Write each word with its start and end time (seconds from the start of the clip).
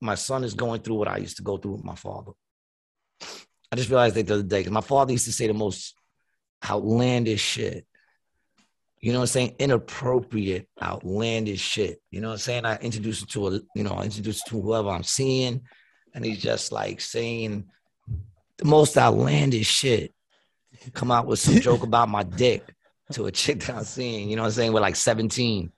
my 0.00 0.14
son 0.14 0.44
is 0.44 0.54
going 0.54 0.82
through 0.82 0.96
what 0.96 1.08
I 1.08 1.18
used 1.18 1.36
to 1.38 1.42
go 1.42 1.56
through 1.56 1.72
with 1.72 1.84
my 1.84 1.94
father. 1.94 2.32
I 3.72 3.76
just 3.76 3.88
realized 3.88 4.14
that 4.16 4.26
the 4.26 4.34
other 4.34 4.42
day 4.42 4.60
because 4.60 4.72
my 4.72 4.80
father 4.80 5.12
used 5.12 5.24
to 5.24 5.32
say 5.32 5.46
the 5.46 5.54
most 5.54 5.94
outlandish 6.68 7.40
shit. 7.40 7.86
You 9.00 9.12
know 9.12 9.18
what 9.18 9.24
I'm 9.24 9.28
saying? 9.28 9.56
Inappropriate, 9.58 10.68
outlandish 10.82 11.60
shit. 11.60 12.00
You 12.10 12.20
know 12.20 12.28
what 12.28 12.34
I'm 12.34 12.38
saying? 12.38 12.64
I 12.64 12.76
introduced 12.78 13.24
it 13.24 13.30
to 13.30 13.48
a, 13.48 13.60
you 13.74 13.84
know, 13.84 13.92
I 13.92 14.04
introduced 14.04 14.46
it 14.46 14.50
to 14.50 14.60
whoever 14.60 14.88
I'm 14.88 15.02
seeing, 15.02 15.62
and 16.14 16.24
he's 16.24 16.40
just 16.40 16.72
like 16.72 17.00
saying 17.00 17.66
the 18.56 18.64
most 18.64 18.96
outlandish 18.96 19.68
shit. 19.68 20.12
Come 20.92 21.10
out 21.10 21.26
with 21.26 21.38
some 21.38 21.60
joke 21.60 21.82
about 21.82 22.08
my 22.08 22.22
dick 22.22 22.62
to 23.12 23.26
a 23.26 23.32
chick 23.32 23.60
that 23.60 23.76
I'm 23.76 23.84
seeing, 23.84 24.28
you 24.28 24.36
know 24.36 24.42
what 24.42 24.48
I'm 24.48 24.52
saying? 24.52 24.72
We're 24.72 24.80
like 24.80 24.96
17. 24.96 25.72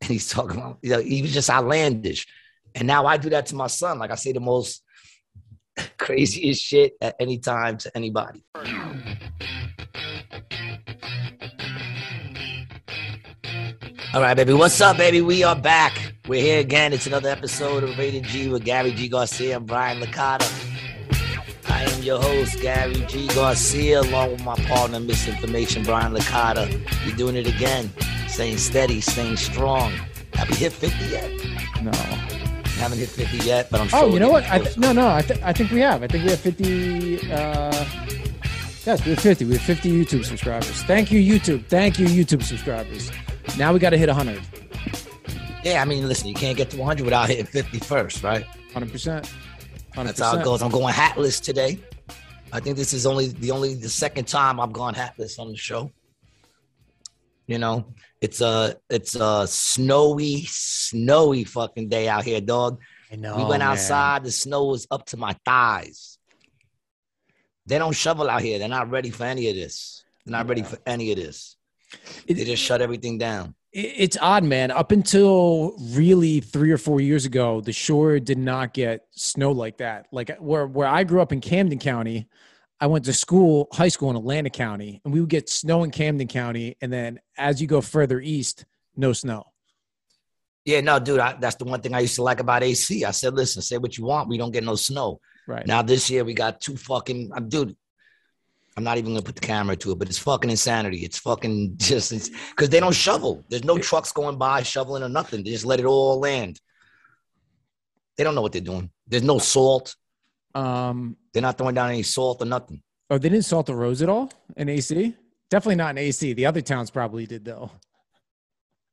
And 0.00 0.10
he's 0.10 0.28
talking 0.28 0.58
about, 0.58 0.78
you 0.82 0.90
know, 0.90 1.00
he 1.00 1.22
was 1.22 1.32
just 1.32 1.48
outlandish. 1.50 2.26
And 2.76 2.86
now 2.86 3.06
I 3.06 3.16
do 3.16 3.30
that 3.30 3.46
to 3.46 3.56
my 3.56 3.68
son. 3.68 3.98
Like 3.98 4.10
I 4.10 4.16
say 4.16 4.32
the 4.32 4.40
most 4.40 4.82
craziest 5.98 6.62
shit 6.62 6.92
at 7.00 7.16
any 7.18 7.38
time 7.38 7.78
to 7.78 7.96
anybody. 7.96 8.44
All 14.12 14.22
right, 14.22 14.34
baby. 14.34 14.52
What's 14.52 14.78
up, 14.80 14.98
baby? 14.98 15.22
We 15.22 15.42
are 15.42 15.56
back. 15.56 16.14
We're 16.28 16.42
here 16.42 16.60
again. 16.60 16.92
It's 16.92 17.06
another 17.06 17.30
episode 17.30 17.82
of 17.82 17.98
Rated 17.98 18.24
G 18.24 18.48
with 18.48 18.64
Gary 18.64 18.92
G. 18.92 19.08
Garcia 19.08 19.56
and 19.56 19.66
Brian 19.66 20.00
Licata. 20.00 20.46
I 21.68 21.82
am 21.82 22.02
your 22.02 22.20
host, 22.20 22.60
Gary 22.60 22.94
G. 23.08 23.26
Garcia, 23.28 24.00
along 24.00 24.32
with 24.32 24.44
my 24.44 24.54
partner, 24.66 25.00
Misinformation, 25.00 25.82
Brian 25.82 26.12
Licata. 26.12 26.70
You're 27.06 27.16
doing 27.16 27.36
it 27.36 27.46
again. 27.46 27.90
Staying 28.28 28.58
steady, 28.58 29.00
staying 29.00 29.36
strong. 29.36 29.92
Have 30.34 30.50
we 30.50 30.56
hit 30.56 30.72
50 30.72 31.04
yet? 31.06 31.30
No. 31.82 32.25
Haven't 32.76 32.98
hit 32.98 33.08
50 33.08 33.38
yet, 33.38 33.70
but 33.70 33.80
I'm 33.80 33.88
sure. 33.88 34.00
Oh, 34.04 34.08
you 34.12 34.20
know 34.20 34.30
what? 34.30 34.44
I 34.44 34.58
th- 34.58 34.76
no, 34.76 34.92
no. 34.92 35.08
I, 35.08 35.22
th- 35.22 35.40
I 35.42 35.52
think 35.52 35.70
we 35.70 35.80
have. 35.80 36.02
I 36.02 36.06
think 36.06 36.24
we 36.24 36.30
have 36.30 36.40
50. 36.40 37.16
Uh, 37.32 37.84
yes, 38.84 39.04
we 39.04 39.10
have 39.12 39.20
50. 39.20 39.44
We 39.46 39.52
have 39.54 39.62
50 39.62 39.90
YouTube 40.04 40.24
subscribers. 40.24 40.82
Thank 40.82 41.10
you, 41.10 41.20
YouTube. 41.20 41.66
Thank 41.66 41.98
you, 41.98 42.06
YouTube 42.06 42.42
subscribers. 42.42 43.10
Now 43.56 43.72
we 43.72 43.78
got 43.78 43.90
to 43.90 43.98
hit 43.98 44.08
100. 44.08 44.40
Yeah, 45.64 45.82
I 45.82 45.84
mean, 45.84 46.06
listen, 46.06 46.28
you 46.28 46.34
can't 46.34 46.56
get 46.56 46.70
to 46.70 46.76
100 46.76 47.04
without 47.04 47.28
hitting 47.28 47.46
50 47.46 47.78
first, 47.78 48.22
right? 48.22 48.46
100%. 48.74 48.88
100%. 49.94 50.04
That's 50.04 50.20
how 50.20 50.38
it 50.38 50.44
goes. 50.44 50.62
I'm 50.62 50.70
going 50.70 50.92
hatless 50.92 51.40
today. 51.40 51.80
I 52.52 52.60
think 52.60 52.76
this 52.76 52.92
is 52.92 53.06
only 53.06 53.28
the 53.28 53.50
only 53.50 53.74
the 53.74 53.88
second 53.88 54.28
time 54.28 54.60
I've 54.60 54.72
gone 54.72 54.94
hatless 54.94 55.38
on 55.38 55.48
the 55.48 55.56
show. 55.56 55.90
You 57.46 57.58
know, 57.58 57.86
it's 58.20 58.40
a 58.40 58.76
it's 58.88 59.14
a 59.14 59.46
snowy, 59.46 60.44
snowy 60.46 61.44
fucking 61.44 61.88
day 61.88 62.08
out 62.08 62.24
here, 62.24 62.40
dog. 62.40 62.80
I 63.10 63.16
know. 63.16 63.36
we 63.36 63.44
went 63.44 63.60
man. 63.60 63.72
outside, 63.72 64.24
the 64.24 64.32
snow 64.32 64.64
was 64.64 64.86
up 64.90 65.06
to 65.06 65.16
my 65.16 65.36
thighs. 65.44 66.18
They 67.66 67.78
don't 67.78 67.94
shovel 67.94 68.28
out 68.30 68.42
here. 68.42 68.58
They're 68.58 68.68
not 68.68 68.90
ready 68.90 69.10
for 69.10 69.24
any 69.24 69.48
of 69.48 69.56
this. 69.56 70.04
They're 70.24 70.32
not 70.32 70.48
ready 70.48 70.62
for 70.62 70.78
any 70.86 71.12
of 71.12 71.18
this. 71.18 71.56
They 72.26 72.34
just 72.34 72.62
shut 72.62 72.80
everything 72.80 73.18
down. 73.18 73.54
It's 73.72 74.16
odd, 74.20 74.42
man. 74.42 74.70
Up 74.70 74.90
until 74.90 75.76
really 75.90 76.40
three 76.40 76.70
or 76.70 76.78
four 76.78 77.00
years 77.00 77.26
ago, 77.26 77.60
the 77.60 77.72
shore 77.72 78.18
did 78.18 78.38
not 78.38 78.72
get 78.72 79.06
snow 79.10 79.52
like 79.52 79.78
that. 79.78 80.06
Like 80.10 80.36
where 80.38 80.66
where 80.66 80.88
I 80.88 81.04
grew 81.04 81.20
up 81.20 81.32
in 81.32 81.40
Camden 81.40 81.78
County, 81.78 82.28
I 82.80 82.86
went 82.86 83.06
to 83.06 83.12
school, 83.12 83.68
high 83.72 83.88
school 83.88 84.10
in 84.10 84.16
Atlantic 84.16 84.52
County, 84.52 85.00
and 85.04 85.12
we 85.12 85.20
would 85.20 85.30
get 85.30 85.48
snow 85.48 85.82
in 85.82 85.90
Camden 85.90 86.28
County, 86.28 86.76
and 86.80 86.92
then 86.92 87.20
as 87.38 87.60
you 87.60 87.66
go 87.66 87.80
further 87.80 88.20
east, 88.20 88.64
no 88.96 89.12
snow. 89.12 89.44
Yeah, 90.64 90.80
no, 90.80 90.98
dude, 90.98 91.20
I, 91.20 91.34
that's 91.34 91.56
the 91.56 91.64
one 91.64 91.80
thing 91.80 91.94
I 91.94 92.00
used 92.00 92.16
to 92.16 92.22
like 92.22 92.40
about 92.40 92.62
AC. 92.62 93.04
I 93.04 93.12
said, 93.12 93.34
listen, 93.34 93.62
say 93.62 93.78
what 93.78 93.96
you 93.96 94.04
want. 94.04 94.28
We 94.28 94.36
don't 94.36 94.50
get 94.50 94.64
no 94.64 94.74
snow. 94.74 95.20
Right. 95.46 95.66
Now 95.66 95.82
this 95.82 96.10
year 96.10 96.24
we 96.24 96.34
got 96.34 96.60
two 96.60 96.76
fucking 96.76 97.30
I'm 97.32 97.48
dude. 97.48 97.76
I'm 98.76 98.84
not 98.84 98.98
even 98.98 99.12
gonna 99.12 99.22
put 99.22 99.36
the 99.36 99.46
camera 99.46 99.76
to 99.76 99.92
it, 99.92 99.98
but 99.98 100.08
it's 100.08 100.18
fucking 100.18 100.50
insanity. 100.50 100.98
It's 100.98 101.18
fucking 101.18 101.74
just 101.76 102.32
because 102.50 102.68
they 102.68 102.80
don't 102.80 102.94
shovel. 102.94 103.44
There's 103.48 103.64
no 103.64 103.78
trucks 103.78 104.12
going 104.12 104.38
by 104.38 104.62
shoveling 104.64 105.02
or 105.02 105.08
nothing. 105.08 105.44
They 105.44 105.50
just 105.50 105.64
let 105.64 105.80
it 105.80 105.86
all 105.86 106.18
land. 106.18 106.60
They 108.16 108.24
don't 108.24 108.34
know 108.34 108.42
what 108.42 108.52
they're 108.52 108.60
doing. 108.60 108.90
There's 109.06 109.22
no 109.22 109.38
salt. 109.38 109.94
Um, 110.56 111.16
They're 111.32 111.42
not 111.42 111.58
throwing 111.58 111.74
down 111.74 111.90
any 111.90 112.02
salt 112.02 112.40
or 112.40 112.46
nothing. 112.46 112.82
oh, 113.10 113.18
they 113.18 113.28
didn't 113.28 113.44
salt 113.44 113.66
the 113.66 113.74
roads 113.74 114.00
at 114.02 114.08
all 114.08 114.32
in 114.56 114.68
AC. 114.68 115.14
Definitely 115.50 115.76
not 115.76 115.90
in 115.90 115.98
AC. 115.98 116.32
The 116.32 116.46
other 116.46 116.62
towns 116.62 116.90
probably 116.90 117.26
did 117.26 117.44
though. 117.44 117.70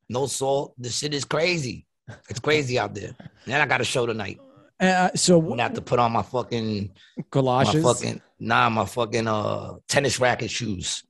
No 0.10 0.28
salt. 0.28 0.74
This 0.78 0.98
shit 1.00 1.14
is 1.14 1.26
crazy. 1.26 1.86
It's 2.30 2.40
crazy 2.40 2.78
out 2.78 2.94
there. 2.94 3.16
And 3.46 3.56
I 3.56 3.66
got 3.66 3.80
a 3.82 3.86
show 3.86 4.06
tonight. 4.06 4.40
Uh, 4.80 5.10
so 5.16 5.40
I'm 5.40 5.48
gonna 5.48 5.64
have 5.64 5.74
to 5.76 5.82
put 5.82 6.00
on 6.00 6.12
my 6.12 6.22
fucking 6.22 6.92
my 7.34 7.64
fucking 7.64 8.22
nah, 8.40 8.70
my 8.70 8.86
fucking 8.86 9.28
uh 9.28 9.76
tennis 9.88 10.20
racket 10.20 10.52
shoes, 10.52 11.04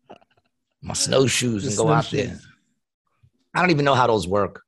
my 0.82 0.94
snowshoes, 0.94 1.64
The 1.64 1.70
and 1.70 1.78
go 1.78 1.92
out 1.92 2.12
there. 2.12 2.40
I 3.56 3.62
don't 3.62 3.72
even 3.72 3.86
know 3.86 3.96
how 3.96 4.06
those 4.08 4.28
work. 4.28 4.62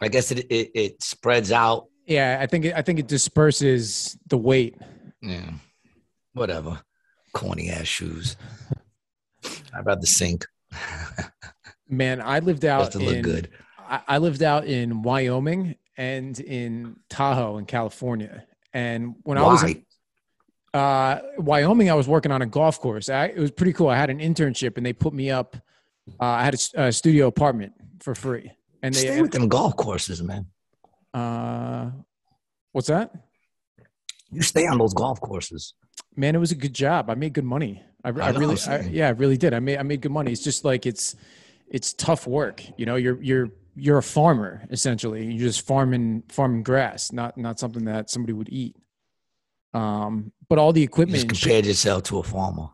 I 0.00 0.08
guess 0.08 0.32
it 0.32 0.38
it, 0.50 0.70
it 0.74 1.02
spreads 1.02 1.52
out. 1.52 1.86
Yeah, 2.06 2.38
I 2.40 2.46
think 2.46 2.66
it, 2.66 2.74
I 2.74 2.82
think 2.82 2.98
it 2.98 3.08
disperses 3.08 4.18
the 4.26 4.36
weight. 4.36 4.76
Yeah, 5.22 5.52
whatever. 6.32 6.80
Corny 7.32 7.70
ass 7.70 7.86
shoes. 7.86 8.36
I'd 9.74 9.86
rather 9.86 10.06
sink 10.06 10.46
Man, 11.88 12.20
I 12.20 12.38
lived 12.38 12.64
out 12.64 12.80
just 12.80 12.92
to 12.92 12.98
look 12.98 13.16
in 13.16 13.22
good. 13.22 13.50
I, 13.78 14.00
I 14.08 14.18
lived 14.18 14.42
out 14.42 14.66
in 14.66 15.02
Wyoming 15.02 15.76
and 15.96 16.38
in 16.40 16.96
Tahoe 17.08 17.58
in 17.58 17.66
California. 17.66 18.44
And 18.72 19.16
when 19.22 19.38
I 19.38 19.42
was 19.42 19.62
Why? 19.62 19.68
in 19.70 20.80
uh, 20.80 21.20
Wyoming, 21.38 21.90
I 21.90 21.94
was 21.94 22.08
working 22.08 22.32
on 22.32 22.42
a 22.42 22.46
golf 22.46 22.80
course. 22.80 23.08
I, 23.08 23.26
it 23.26 23.38
was 23.38 23.50
pretty 23.50 23.72
cool. 23.72 23.88
I 23.88 23.96
had 23.96 24.10
an 24.10 24.18
internship, 24.18 24.76
and 24.76 24.84
they 24.84 24.92
put 24.92 25.12
me 25.12 25.30
up. 25.30 25.56
Uh, 26.20 26.24
I 26.24 26.44
had 26.44 26.56
a 26.74 26.92
studio 26.92 27.28
apartment 27.28 27.72
for 28.00 28.14
free, 28.14 28.50
and 28.82 28.94
they. 28.94 29.00
Stay 29.00 29.22
with 29.22 29.30
them 29.30 29.48
golf 29.48 29.76
courses, 29.76 30.22
man. 30.22 30.46
Uh, 31.14 31.90
what's 32.72 32.88
that? 32.88 33.12
You 34.30 34.42
stay 34.42 34.66
on 34.66 34.78
those 34.78 34.92
golf 34.94 35.20
courses. 35.20 35.74
Man, 36.16 36.34
it 36.34 36.38
was 36.38 36.50
a 36.52 36.56
good 36.56 36.74
job. 36.74 37.08
I 37.08 37.14
made 37.14 37.32
good 37.32 37.44
money. 37.44 37.82
I, 38.04 38.08
I, 38.10 38.12
I 38.12 38.30
really, 38.30 38.56
I, 38.66 38.80
yeah, 38.80 39.06
I 39.08 39.10
really 39.10 39.36
did. 39.36 39.54
I 39.54 39.60
made, 39.60 39.78
I 39.78 39.82
made 39.82 40.00
good 40.00 40.12
money. 40.12 40.32
It's 40.32 40.42
just 40.42 40.64
like 40.64 40.86
it's, 40.86 41.14
it's 41.68 41.92
tough 41.94 42.26
work. 42.26 42.62
You 42.76 42.84
know, 42.86 42.96
you're, 42.96 43.20
you're, 43.22 43.48
you're 43.76 43.98
a 43.98 44.02
farmer 44.02 44.66
essentially. 44.70 45.24
You're 45.26 45.46
just 45.48 45.66
farming, 45.66 46.24
farming 46.28 46.62
grass, 46.64 47.12
not, 47.12 47.38
not 47.38 47.58
something 47.58 47.84
that 47.86 48.10
somebody 48.10 48.32
would 48.32 48.48
eat. 48.50 48.76
Um, 49.72 50.32
but 50.48 50.58
all 50.58 50.72
the 50.72 50.80
You 50.80 50.84
equipment, 50.84 51.14
just 51.16 51.28
and 51.28 51.36
shit- 51.36 51.42
compared 51.48 51.66
yourself 51.66 52.02
to 52.04 52.18
a 52.18 52.22
farmer. 52.22 52.68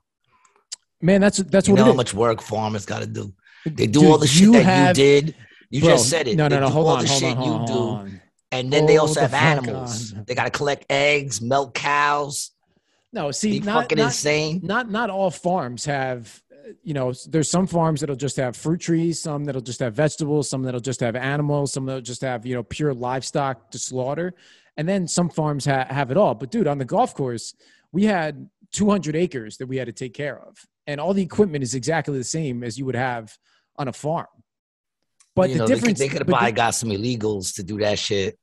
man, 1.00 1.20
that's 1.22 1.38
that's 1.38 1.66
You 1.66 1.72
what 1.74 1.78
know 1.78 1.82
it 1.84 1.86
how 1.86 1.90
is. 1.92 1.96
much 1.96 2.14
work 2.14 2.42
farmers 2.42 2.84
got 2.84 3.00
to 3.00 3.06
do. 3.06 3.32
They 3.64 3.86
do 3.86 4.00
Dude, 4.00 4.10
all 4.10 4.18
the 4.18 4.26
shit 4.26 4.42
you 4.42 4.52
that 4.52 4.62
have- 4.64 4.98
you 4.98 5.04
did. 5.04 5.34
You 5.70 5.80
Bro, 5.82 5.90
just 5.92 6.10
said 6.10 6.26
it. 6.28 6.36
No, 6.36 6.48
no, 6.48 6.58
no. 6.60 6.68
Hold 6.68 6.88
on, 6.88 7.06
hold 7.06 7.22
on, 7.22 7.36
hold 7.36 7.48
on, 7.62 7.68
hold 7.68 7.98
on. 8.00 8.20
And 8.52 8.72
then 8.72 8.86
they 8.86 8.96
also 8.96 9.20
oh, 9.20 9.26
the 9.26 9.36
have 9.36 9.58
animals. 9.58 10.12
on. 10.12 10.24
They 10.24 10.34
got 10.34 10.44
to 10.44 10.50
collect 10.50 10.86
eggs, 10.90 11.40
milk 11.40 11.74
cows. 11.74 12.50
No, 13.12 13.30
see, 13.30 13.60
not, 13.60 13.82
fucking 13.82 13.98
not, 13.98 14.06
insane. 14.06 14.60
not 14.62 14.90
not 14.90 15.10
all 15.10 15.30
farms 15.30 15.84
have 15.84 16.42
you 16.82 16.94
know 16.94 17.12
there's 17.28 17.50
some 17.50 17.66
farms 17.66 18.00
that'll 18.00 18.16
just 18.16 18.36
have 18.36 18.56
fruit 18.56 18.80
trees 18.80 19.20
some 19.20 19.44
that'll 19.44 19.60
just 19.60 19.80
have 19.80 19.94
vegetables 19.94 20.48
some 20.48 20.62
that'll 20.62 20.80
just 20.80 21.00
have 21.00 21.16
animals 21.16 21.72
some 21.72 21.86
that'll 21.86 22.00
just 22.00 22.22
have 22.22 22.46
you 22.46 22.54
know 22.54 22.62
pure 22.62 22.94
livestock 22.94 23.70
to 23.70 23.78
slaughter 23.78 24.34
and 24.76 24.88
then 24.88 25.06
some 25.06 25.28
farms 25.28 25.64
ha- 25.64 25.86
have 25.88 26.10
it 26.10 26.16
all 26.16 26.34
but 26.34 26.50
dude 26.50 26.66
on 26.66 26.78
the 26.78 26.84
golf 26.84 27.14
course 27.14 27.54
we 27.92 28.04
had 28.04 28.48
200 28.72 29.16
acres 29.16 29.56
that 29.56 29.66
we 29.66 29.76
had 29.76 29.86
to 29.86 29.92
take 29.92 30.14
care 30.14 30.38
of 30.38 30.56
and 30.86 31.00
all 31.00 31.14
the 31.14 31.22
equipment 31.22 31.62
is 31.62 31.74
exactly 31.74 32.16
the 32.16 32.24
same 32.24 32.62
as 32.62 32.78
you 32.78 32.84
would 32.84 32.94
have 32.94 33.36
on 33.76 33.88
a 33.88 33.92
farm 33.92 34.26
but 35.40 35.50
you 35.50 35.54
the 35.54 35.58
know, 35.60 35.66
they 35.66 35.74
could- 35.74 35.80
difference 35.80 35.98
they 35.98 36.08
could 36.08 36.18
have 36.18 36.28
probably 36.28 36.52
got 36.52 36.70
some 36.74 36.90
illegals 36.90 37.54
to 37.56 37.62
do 37.62 37.78
that 37.78 37.98
shit. 37.98 38.38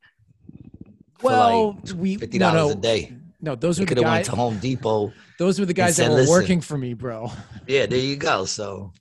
well 1.23 1.77
like 1.83 1.95
we 1.95 2.17
fifty 2.17 2.37
dollars 2.37 2.55
no, 2.55 2.69
a 2.71 2.75
day. 2.75 3.13
no 3.41 3.55
those 3.55 3.77
They 3.77 3.81
were 3.81 3.85
the 3.85 3.89
could 3.89 3.97
have 3.97 4.11
went 4.11 4.25
guys 4.25 4.29
to 4.29 4.35
Home 4.35 4.59
Depot. 4.59 5.13
those 5.39 5.59
were 5.59 5.65
the 5.65 5.73
guys 5.73 5.97
that 5.97 6.09
were 6.09 6.15
"Listen." 6.17 6.31
working 6.31 6.61
for 6.61 6.77
me 6.77 6.93
bro 6.93 7.31
Yeah, 7.67 7.85
there 7.85 7.99
you 7.99 8.15
go. 8.15 8.45
So, 8.45 8.93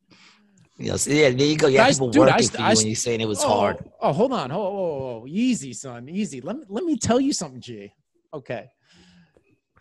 you 0.79 0.91
know, 0.91 0.97
so 0.97 1.11
yeah, 1.11 1.31
there 1.31 1.47
you 1.47 1.57
go. 1.57 1.69
You 1.69 1.79
have 1.79 1.91
people 1.93 2.11
dude, 2.11 2.21
working 2.27 2.43
st- 2.43 2.57
for 2.57 2.63
you, 2.63 2.69
st- 2.69 2.79
and 2.81 2.89
you're 2.89 2.97
saying 2.97 3.21
it 3.21 3.29
was 3.29 3.43
oh, 3.45 3.49
hard. 3.49 3.77
Oh, 4.01 4.13
hold 4.13 4.33
on. 4.33 4.51
Oh, 4.53 4.57
oh, 4.61 5.23
oh, 5.23 5.27
easy, 5.27 5.73
son. 5.73 6.09
Easy. 6.09 6.41
Let 6.43 6.57
me 6.57 6.65
let 6.69 6.85
me 6.85 6.97
tell 6.99 7.19
you 7.21 7.33
something, 7.33 7.61
G. 7.61 7.93
Okay. 8.35 8.67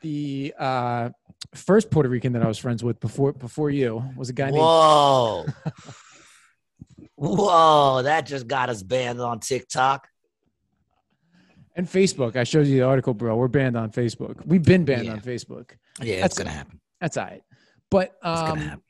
The 0.02 0.54
uh, 0.58 1.10
first 1.54 1.90
Puerto 1.90 2.08
Rican 2.10 2.32
that 2.34 2.44
I 2.44 2.48
was 2.48 2.58
friends 2.60 2.82
with 2.84 3.00
before 3.02 3.34
before 3.34 3.70
you 3.72 4.04
was 4.16 4.30
a 4.30 4.34
guy 4.34 4.46
named 4.52 4.58
Whoa, 4.60 5.46
whoa! 7.16 8.02
That 8.04 8.26
just 8.26 8.48
got 8.48 8.70
us 8.70 8.84
banned 8.84 9.20
on 9.22 9.40
TikTok. 9.40 10.08
and 11.78 11.88
Facebook. 11.88 12.36
I 12.38 12.46
showed 12.46 12.68
you 12.68 12.78
the 12.80 12.86
article, 12.86 13.14
bro. 13.14 13.36
We're 13.36 13.50
banned 13.50 13.76
on 13.76 13.92
Facebook. 13.92 14.46
We've 14.46 14.64
been 14.64 14.86
banned 14.86 15.06
Yeah. 15.08 15.12
on 15.14 15.20
Facebook. 15.20 15.72
Yeah, 16.02 16.16
That's- 16.22 16.38
gonna 16.38 16.50
happen. 16.50 16.80
That's 17.02 17.18
all 17.18 17.26
right. 17.26 17.42
But 17.92 18.16
um, 18.24 18.82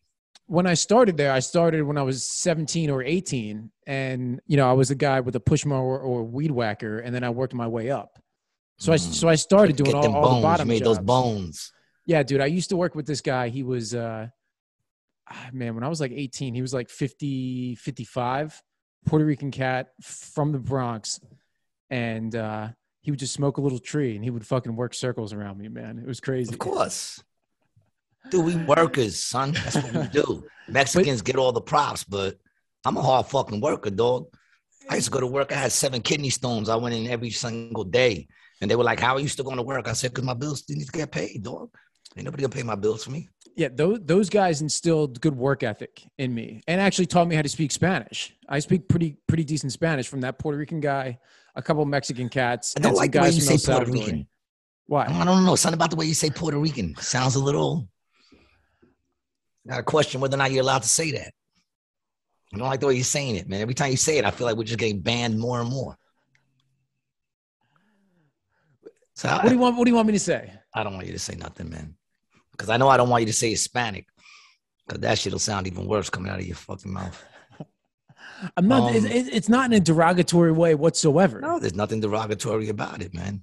when 0.45 0.67
I 0.67 0.75
started 0.75 1.17
there, 1.17 1.31
I 1.31 1.39
started 1.39 1.81
when 1.81 1.97
I 1.97 2.03
was 2.03 2.23
17 2.23 2.91
or 2.91 3.01
18. 3.01 3.71
And, 3.87 4.39
you 4.45 4.55
know, 4.57 4.69
I 4.69 4.73
was 4.73 4.91
a 4.91 4.95
guy 4.95 5.19
with 5.19 5.35
a 5.35 5.39
push 5.39 5.65
mower 5.65 5.99
or 5.99 6.23
weed 6.23 6.51
whacker. 6.51 6.99
And 6.99 7.13
then 7.13 7.23
I 7.23 7.31
worked 7.31 7.53
my 7.55 7.67
way 7.67 7.89
up. 7.89 8.19
So 8.77 8.93
I 8.93 8.97
so 8.97 9.27
I 9.27 9.35
started 9.35 9.75
doing 9.77 9.91
Get 9.91 9.95
all, 10.05 10.15
all 10.15 10.21
bones. 10.21 10.35
the 10.37 10.41
bottom 10.43 10.67
you 10.69 10.75
made 10.75 10.83
those 10.85 10.99
bones. 10.99 11.71
Yeah, 12.05 12.21
dude. 12.23 12.39
I 12.41 12.45
used 12.45 12.69
to 12.69 12.77
work 12.77 12.93
with 12.93 13.07
this 13.07 13.21
guy. 13.21 13.49
He 13.49 13.63
was, 13.63 13.95
uh, 13.95 14.27
man, 15.53 15.75
when 15.75 15.83
I 15.83 15.87
was 15.87 16.01
like 16.01 16.11
18, 16.11 16.53
he 16.53 16.61
was 16.61 16.73
like 16.73 16.89
50, 16.89 17.75
55, 17.75 18.61
Puerto 19.05 19.25
Rican 19.25 19.51
cat 19.51 19.89
from 20.01 20.51
the 20.51 20.59
Bronx. 20.59 21.19
And 21.89 22.35
uh, 22.35 22.69
he 23.01 23.11
would 23.11 23.19
just 23.19 23.33
smoke 23.33 23.57
a 23.57 23.61
little 23.61 23.79
tree 23.79 24.15
and 24.15 24.23
he 24.23 24.29
would 24.29 24.45
fucking 24.45 24.75
work 24.75 24.93
circles 24.93 25.33
around 25.33 25.57
me, 25.57 25.67
man. 25.67 25.99
It 25.99 26.07
was 26.07 26.19
crazy. 26.19 26.53
Of 26.53 26.59
course. 26.59 27.23
Dude, 28.31 28.45
we 28.45 28.55
workers, 28.55 29.23
son. 29.23 29.51
That's 29.51 29.75
what 29.75 29.93
we 29.93 30.07
do. 30.07 30.43
Mexicans 30.67 31.21
get 31.21 31.35
all 31.35 31.51
the 31.51 31.61
props, 31.61 32.03
but 32.03 32.37
I'm 32.83 32.97
a 32.97 33.01
hard 33.01 33.27
fucking 33.27 33.61
worker, 33.61 33.91
dog. 33.91 34.27
I 34.89 34.95
used 34.95 35.05
to 35.05 35.11
go 35.11 35.19
to 35.19 35.27
work. 35.27 35.51
I 35.51 35.55
had 35.55 35.71
seven 35.71 36.01
kidney 36.01 36.31
stones. 36.31 36.69
I 36.69 36.75
went 36.75 36.95
in 36.95 37.07
every 37.07 37.29
single 37.29 37.83
day. 37.83 38.27
And 38.61 38.71
they 38.71 38.75
were 38.75 38.83
like, 38.83 38.99
How 38.99 39.15
are 39.15 39.19
you 39.19 39.27
still 39.27 39.45
going 39.45 39.57
to 39.57 39.63
work? 39.63 39.87
I 39.87 39.93
said, 39.93 40.11
Because 40.11 40.23
my 40.23 40.33
bills 40.33 40.63
need 40.69 40.83
to 40.83 40.91
get 40.91 41.11
paid, 41.11 41.43
dog. 41.43 41.69
Ain't 42.17 42.25
nobody 42.25 42.43
gonna 42.43 42.53
pay 42.53 42.63
my 42.63 42.75
bills 42.75 43.03
for 43.03 43.11
me. 43.11 43.29
Yeah, 43.55 43.69
those, 43.71 43.99
those 44.03 44.29
guys 44.29 44.61
instilled 44.61 45.21
good 45.21 45.35
work 45.35 45.63
ethic 45.63 46.03
in 46.17 46.33
me 46.33 46.61
and 46.67 46.81
actually 46.81 47.05
taught 47.05 47.27
me 47.27 47.35
how 47.35 47.41
to 47.41 47.49
speak 47.49 47.71
Spanish. 47.71 48.35
I 48.49 48.59
speak 48.59 48.89
pretty 48.89 49.15
pretty 49.27 49.45
decent 49.45 49.71
Spanish 49.71 50.09
from 50.09 50.21
that 50.21 50.39
Puerto 50.39 50.57
Rican 50.57 50.81
guy, 50.81 51.19
a 51.55 51.61
couple 51.61 51.85
Mexican 51.85 52.27
cats, 52.27 52.73
I 52.75 52.81
don't 52.81 52.95
like 52.95 53.13
the 53.13 53.19
way 53.19 53.25
guys 53.25 53.35
you 53.37 53.57
say 53.57 53.71
Puerto. 53.71 53.89
Rican. 53.89 54.27
Why? 54.87 55.05
I 55.07 55.23
don't 55.23 55.45
know. 55.45 55.55
Something 55.55 55.77
about 55.77 55.89
the 55.89 55.95
way 55.95 56.05
you 56.05 56.13
say 56.13 56.29
Puerto 56.29 56.59
Rican 56.59 56.95
sounds 56.97 57.35
a 57.35 57.43
little. 57.43 57.87
Got 59.67 59.77
to 59.77 59.83
question 59.83 60.21
whether 60.21 60.35
or 60.35 60.37
not 60.37 60.51
you're 60.51 60.61
allowed 60.61 60.83
to 60.83 60.87
say 60.87 61.11
that. 61.11 61.33
I 62.53 62.57
don't 62.57 62.67
like 62.67 62.81
the 62.81 62.87
way 62.87 62.93
you're 62.95 63.03
saying 63.03 63.37
it, 63.37 63.49
man. 63.49 63.61
Every 63.61 63.73
time 63.73 63.89
you 63.89 63.97
say 63.97 64.17
it, 64.17 64.25
I 64.25 64.31
feel 64.31 64.45
like 64.45 64.57
we're 64.57 64.63
just 64.63 64.77
getting 64.77 64.99
banned 64.99 65.39
more 65.39 65.59
and 65.59 65.69
more. 65.69 65.97
So 69.15 69.29
What 69.29 69.45
do 69.45 69.53
you 69.53 69.57
want? 69.59 69.77
What 69.77 69.85
do 69.85 69.91
you 69.91 69.95
want 69.95 70.07
me 70.07 70.13
to 70.13 70.19
say? 70.19 70.51
I 70.73 70.83
don't 70.83 70.93
want 70.93 71.07
you 71.07 71.13
to 71.13 71.19
say 71.19 71.35
nothing, 71.35 71.69
man. 71.69 71.95
Because 72.57 72.69
I 72.69 72.77
know 72.77 72.87
I 72.87 72.97
don't 72.97 73.09
want 73.09 73.21
you 73.21 73.27
to 73.27 73.33
say 73.33 73.49
Hispanic. 73.49 74.07
Because 74.87 75.01
that 75.01 75.17
shit'll 75.19 75.39
sound 75.39 75.67
even 75.67 75.87
worse 75.87 76.09
coming 76.09 76.31
out 76.31 76.39
of 76.39 76.45
your 76.45 76.55
fucking 76.55 76.93
mouth. 76.93 77.23
I'm 78.57 78.67
not. 78.67 78.89
Um, 78.91 78.95
it, 78.95 79.05
it- 79.05 79.33
it's 79.33 79.49
not 79.49 79.65
in 79.65 79.73
a 79.73 79.79
derogatory 79.79 80.51
way 80.51 80.75
whatsoever. 80.75 81.41
No, 81.41 81.59
there's 81.59 81.73
nothing 81.75 82.01
derogatory 82.01 82.69
about 82.69 83.01
it, 83.01 83.13
man. 83.13 83.41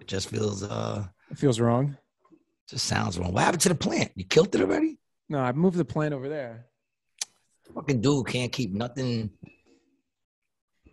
It 0.00 0.06
just 0.06 0.28
feels, 0.28 0.62
uh, 0.62 1.04
It 1.30 1.38
feels 1.38 1.58
wrong. 1.58 1.96
just 2.70 2.86
sounds 2.86 3.18
wrong. 3.18 3.32
What 3.32 3.42
happened 3.44 3.62
to 3.62 3.68
the 3.70 3.74
plant? 3.74 4.12
You 4.14 4.24
killed 4.24 4.54
it 4.54 4.60
already? 4.60 4.98
No, 5.28 5.40
I 5.40 5.52
moved 5.52 5.76
the 5.76 5.84
plant 5.84 6.14
over 6.14 6.28
there. 6.28 6.66
Fucking 7.74 8.00
dude 8.00 8.26
can't 8.28 8.52
keep 8.52 8.72
nothing. 8.72 9.30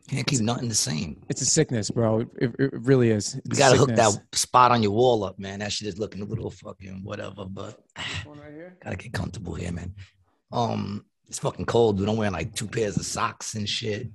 Can't 0.07 0.28
keep 0.28 0.42
nothing 0.42 0.69
the 0.69 0.75
same. 0.75 1.19
It's 1.30 1.42
a 1.42 1.46
sickness, 1.46 1.90
bro. 1.90 2.19
It, 2.19 2.28
it, 2.38 2.56
it 2.60 2.74
really 2.81 3.10
is. 3.10 3.36
It's 3.36 3.44
You 3.46 3.56
gotta 3.57 3.75
a 3.75 3.78
hook 3.80 3.96
that 3.96 4.16
spot 4.34 4.72
on 4.72 4.84
your 4.84 4.92
wall 4.92 5.24
up, 5.24 5.40
man. 5.40 5.60
That 5.60 5.72
shit 5.72 5.88
is 5.88 5.98
looking 5.98 6.22
a 6.22 6.25
little 6.25 6.52
fucking 6.52 7.02
whatever, 7.04 7.46
but 7.46 7.80
One 8.25 8.40
right 8.40 8.54
here. 8.54 8.78
gotta 8.84 8.98
get 8.98 9.13
comfortable 9.13 9.56
here, 9.56 9.72
man. 9.72 9.96
Um, 10.52 11.06
it's 11.28 11.40
fucking 11.40 11.66
cold, 11.66 11.98
dude. 11.98 12.07
I'm 12.07 12.18
wearing 12.18 12.34
like 12.34 12.54
two 12.54 12.68
pairs 12.68 12.98
of 12.98 13.06
socks 13.06 13.56
and 13.56 13.68
shit. 13.68 14.10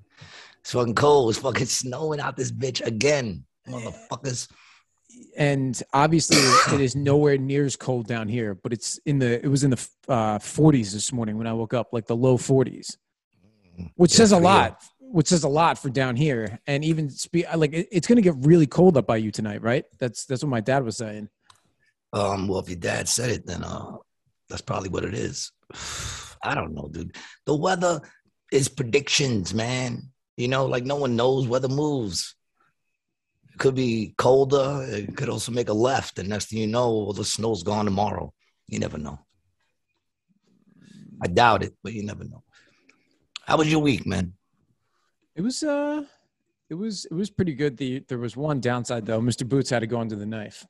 It's 0.61 0.71
fucking 0.73 0.95
cold. 0.95 1.31
It's 1.31 1.41
fucking 1.41 1.67
snowing 1.67 2.21
out 2.21 2.37
this 2.37 2.53
bitch 2.53 2.87
again, 2.87 3.45
motherfuckers. 3.69 4.49
And 5.37 5.81
obviously, 5.93 6.37
it 6.75 6.81
is 6.81 6.95
nowhere 6.95 7.37
near 7.37 7.65
as 7.65 7.75
cold 7.75 8.07
down 8.07 8.29
here. 8.29 8.55
But 8.55 8.73
it's 8.73 8.99
in 9.07 9.19
the. 9.19 9.45
It 9.45 9.49
was 9.49 9.65
in 9.65 9.71
the 9.71 9.89
uh, 10.09 10.39
40s 10.39 10.93
this 10.93 11.13
morning 11.13 11.37
when 11.37 11.49
I 11.49 11.53
woke 11.53 11.75
up, 11.75 11.89
like 11.93 12.07
the 12.07 12.15
low 12.17 12.37
40s, 12.39 12.97
which 13.97 14.13
Yeah, 14.13 14.17
says 14.17 14.31
a 14.33 14.37
for 14.37 14.41
you. 14.41 14.45
lot. 14.45 14.83
Which 15.13 15.29
says 15.29 15.43
a 15.43 15.49
lot 15.49 15.79
for 15.79 15.91
down 15.91 16.17
here. 16.17 16.61
And 16.67 16.85
even 16.85 17.11
spe- 17.11 17.53
like 17.57 17.73
it, 17.73 17.89
it's 17.91 18.07
gonna 18.07 18.21
get 18.21 18.37
really 18.39 18.67
cold 18.67 18.97
up 18.97 19.07
by 19.07 19.17
you 19.17 19.31
tonight, 19.31 19.63
right? 19.63 19.85
That's 19.99 20.25
that's 20.25 20.43
what 20.43 20.51
my 20.51 20.61
dad 20.61 20.85
was 20.85 20.97
saying. 20.97 21.29
Um, 22.13 22.49
well, 22.49 22.61
if 22.61 22.69
your 22.69 22.79
dad 22.79 23.09
said 23.09 23.31
it, 23.31 23.47
then 23.47 23.63
uh, 23.63 23.97
that's 24.49 24.63
probably 24.63 24.89
what 24.89 25.05
it 25.05 25.15
is. 25.15 25.53
I 26.43 26.55
don't 26.55 26.75
know, 26.75 26.89
dude. 26.91 27.17
The 27.45 27.55
weather 27.55 28.01
is 28.51 28.69
predictions, 28.69 29.53
man. 29.53 30.11
You 30.37 30.49
know, 30.49 30.67
like 30.67 30.85
no 30.85 30.97
one 30.97 31.17
knows 31.17 31.47
weather 31.47 31.69
moves. 31.69 32.35
It 33.53 33.59
could 33.59 33.75
be 33.75 34.15
colder. 34.17 34.87
It 34.89 35.17
could 35.17 35.29
also 35.29 35.53
make 35.53 35.69
a 35.69 35.75
left, 35.75 36.19
and 36.19 36.29
next 36.29 36.47
thing 36.47 36.61
you 36.61 36.67
know, 36.67 36.99
well, 36.99 37.13
the 37.13 37.25
snow's 37.25 37.63
gone 37.63 37.85
tomorrow. 37.85 38.33
You 38.67 38.79
never 38.79 38.99
know. 38.99 39.19
I 41.23 41.27
doubt 41.27 41.63
it, 41.63 41.75
but 41.83 41.93
you 41.93 42.05
never 42.05 42.25
know. 42.25 42.43
How 43.47 43.59
was 43.59 43.71
your 43.71 43.83
week, 43.83 44.07
man? 44.07 44.33
It 45.41 45.43
was 45.43 45.63
uh 45.63 46.05
it 46.69 46.75
was 46.75 47.07
it 47.07 47.15
was 47.15 47.31
pretty 47.31 47.55
good. 47.55 47.79
The 47.79 48.01
there 48.09 48.19
was 48.19 48.37
one 48.37 48.61
downside 48.61 49.07
though. 49.07 49.23
Mr. 49.23 49.49
Boots 49.49 49.71
had 49.71 49.79
to 49.79 49.87
go 49.87 49.99
under 49.99 50.15
the 50.15 50.27
knife. 50.27 50.67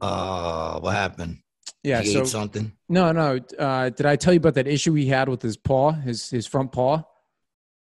Uh, 0.00 0.80
what 0.80 0.92
happened? 0.96 1.38
Yeah, 1.84 2.00
he 2.00 2.12
so 2.12 2.22
ate 2.22 2.26
something. 2.26 2.72
no, 2.88 3.12
no. 3.12 3.38
Uh 3.56 3.90
did 3.90 4.06
I 4.06 4.16
tell 4.16 4.32
you 4.32 4.38
about 4.38 4.54
that 4.54 4.66
issue 4.66 4.92
he 4.94 5.06
had 5.06 5.28
with 5.28 5.40
his 5.40 5.56
paw, 5.56 5.92
his 5.92 6.28
his 6.30 6.48
front 6.48 6.72
paw? 6.72 7.04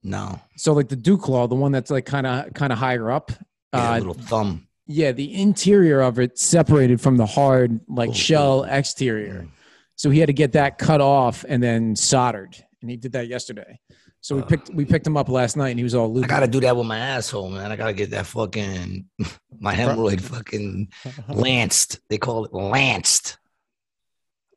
No, 0.02 0.40
So 0.56 0.72
like 0.72 0.88
the 0.88 0.96
dew 0.96 1.16
claw, 1.16 1.46
the 1.46 1.54
one 1.54 1.70
that's 1.70 1.92
like 1.92 2.04
kind 2.04 2.26
of 2.26 2.52
kind 2.52 2.72
of 2.72 2.78
higher 2.80 3.08
up. 3.12 3.30
yeah, 3.72 3.92
Uh 3.92 3.98
little 3.98 4.14
thumb. 4.14 4.66
yeah, 4.88 5.12
the 5.12 5.32
interior 5.40 6.00
of 6.00 6.18
it 6.18 6.36
separated 6.36 7.00
from 7.00 7.16
the 7.16 7.26
hard 7.26 7.78
like 7.86 8.10
Oh, 8.10 8.12
shell 8.14 8.60
oh. 8.68 8.76
exterior. 8.78 9.46
So 9.94 10.10
he 10.10 10.18
had 10.18 10.26
to 10.26 10.32
get 10.32 10.50
that 10.52 10.78
cut 10.78 11.00
off 11.00 11.44
and 11.48 11.62
then 11.62 11.94
soldered. 11.94 12.56
And 12.82 12.90
he 12.90 12.96
did 12.96 13.12
that 13.12 13.28
yesterday. 13.28 13.78
So 14.22 14.36
we 14.36 14.42
Uh. 14.42 14.46
picked 14.46 14.70
we 14.70 14.84
picked 14.84 15.06
him 15.06 15.16
up 15.16 15.28
last 15.28 15.56
night 15.56 15.70
and 15.70 15.78
he 15.78 15.84
was 15.84 15.94
all 15.94 16.12
loose. 16.12 16.24
I 16.24 16.28
gotta 16.28 16.48
do 16.48 16.60
that 16.60 16.76
with 16.76 16.86
my 16.86 16.98
asshole, 16.98 17.50
man. 17.50 17.72
I 17.72 17.76
gotta 17.76 17.92
get 17.94 18.10
that 18.10 18.26
fucking 18.26 19.08
my 19.60 19.74
hemorrhoid 19.74 20.20
fucking 20.20 20.88
lanced. 21.28 22.00
They 22.08 22.18
call 22.18 22.44
it 22.44 22.52
lanced. 22.52 23.38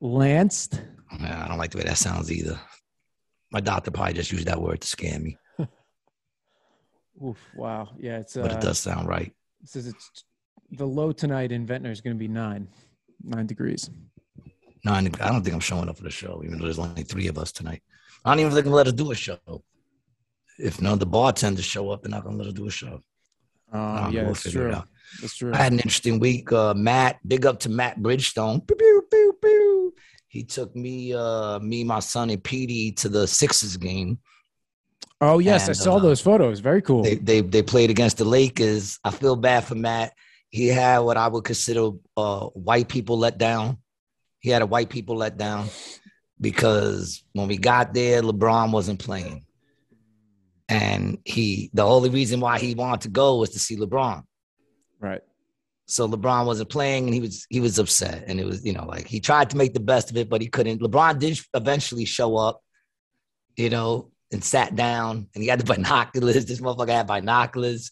Lanced. 0.02 0.82
Yeah, 1.20 1.44
I 1.46 1.48
don't 1.48 1.58
like 1.58 1.72
the 1.72 1.78
way 1.78 1.84
that 1.86 1.98
sounds 1.98 2.32
either. 2.32 2.60
My 3.52 3.60
doctor 3.62 3.92
probably 3.92 4.14
just 4.14 4.32
used 4.32 4.48
that 4.48 4.62
word 4.62 4.82
to 4.82 4.88
scare 4.88 5.20
me, 5.20 5.38
Oof, 7.24 7.38
wow. 7.56 7.90
Yeah, 8.00 8.18
it's 8.18 8.36
uh, 8.36 8.42
but 8.42 8.52
it 8.52 8.62
does 8.62 8.80
sound 8.80 9.08
right. 9.08 9.32
It 9.62 9.70
says 9.70 9.86
it's 9.88 10.26
the 10.72 10.88
low 10.88 11.12
tonight 11.12 11.52
in 11.52 11.66
Ventnor 11.68 11.92
is 11.92 12.02
going 12.02 12.16
to 12.16 12.20
be 12.20 12.28
nine, 12.28 12.68
nine 13.24 13.46
degrees. 13.46 13.90
No, 14.84 14.92
I 14.94 14.98
I 14.98 15.02
don't 15.02 15.44
think 15.44 15.54
I'm 15.54 15.60
showing 15.60 15.88
up 15.88 15.98
for 15.98 16.04
the 16.04 16.10
show, 16.10 16.42
even 16.44 16.58
though 16.58 16.66
there's 16.66 16.80
only 16.80 17.04
three 17.04 17.28
of 17.28 17.38
us 17.38 17.52
tonight. 17.52 17.84
I 18.26 18.32
don't 18.32 18.40
even 18.40 18.54
think 18.54 18.66
they'll 18.66 18.74
let 18.74 18.86
her 18.86 18.92
do 18.92 19.12
a 19.12 19.16
show. 19.16 19.38
If 20.58 20.82
none 20.82 20.94
of 20.94 21.00
the 21.00 21.06
bartenders 21.06 21.66
show 21.66 21.90
up, 21.90 22.04
they're 22.04 22.12
not 22.12 22.24
gonna 22.24 22.38
let 22.38 22.48
her 22.48 22.54
do 22.54 22.68
a 22.68 22.72
show. 22.72 23.02
Um, 23.72 24.14
yeah, 24.14 24.24
we'll 24.24 24.34
that's 24.34 24.46
it 24.46 24.52
true. 24.52 24.76
That's 25.22 25.36
true. 25.36 25.52
I 25.54 25.58
had 25.58 25.74
an 25.74 25.80
interesting 25.80 26.20
week. 26.20 26.52
Uh, 26.52 26.74
Matt, 26.74 27.20
big 27.28 27.46
up 27.46 27.60
to 27.62 27.70
Matt 27.70 28.00
Bridgestone. 28.00 28.66
Pew, 28.68 28.76
pew, 28.76 29.04
pew, 29.12 29.38
pew. 29.42 29.94
He 30.28 30.44
took 30.44 30.76
me, 30.76 31.14
uh, 31.14 31.60
me, 31.60 31.84
my 31.84 32.00
son, 32.00 32.30
and 32.30 32.44
Petey 32.44 32.92
to 32.94 33.10
the 33.10 33.28
Sixers 33.28 33.78
game. 33.78 34.20
Oh 35.22 35.40
yes, 35.40 35.70
I 35.70 35.74
saw 35.74 35.98
uh, 35.98 36.00
those 36.00 36.22
photos. 36.22 36.60
Very 36.60 36.82
cool. 36.82 37.04
They, 37.04 37.16
they 37.16 37.42
they 37.42 37.62
played 37.62 37.90
against 37.90 38.18
the 38.18 38.26
Lakers. 38.26 39.00
I 39.04 39.12
feel 39.12 39.36
bad 39.36 39.64
for 39.64 39.76
Matt. 39.76 40.14
He 40.50 40.68
had 40.68 41.00
what 41.00 41.18
I 41.18 41.28
would 41.28 41.44
consider 41.44 41.92
uh, 42.18 42.46
white 42.48 42.88
people 42.88 43.18
let 43.18 43.38
down. 43.38 43.78
He 44.40 44.50
had 44.50 44.62
a 44.62 44.66
white 44.66 44.90
people 44.90 45.16
let 45.16 45.38
down 45.38 45.70
because 46.44 47.24
when 47.32 47.48
we 47.48 47.58
got 47.58 47.94
there, 47.94 48.22
LeBron 48.22 48.72
wasn't 48.72 49.00
playing, 49.00 49.46
and 50.70 51.18
he 51.26 51.72
the 51.74 51.84
only 51.84 52.10
reason 52.10 52.40
why 52.40 52.60
he 52.60 52.76
wanted 52.76 53.02
to 53.02 53.10
go 53.10 53.38
was 53.38 53.52
to 53.52 53.60
see 53.60 53.78
LeBron. 53.78 54.24
right. 55.00 55.22
So 55.86 56.08
LeBron 56.08 56.46
wasn't 56.46 56.70
playing, 56.70 57.06
and 57.06 57.14
he 57.14 57.20
was 57.22 57.48
he 57.50 57.60
was 57.60 57.80
upset, 57.80 58.26
and 58.28 58.40
it 58.40 58.46
was 58.46 58.64
you 58.64 58.74
know 58.74 58.86
like 58.86 59.08
he 59.08 59.20
tried 59.20 59.50
to 59.50 59.58
make 59.58 59.74
the 59.74 59.80
best 59.80 60.12
of 60.12 60.18
it, 60.18 60.30
but 60.30 60.42
he 60.42 60.48
couldn't. 60.48 60.82
LeBron 60.82 61.18
did 61.18 61.40
eventually 61.54 62.06
show 62.06 62.38
up, 62.38 62.62
you 63.56 63.70
know, 63.70 64.12
and 64.32 64.44
sat 64.44 64.76
down, 64.76 65.28
and 65.34 65.44
he 65.44 65.50
had 65.50 65.60
the 65.60 65.74
binoculars. 65.74 66.46
This 66.46 66.62
motherfucker 66.62 66.90
had 66.90 67.08
binoculars, 67.08 67.92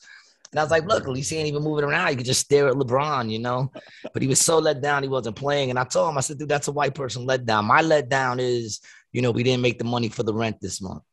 and 0.51 0.59
I 0.59 0.63
was 0.63 0.71
like, 0.71 0.85
look, 0.85 1.03
at 1.03 1.09
least 1.09 1.29
he 1.29 1.37
ain't 1.37 1.47
even 1.47 1.63
moving 1.63 1.85
around. 1.85 2.09
You 2.11 2.17
could 2.17 2.25
just 2.25 2.41
stare 2.41 2.67
at 2.67 2.73
LeBron, 2.73 3.31
you 3.31 3.39
know. 3.39 3.71
But 4.13 4.21
he 4.21 4.27
was 4.27 4.41
so 4.41 4.57
let 4.59 4.81
down, 4.81 5.03
he 5.03 5.09
wasn't 5.09 5.35
playing, 5.37 5.69
and 5.69 5.79
I 5.79 5.83
told 5.85 6.09
him, 6.09 6.17
I 6.17 6.21
said, 6.21 6.37
dude, 6.37 6.49
that's 6.49 6.67
a 6.67 6.71
white 6.73 6.93
person 6.93 7.25
let 7.25 7.45
down. 7.45 7.65
My 7.65 7.81
let 7.81 8.09
down 8.09 8.39
is, 8.39 8.81
you 9.11 9.21
know, 9.21 9.31
we 9.31 9.43
didn't 9.43 9.61
make 9.61 9.77
the 9.77 9.85
money 9.85 10.09
for 10.09 10.23
the 10.23 10.33
rent 10.33 10.59
this 10.61 10.81
month. 10.81 11.03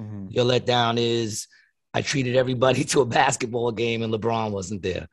Mhm. 0.00 0.32
Your 0.32 0.44
letdown 0.44 0.98
is 0.98 1.48
I 1.94 2.02
treated 2.02 2.36
everybody 2.36 2.84
to 2.92 3.00
a 3.00 3.06
basketball 3.06 3.72
game 3.72 4.02
and 4.02 4.12
LeBron 4.12 4.50
wasn't 4.50 4.82
there. 4.82 5.08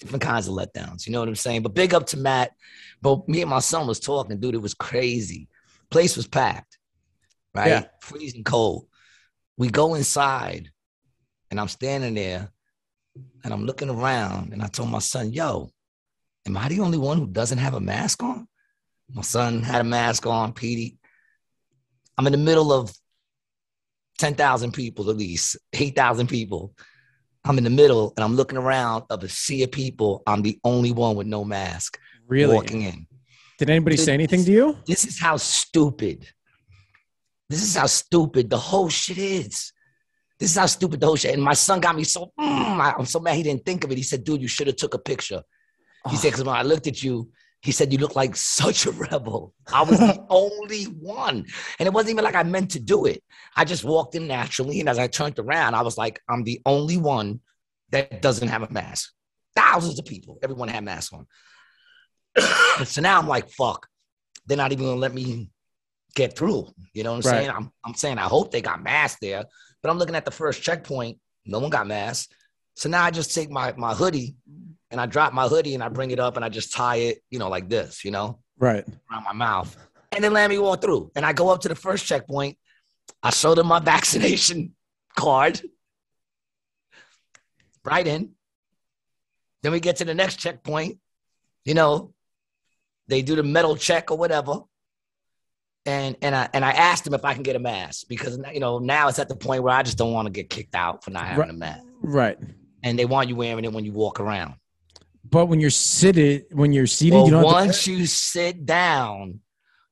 Different 0.00 0.22
kinds 0.22 0.48
of 0.48 0.54
letdowns, 0.54 1.06
you 1.06 1.12
know 1.12 1.20
what 1.20 1.28
I'm 1.28 1.34
saying? 1.36 1.62
But 1.62 1.74
big 1.74 1.94
up 1.94 2.06
to 2.08 2.16
Matt. 2.18 2.52
But 3.00 3.28
me 3.28 3.40
and 3.40 3.50
my 3.50 3.60
son 3.60 3.86
was 3.86 4.00
talking, 4.00 4.38
dude. 4.38 4.54
It 4.54 4.58
was 4.58 4.74
crazy. 4.74 5.48
Place 5.90 6.16
was 6.16 6.26
packed, 6.26 6.78
right? 7.54 7.68
Yeah. 7.68 7.84
Freezing 8.00 8.44
cold. 8.44 8.88
We 9.56 9.70
go 9.70 9.94
inside, 9.94 10.70
and 11.50 11.60
I'm 11.60 11.68
standing 11.68 12.14
there, 12.14 12.50
and 13.44 13.52
I'm 13.52 13.64
looking 13.64 13.90
around, 13.90 14.52
and 14.52 14.62
I 14.62 14.66
told 14.66 14.90
my 14.90 14.98
son, 14.98 15.32
"Yo, 15.32 15.70
am 16.46 16.56
I 16.56 16.68
the 16.68 16.80
only 16.80 16.98
one 16.98 17.18
who 17.18 17.26
doesn't 17.26 17.58
have 17.58 17.74
a 17.74 17.80
mask 17.80 18.22
on?" 18.22 18.48
My 19.08 19.22
son 19.22 19.62
had 19.62 19.80
a 19.80 19.84
mask 19.84 20.26
on. 20.26 20.52
Petey, 20.52 20.98
I'm 22.18 22.26
in 22.26 22.32
the 22.32 22.38
middle 22.38 22.72
of 22.72 22.92
10,000 24.18 24.72
people 24.72 25.10
at 25.10 25.16
least, 25.16 25.56
8,000 25.72 26.26
people. 26.26 26.74
I'm 27.44 27.58
in 27.58 27.64
the 27.64 27.70
middle 27.70 28.12
and 28.16 28.24
I'm 28.24 28.34
looking 28.34 28.58
around 28.58 29.04
of 29.10 29.22
a 29.22 29.28
sea 29.28 29.62
of 29.62 29.70
people. 29.70 30.22
I'm 30.26 30.42
the 30.42 30.58
only 30.64 30.90
one 30.90 31.14
with 31.14 31.28
no 31.28 31.44
mask 31.44 31.98
Really? 32.26 32.54
walking 32.54 32.82
in. 32.82 33.06
Did 33.58 33.70
anybody 33.70 33.96
say 33.96 34.14
anything 34.14 34.44
to 34.44 34.50
you? 34.50 34.78
This 34.86 35.04
is 35.04 35.20
how 35.20 35.36
stupid. 35.36 36.26
This 37.48 37.62
is 37.62 37.76
how 37.76 37.86
stupid 37.86 38.50
the 38.50 38.58
whole 38.58 38.88
shit 38.88 39.18
is. 39.18 39.72
This 40.38 40.50
is 40.50 40.56
how 40.56 40.66
stupid 40.66 41.00
the 41.00 41.06
whole 41.06 41.16
shit. 41.16 41.34
And 41.34 41.42
my 41.42 41.54
son 41.54 41.80
got 41.80 41.96
me 41.96 42.04
so. 42.04 42.32
Mm, 42.38 42.94
I'm 42.98 43.06
so 43.06 43.20
mad 43.20 43.36
he 43.36 43.42
didn't 43.42 43.64
think 43.64 43.84
of 43.84 43.90
it. 43.90 43.96
He 43.96 44.02
said, 44.02 44.22
"Dude, 44.24 44.42
you 44.42 44.48
should 44.48 44.66
have 44.66 44.76
took 44.76 44.94
a 44.94 44.98
picture." 44.98 45.42
He 46.10 46.16
said, 46.16 46.28
"Because 46.28 46.44
when 46.44 46.54
I 46.54 46.62
looked 46.62 46.86
at 46.86 47.02
you, 47.02 47.30
he 47.62 47.72
said 47.72 47.90
you 47.92 47.98
look 47.98 48.14
like 48.14 48.36
such 48.36 48.86
a 48.86 48.90
rebel. 48.92 49.54
I 49.72 49.82
was 49.82 49.98
the 49.98 50.24
only 50.30 50.84
one, 50.84 51.46
and 51.78 51.86
it 51.86 51.92
wasn't 51.92 52.10
even 52.12 52.24
like 52.24 52.34
I 52.34 52.42
meant 52.42 52.70
to 52.72 52.80
do 52.80 53.06
it. 53.06 53.22
I 53.56 53.64
just 53.64 53.82
walked 53.82 54.14
in 54.14 54.26
naturally, 54.26 54.80
and 54.80 54.88
as 54.88 54.98
I 54.98 55.06
turned 55.06 55.38
around, 55.38 55.74
I 55.74 55.82
was 55.82 55.96
like, 55.96 56.20
I'm 56.28 56.44
the 56.44 56.60
only 56.66 56.98
one 56.98 57.40
that 57.90 58.20
doesn't 58.20 58.48
have 58.48 58.62
a 58.62 58.70
mask. 58.70 59.12
Thousands 59.54 59.98
of 59.98 60.04
people, 60.04 60.38
everyone 60.42 60.68
had 60.68 60.84
masks 60.84 61.12
on. 61.14 61.26
so 62.84 63.00
now 63.00 63.18
I'm 63.18 63.26
like, 63.28 63.50
fuck. 63.50 63.86
They're 64.46 64.56
not 64.56 64.72
even 64.72 64.84
gonna 64.84 65.00
let 65.00 65.14
me 65.14 65.50
get 66.14 66.36
through. 66.36 66.68
You 66.92 67.02
know 67.04 67.12
what 67.14 67.26
I'm 67.26 67.32
Right. 67.32 67.40
saying? 67.42 67.50
I'm, 67.50 67.72
I'm 67.84 67.94
saying 67.94 68.18
I 68.18 68.24
hope 68.24 68.50
they 68.52 68.60
got 68.60 68.82
masks 68.82 69.18
there, 69.20 69.44
but 69.82 69.90
I'm 69.90 69.98
looking 69.98 70.14
at 70.14 70.24
the 70.24 70.30
first 70.30 70.62
checkpoint. 70.62 71.18
No 71.44 71.58
one 71.58 71.70
got 71.70 71.86
masks. 71.86 72.32
So 72.74 72.88
now 72.88 73.04
I 73.04 73.10
just 73.10 73.34
take 73.34 73.50
my 73.50 73.72
my 73.76 73.94
hoodie 73.94 74.36
and 74.90 75.00
I 75.00 75.06
drop 75.06 75.32
my 75.32 75.48
hoodie 75.48 75.74
and 75.74 75.82
I 75.82 75.88
bring 75.88 76.10
it 76.10 76.20
up 76.20 76.36
and 76.36 76.44
I 76.44 76.48
just 76.48 76.72
tie 76.72 76.96
it, 76.96 77.18
you 77.30 77.38
know, 77.38 77.48
like 77.48 77.68
this, 77.68 78.04
you 78.04 78.10
know, 78.10 78.40
Right. 78.58 78.84
around 79.10 79.24
my 79.24 79.32
mouth. 79.32 79.76
And 80.12 80.22
then 80.22 80.32
let 80.32 80.48
me 80.50 80.58
walk 80.58 80.82
through. 80.82 81.10
And 81.16 81.24
I 81.26 81.32
go 81.32 81.48
up 81.50 81.60
to 81.62 81.68
the 81.68 81.74
first 81.74 82.06
checkpoint. 82.06 82.56
I 83.22 83.30
show 83.30 83.54
them 83.54 83.66
my 83.66 83.78
vaccination 83.94 84.74
card. 85.16 85.60
Right 87.84 88.06
in. 88.06 88.32
Then 89.62 89.72
we 89.72 89.80
get 89.80 89.96
to 89.96 90.04
the 90.04 90.14
next 90.14 90.36
checkpoint. 90.36 90.98
You 91.64 91.74
know, 91.74 92.12
they 93.08 93.22
do 93.22 93.34
the 93.36 93.42
metal 93.42 93.76
check 93.76 94.10
or 94.10 94.16
whatever. 94.18 94.60
And 95.86 96.16
and 96.20 96.34
I 96.34 96.48
and 96.52 96.64
I 96.64 96.72
asked 96.72 97.04
them 97.04 97.14
if 97.14 97.24
I 97.24 97.32
can 97.32 97.42
get 97.44 97.54
a 97.54 97.60
mask 97.60 98.06
because 98.08 98.38
you 98.52 98.58
know 98.60 98.78
now 98.80 99.08
it's 99.08 99.18
at 99.20 99.28
the 99.28 99.36
point 99.36 99.62
where 99.62 99.72
I 99.72 99.82
just 99.84 99.96
don't 99.96 100.12
want 100.12 100.26
to 100.26 100.32
get 100.32 100.50
kicked 100.50 100.74
out 100.74 101.04
for 101.04 101.10
not 101.12 101.24
having 101.24 101.40
Right. 101.40 101.50
a 101.50 101.52
mask. 101.52 101.84
Right. 102.02 102.38
And 102.82 102.98
they 102.98 103.04
want 103.04 103.28
you 103.28 103.36
wearing 103.36 103.64
it 103.64 103.72
when 103.72 103.84
you 103.84 103.92
walk 103.92 104.18
around. 104.20 104.54
But 105.28 105.46
when 105.46 105.60
you're 105.60 105.70
seated, 105.70 106.46
when 106.52 106.72
you're 106.72 106.86
seated, 106.86 107.14
Well, 107.16 107.24
you 107.26 107.30
don't 107.32 107.42
have 107.44 107.50
to- 107.50 107.54
once 107.66 107.86
you 107.86 108.06
sit 108.06 108.66
down, 108.66 109.40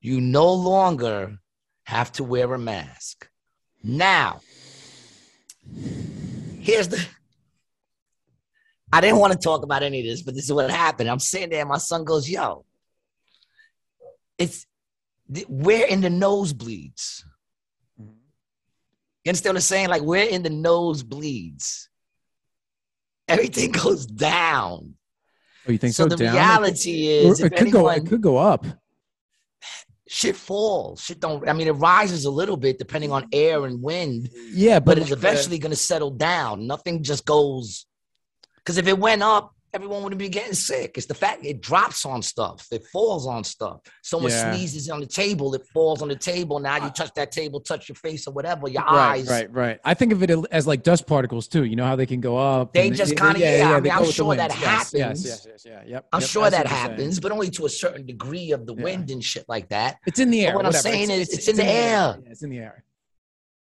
you 0.00 0.20
no 0.20 0.52
longer 0.52 1.38
have 1.84 2.10
to 2.12 2.24
wear 2.24 2.52
a 2.54 2.58
mask. 2.58 3.28
Now, 3.82 4.40
here's 6.60 6.88
the. 6.88 7.04
I 8.92 9.00
didn't 9.00 9.18
want 9.18 9.32
to 9.32 9.38
talk 9.38 9.62
about 9.64 9.82
any 9.82 10.00
of 10.00 10.06
this, 10.06 10.22
but 10.22 10.34
this 10.34 10.44
is 10.44 10.52
what 10.52 10.70
happened. 10.70 11.10
I'm 11.10 11.18
sitting 11.18 11.50
there, 11.50 11.60
and 11.60 11.68
my 11.68 11.78
son 11.78 12.04
goes, 12.04 12.28
"Yo, 12.28 12.64
it's 14.38 14.66
we're 15.49 15.87
in 15.87 16.00
the 16.00 16.09
nosebleeds." 16.09 17.25
You 17.99 19.31
understand 19.31 19.54
what 19.54 19.59
I'm 19.59 19.62
saying? 19.62 19.88
Like 19.88 20.02
we're 20.02 20.28
in 20.28 20.43
the 20.43 20.50
nosebleeds. 20.50 21.88
Everything 23.26 23.73
goes 23.85 24.04
down. 24.04 24.95
Oh, 25.66 25.73
you 25.73 25.78
think 25.78 25.95
so 25.95 26.04
so? 26.04 26.09
the 26.11 26.16
Down? 26.25 26.35
reality 26.35 27.07
is, 27.07 27.40
it 27.40 27.57
could 27.57 27.73
go. 27.73 27.88
It 27.88 28.07
could 28.07 28.21
go 28.21 28.37
up. 28.37 28.66
shit 30.07 30.37
falls. 30.37 31.00
Shit 31.02 31.21
don't. 31.21 31.49
I 31.49 31.54
mean, 31.54 31.69
it 31.69 31.73
rises 31.73 32.26
a 32.26 32.31
little 32.31 32.59
bit 32.59 32.78
depending 32.78 33.12
on 33.12 33.28
air 33.33 33.64
and 33.64 33.83
wind, 33.83 34.28
Yeah, 34.52 34.78
but 34.78 34.85
but, 34.97 34.99
it's 34.99 35.11
like, 35.11 35.19
eventually 35.19 35.59
going 35.59 35.71
to 35.71 35.76
settle 35.76 36.11
down. 36.11 36.66
Nothing 36.66 37.02
just 37.02 37.25
goes. 37.25 37.87
Because 38.57 38.76
if 38.76 38.87
it 38.87 38.99
went 38.99 39.23
up, 39.23 39.53
everyone 39.75 40.02
would 40.04 40.16
be 40.16 40.28
getting 40.28 40.54
sick. 40.54 40.97
It's 40.97 41.07
the 41.07 41.14
fact 41.14 41.45
it 41.45 41.61
drops 41.61 42.07
on 42.07 42.23
stuff. 42.23 42.66
It 42.71 42.85
falls 42.93 43.26
on 43.26 43.43
stuff. 43.43 43.81
Someone 44.02 44.31
Yeah. 44.31 44.54
sneezes 44.54 44.88
on 44.88 45.00
the 45.00 45.07
table. 45.07 45.52
It 45.54 45.66
falls 45.75 46.00
on 46.00 46.09
the 46.09 46.14
table. 46.16 46.61
Now 46.61 46.76
you 46.76 46.90
touch 46.90 47.11
that 47.16 47.33
table, 47.33 47.61
touch 47.61 47.88
your 47.88 47.97
face 47.97 48.26
or 48.28 48.33
whatever. 48.33 48.69
Your 48.69 48.85
right, 48.85 49.19
eyes. 49.19 49.28
right, 49.28 49.52
right. 49.52 49.81
I 49.85 49.95
think 49.95 50.12
of 50.12 50.23
it 50.23 50.31
as 50.52 50.66
like 50.66 50.83
dust 50.85 51.07
particles 51.07 51.49
too. 51.49 51.64
You 51.64 51.75
know 51.76 51.85
how 51.87 51.97
they 51.97 52.07
can 52.07 52.21
go 52.21 52.37
up. 52.38 52.73
They 52.73 52.90
just 52.90 53.16
kinda- 53.16 53.40
yeah, 53.40 53.71
I 53.71 53.81
they 53.81 53.81
mean, 53.90 53.93
I'm 53.93 54.04
the 54.07 54.12
sure 54.12 54.37
that 54.37 54.50
winds. 54.50 54.62
Yes, 54.62 54.93
Yes, 54.93 54.93
happens. 55.02 55.26
yes, 55.26 55.47
yes, 55.50 55.62
yeah. 55.66 55.83
Yep. 55.87 56.07
I'm 56.12 56.21
yep, 56.21 56.31
sure 56.31 56.50
that 56.50 56.64
what 56.64 56.66
happens, 56.73 57.19
but 57.21 57.33
only 57.33 57.50
to 57.50 57.66
a 57.66 57.71
certain 57.71 58.07
degree 58.07 58.52
of 58.52 58.66
the 58.66 58.75
Yeah. 58.76 58.85
wind 58.85 59.11
and 59.11 59.23
shit 59.25 59.45
like 59.49 59.69
that. 59.71 59.99
It's 60.07 60.21
in 60.21 60.31
the 60.31 60.43
But 60.45 60.49
air. 60.49 60.54
what 60.57 60.64
I'm 60.66 60.69
whatever. 60.69 60.83
saying 60.83 61.11
is 61.11 61.31
it's 61.31 61.49
in 61.49 61.57
the 61.57 61.64
air. 61.64 62.19
Yeah, 62.23 62.31
it's 62.31 62.43
in 62.43 62.50
the 62.50 62.59
air. 62.59 62.85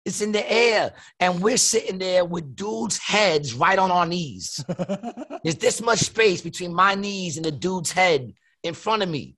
It's 0.08 0.22
in 0.22 0.32
the 0.32 0.50
air, 0.50 0.94
and 1.20 1.42
we're 1.42 1.58
sitting 1.58 1.98
there 1.98 2.24
with 2.24 2.56
dudes' 2.56 2.96
heads 2.96 3.52
right 3.52 3.78
on 3.78 3.90
our 3.90 4.06
knees. 4.06 4.64
There's 5.44 5.56
this 5.56 5.82
much 5.82 5.98
space 5.98 6.40
between 6.40 6.72
my 6.72 6.94
knees 6.94 7.36
and 7.36 7.44
the 7.44 7.52
dude's 7.52 7.92
head 7.92 8.32
in 8.62 8.72
front 8.72 9.02
of 9.02 9.10
me. 9.10 9.36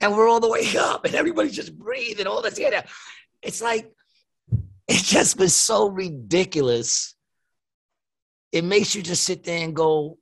And 0.00 0.16
we're 0.16 0.28
all 0.28 0.40
the 0.40 0.48
way 0.48 0.66
up, 0.78 1.04
and 1.04 1.14
everybody's 1.14 1.54
just 1.54 1.76
breathing, 1.76 2.26
all 2.26 2.40
this 2.40 2.54
together. 2.54 2.84
It's 3.42 3.60
like, 3.60 3.92
it 4.88 5.04
just 5.04 5.38
was 5.38 5.54
so 5.54 5.90
ridiculous. 5.90 7.14
It 8.52 8.64
makes 8.64 8.94
you 8.94 9.02
just 9.02 9.24
sit 9.24 9.44
there 9.44 9.62
and 9.62 9.76
go, 9.76 10.16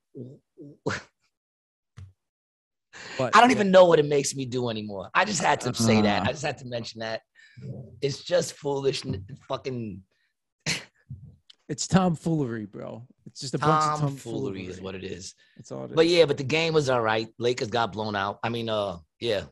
But, 3.16 3.36
I 3.36 3.40
don't 3.40 3.50
yeah. 3.50 3.54
even 3.54 3.70
know 3.70 3.84
what 3.84 4.00
it 4.00 4.06
makes 4.06 4.34
me 4.34 4.46
do 4.46 4.68
anymore. 4.68 5.10
I 5.14 5.24
just 5.24 5.40
had 5.40 5.60
to 5.60 5.72
say 5.74 6.00
that. 6.02 6.22
Uh. 6.22 6.28
I 6.28 6.32
just 6.32 6.44
had 6.44 6.58
to 6.58 6.66
mention 6.66 7.02
that. 7.02 7.20
It's 8.00 8.22
just 8.24 8.54
foolish, 8.54 9.02
fucking 9.48 10.02
It's 11.68 11.86
tomfoolery, 11.86 12.66
bro. 12.66 13.06
It's 13.26 13.40
just 13.40 13.54
a 13.54 13.58
bunch 13.58 13.84
of 13.84 14.00
tomfoolery 14.00 14.66
is 14.66 14.80
what 14.82 14.94
it 14.94 15.02
is. 15.02 15.34
That's 15.56 15.72
all 15.72 15.84
it 15.84 15.90
is. 15.90 15.96
But 15.96 16.06
yeah, 16.08 16.26
but 16.26 16.36
the 16.36 16.44
game 16.44 16.74
was 16.74 16.90
all 16.90 17.00
right. 17.00 17.26
Lakers 17.38 17.68
got 17.68 17.90
blown 17.92 18.14
out. 18.14 18.38
I 18.42 18.50
mean, 18.50 18.68
uh, 18.68 18.98
yeah, 19.18 19.44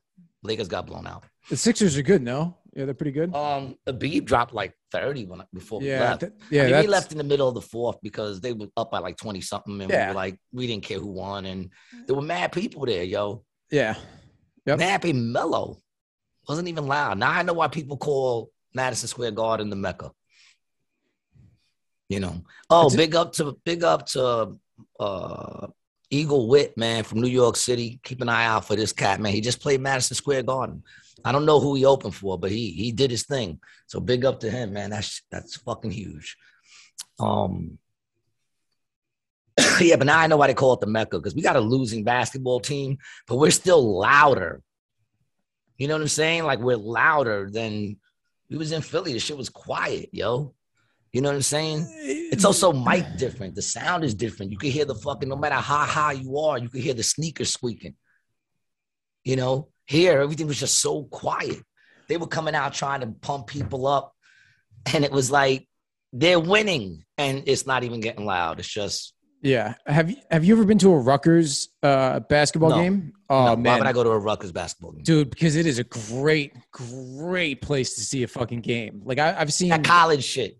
Lakers 0.42 0.68
got 0.68 0.86
blown 0.86 1.06
out. 1.06 1.24
the 1.48 1.56
Sixers 1.56 1.96
are 1.96 2.02
good, 2.02 2.22
no? 2.22 2.58
Yeah, 2.74 2.84
they're 2.84 2.94
pretty 2.94 3.12
good. 3.12 3.34
Um, 3.34 3.76
Embiid 3.86 4.24
dropped 4.26 4.52
like 4.54 4.74
thirty 4.90 5.24
when 5.26 5.42
before 5.54 5.80
we 5.80 5.88
yeah, 5.88 6.00
left. 6.00 6.20
th- 6.20 6.32
yeah. 6.50 6.62
I 6.64 6.70
mean, 6.72 6.80
we 6.82 6.86
left 6.86 7.12
in 7.12 7.18
the 7.18 7.24
middle 7.24 7.48
of 7.48 7.54
the 7.54 7.60
fourth 7.62 7.96
because 8.02 8.40
they 8.40 8.52
were 8.52 8.68
up 8.76 8.90
by 8.90 8.98
like 8.98 9.16
twenty 9.16 9.40
something, 9.40 9.80
and 9.80 9.90
we 9.90 9.94
Yeah. 9.94 10.08
were 10.08 10.14
like, 10.14 10.38
we 10.52 10.66
didn't 10.66 10.84
care 10.84 10.98
who 10.98 11.08
won, 11.08 11.44
and 11.46 11.70
there 12.06 12.14
were 12.16 12.22
mad 12.22 12.52
people 12.52 12.84
there, 12.86 13.04
yo. 13.04 13.44
Yeah, 13.70 13.94
Yep. 14.66 14.78
Nappy 14.78 15.14
mellow, 15.14 15.78
wasn't 16.48 16.68
even 16.68 16.86
loud. 16.86 17.18
Now 17.18 17.30
I 17.30 17.42
know 17.42 17.52
why 17.54 17.68
people 17.68 17.96
call 17.96 18.50
Madison 18.74 19.08
Square 19.08 19.32
Garden 19.32 19.70
the 19.70 19.76
Mecca. 19.76 20.10
You 22.08 22.20
know. 22.20 22.42
Oh, 22.68 22.94
big 22.94 23.14
up 23.14 23.32
to 23.34 23.58
big 23.64 23.84
up 23.84 24.06
to 24.08 24.58
uh 24.98 25.66
Eagle 26.10 26.48
Witt, 26.48 26.76
man, 26.76 27.04
from 27.04 27.20
New 27.20 27.28
York 27.28 27.56
City. 27.56 27.98
Keep 28.02 28.20
an 28.20 28.28
eye 28.28 28.44
out 28.44 28.66
for 28.66 28.76
this 28.76 28.92
cat, 28.92 29.20
man. 29.20 29.32
He 29.32 29.40
just 29.40 29.60
played 29.60 29.80
Madison 29.80 30.14
Square 30.14 30.42
Garden. 30.42 30.82
I 31.24 31.32
don't 31.32 31.46
know 31.46 31.60
who 31.60 31.74
he 31.74 31.84
opened 31.84 32.14
for, 32.14 32.38
but 32.38 32.50
he 32.50 32.72
he 32.72 32.92
did 32.92 33.10
his 33.10 33.24
thing. 33.24 33.60
So 33.86 34.00
big 34.00 34.24
up 34.24 34.40
to 34.40 34.50
him, 34.50 34.72
man. 34.72 34.90
That's 34.90 35.22
that's 35.30 35.56
fucking 35.56 35.90
huge. 35.90 36.36
Um 37.18 37.78
yeah, 39.80 39.96
but 39.96 40.06
now 40.06 40.18
I 40.18 40.26
know 40.26 40.36
why 40.36 40.48
they 40.48 40.54
call 40.54 40.74
it 40.74 40.80
the 40.80 40.86
Mecca 40.86 41.18
because 41.18 41.34
we 41.34 41.42
got 41.42 41.56
a 41.56 41.60
losing 41.60 42.04
basketball 42.04 42.60
team, 42.60 42.98
but 43.26 43.36
we're 43.36 43.50
still 43.50 43.98
louder. 43.98 44.62
You 45.82 45.88
know 45.88 45.94
what 45.94 46.02
I'm 46.02 46.08
saying? 46.08 46.44
Like 46.44 46.60
we're 46.60 46.76
louder 46.76 47.50
than 47.50 47.96
we 48.48 48.56
was 48.56 48.70
in 48.70 48.82
Philly. 48.82 49.14
The 49.14 49.18
shit 49.18 49.36
was 49.36 49.48
quiet, 49.48 50.10
yo. 50.12 50.54
You 51.10 51.22
know 51.22 51.28
what 51.30 51.34
I'm 51.34 51.42
saying? 51.42 51.88
It's 51.90 52.44
also 52.44 52.72
mic 52.72 53.16
different. 53.16 53.56
The 53.56 53.62
sound 53.62 54.04
is 54.04 54.14
different. 54.14 54.52
You 54.52 54.58
can 54.58 54.70
hear 54.70 54.84
the 54.84 54.94
fucking 54.94 55.28
no 55.28 55.34
matter 55.34 55.56
how 55.56 55.78
high 55.78 56.12
you 56.12 56.38
are, 56.38 56.56
you 56.56 56.68
can 56.68 56.80
hear 56.80 56.94
the 56.94 57.02
sneakers 57.02 57.52
squeaking. 57.52 57.96
You 59.24 59.34
know, 59.34 59.70
here 59.84 60.20
everything 60.20 60.46
was 60.46 60.60
just 60.60 60.78
so 60.78 61.02
quiet. 61.02 61.58
They 62.06 62.16
were 62.16 62.28
coming 62.28 62.54
out 62.54 62.74
trying 62.74 63.00
to 63.00 63.08
pump 63.08 63.48
people 63.48 63.88
up, 63.88 64.12
and 64.94 65.04
it 65.04 65.10
was 65.10 65.32
like 65.32 65.66
they're 66.12 66.38
winning, 66.38 67.04
and 67.18 67.42
it's 67.46 67.66
not 67.66 67.82
even 67.82 67.98
getting 67.98 68.24
loud. 68.24 68.60
It's 68.60 68.68
just 68.68 69.14
yeah. 69.42 69.74
Have 69.88 70.10
you 70.10 70.16
have 70.30 70.44
you 70.44 70.54
ever 70.54 70.64
been 70.64 70.78
to 70.78 70.92
a 70.92 70.98
Rutgers 70.98 71.70
uh, 71.82 72.20
basketball 72.20 72.70
No. 72.70 72.76
game? 72.76 73.14
Oh 73.32 73.44
no, 73.46 73.50
why 73.50 73.56
man, 73.56 73.78
would 73.78 73.86
I 73.86 73.92
go 73.92 74.04
to 74.04 74.10
a 74.10 74.18
Rutgers 74.18 74.52
basketball 74.52 74.92
game? 74.92 75.02
dude, 75.04 75.30
because 75.30 75.56
it 75.56 75.66
is 75.66 75.78
a 75.78 75.84
great, 75.84 76.52
great 76.70 77.62
place 77.62 77.94
to 77.94 78.00
see 78.02 78.22
a 78.24 78.28
fucking 78.28 78.60
game. 78.60 79.02
Like 79.04 79.18
I, 79.18 79.34
I've 79.40 79.52
seen, 79.52 79.70
That 79.70 79.84
college 79.84 80.22
shit. 80.24 80.58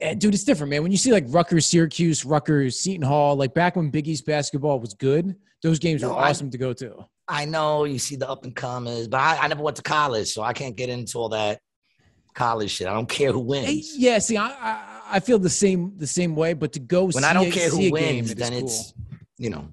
Eh, 0.00 0.14
dude, 0.14 0.34
it's 0.34 0.44
different, 0.44 0.70
man. 0.70 0.82
When 0.82 0.90
you 0.90 0.98
see 0.98 1.12
like 1.12 1.24
Rutgers, 1.28 1.66
Syracuse, 1.66 2.24
Rutgers, 2.24 2.80
Seton 2.80 3.02
Hall, 3.06 3.36
like 3.36 3.52
back 3.54 3.76
when 3.76 3.90
Big 3.90 4.08
East 4.08 4.24
basketball 4.26 4.80
was 4.80 4.94
good, 4.94 5.36
those 5.62 5.78
games 5.78 6.02
No, 6.02 6.08
were 6.10 6.16
I- 6.16 6.30
awesome 6.30 6.50
to 6.50 6.58
go 6.58 6.72
to. 6.72 7.06
I 7.28 7.44
know 7.44 7.84
you 7.84 8.00
see 8.00 8.16
the 8.16 8.28
up 8.28 8.42
and 8.44 8.56
comers, 8.56 9.06
but 9.06 9.20
I, 9.20 9.38
I 9.42 9.46
never 9.46 9.62
went 9.62 9.76
to 9.76 9.82
college, 9.84 10.32
so 10.32 10.42
I 10.42 10.52
can't 10.52 10.74
get 10.74 10.88
into 10.88 11.16
all 11.18 11.28
that 11.28 11.60
college 12.34 12.70
shit. 12.72 12.88
I 12.88 12.92
don't 12.94 13.08
care 13.08 13.30
who 13.30 13.40
Eh, 13.42 13.44
wins. 13.68 13.94
Yeah, 13.96 14.18
see, 14.18 14.36
I, 14.36 14.48
I 14.48 14.86
I 15.12 15.20
feel 15.20 15.38
the 15.38 15.50
same 15.50 15.92
the 15.96 16.06
same 16.08 16.34
way, 16.34 16.54
but 16.54 16.72
to 16.72 16.80
go 16.80 17.04
when 17.04 17.12
see 17.12 17.24
I 17.24 17.32
don't 17.32 17.50
care 17.52 17.68
who 17.68 17.78
game, 17.78 17.90
wins, 17.92 18.30
it 18.32 18.38
then 18.38 18.52
cool. 18.52 18.62
it's 18.64 18.94
you 19.38 19.50
know. 19.50 19.68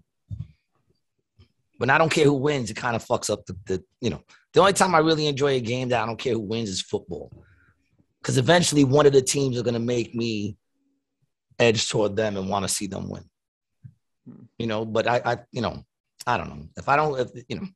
When 1.77 1.89
I 1.89 1.98
don't 1.98 2.12
care 2.12 2.25
who 2.25 2.34
wins, 2.34 2.69
it 2.69 2.75
kind 2.75 2.96
of 2.96 3.05
fucks 3.05 3.29
up 3.29 3.46
the, 3.46 3.55
the 3.65 3.84
you 4.01 4.10
know. 4.10 4.22
The 4.53 4.60
only 4.60 4.74
time 4.74 4.96
I 4.96 5.00
really 5.00 5.27
enjoy 5.27 5.53
a 5.53 5.60
game 5.60 5.89
that 5.89 6.01
I 6.01 6.05
don't 6.05 6.19
care 6.19 6.34
who 6.34 6.39
wins 6.39 6.69
is 6.69 6.81
football, 6.81 7.31
because 8.22 8.38
eventually 8.38 8.84
one 8.84 9.05
of 9.05 9.13
the 9.13 9.22
teams 9.22 9.57
are 9.60 9.63
gonna 9.63 9.79
make 9.79 10.15
me 10.15 10.57
edge 11.60 11.88
toward 11.89 12.15
them 12.15 12.38
and 12.38 12.50
want 12.50 12.63
to 12.63 12.69
see 12.69 12.88
them 12.88 13.10
win. 13.10 13.24
You 14.57 14.67
know, 14.67 14.86
but 14.86 15.07
I, 15.07 15.22
I, 15.24 15.38
you 15.51 15.62
know, 15.62 15.84
I 16.25 16.38
don't 16.38 16.50
know 16.50 16.67
if 16.75 16.89
I 16.89 16.96
don't, 16.96 17.19
if, 17.19 17.43
you 17.48 17.55
know, 17.55 17.67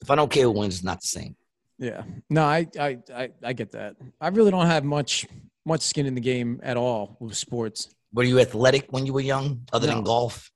if 0.00 0.10
I 0.10 0.14
don't 0.14 0.30
care 0.30 0.44
who 0.44 0.52
wins, 0.52 0.76
it's 0.76 0.84
not 0.84 1.00
the 1.00 1.06
same. 1.06 1.36
Yeah. 1.78 2.02
No, 2.28 2.44
I, 2.44 2.66
I, 2.78 2.98
I, 3.14 3.30
I 3.44 3.52
get 3.52 3.70
that. 3.72 3.96
I 4.20 4.28
really 4.28 4.50
don't 4.50 4.66
have 4.66 4.84
much, 4.84 5.26
much 5.64 5.82
skin 5.82 6.06
in 6.06 6.14
the 6.14 6.20
game 6.20 6.58
at 6.62 6.76
all 6.76 7.16
with 7.20 7.36
sports. 7.36 7.88
Were 8.12 8.24
you 8.24 8.38
athletic 8.40 8.86
when 8.90 9.04
you 9.06 9.12
were 9.12 9.20
young, 9.20 9.62
other 9.72 9.86
No. 9.86 9.94
than 9.94 10.04
golf? 10.04 10.50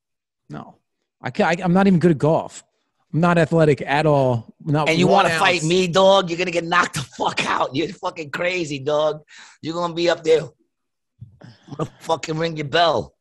No, 0.49 0.78
I, 1.21 1.30
ca- 1.30 1.44
I 1.49 1.56
I'm 1.62 1.73
not 1.73 1.87
even 1.87 1.99
good 1.99 2.12
at 2.12 2.18
golf. 2.18 2.64
I'm 3.12 3.21
not 3.21 3.37
athletic 3.38 3.82
at 3.82 4.06
all. 4.06 4.54
Not 4.64 4.88
And 4.88 4.99
you 4.99 5.06
want 5.06 5.28
to 5.28 5.35
fight 5.38 5.62
me, 5.62 5.87
dog? 5.87 6.30
You're 6.30 6.38
gonna 6.38 6.50
get 6.50 6.64
knocked 6.64 6.94
the 6.94 7.02
fuck 7.02 7.44
out. 7.47 7.71
You're 7.76 7.88
fucking 7.88 8.30
crazy, 8.30 8.78
dog. 8.78 9.23
You're 9.61 9.75
gonna 9.75 9.92
be 9.94 10.09
up 10.09 10.23
there. 10.25 10.42
I'm 11.42 11.75
gonna 11.76 11.90
fucking 12.00 12.38
ring 12.38 12.56
your 12.56 12.66
bell. 12.68 13.14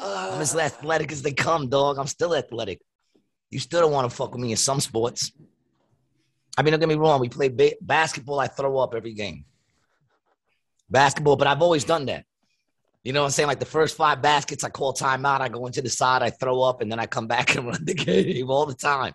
I'm 0.00 0.40
as 0.40 0.56
athletic 0.56 1.12
as 1.12 1.20
they 1.22 1.32
come, 1.32 1.68
dog. 1.68 1.98
I'm 1.98 2.06
still 2.06 2.34
athletic. 2.34 2.80
You 3.50 3.58
still 3.58 3.82
don't 3.82 3.92
want 3.92 4.08
to 4.10 4.16
fuck 4.16 4.32
with 4.32 4.40
me 4.40 4.50
in 4.50 4.56
some 4.56 4.80
sports. 4.80 5.30
I 6.56 6.62
mean, 6.62 6.72
don't 6.72 6.80
get 6.80 6.88
me 6.88 6.94
wrong. 6.94 7.20
We 7.20 7.28
play 7.28 7.48
ba- 7.48 7.76
basketball. 7.82 8.40
I 8.40 8.46
throw 8.46 8.78
up 8.78 8.94
every 8.94 9.12
game. 9.12 9.44
Basketball, 10.90 11.36
but 11.36 11.46
I've 11.46 11.60
always 11.62 11.84
done 11.84 12.06
that. 12.06 12.24
You 13.04 13.12
know 13.12 13.22
what 13.22 13.26
I'm 13.26 13.32
saying? 13.32 13.48
Like 13.48 13.58
the 13.58 13.66
first 13.66 13.96
five 13.96 14.22
baskets, 14.22 14.62
I 14.62 14.70
call 14.70 14.92
timeout. 14.94 15.40
I 15.40 15.48
go 15.48 15.66
into 15.66 15.82
the 15.82 15.90
side, 15.90 16.22
I 16.22 16.30
throw 16.30 16.62
up, 16.62 16.82
and 16.82 16.90
then 16.90 17.00
I 17.00 17.06
come 17.06 17.26
back 17.26 17.54
and 17.56 17.66
run 17.66 17.84
the 17.84 17.94
game 17.94 18.48
all 18.50 18.66
the 18.66 18.74
time. 18.74 19.14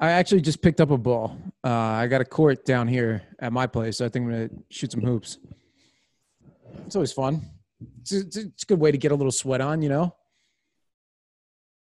I 0.00 0.10
actually 0.10 0.40
just 0.40 0.62
picked 0.62 0.80
up 0.80 0.90
a 0.90 0.98
ball. 0.98 1.36
Uh, 1.62 1.70
I 1.70 2.06
got 2.06 2.20
a 2.20 2.24
court 2.24 2.64
down 2.64 2.88
here 2.88 3.22
at 3.38 3.52
my 3.52 3.66
place. 3.66 3.98
So 3.98 4.04
I 4.04 4.08
think 4.08 4.26
I'm 4.26 4.30
gonna 4.30 4.48
shoot 4.70 4.92
some 4.92 5.02
hoops. 5.02 5.38
It's 6.86 6.96
always 6.96 7.12
fun. 7.12 7.42
It's 8.02 8.12
a, 8.12 8.20
it's 8.20 8.62
a- 8.62 8.66
good 8.66 8.80
way 8.80 8.92
to 8.92 8.98
get 8.98 9.12
a 9.12 9.14
little 9.14 9.32
sweat 9.32 9.60
on, 9.60 9.82
you 9.82 9.88
know. 9.88 10.14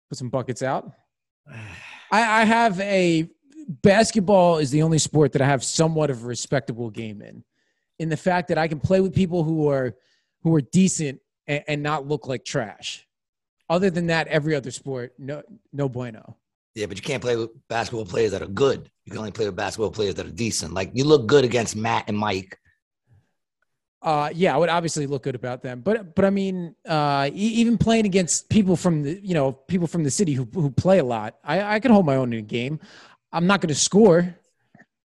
Put 0.09 0.17
some 0.17 0.29
buckets 0.29 0.61
out. 0.61 0.91
I, 2.11 2.41
I 2.41 2.43
have 2.43 2.79
a 2.79 3.29
basketball 3.67 4.57
is 4.57 4.71
the 4.71 4.81
only 4.81 4.97
sport 4.97 5.31
that 5.33 5.41
I 5.41 5.45
have 5.45 5.63
somewhat 5.63 6.09
of 6.09 6.23
a 6.23 6.27
respectable 6.27 6.89
game 6.89 7.21
in, 7.21 7.43
in 7.99 8.09
the 8.09 8.17
fact 8.17 8.47
that 8.47 8.57
I 8.57 8.67
can 8.67 8.79
play 8.79 9.01
with 9.01 9.13
people 9.13 9.43
who 9.43 9.69
are 9.69 9.95
who 10.41 10.55
are 10.55 10.61
decent 10.61 11.19
and, 11.47 11.63
and 11.67 11.83
not 11.83 12.07
look 12.07 12.27
like 12.27 12.45
trash. 12.45 13.05
Other 13.69 13.89
than 13.89 14.07
that, 14.07 14.27
every 14.27 14.55
other 14.55 14.71
sport, 14.71 15.13
no, 15.19 15.43
no 15.71 15.87
bueno. 15.87 16.37
Yeah, 16.73 16.87
but 16.87 16.97
you 16.97 17.03
can't 17.03 17.21
play 17.21 17.35
with 17.35 17.51
basketball 17.67 18.05
players 18.05 18.31
that 18.31 18.41
are 18.41 18.47
good. 18.47 18.89
You 19.05 19.11
can 19.11 19.19
only 19.19 19.31
play 19.31 19.45
with 19.45 19.55
basketball 19.55 19.91
players 19.91 20.15
that 20.15 20.25
are 20.25 20.31
decent. 20.31 20.73
Like 20.73 20.91
you 20.93 21.03
look 21.03 21.27
good 21.27 21.43
against 21.43 21.75
Matt 21.75 22.05
and 22.07 22.17
Mike. 22.17 22.57
Uh, 24.01 24.29
yeah, 24.33 24.55
I 24.55 24.57
would 24.57 24.69
obviously 24.69 25.07
look 25.07 25.23
good 25.23 25.35
about 25.35 25.61
them, 25.61 25.81
but 25.81 26.15
but 26.15 26.23
I 26.23 26.29
mean, 26.29 26.73
uh, 26.87 27.29
e- 27.33 27.55
even 27.59 27.77
playing 27.77 28.05
against 28.05 28.47
people 28.47 28.77
from 28.77 29.03
the 29.03 29.19
you 29.21 29.33
know 29.33 29.51
people 29.51 29.87
from 29.87 30.05
the 30.05 30.11
city 30.11 30.33
who 30.33 30.47
who 30.53 30.71
play 30.71 30.99
a 30.99 31.03
lot, 31.03 31.35
I 31.43 31.75
I 31.75 31.79
can 31.81 31.91
hold 31.91 32.05
my 32.05 32.15
own 32.15 32.31
in 32.31 32.39
a 32.39 32.43
game. 32.43 32.79
I'm 33.33 33.45
not 33.45 33.59
going 33.59 33.69
to 33.69 33.75
score. 33.75 34.35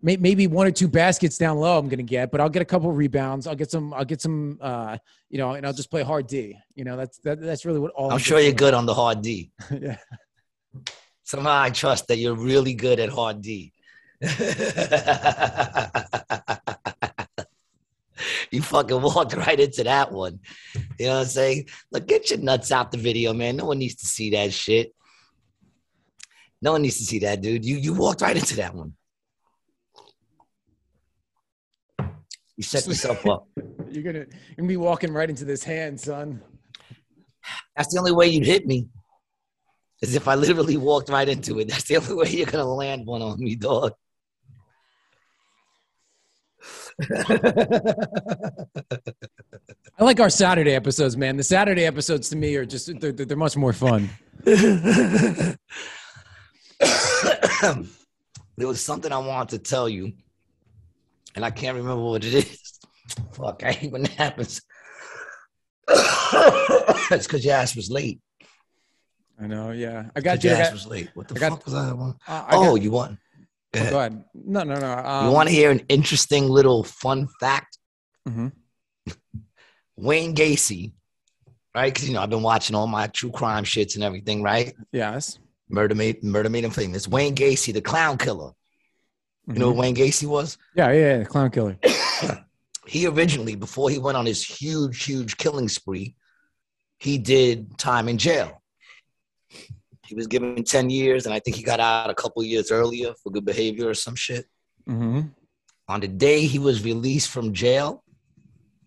May- 0.02 0.18
Maybe 0.18 0.48
one 0.48 0.68
or 0.68 0.72
two 0.72 0.88
baskets 0.88 1.38
down 1.38 1.58
low, 1.58 1.78
I'm 1.78 1.88
going 1.88 1.98
to 1.98 2.04
get, 2.04 2.32
but 2.32 2.42
I'll 2.42 2.50
get 2.50 2.62
a 2.62 2.66
couple 2.66 2.92
rebounds. 2.92 3.48
I'll 3.48 3.56
get 3.56 3.70
some. 3.72 3.94
I'll 3.94 4.06
get 4.06 4.22
some. 4.22 4.58
Uh, 4.62 4.98
you 5.30 5.38
know, 5.38 5.54
and 5.54 5.66
I'll 5.66 5.74
just 5.74 5.92
play 5.92 6.04
hard 6.04 6.28
D. 6.28 6.58
You 6.76 6.84
know, 6.84 6.98
that's 6.98 7.20
that, 7.20 7.40
that's 7.42 7.66
really 7.66 7.80
what 7.80 7.92
all. 7.92 8.12
I'm 8.12 8.20
sure 8.20 8.40
you're 8.40 8.54
good 8.54 8.74
on 8.74 8.86
the 8.86 8.94
hard 8.94 9.22
D. 9.22 9.52
yeah. 9.72 9.98
Somehow 11.24 11.62
I 11.62 11.70
trust 11.70 12.08
that 12.08 12.18
you're 12.18 12.36
really 12.36 12.74
good 12.74 13.00
at 13.00 13.10
hard 13.10 13.42
D. 13.42 13.74
you 18.52 18.62
fucking 18.62 19.02
walked 19.02 19.34
right 19.34 19.60
into 19.60 19.84
that 19.84 20.12
one. 20.12 20.40
You 21.00 21.08
know 21.08 21.14
what 21.16 21.22
I'm 21.22 21.26
saying? 21.28 21.70
Look, 21.92 22.08
get 22.08 22.30
your 22.30 22.40
nuts 22.40 22.72
out 22.72 22.92
the 22.92 22.98
video, 22.98 23.34
man. 23.34 23.58
No 23.58 23.66
one 23.66 23.80
needs 23.80 23.96
to 23.96 24.06
see 24.06 24.32
that 24.32 24.54
shit. 24.54 24.94
No 26.62 26.74
one 26.74 26.84
needs 26.84 26.98
to 26.98 27.06
see 27.06 27.20
that, 27.20 27.42
dude. 27.42 27.66
You 27.66 27.78
you 27.78 27.94
walked 27.94 28.22
right 28.22 28.36
into 28.36 28.58
that 28.58 28.76
one. 28.76 28.94
You 32.62 32.66
set 32.66 32.86
yourself 32.94 33.26
up. 33.26 33.48
You're 33.90 34.04
gonna 34.04 34.20
you're 34.20 34.56
gonna 34.56 34.68
be 34.68 34.78
walking 34.78 35.12
right 35.12 35.28
into 35.28 35.46
this 35.46 35.64
hand, 35.64 36.00
son. 36.00 36.44
That's 37.76 37.92
the 37.92 37.98
only 37.98 38.12
way 38.12 38.28
you'd 38.28 38.46
hit 38.46 38.68
me. 38.68 38.88
As 40.04 40.14
if 40.14 40.28
I 40.28 40.36
literally 40.36 40.78
walked 40.78 41.10
right 41.10 41.28
into 41.28 41.60
it. 41.60 41.70
That's 41.70 41.86
the 41.86 41.98
only 41.98 42.14
way 42.14 42.30
you're 42.30 42.46
gonna 42.46 42.72
land 42.72 43.08
one 43.08 43.24
on 43.24 43.40
me, 43.40 43.56
dog. 43.56 43.94
I 49.98 50.04
like 50.04 50.20
our 50.20 50.30
Saturday 50.30 50.76
episodes, 50.76 51.18
man. 51.18 51.38
The 51.38 51.44
Saturday 51.44 51.86
episodes 51.86 52.30
to 52.30 52.36
me 52.36 52.56
are 52.58 52.66
just 52.66 52.86
they're, 53.02 53.12
they're 53.12 53.26
they're 53.26 53.38
much 53.38 53.58
more 53.58 53.74
fun. 53.74 54.08
there 54.44 55.58
was 58.58 58.86
something 58.86 59.12
I 59.12 59.18
wanted 59.18 59.50
to 59.50 59.68
tell 59.68 59.90
you, 59.90 60.14
and 61.36 61.44
I 61.46 61.52
can't 61.52 61.78
remember 61.78 62.04
what 62.04 62.24
it 62.26 62.34
is. 62.34 62.80
Fuck, 63.34 63.64
I 63.64 63.72
hate 63.72 63.92
when 63.92 64.04
that 64.04 64.12
happens. 64.12 64.62
it's 67.12 67.28
because 67.28 67.44
your 67.46 67.56
ass 67.56 67.76
was 67.76 67.90
late. 67.90 68.20
I 69.40 69.48
know, 69.48 69.72
yeah. 69.72 70.10
I 70.16 70.22
got 70.22 70.44
your 70.44 70.54
ass 70.54 70.68
got, 70.68 70.74
was 70.74 70.88
late. 70.88 71.10
What 71.14 71.28
the 71.28 71.36
I 71.36 71.40
got- 71.40 71.50
fuck 71.52 71.66
was 71.66 71.74
I? 71.74 71.92
want? 71.94 72.18
uh, 72.28 72.46
I 72.48 72.56
Oh, 72.56 72.76
got- 72.76 72.82
you 72.82 72.92
want? 72.92 73.18
Go 73.74 73.80
oh, 73.80 73.82
ahead. 73.82 73.92
go 73.92 74.00
ahead. 74.00 74.24
No, 74.34 74.64
no, 74.64 74.76
no. 74.76 74.94
Um, 74.98 75.26
You 75.28 75.32
want 75.32 75.50
to 75.50 75.56
hear 75.56 75.72
an 75.72 75.82
interesting 75.90 76.48
little 76.50 76.84
fun 76.84 77.28
fact? 77.40 77.78
mhm. 78.28 78.52
Wayne 79.98 80.36
Gacy, 80.36 80.94
right? 81.76 81.92
Because 81.94 82.08
you 82.08 82.14
know 82.16 82.22
I've 82.22 82.30
been 82.30 82.42
watching 82.44 82.76
all 82.76 82.88
my 82.88 83.08
true 83.08 83.32
crime 83.32 83.64
shits 83.64 83.96
and 83.96 84.04
everything, 84.04 84.42
right? 84.44 84.74
Yes. 84.92 85.40
Murder 85.70 85.96
made 85.96 86.24
murder 86.24 86.50
made 86.50 86.64
him 86.64 86.72
famous. 86.72 87.08
Wayne 87.08 87.36
Gacy, 87.36 87.74
the 87.74 87.82
clown 87.82 88.18
killer. 88.18 88.52
You 89.48 89.56
know 89.56 89.72
Mhm. 89.72 89.76
who 89.76 89.82
Wayne 89.82 89.96
Gacy 89.96 90.28
was? 90.28 90.58
Yeah, 90.76 90.92
yeah, 90.92 91.18
yeah. 91.20 91.24
Clown 91.24 91.52
killer. 91.52 91.78
he 92.88 93.08
originally, 93.08 93.56
before 93.56 93.90
he 93.90 93.98
went 94.00 94.18
on 94.18 94.26
his 94.26 94.44
huge, 94.46 95.04
huge 95.04 95.38
killing 95.38 95.68
spree, 95.68 96.16
he 97.00 97.18
did 97.18 97.78
time 97.78 98.08
in 98.08 98.18
jail. 98.18 98.62
He 100.08 100.16
was 100.16 100.28
given 100.28 100.64
10 100.64 100.90
years, 100.90 101.26
and 101.26 101.34
I 101.34 101.40
think 101.40 101.56
he 101.56 101.64
got 101.64 101.80
out 101.80 102.10
a 102.10 102.16
couple 102.16 102.44
years 102.44 102.70
earlier 102.72 103.14
for 103.24 103.32
good 103.32 103.46
behavior 103.46 103.88
or 103.90 103.94
some 103.94 104.16
shit. 104.16 104.46
hmm 104.86 105.22
On 105.88 106.00
the 106.00 106.08
day 106.08 106.46
he 106.46 106.60
was 106.60 106.84
released 106.84 107.30
from 107.30 107.54
jail, 107.54 108.04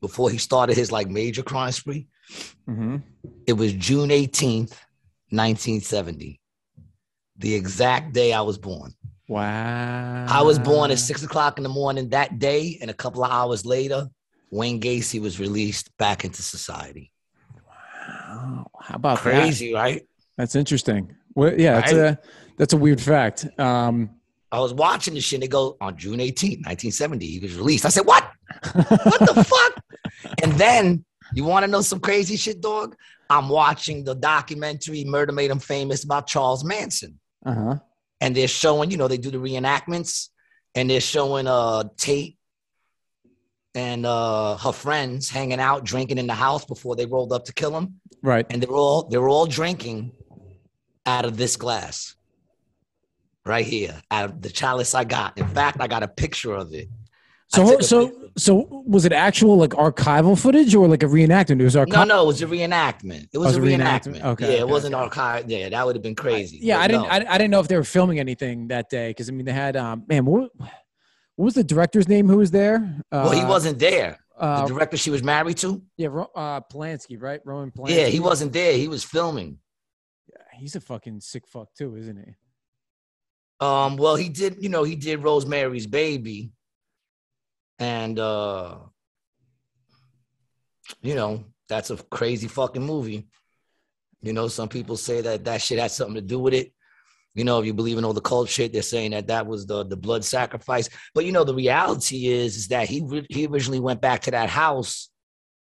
before 0.01 0.31
he 0.31 0.39
started 0.39 0.77
his 0.77 0.93
like 0.93 1.09
major 1.09 1.43
crime 1.43 1.73
spree, 1.73 2.07
hmm 2.67 2.97
it 3.47 3.55
was 3.55 3.73
June 3.75 4.09
18th, 4.11 4.73
1970. 5.31 6.41
The 7.37 7.55
exact 7.55 8.13
day 8.15 8.33
I 8.33 8.41
was 8.43 8.59
born. 8.59 8.95
Wow. 9.29 10.27
I 10.29 10.43
was 10.43 10.59
born 10.59 10.91
at 10.91 10.99
six 10.99 11.23
o'clock 11.23 11.57
in 11.59 11.63
the 11.63 11.69
morning 11.71 12.11
that 12.11 12.39
day, 12.39 12.79
and 12.81 12.91
a 12.91 12.95
couple 12.95 13.25
of 13.25 13.31
hours 13.31 13.65
later, 13.65 14.09
Wayne 14.51 14.81
Gacy 14.81 15.21
was 15.21 15.41
released 15.41 15.97
back 15.97 16.25
into 16.25 16.43
society. 16.43 17.11
Wow. 17.67 18.67
How 18.81 18.95
about 18.97 19.17
that? 19.23 19.23
Crazy, 19.23 19.73
right? 19.73 20.03
That's 20.37 20.55
interesting. 20.55 21.15
Well, 21.35 21.59
yeah, 21.59 21.81
that's 21.81 21.93
Right? 21.93 22.01
a 22.01 22.19
that's 22.59 22.73
a 22.73 22.77
weird 22.77 23.01
fact. 23.01 23.47
Um, 23.59 24.11
I 24.53 24.61
was 24.61 24.73
watching 24.73 25.15
this 25.15 25.25
shit. 25.25 25.39
And 25.39 25.43
they 25.43 25.49
go 25.49 25.77
on 25.81 25.97
June 25.97 26.19
18th, 26.21 26.65
1970, 26.67 27.27
he 27.27 27.39
was 27.41 27.57
released. 27.57 27.85
I 27.87 27.89
said, 27.89 28.07
"What? 28.07 28.29
What 28.73 29.21
the 29.21 29.45
fuck?" 29.49 30.33
And 30.43 30.53
then 30.53 31.05
you 31.35 31.45
want 31.45 31.65
to 31.65 31.71
know 31.71 31.81
some 31.81 31.99
crazy 32.01 32.37
shit, 32.37 32.61
dog? 32.61 32.95
I'm 33.31 33.49
watching 33.49 34.05
the 34.05 34.15
documentary 34.15 35.05
"Murder 35.05 35.33
Made 35.33 35.51
Him 35.51 35.59
Famous" 35.59 36.05
about 36.05 36.27
Charles 36.27 36.63
Manson. 36.65 37.19
uh 37.45 37.55
huh. 37.55 37.75
And 38.25 38.35
they're 38.35 38.49
showing, 38.49 38.91
you 38.91 38.97
know, 38.97 39.07
they 39.07 39.19
do 39.19 39.31
the 39.31 39.37
reenactments, 39.37 40.31
and 40.75 40.89
they're 40.89 41.01
showing 41.01 41.47
uh 41.47 41.85
Tate 41.99 42.39
and 43.75 44.07
uh 44.07 44.57
her 44.57 44.73
friends 44.73 45.29
hanging 45.29 45.61
out, 45.61 45.85
drinking 45.85 46.17
in 46.17 46.27
the 46.27 46.35
house 46.35 46.65
before 46.65 46.97
they 46.97 47.05
rolled 47.05 47.35
up 47.35 47.45
to 47.45 47.53
kill 47.53 47.77
him, 47.77 48.01
Right. 48.23 48.47
and 48.49 48.63
they're 48.63 48.71
all 48.85 49.05
they're 49.11 49.29
all 49.29 49.47
drinking 49.47 50.13
out 51.05 51.27
of 51.27 51.37
this 51.37 51.57
glass 51.57 52.17
right 53.45 53.67
here, 53.67 54.01
out 54.11 54.31
of 54.31 54.41
the 54.41 54.49
chalice 54.49 54.95
I 54.95 55.05
got. 55.05 55.37
In 55.37 55.47
fact, 55.49 55.77
I 55.81 55.87
got 55.87 56.03
a 56.03 56.09
picture 56.09 56.55
of 56.55 56.73
it. 56.73 56.89
So 57.49 57.79
so. 57.81 58.24
So 58.37 58.83
was 58.87 59.05
it 59.05 59.13
actual 59.13 59.57
like 59.57 59.71
archival 59.71 60.39
footage 60.39 60.75
or 60.75 60.89
like 60.89 61.03
a 61.03 61.07
reenactment? 61.07 61.61
It 61.61 61.65
was 61.65 61.77
archival. 61.77 61.93
No, 61.93 62.05
no, 62.05 62.23
it 62.25 62.27
was 62.27 62.43
a 62.43 62.47
reenactment. 62.47 63.29
It 63.33 63.39
was, 63.39 63.55
Oh, 63.57 63.59
it 63.59 63.61
was 63.63 63.73
a 63.73 63.77
reenactment. 63.77 64.21
reenactment? 64.21 64.25
Okay, 64.25 64.47
yeah, 64.47 64.59
it 64.59 64.63
okay, 64.63 64.73
wasn't 64.73 64.95
archive. 64.95 65.51
Yeah, 65.51 65.69
that 65.69 65.87
would 65.87 65.95
have 65.97 66.03
been 66.03 66.15
crazy. 66.15 66.59
Yeah, 66.61 66.81
I 66.81 66.89
didn't. 66.89 67.03
no. 67.03 67.09
I, 67.09 67.17
I 67.35 67.39
didn't 67.39 67.51
know 67.51 67.61
if 67.61 67.69
they 67.69 67.77
were 67.77 67.85
filming 67.85 68.19
anything 68.19 68.69
that 68.69 68.91
day 68.91 69.11
because 69.11 69.29
I 69.29 69.33
mean 69.33 69.45
they 69.47 69.53
had 69.53 69.77
um 69.77 70.05
man 70.09 70.25
what 70.25 70.51
what 71.37 71.45
was 71.47 71.55
the 71.55 71.65
director's 71.65 72.09
name 72.09 72.29
who 72.29 72.37
was 72.39 72.51
there? 72.51 72.77
Uh, 73.13 73.23
well, 73.27 73.31
he 73.33 73.45
wasn't 73.45 73.79
there. 73.79 74.19
The 74.39 74.45
Uh, 74.45 74.67
director 74.67 74.97
she 74.97 75.11
was 75.11 75.23
married 75.23 75.57
to. 75.59 75.81
yeah, 75.97 76.09
uh, 76.09 76.61
Polanski, 76.73 77.21
right? 77.21 77.41
Roman 77.45 77.71
Polanski. 77.71 77.97
Yeah, 77.97 78.07
he 78.07 78.19
wasn't 78.21 78.53
there. 78.53 78.73
He 78.77 78.89
was 78.89 79.05
filming. 79.05 79.59
Yeah, 80.29 80.43
he's 80.59 80.75
a 80.75 80.81
fucking 80.81 81.21
sick 81.21 81.47
fuck 81.47 81.69
too, 81.75 81.95
isn't 81.97 82.17
he? 82.17 82.35
Um, 83.61 83.97
well, 83.97 84.17
he 84.17 84.29
did, 84.29 84.57
you 84.61 84.69
know, 84.69 84.83
he 84.83 84.97
did 84.97 85.23
Rosemary's 85.23 85.87
Baby, 85.87 86.51
And 87.79 88.19
uh 88.19 88.77
you 91.01 91.15
know, 91.15 91.45
that's 91.69 91.91
a 91.91 91.97
crazy 91.97 92.49
fucking 92.49 92.83
movie. 92.83 93.27
You 94.23 94.33
know, 94.33 94.49
some 94.49 94.69
people 94.69 94.97
say 94.97 95.21
that 95.21 95.45
that 95.45 95.63
shit 95.63 95.79
has 95.79 95.95
something 95.95 96.15
to 96.15 96.21
do 96.21 96.39
with 96.39 96.55
it. 96.55 96.73
You 97.35 97.45
know, 97.45 97.59
if 97.59 97.67
you 97.67 97.75
believe 97.75 97.99
in 97.99 98.05
all 98.05 98.13
the 98.13 98.21
cult 98.21 98.49
shit, 98.49 98.73
they're 98.73 98.83
saying 98.83 99.11
that 99.11 99.27
that 99.27 99.47
was 99.47 99.67
the 99.67 99.85
the 99.85 99.97
blood 99.97 100.25
sacrifice. 100.25 100.89
But 101.15 101.25
you 101.25 101.33
know, 101.33 101.45
the 101.45 101.55
reality 101.55 102.29
is 102.29 102.57
is 102.57 102.69
that 102.69 102.89
he 102.89 103.27
he 103.29 103.47
originally 103.47 103.81
went 103.81 104.01
back 104.01 104.23
to 104.23 104.31
that 104.31 104.51
house 104.51 105.11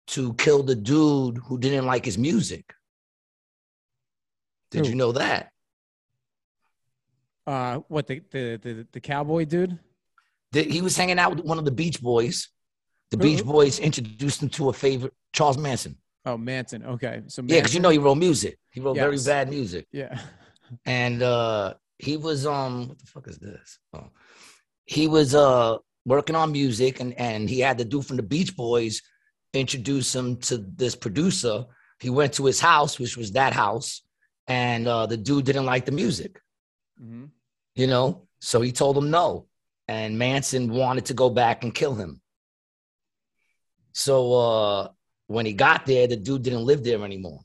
to 0.09 0.35
kill 0.35 0.63
the 0.63 0.75
dude 0.75 1.39
who 1.39 1.59
didn't 1.59 1.87
like 1.87 2.05
his 2.05 2.19
music. 2.19 2.73
Did 4.71 4.87
Who? 4.87 4.91
you 4.93 4.97
know 4.97 5.13
that? 5.13 5.51
Uh, 7.47 7.77
what 7.89 8.07
the 8.07 8.23
the 8.31 8.59
the, 8.63 8.87
the 8.93 9.01
cowboy 9.01 9.45
dude? 9.45 9.79
He 10.53 10.81
was 10.81 10.97
hanging 10.97 11.19
out 11.19 11.35
with 11.37 11.45
one 11.45 11.59
of 11.59 11.65
the 11.65 11.71
Beach 11.71 12.01
Boys. 12.01 12.49
The 13.11 13.17
Who- 13.17 13.23
Beach? 13.23 13.45
Boys 13.45 13.79
introduced 13.79 14.43
him 14.43 14.49
to 14.51 14.69
a 14.69 14.73
favorite, 14.73 15.13
Charles 15.33 15.59
Manson. 15.59 15.97
Oh, 16.27 16.37
Manson. 16.37 16.85
Okay, 16.85 17.23
so 17.29 17.43
Yeah, 17.43 17.57
because 17.57 17.75
you 17.75 17.81
Manson- 17.81 17.83
know 17.83 17.89
he 17.91 17.99
wrote 17.99 18.17
music. 18.17 18.59
He 18.71 18.81
wrote 18.81 18.95
very 18.97 19.19
bad 19.25 19.49
music. 19.49 19.87
yeah. 19.93 20.21
and 20.87 21.21
uh 21.23 21.75
he 21.99 22.17
was 22.17 22.47
um 22.47 22.89
what 22.89 22.99
the 22.99 23.07
fuck 23.07 23.27
is 23.27 23.39
this 23.39 23.81
oh 23.93 24.07
he 24.85 25.09
was 25.09 25.35
uh 25.35 25.77
working 26.07 26.37
on 26.37 26.53
music 26.53 27.01
and 27.01 27.13
and 27.19 27.51
he 27.51 27.59
had 27.59 27.77
the 27.77 27.85
dude 27.85 28.07
from 28.07 28.17
the 28.17 28.23
beach 28.23 28.55
boys 28.57 29.03
introduce 29.53 30.15
him 30.15 30.37
to 30.37 30.59
this 30.77 30.95
producer 30.95 31.65
he 31.99 32.09
went 32.09 32.33
to 32.35 32.45
his 32.45 32.61
house 32.61 33.01
which 33.01 33.17
was 33.17 33.33
that 33.33 33.53
house 33.53 34.03
and 34.47 34.87
uh 34.87 35.07
the 35.07 35.17
dude 35.17 35.45
didn't 35.45 35.67
like 35.67 35.85
the 35.87 35.91
music 36.03 36.41
hmm 36.99 37.25
you 37.75 37.89
know 37.89 38.29
so 38.39 38.61
he 38.61 38.71
told 38.71 38.97
him 38.97 39.11
no 39.11 39.47
and 39.91 40.17
manson 40.17 40.71
wanted 40.71 41.05
to 41.07 41.15
go 41.15 41.29
back 41.29 41.65
and 41.65 41.75
kill 41.75 41.95
him. 41.97 42.21
So 43.93 44.33
uh 44.33 44.89
when 45.27 45.47
he 45.47 45.53
got 45.53 45.85
there 45.85 46.07
the 46.07 46.17
dude 46.17 46.45
didn't 46.45 46.65
live 46.65 46.85
there 46.85 47.05
anymore. 47.05 47.41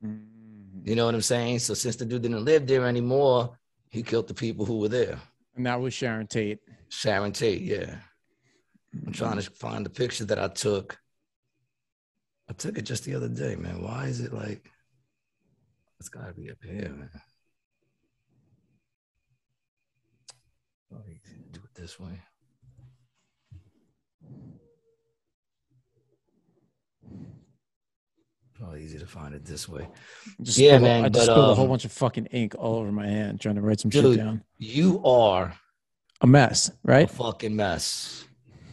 You 0.00 0.96
know 0.96 1.04
what 1.04 1.14
i'm 1.14 1.20
saying? 1.20 1.58
So 1.58 1.74
since 1.74 1.96
the 1.96 2.06
dude 2.06 2.22
didn't 2.22 2.44
live 2.44 2.66
there 2.66 2.86
anymore 2.86 3.58
he 3.90 4.02
killed 4.02 4.28
the 4.28 4.34
people 4.34 4.64
who 4.64 4.78
were 4.78 4.88
there. 4.88 5.18
And 5.56 5.66
that 5.66 5.78
was 5.78 5.92
Sharon 5.92 6.26
Tate. 6.26 6.60
sharon 6.88 7.32
tate 7.32 7.60
yeah. 7.60 7.96
I'm 9.06 9.12
trying 9.12 9.38
to 9.38 9.50
find 9.50 9.84
the 9.84 9.90
picture 9.90 10.24
that 10.24 10.38
i 10.38 10.48
took. 10.48 10.98
I 12.48 12.54
took 12.54 12.78
it 12.78 12.82
just 12.82 13.04
the 13.04 13.14
other 13.14 13.28
day 13.28 13.56
man. 13.56 13.82
Why 13.82 14.06
is 14.06 14.20
it 14.20 14.32
like 14.32 14.70
it's 16.00 16.08
gotta 16.08 16.32
be 16.32 16.50
up 16.50 16.56
here 16.64 16.88
man 16.88 17.10
Oh, 20.32 20.81
you 20.81 20.81
can 20.81 20.81
do 21.52 21.60
it 21.64 21.74
this 21.74 21.98
way 22.00 22.20
Probably 28.54 28.84
easy 28.84 28.98
to 28.98 29.06
find 29.06 29.34
it 29.34 29.44
this 29.44 29.68
way. 29.68 29.88
Just 30.40 30.58
Yeah, 30.58 30.72
spilled 30.72 30.82
man, 30.82 31.04
I 31.04 31.08
just 31.08 31.26
but, 31.26 31.32
spilled 31.32 31.50
a 31.50 31.54
whole 31.54 31.64
um, 31.64 31.70
bunch 31.70 31.84
of 31.84 31.92
fucking 31.92 32.26
ink 32.26 32.54
all 32.58 32.76
over 32.76 32.92
my 32.92 33.06
hand 33.06 33.40
trying 33.40 33.56
to 33.56 33.60
write 33.62 33.80
some 33.80 33.90
Dude. 33.90 34.14
shit 34.16 34.24
down. 34.24 34.44
You 34.58 35.02
are 35.04 35.54
A 36.20 36.26
mess, 36.26 36.68
a 36.68 36.72
right? 36.84 37.10
fucking 37.10 37.56
mess. 37.56 38.24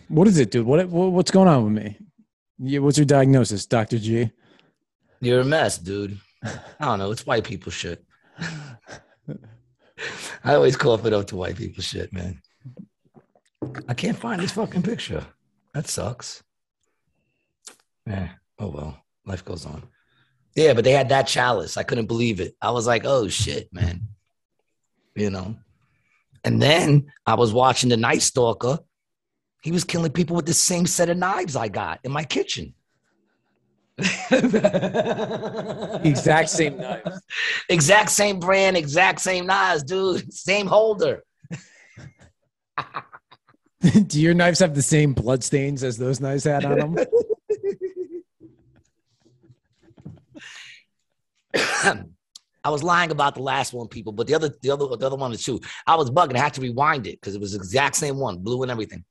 What 0.09 0.27
is 0.27 0.37
it, 0.37 0.51
dude? 0.51 0.65
What, 0.65 0.87
what 0.89 1.11
what's 1.11 1.31
going 1.31 1.47
on 1.47 1.63
with 1.63 1.83
me? 1.83 1.97
Yeah, 2.59 2.79
what's 2.79 2.97
your 2.97 3.05
diagnosis, 3.05 3.65
Doctor 3.65 3.97
G? 3.97 4.31
You're 5.21 5.41
a 5.41 5.45
mess, 5.45 5.77
dude. 5.77 6.19
I 6.43 6.51
don't 6.79 6.99
know. 6.99 7.11
It's 7.11 7.25
white 7.25 7.43
people 7.43 7.71
shit. 7.71 8.03
I 10.43 10.55
always 10.55 10.77
cough 10.77 11.05
it 11.05 11.13
up 11.13 11.27
to 11.27 11.35
white 11.35 11.57
people 11.57 11.83
shit, 11.83 12.13
man. 12.13 12.41
I 13.87 13.93
can't 13.93 14.17
find 14.17 14.41
this 14.41 14.51
fucking 14.51 14.83
picture. 14.83 15.25
That 15.73 15.87
sucks. 15.87 16.43
Yeah. 18.07 18.29
Oh 18.57 18.69
well. 18.69 19.03
Life 19.25 19.45
goes 19.45 19.65
on. 19.65 19.83
Yeah, 20.55 20.73
but 20.73 20.83
they 20.83 20.91
had 20.91 21.09
that 21.09 21.27
chalice. 21.27 21.77
I 21.77 21.83
couldn't 21.83 22.07
believe 22.07 22.39
it. 22.39 22.55
I 22.61 22.71
was 22.71 22.87
like, 22.87 23.03
oh 23.05 23.27
shit, 23.27 23.71
man. 23.71 24.07
You 25.15 25.29
know. 25.29 25.55
And 26.43 26.61
then 26.61 27.11
I 27.25 27.35
was 27.35 27.53
watching 27.53 27.89
the 27.89 27.97
Night 27.97 28.21
Stalker. 28.21 28.79
He 29.61 29.71
was 29.71 29.83
killing 29.83 30.11
people 30.11 30.35
with 30.35 30.45
the 30.45 30.53
same 30.53 30.85
set 30.85 31.09
of 31.09 31.17
knives 31.17 31.55
I 31.55 31.67
got 31.67 31.99
in 32.03 32.11
my 32.11 32.23
kitchen. 32.23 32.73
Exact 36.03 36.49
same 36.49 36.77
knives. 36.77 37.21
Exact 37.69 38.09
same 38.09 38.39
brand, 38.39 38.77
exact 38.77 39.21
same 39.21 39.45
knives, 39.45 39.83
dude. 39.83 40.33
Same 40.39 40.67
holder. 40.67 41.23
Do 43.81 44.21
your 44.21 44.33
knives 44.33 44.59
have 44.59 44.75
the 44.75 44.81
same 44.81 45.13
blood 45.13 45.43
stains 45.43 45.83
as 45.83 45.97
those 45.97 46.19
knives 46.19 46.43
had 46.43 46.65
on 46.65 46.79
them? 46.79 46.97
I 52.63 52.71
was 52.71 52.83
lying 52.83 53.11
about 53.11 53.35
the 53.35 53.41
last 53.41 53.71
one, 53.71 53.87
people, 53.87 54.11
but 54.11 54.27
the 54.27 54.35
other, 54.35 54.53
the 54.61 54.71
other, 54.71 54.85
the 54.97 55.05
other 55.05 55.15
one 55.15 55.31
is 55.31 55.43
two. 55.43 55.61
I 55.87 55.95
was 55.95 56.11
bugging. 56.11 56.35
I 56.35 56.39
had 56.39 56.53
to 56.55 56.61
rewind 56.61 57.07
it 57.07 57.21
because 57.21 57.35
it 57.35 57.41
was 57.41 57.53
the 57.53 57.57
exact 57.57 57.95
same 57.95 58.17
one, 58.17 58.39
blue 58.39 58.61
and 58.63 58.71
everything. 58.71 59.05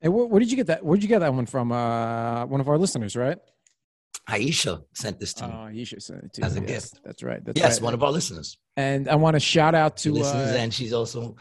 Hey, 0.00 0.08
where, 0.08 0.26
where 0.26 0.40
did 0.40 0.50
you 0.50 0.56
get 0.56 0.66
that? 0.66 0.84
Where 0.84 0.96
did 0.96 1.04
you 1.04 1.08
get 1.08 1.20
that 1.20 1.32
one 1.32 1.46
from? 1.46 1.70
Uh, 1.70 2.46
one 2.46 2.60
of 2.60 2.68
our 2.68 2.78
listeners, 2.78 3.14
right? 3.14 3.38
Aisha 4.30 4.82
sent 4.94 5.18
this 5.18 5.34
to 5.34 5.46
me. 5.48 5.52
Oh, 5.54 5.84
should 5.84 6.02
send 6.02 6.22
it 6.24 6.32
to 6.34 6.44
As 6.44 6.56
a 6.56 6.60
yes, 6.60 6.68
gift. 6.68 7.00
That's 7.04 7.22
right. 7.22 7.44
That's 7.44 7.58
yes, 7.58 7.78
right. 7.78 7.84
one 7.84 7.94
of 7.94 8.02
our 8.02 8.12
listeners. 8.12 8.58
and 8.76 9.08
I 9.08 9.16
want 9.16 9.34
to 9.34 9.40
shout 9.40 9.74
out 9.74 9.96
to 9.98 10.12
listens, 10.12 10.50
uh, 10.52 10.56
and 10.58 10.72
she's 10.72 10.92
also. 10.92 11.36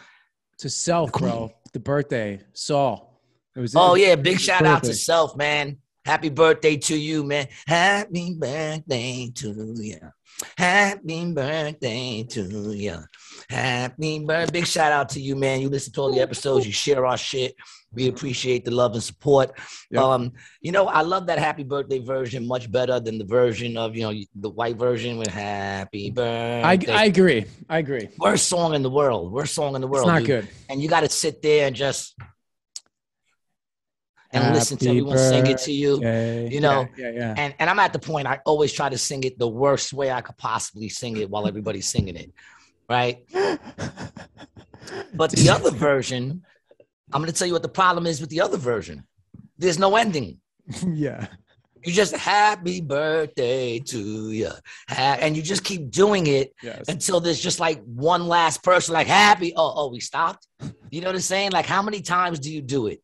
to 0.59 0.69
Self, 0.69 1.11
the 1.11 1.19
bro. 1.19 1.51
The 1.73 1.79
birthday, 1.79 2.41
Saul. 2.53 3.21
It 3.55 3.59
was. 3.59 3.75
Oh 3.75 3.95
it- 3.95 4.01
yeah, 4.01 4.15
big 4.15 4.39
shout 4.39 4.65
out 4.65 4.83
to 4.83 4.93
self, 4.93 5.35
man. 5.37 5.77
Happy 6.05 6.29
birthday 6.29 6.77
to 6.77 6.97
you, 6.97 7.23
man. 7.23 7.47
Happy 7.67 8.33
birthday 8.33 9.31
to 9.35 9.73
you. 9.77 9.99
Happy 10.57 11.33
birthday 11.33 12.23
to 12.23 12.73
you. 12.73 12.97
Happy 13.49 14.19
birthday. 14.19 14.59
Big 14.59 14.67
shout 14.67 14.91
out 14.91 15.09
to 15.09 15.19
you, 15.19 15.35
man. 15.35 15.59
You 15.61 15.69
listen 15.69 15.91
to 15.93 16.01
all 16.01 16.13
the 16.13 16.21
episodes, 16.21 16.67
you 16.67 16.71
share 16.71 17.05
our 17.05 17.17
shit. 17.17 17.55
We 17.91 18.07
appreciate 18.07 18.65
the 18.65 18.71
love 18.71 18.93
and 18.93 19.01
support. 19.01 19.57
Yep. 19.89 20.01
Um, 20.01 20.33
you 20.61 20.71
know, 20.71 20.85
I 20.87 21.01
love 21.01 21.25
that 21.25 21.39
happy 21.39 21.63
birthday 21.63 21.97
version 21.97 22.45
much 22.45 22.71
better 22.71 22.99
than 22.99 23.17
the 23.17 23.25
version 23.25 23.77
of, 23.77 23.95
you 23.95 24.03
know, 24.03 24.13
the 24.35 24.49
white 24.51 24.75
version 24.75 25.17
with 25.17 25.29
happy 25.29 26.09
I, 26.09 26.11
birthday. 26.11 26.93
I 26.93 27.05
agree. 27.05 27.45
I 27.67 27.79
agree. 27.79 28.09
Worst 28.19 28.47
song 28.47 28.75
in 28.75 28.83
the 28.83 28.91
world. 28.91 29.31
Worst 29.31 29.55
song 29.55 29.73
in 29.73 29.81
the 29.81 29.87
world. 29.87 30.05
It's 30.05 30.13
not 30.13 30.19
dude. 30.19 30.27
good. 30.27 30.47
And 30.69 30.83
you 30.83 30.87
got 30.87 31.01
to 31.01 31.09
sit 31.09 31.41
there 31.41 31.65
and 31.65 31.75
just 31.75 32.15
and 34.31 34.53
listen 34.53 34.77
to 34.77 34.85
Happy 34.85 34.99
everyone 34.99 35.17
sing 35.17 35.47
it 35.47 35.57
to 35.57 35.71
you. 35.71 35.95
You 36.51 36.61
know, 36.61 36.87
Yeah, 36.95 37.09
yeah. 37.09 37.11
yeah. 37.11 37.33
And 37.35 37.55
and 37.57 37.69
I'm 37.71 37.79
at 37.79 37.93
the 37.93 37.99
point 37.99 38.27
I 38.27 38.39
always 38.45 38.71
try 38.71 38.89
to 38.89 38.97
sing 38.99 39.23
it 39.23 39.39
the 39.39 39.47
worst 39.47 39.93
way 39.93 40.11
I 40.11 40.21
could 40.21 40.37
possibly 40.37 40.89
sing 40.89 41.17
it 41.17 41.27
while 41.27 41.47
everybody's 41.47 41.87
singing 41.87 42.15
it. 42.15 42.31
Right. 42.89 43.23
But 45.13 45.31
the 45.31 45.49
other 45.49 45.71
version, 45.71 46.43
I'm 47.13 47.21
gonna 47.21 47.31
tell 47.31 47.47
you 47.47 47.53
what 47.53 47.61
the 47.61 47.69
problem 47.69 48.05
is 48.07 48.19
with 48.21 48.29
the 48.29 48.41
other 48.41 48.57
version. 48.57 49.03
There's 49.57 49.77
no 49.77 49.95
ending. 49.95 50.39
yeah. 50.87 51.27
You 51.85 51.93
just 51.93 52.15
happy 52.15 52.81
birthday 52.81 53.79
to 53.79 54.31
you. 54.31 54.51
And 54.89 55.37
you 55.37 55.43
just 55.43 55.63
keep 55.63 55.91
doing 55.91 56.27
it 56.27 56.53
Yes. 56.61 56.89
until 56.89 57.19
there's 57.21 57.39
just 57.39 57.59
like 57.59 57.81
one 57.85 58.27
last 58.27 58.63
person 58.63 58.93
like 58.93 59.07
happy. 59.07 59.53
Oh, 59.55 59.73
oh, 59.75 59.89
we 59.89 59.99
stopped. 59.99 60.47
You 60.91 61.01
know 61.01 61.07
what 61.09 61.15
I'm 61.15 61.21
saying? 61.21 61.51
Like, 61.51 61.67
how 61.67 61.83
many 61.83 62.01
times 62.01 62.39
do 62.39 62.51
you 62.51 62.63
do 62.63 62.87
it? 62.87 63.03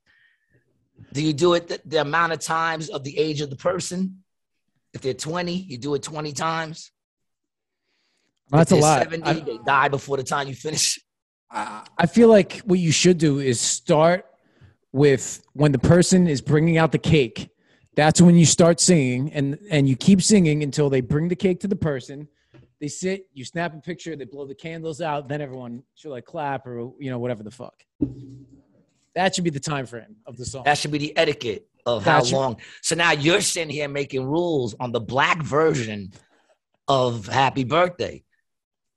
Do 1.13 1.21
you 1.21 1.33
do 1.33 1.53
it 1.53 1.67
the, 1.67 1.79
the 1.85 2.01
amount 2.01 2.33
of 2.33 2.39
times 2.39 2.89
of 2.89 3.03
the 3.03 3.15
age 3.15 3.41
of 3.41 3.51
the 3.51 3.55
person? 3.55 4.23
If 4.95 5.01
they're 5.01 5.13
20, 5.13 5.53
you 5.53 5.77
do 5.77 5.93
it 5.93 6.01
20 6.01 6.31
times. 6.31 6.91
That's 8.49 8.71
if 8.71 8.79
a 8.79 8.81
lot. 8.81 9.03
70, 9.03 9.23
I, 9.23 9.33
they 9.33 9.57
die 9.65 9.87
before 9.87 10.17
the 10.17 10.23
time 10.23 10.47
you 10.47 10.55
finish. 10.55 10.99
I 11.51 11.85
I 11.97 12.05
feel 12.05 12.27
like 12.29 12.59
what 12.59 12.79
you 12.79 12.91
should 12.91 13.17
do 13.17 13.39
is 13.39 13.59
start 13.59 14.25
with 14.91 15.41
when 15.53 15.71
the 15.71 15.79
person 15.79 16.27
is 16.27 16.41
bringing 16.41 16.77
out 16.77 16.91
the 16.91 16.97
cake. 16.97 17.49
That's 17.95 18.19
when 18.19 18.35
you 18.35 18.45
start 18.45 18.79
singing, 18.79 19.31
and 19.31 19.57
and 19.69 19.87
you 19.87 19.95
keep 19.95 20.21
singing 20.21 20.63
until 20.63 20.89
they 20.89 21.01
bring 21.01 21.27
the 21.29 21.35
cake 21.35 21.59
to 21.61 21.67
the 21.67 21.75
person. 21.75 22.27
They 22.81 22.89
sit, 22.89 23.27
you 23.33 23.45
snap 23.45 23.73
a 23.73 23.79
picture, 23.79 24.17
they 24.17 24.25
blow 24.25 24.45
the 24.45 24.53
candles 24.53 24.99
out, 24.99 25.29
then 25.29 25.39
everyone 25.39 25.83
should 25.95 26.09
like 26.09 26.25
clap 26.25 26.67
or 26.67 26.91
you 26.99 27.09
know 27.09 27.19
whatever 27.19 27.41
the 27.41 27.51
fuck. 27.51 27.73
That 29.15 29.33
should 29.33 29.45
be 29.45 29.49
the 29.49 29.61
time 29.61 29.85
frame 29.85 30.17
of 30.25 30.35
the 30.35 30.45
song. 30.45 30.65
That 30.65 30.77
should 30.77 30.91
be 30.91 30.97
the 30.97 31.15
etiquette 31.17 31.67
of 31.85 32.03
how 32.03 32.21
should- 32.21 32.35
long. 32.35 32.57
So 32.81 32.95
now 32.95 33.11
you're 33.13 33.39
sitting 33.39 33.69
here 33.69 33.87
making 33.87 34.25
rules 34.25 34.75
on 34.79 34.91
the 34.91 34.99
black 34.99 35.41
version 35.41 36.11
of 36.89 37.27
happy 37.27 37.63
birthday. 37.63 38.24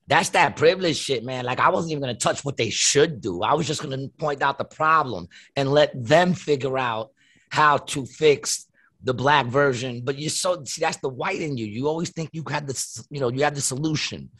That's 0.09 0.31
that 0.31 0.57
privilege 0.57 0.97
shit, 0.97 1.23
man. 1.23 1.44
Like 1.44 1.61
I 1.61 1.68
wasn't 1.68 1.92
even 1.92 2.01
gonna 2.01 2.14
touch 2.14 2.42
what 2.44 2.57
they 2.57 2.71
should 2.71 3.21
do. 3.21 3.42
I 3.42 3.53
was 3.55 3.66
just 3.66 3.83
gonna 3.83 4.09
point 4.18 4.42
out 4.42 4.57
the 4.57 4.64
problem 4.64 5.29
and 5.55 5.71
let 5.71 5.92
them 5.94 6.33
figure 6.33 6.79
out 6.79 7.11
how 7.51 7.77
to 7.77 8.07
fix 8.07 8.66
the 9.03 9.12
black 9.12 9.47
version. 9.47 10.01
But 10.03 10.18
you're 10.18 10.31
so 10.31 10.64
see, 10.64 10.81
that's 10.81 10.97
the 10.97 11.11
white 11.11 11.42
in 11.42 11.59
you. 11.59 11.66
You 11.66 11.88
always 11.88 12.11
think 12.11 12.31
you 12.33 12.42
had 12.49 12.66
the 12.66 13.05
you 13.11 13.21
know 13.21 13.31
you 13.31 13.44
have 13.44 13.55
the 13.55 13.61
solution. 13.61 14.31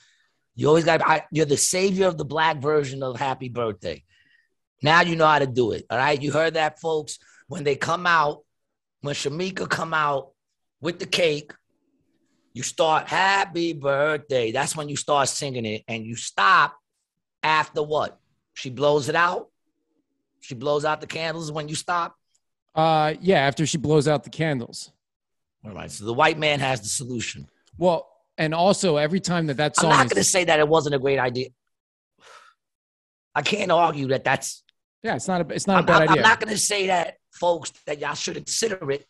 You 0.57 0.68
always 0.68 0.85
got 0.85 1.07
I, 1.07 1.24
you're 1.31 1.44
the 1.44 1.59
savior 1.59 2.07
of 2.07 2.16
the 2.16 2.24
black 2.24 2.62
version 2.62 3.02
of 3.02 3.18
happy 3.18 3.50
birthday. 3.50 4.02
Now 4.83 5.02
you 5.02 5.16
know 5.16 5.26
how 5.26 5.38
to 5.38 5.46
do 5.46 5.72
it. 5.72 5.85
All 5.90 5.98
right. 5.98 6.20
You 6.20 6.33
heard 6.33 6.54
that, 6.54 6.81
folks. 6.81 7.18
When 7.46 7.64
they 7.64 7.76
come 7.76 8.07
out, 8.07 8.44
when 9.02 9.14
Shamika 9.14 9.68
come 9.68 9.92
out 9.92 10.33
with 10.81 10.98
the 10.98 11.07
cake, 11.07 11.52
you 12.59 12.64
start 12.64 13.07
happy 13.07 13.73
birthday. 13.73 14.51
That's 14.51 14.75
when 14.75 14.88
you 14.88 14.97
start 14.97 15.29
singing 15.29 15.64
it. 15.64 15.85
And 15.87 16.05
you 16.05 16.16
stop 16.16 16.77
after 17.40 17.85
what? 17.85 18.18
She 18.55 18.68
blows 18.68 19.09
it 19.09 19.14
out. 19.14 19.49
She 20.40 20.57
blows 20.57 20.85
out 20.85 21.01
the 21.01 21.07
candles 21.07 21.53
when 21.53 21.68
you 21.68 21.77
stop. 21.77 22.16
Uh, 22.75 23.14
yeah, 23.21 23.38
after 23.38 23.64
she 23.64 23.79
blows 23.79 24.09
out 24.09 24.25
the 24.25 24.31
candles. 24.31 24.90
All 25.64 25.71
right. 25.73 25.88
So 25.88 26.05
the 26.05 26.12
white 26.12 26.37
man 26.37 26.59
has 26.59 26.81
the 26.81 26.88
solution. 26.88 27.49
Well, 27.77 28.09
and 28.37 28.53
also 28.53 28.97
every 28.97 29.21
time 29.21 29.47
that 29.47 29.59
that 29.59 29.77
song 29.77 29.92
I'm 29.92 29.99
not 29.99 30.11
going 30.11 30.21
to 30.21 30.25
say 30.25 30.42
that 30.42 30.59
it 30.59 30.66
wasn't 30.66 30.97
a 30.97 30.99
great 30.99 31.21
idea. 31.21 31.51
I 33.37 33.42
can't 33.42 33.71
argue 33.71 34.09
that 34.09 34.25
that's. 34.25 34.64
yeah, 35.05 35.14
it's 35.14 35.29
not 35.29 35.42
a 35.49 35.55
it's 35.55 35.68
not 35.68 35.85
a 35.85 35.87
bad 35.87 36.03
I'm- 36.03 36.09
idea. 36.09 36.23
I'm 36.25 36.29
not 36.29 36.40
going 36.40 36.53
to 36.53 36.59
say 36.59 36.88
that, 36.88 37.18
folks, 37.31 37.71
that 37.87 38.01
y'all 38.01 38.14
should 38.14 38.35
consider 38.35 38.90
it. 38.90 39.07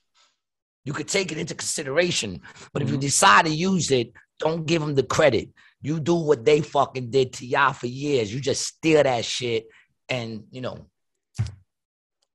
You 0.85 0.93
could 0.93 1.09
take 1.09 1.33
it 1.33 1.38
into 1.38 1.55
consideration, 1.55 2.41
but 2.73 2.83
if 2.83 2.88
you 2.91 2.97
Mhm. 2.97 3.01
decide 3.03 3.45
to 3.47 3.51
use 3.51 3.91
it, 3.91 4.12
don't 4.38 4.64
give 4.67 4.81
them 4.81 4.95
the 4.95 5.03
credit. 5.03 5.51
You 5.83 6.01
do 6.01 6.14
what 6.14 6.45
they 6.45 6.61
fucking 6.61 7.11
did 7.11 7.33
to 7.35 7.47
y'all 7.47 7.73
for 7.73 7.87
years. 7.87 8.33
You 8.33 8.41
just 8.41 8.62
steal 8.67 9.03
that 9.03 9.25
shit, 9.25 9.67
and 10.09 10.45
you 10.51 10.61
know, 10.61 10.87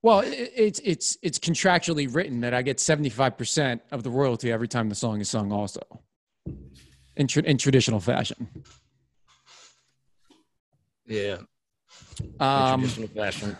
well, 0.02 0.22
it's 0.24 0.80
it's 0.84 1.16
it's 1.22 1.38
contractually 1.38 2.12
written 2.14 2.40
that 2.42 2.54
I 2.54 2.62
get 2.62 2.78
seventy 2.80 3.08
five 3.10 3.36
percent 3.36 3.82
of 3.90 4.02
the 4.02 4.10
royalty 4.10 4.52
every 4.52 4.68
time 4.68 4.88
the 4.88 4.94
song 4.94 5.20
is 5.20 5.28
sung, 5.28 5.50
also 5.52 5.80
in 7.16 7.26
tra- 7.26 7.42
in 7.42 7.58
traditional 7.58 8.00
fashion. 8.00 8.48
yeah, 11.06 11.38
Um, 12.40 12.80
traditional 12.80 13.08
fashion. 13.08 13.56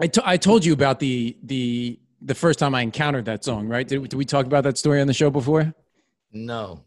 I, 0.00 0.10
I 0.24 0.36
told 0.36 0.64
you 0.64 0.72
about 0.72 1.00
the 1.00 1.36
the 1.42 1.98
the 2.20 2.34
first 2.34 2.58
time 2.58 2.74
I 2.74 2.82
encountered 2.82 3.26
that 3.26 3.44
song, 3.44 3.68
right? 3.68 3.86
Did, 3.86 4.08
did 4.08 4.16
we 4.16 4.24
talk 4.24 4.46
about 4.46 4.64
that 4.64 4.76
story 4.76 5.00
on 5.00 5.06
the 5.06 5.14
show 5.14 5.30
before? 5.30 5.72
No, 6.32 6.84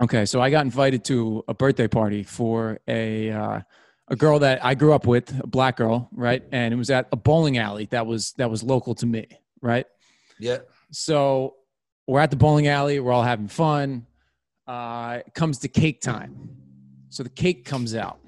Okay, 0.00 0.26
so 0.26 0.42
I 0.42 0.50
got 0.50 0.64
invited 0.64 1.04
to 1.04 1.42
a 1.48 1.54
birthday 1.54 1.88
party 1.88 2.22
for 2.22 2.78
a 2.86 3.30
uh, 3.30 3.60
a 4.08 4.16
girl 4.16 4.38
that 4.40 4.64
I 4.64 4.74
grew 4.74 4.92
up 4.92 5.06
with, 5.06 5.32
a 5.40 5.46
black 5.46 5.76
girl, 5.76 6.08
right? 6.12 6.42
And 6.52 6.72
it 6.72 6.76
was 6.76 6.90
at 6.90 7.08
a 7.12 7.16
bowling 7.16 7.56
alley 7.58 7.86
that 7.90 8.06
was 8.06 8.32
that 8.32 8.50
was 8.50 8.62
local 8.62 8.94
to 8.96 9.06
me, 9.06 9.26
right? 9.62 9.86
yeah, 10.38 10.58
So 10.90 11.54
we're 12.06 12.20
at 12.20 12.30
the 12.30 12.36
bowling 12.36 12.68
alley, 12.68 13.00
we're 13.00 13.12
all 13.12 13.22
having 13.22 13.48
fun. 13.48 14.06
Uh, 14.66 15.20
it 15.26 15.32
comes 15.32 15.58
to 15.60 15.68
cake 15.68 16.02
time, 16.02 16.50
so 17.08 17.22
the 17.22 17.30
cake 17.30 17.64
comes 17.64 17.94
out, 17.94 18.18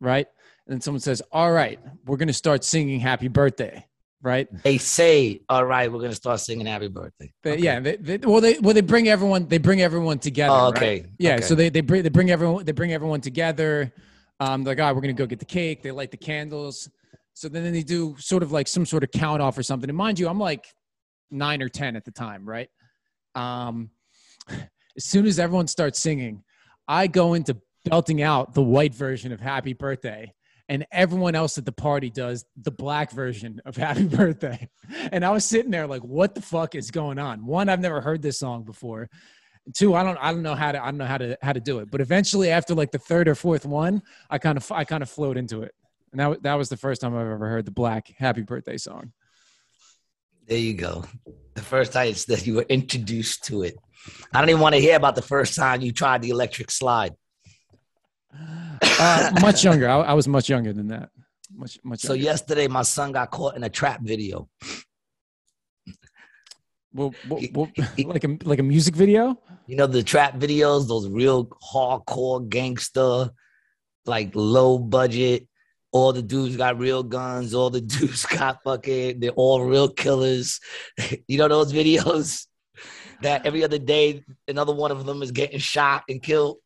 right? 0.00 0.26
And 0.66 0.74
then 0.74 0.80
someone 0.80 1.00
says, 1.00 1.22
"All 1.30 1.52
right, 1.52 1.78
we're 2.06 2.16
gonna 2.16 2.32
start 2.32 2.64
singing 2.64 3.00
Happy 3.00 3.28
Birthday," 3.28 3.86
right? 4.22 4.48
they 4.62 4.78
say, 4.78 5.42
"All 5.48 5.64
right, 5.64 5.92
we're 5.92 6.00
gonna 6.00 6.14
start 6.14 6.40
singing 6.40 6.66
Happy 6.66 6.88
Birthday." 6.88 7.32
They, 7.42 7.52
Okay. 7.52 7.62
Yeah, 7.62 7.80
they, 7.80 7.96
they, 7.96 8.16
well, 8.18 8.40
they 8.40 8.58
well 8.58 8.74
they 8.74 8.80
bring 8.80 9.08
everyone 9.08 9.46
they 9.46 9.58
bring 9.58 9.82
everyone 9.82 10.18
together. 10.18 10.54
Oh, 10.54 10.70
right? 10.70 10.76
okay. 10.76 11.06
Yeah, 11.18 11.34
okay. 11.34 11.42
so 11.42 11.54
they 11.54 11.68
they 11.68 11.82
bring 11.82 12.02
they 12.02 12.08
bring 12.08 12.30
everyone 12.30 12.64
they 12.64 12.72
bring 12.72 12.92
everyone 12.92 13.20
together. 13.20 13.92
Um, 14.40 14.64
they're 14.64 14.72
like, 14.72 14.80
all 14.80 14.86
right, 14.86 14.94
we're 14.94 15.02
gonna 15.02 15.12
go 15.12 15.26
get 15.26 15.38
the 15.38 15.44
cake. 15.44 15.82
They 15.82 15.90
light 15.90 16.10
the 16.10 16.16
candles. 16.16 16.88
So 17.34 17.48
then 17.48 17.72
they 17.72 17.82
do 17.82 18.16
sort 18.18 18.42
of 18.42 18.52
like 18.52 18.68
some 18.68 18.86
sort 18.86 19.02
of 19.02 19.10
count 19.10 19.42
off 19.42 19.58
or 19.58 19.62
something. 19.62 19.90
And 19.90 19.96
mind 19.96 20.18
you, 20.18 20.28
I'm 20.28 20.38
like 20.38 20.66
nine 21.30 21.60
or 21.60 21.68
ten 21.68 21.96
at 21.96 22.04
the 22.04 22.12
time, 22.12 22.48
right? 22.48 22.68
Um, 23.34 23.90
as 24.48 25.04
soon 25.04 25.26
as 25.26 25.38
everyone 25.38 25.66
starts 25.66 25.98
singing, 25.98 26.44
I 26.86 27.06
go 27.08 27.34
into 27.34 27.56
belting 27.84 28.22
out 28.22 28.54
the 28.54 28.62
white 28.62 28.94
version 28.94 29.32
of 29.32 29.40
Happy 29.40 29.72
Birthday. 29.72 30.32
And 30.68 30.86
everyone 30.90 31.34
else 31.34 31.58
at 31.58 31.66
the 31.66 31.72
party 31.72 32.08
does 32.08 32.46
the 32.56 32.70
black 32.70 33.10
version 33.10 33.60
of 33.66 33.76
Happy 33.76 34.04
Birthday. 34.08 34.68
And 35.12 35.24
I 35.24 35.30
was 35.30 35.44
sitting 35.44 35.70
there 35.70 35.86
like, 35.86 36.02
what 36.02 36.34
the 36.34 36.40
fuck 36.40 36.74
is 36.74 36.90
going 36.90 37.18
on? 37.18 37.44
One, 37.44 37.68
I've 37.68 37.80
never 37.80 38.00
heard 38.00 38.22
this 38.22 38.38
song 38.38 38.64
before. 38.64 39.10
Two, 39.74 39.94
I 39.94 40.02
don't 40.02 40.18
I 40.18 40.30
don't 40.30 40.42
know 40.42 40.54
how 40.54 40.72
to 40.72 40.82
I 40.82 40.86
don't 40.86 40.98
know 40.98 41.06
how 41.06 41.18
to 41.18 41.38
how 41.42 41.52
to 41.52 41.60
do 41.60 41.78
it. 41.78 41.90
But 41.90 42.02
eventually 42.02 42.50
after 42.50 42.74
like 42.74 42.90
the 42.90 42.98
third 42.98 43.28
or 43.28 43.34
fourth 43.34 43.64
one, 43.64 44.02
I 44.28 44.38
kind 44.38 44.58
of 44.58 44.70
I 44.72 44.84
kind 44.84 45.02
of 45.02 45.08
flowed 45.08 45.38
into 45.38 45.62
it. 45.62 45.74
And 46.12 46.20
that, 46.20 46.42
that 46.42 46.54
was 46.54 46.68
the 46.68 46.76
first 46.76 47.00
time 47.00 47.14
I've 47.14 47.26
ever 47.26 47.48
heard 47.48 47.64
the 47.64 47.70
black 47.72 48.12
happy 48.18 48.42
birthday 48.42 48.76
song. 48.76 49.12
There 50.46 50.58
you 50.58 50.74
go. 50.74 51.04
The 51.54 51.62
first 51.62 51.92
time 51.92 52.12
that 52.28 52.46
you 52.46 52.54
were 52.54 52.66
introduced 52.68 53.44
to 53.44 53.62
it. 53.62 53.76
I 54.32 54.40
don't 54.40 54.50
even 54.50 54.60
want 54.60 54.74
to 54.74 54.80
hear 54.80 54.96
about 54.96 55.14
the 55.14 55.22
first 55.22 55.56
time 55.56 55.80
you 55.80 55.92
tried 55.92 56.20
the 56.20 56.28
electric 56.28 56.70
slide. 56.70 57.14
Uh, 58.98 59.30
much 59.40 59.64
younger. 59.64 59.88
I, 59.88 60.00
I 60.00 60.12
was 60.14 60.28
much 60.28 60.48
younger 60.48 60.72
than 60.72 60.88
that. 60.88 61.10
Much 61.52 61.78
much 61.84 62.00
So 62.00 62.14
yesterday, 62.14 62.68
my 62.68 62.82
son 62.82 63.12
got 63.12 63.30
caught 63.30 63.56
in 63.56 63.64
a 63.64 63.68
trap 63.68 64.00
video. 64.02 64.48
Well, 66.92 67.12
well, 67.28 67.40
well, 67.52 67.68
like 68.06 68.24
a 68.24 68.38
like 68.44 68.60
a 68.60 68.62
music 68.62 68.94
video. 68.94 69.38
You 69.66 69.76
know 69.76 69.88
the 69.88 70.02
trap 70.02 70.34
videos, 70.34 70.86
those 70.86 71.08
real 71.08 71.46
hardcore 71.46 72.48
gangster, 72.48 73.30
like 74.06 74.30
low 74.34 74.78
budget. 74.78 75.48
All 75.90 76.12
the 76.12 76.22
dudes 76.22 76.56
got 76.56 76.78
real 76.78 77.02
guns. 77.02 77.54
All 77.54 77.70
the 77.70 77.80
dudes 77.94 78.24
got 78.26 78.62
fucking. 78.62 79.20
They're 79.20 79.30
all 79.30 79.64
real 79.64 79.88
killers. 79.88 80.60
you 81.28 81.38
know 81.38 81.48
those 81.48 81.72
videos 81.72 82.46
that 83.22 83.44
every 83.44 83.64
other 83.64 83.78
day 83.78 84.22
another 84.46 84.74
one 84.74 84.92
of 84.92 85.04
them 85.04 85.22
is 85.22 85.32
getting 85.32 85.58
shot 85.58 86.04
and 86.08 86.22
killed. 86.22 86.58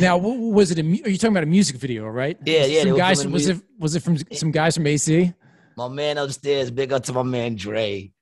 Now, 0.00 0.16
wa- 0.16 0.34
was 0.34 0.70
it 0.70 0.78
a? 0.78 0.82
Are 0.82 1.08
you 1.10 1.16
talking 1.18 1.30
about 1.36 1.42
a 1.42 1.46
music 1.46 1.76
video, 1.76 2.06
right? 2.06 2.36
Yeah, 2.44 2.60
Was 2.62 2.70
yeah, 2.70 2.82
Some 2.82 2.96
guys. 2.96 3.26
Was 3.26 3.48
it? 3.48 3.60
Was 3.78 3.94
it 3.96 4.02
from 4.02 4.18
some 4.32 4.50
guys 4.50 4.76
from 4.76 4.86
AC? 4.86 5.32
My 5.76 5.88
man 5.88 6.18
upstairs, 6.18 6.70
big 6.70 6.92
up 6.92 7.04
to 7.04 7.12
my 7.12 7.22
man 7.22 7.54
Dre. 7.54 8.12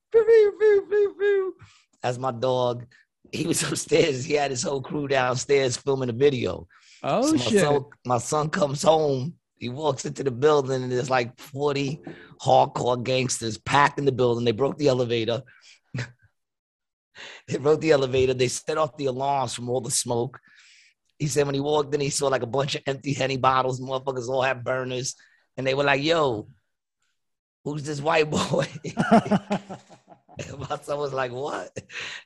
That's 2.03 2.19
my 2.19 2.31
dog. 2.33 2.87
He 3.33 3.47
was 3.47 3.63
upstairs. 3.63 4.25
He 4.25 4.35
had 4.35 4.51
his 4.51 4.63
whole 4.63 4.81
crew 4.83 5.09
downstairs 5.09 5.77
filming 5.77 6.09
a 6.11 6.13
video. 6.13 6.69
Oh 7.03 7.23
So 7.27 7.33
my 7.37 7.43
shit! 7.43 7.61
son, 7.63 7.85
my 8.05 8.19
son 8.19 8.49
comes 8.51 8.83
home. 8.83 9.35
He 9.57 9.69
walks 9.71 10.05
into 10.05 10.23
the 10.23 10.31
building 10.31 10.83
and 10.83 10.93
there's 10.93 11.11
like 11.11 11.39
40 11.41 12.01
hardcore 12.43 13.03
gangsters 13.03 13.57
packed 13.59 13.99
in 13.99 14.05
the 14.05 14.13
building. 14.13 14.45
They 14.45 14.53
broke 14.53 14.77
the 14.79 14.89
elevator. 14.89 15.43
they 17.49 17.57
broke 17.59 17.81
the 17.81 17.93
elevator. 17.93 18.35
They 18.35 18.49
set 18.49 18.77
off 18.79 18.97
the 18.97 19.07
alarms 19.07 19.55
from 19.55 19.69
all 19.71 19.81
the 19.81 19.91
smoke. 19.91 20.39
He 21.19 21.27
said 21.29 21.47
when 21.47 21.55
he 21.55 21.61
walked 21.61 21.95
in, 21.95 22.01
he 22.01 22.11
saw 22.11 22.29
like 22.29 22.43
a 22.43 22.47
bunch 22.47 22.75
of 22.75 22.83
empty 22.87 23.13
Henny 23.13 23.37
bottles. 23.37 23.81
Motherfuckers 23.81 24.29
all 24.29 24.43
have 24.43 24.65
burners. 24.65 25.15
And 25.57 25.67
they 25.67 25.75
were 25.75 25.85
like, 25.85 26.03
yo, 26.03 26.49
who's 27.65 27.85
this 27.85 28.01
white 28.01 28.31
boy? 28.31 28.67
My 30.59 30.77
son 30.83 30.99
was 30.99 31.13
like, 31.13 31.33
what? 31.33 31.77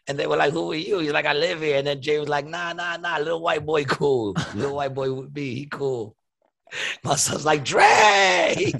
And 0.09 0.19
they 0.19 0.27
were 0.27 0.37
like, 0.37 0.53
who 0.53 0.73
are 0.73 0.77
you? 0.77 0.99
He's 0.99 1.13
like, 1.13 1.27
I 1.27 1.33
live 1.33 1.61
here. 1.61 1.77
And 1.77 1.87
then 1.87 2.03
Jay 2.03 2.19
was 2.19 2.29
like, 2.29 2.47
nah, 2.47 2.73
nah, 2.73 2.97
nah, 2.97 3.19
little 3.19 3.41
white 3.41 3.65
boy 3.65 3.85
cool. 3.85 4.35
little 4.55 4.77
white 4.77 4.95
boy 4.95 5.13
with 5.13 5.35
me, 5.35 5.55
he 5.55 5.67
cool. 5.67 6.17
My 7.05 7.15
son's 7.15 7.45
like, 7.45 7.65
Dre. 7.65 8.73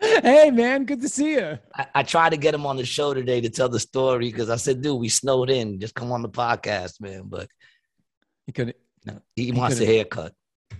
hey 0.00 0.50
man, 0.50 0.84
good 0.84 1.00
to 1.02 1.08
see 1.08 1.32
you. 1.32 1.58
I, 1.74 1.86
I 1.96 2.02
tried 2.02 2.30
to 2.30 2.36
get 2.36 2.54
him 2.54 2.66
on 2.66 2.76
the 2.76 2.84
show 2.84 3.12
today 3.12 3.40
to 3.42 3.50
tell 3.50 3.68
the 3.68 3.80
story 3.80 4.30
because 4.30 4.48
I 4.48 4.56
said, 4.56 4.80
dude, 4.80 5.00
we 5.00 5.08
snowed 5.08 5.50
in. 5.50 5.80
Just 5.80 5.94
come 5.94 6.12
on 6.12 6.22
the 6.22 6.28
podcast, 6.28 7.00
man. 7.00 7.24
But 7.26 7.48
he 8.46 8.52
could. 8.52 8.74
No, 9.06 9.20
he 9.34 9.52
wants 9.52 9.80
a 9.80 9.86
haircut. 9.86 10.32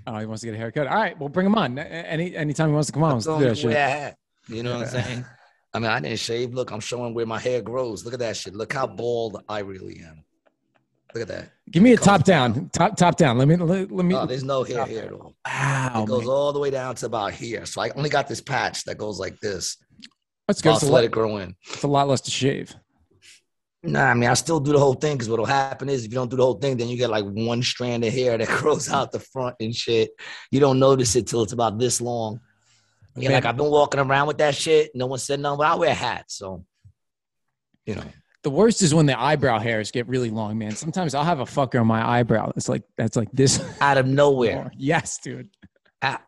Oh, 0.06 0.18
he 0.18 0.26
wants 0.26 0.40
to 0.40 0.48
get 0.48 0.54
a 0.54 0.58
haircut. 0.58 0.86
All 0.86 0.96
right, 0.96 1.18
well, 1.18 1.28
bring 1.28 1.46
him 1.46 1.54
on. 1.54 1.78
Any 1.78 2.36
anytime 2.36 2.68
he 2.68 2.74
wants 2.74 2.88
to 2.88 2.92
come 2.92 3.04
on, 3.04 3.14
let's 3.14 3.26
do 3.26 3.38
that 3.38 3.56
shit. 3.56 4.16
You 4.48 4.62
know 4.62 4.78
what 4.78 4.94
I'm 4.94 5.02
saying? 5.02 5.24
I 5.74 5.78
mean, 5.78 5.90
I 5.90 6.00
didn't 6.00 6.18
shave. 6.18 6.54
Look, 6.54 6.70
I'm 6.70 6.80
showing 6.80 7.12
where 7.12 7.26
my 7.26 7.38
hair 7.38 7.60
grows. 7.60 8.04
Look 8.04 8.14
at 8.14 8.20
that 8.20 8.36
shit. 8.36 8.54
Look 8.54 8.72
how 8.72 8.86
bald 8.86 9.42
I 9.48 9.58
really 9.58 10.00
am. 10.00 10.24
Look 11.14 11.22
at 11.22 11.28
that. 11.28 11.50
Give 11.70 11.82
me 11.82 11.92
a 11.92 11.96
top 11.96 12.24
down. 12.24 12.68
Top 12.70 12.96
top 12.96 13.16
down. 13.16 13.38
Let 13.38 13.48
me 13.48 13.56
let, 13.56 13.90
let 13.90 14.04
me. 14.04 14.14
Oh, 14.14 14.26
there's 14.26 14.44
no 14.44 14.64
hair 14.64 14.86
here 14.86 15.04
at 15.04 15.12
all. 15.12 15.34
wow, 15.46 16.02
it 16.02 16.06
goes 16.06 16.22
man. 16.22 16.30
all 16.30 16.52
the 16.52 16.58
way 16.58 16.70
down 16.70 16.94
to 16.96 17.06
about 17.06 17.32
here. 17.32 17.66
So 17.66 17.80
I 17.80 17.90
only 17.90 18.10
got 18.10 18.28
this 18.28 18.40
patch 18.40 18.84
that 18.84 18.98
goes 18.98 19.18
like 19.18 19.38
this. 19.40 19.76
that's 20.46 20.62
good. 20.62 20.82
I'll 20.82 20.90
let 20.90 21.04
it 21.04 21.10
grow 21.10 21.38
in. 21.38 21.54
it's 21.72 21.82
a 21.82 21.88
lot 21.88 22.08
less 22.08 22.20
to 22.22 22.30
shave. 22.30 22.74
Nah, 23.87 24.11
I 24.11 24.14
mean, 24.14 24.29
I 24.29 24.35
still 24.35 24.59
do 24.59 24.72
the 24.72 24.79
whole 24.79 24.94
thing 24.94 25.14
because 25.14 25.29
what'll 25.29 25.46
happen 25.46 25.88
is 25.88 26.05
if 26.05 26.11
you 26.11 26.16
don't 26.16 26.31
do 26.31 26.37
the 26.37 26.42
whole 26.42 26.59
thing, 26.59 26.77
then 26.77 26.88
you 26.88 26.96
get 26.96 27.11
like 27.11 27.25
one 27.25 27.62
strand 27.62 28.05
of 28.05 28.12
hair 28.12 28.37
that 28.37 28.49
grows 28.59 28.90
out 28.90 29.12
the 29.12 29.20
front 29.20 29.57
and 29.61 29.75
shit. 29.75 30.11
You 30.51 30.61
don't 30.61 30.79
notice 30.79 31.14
it 31.16 31.27
till 31.27 31.42
it's 31.42 31.53
about 31.53 31.79
this 31.79 32.01
long. 32.01 32.40
Yeah, 33.16 33.31
like 33.31 33.46
I've 33.46 33.57
been 33.57 33.70
walking 33.70 34.01
around 34.01 34.27
with 34.27 34.38
that 34.38 34.55
shit. 34.55 34.90
No 34.94 35.07
one 35.07 35.18
said 35.18 35.40
nothing, 35.40 35.59
but 35.59 35.66
I 35.66 35.75
wear 35.77 35.94
hats. 35.94 36.37
So, 36.37 36.64
you 37.87 37.94
know, 37.94 38.05
The 38.42 38.51
worst 38.51 38.83
is 38.83 38.94
when 38.94 39.07
the 39.07 39.18
eyebrow 39.18 39.59
hairs 39.59 39.90
get 39.90 40.07
really 40.07 40.31
long, 40.31 40.59
man. 40.59 40.72
Sometimes 40.72 41.14
I'll 41.14 41.25
have 41.25 41.40
a 41.40 41.44
fucker 41.44 41.81
on 41.81 41.87
my 41.87 42.18
eyebrow. 42.18 42.53
It's 42.57 42.68
like 42.68 42.83
that's 42.99 43.16
like 43.16 43.31
this. 43.33 43.64
out 43.81 43.96
of 43.96 44.07
nowhere, 44.07 44.70
yes, 44.77 45.18
dude. 45.18 45.49
I, 46.03 46.18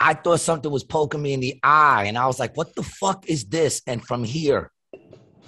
I 0.00 0.14
thought 0.14 0.40
something 0.40 0.70
was 0.70 0.84
poking 0.84 1.20
me 1.20 1.34
in 1.34 1.40
the 1.40 1.60
eye, 1.62 2.04
and 2.06 2.16
I 2.16 2.26
was 2.26 2.38
like, 2.38 2.56
"What 2.56 2.74
the 2.74 2.82
fuck 2.82 3.28
is 3.28 3.44
this?" 3.44 3.82
And 3.86 4.02
from 4.02 4.24
here, 4.24 4.72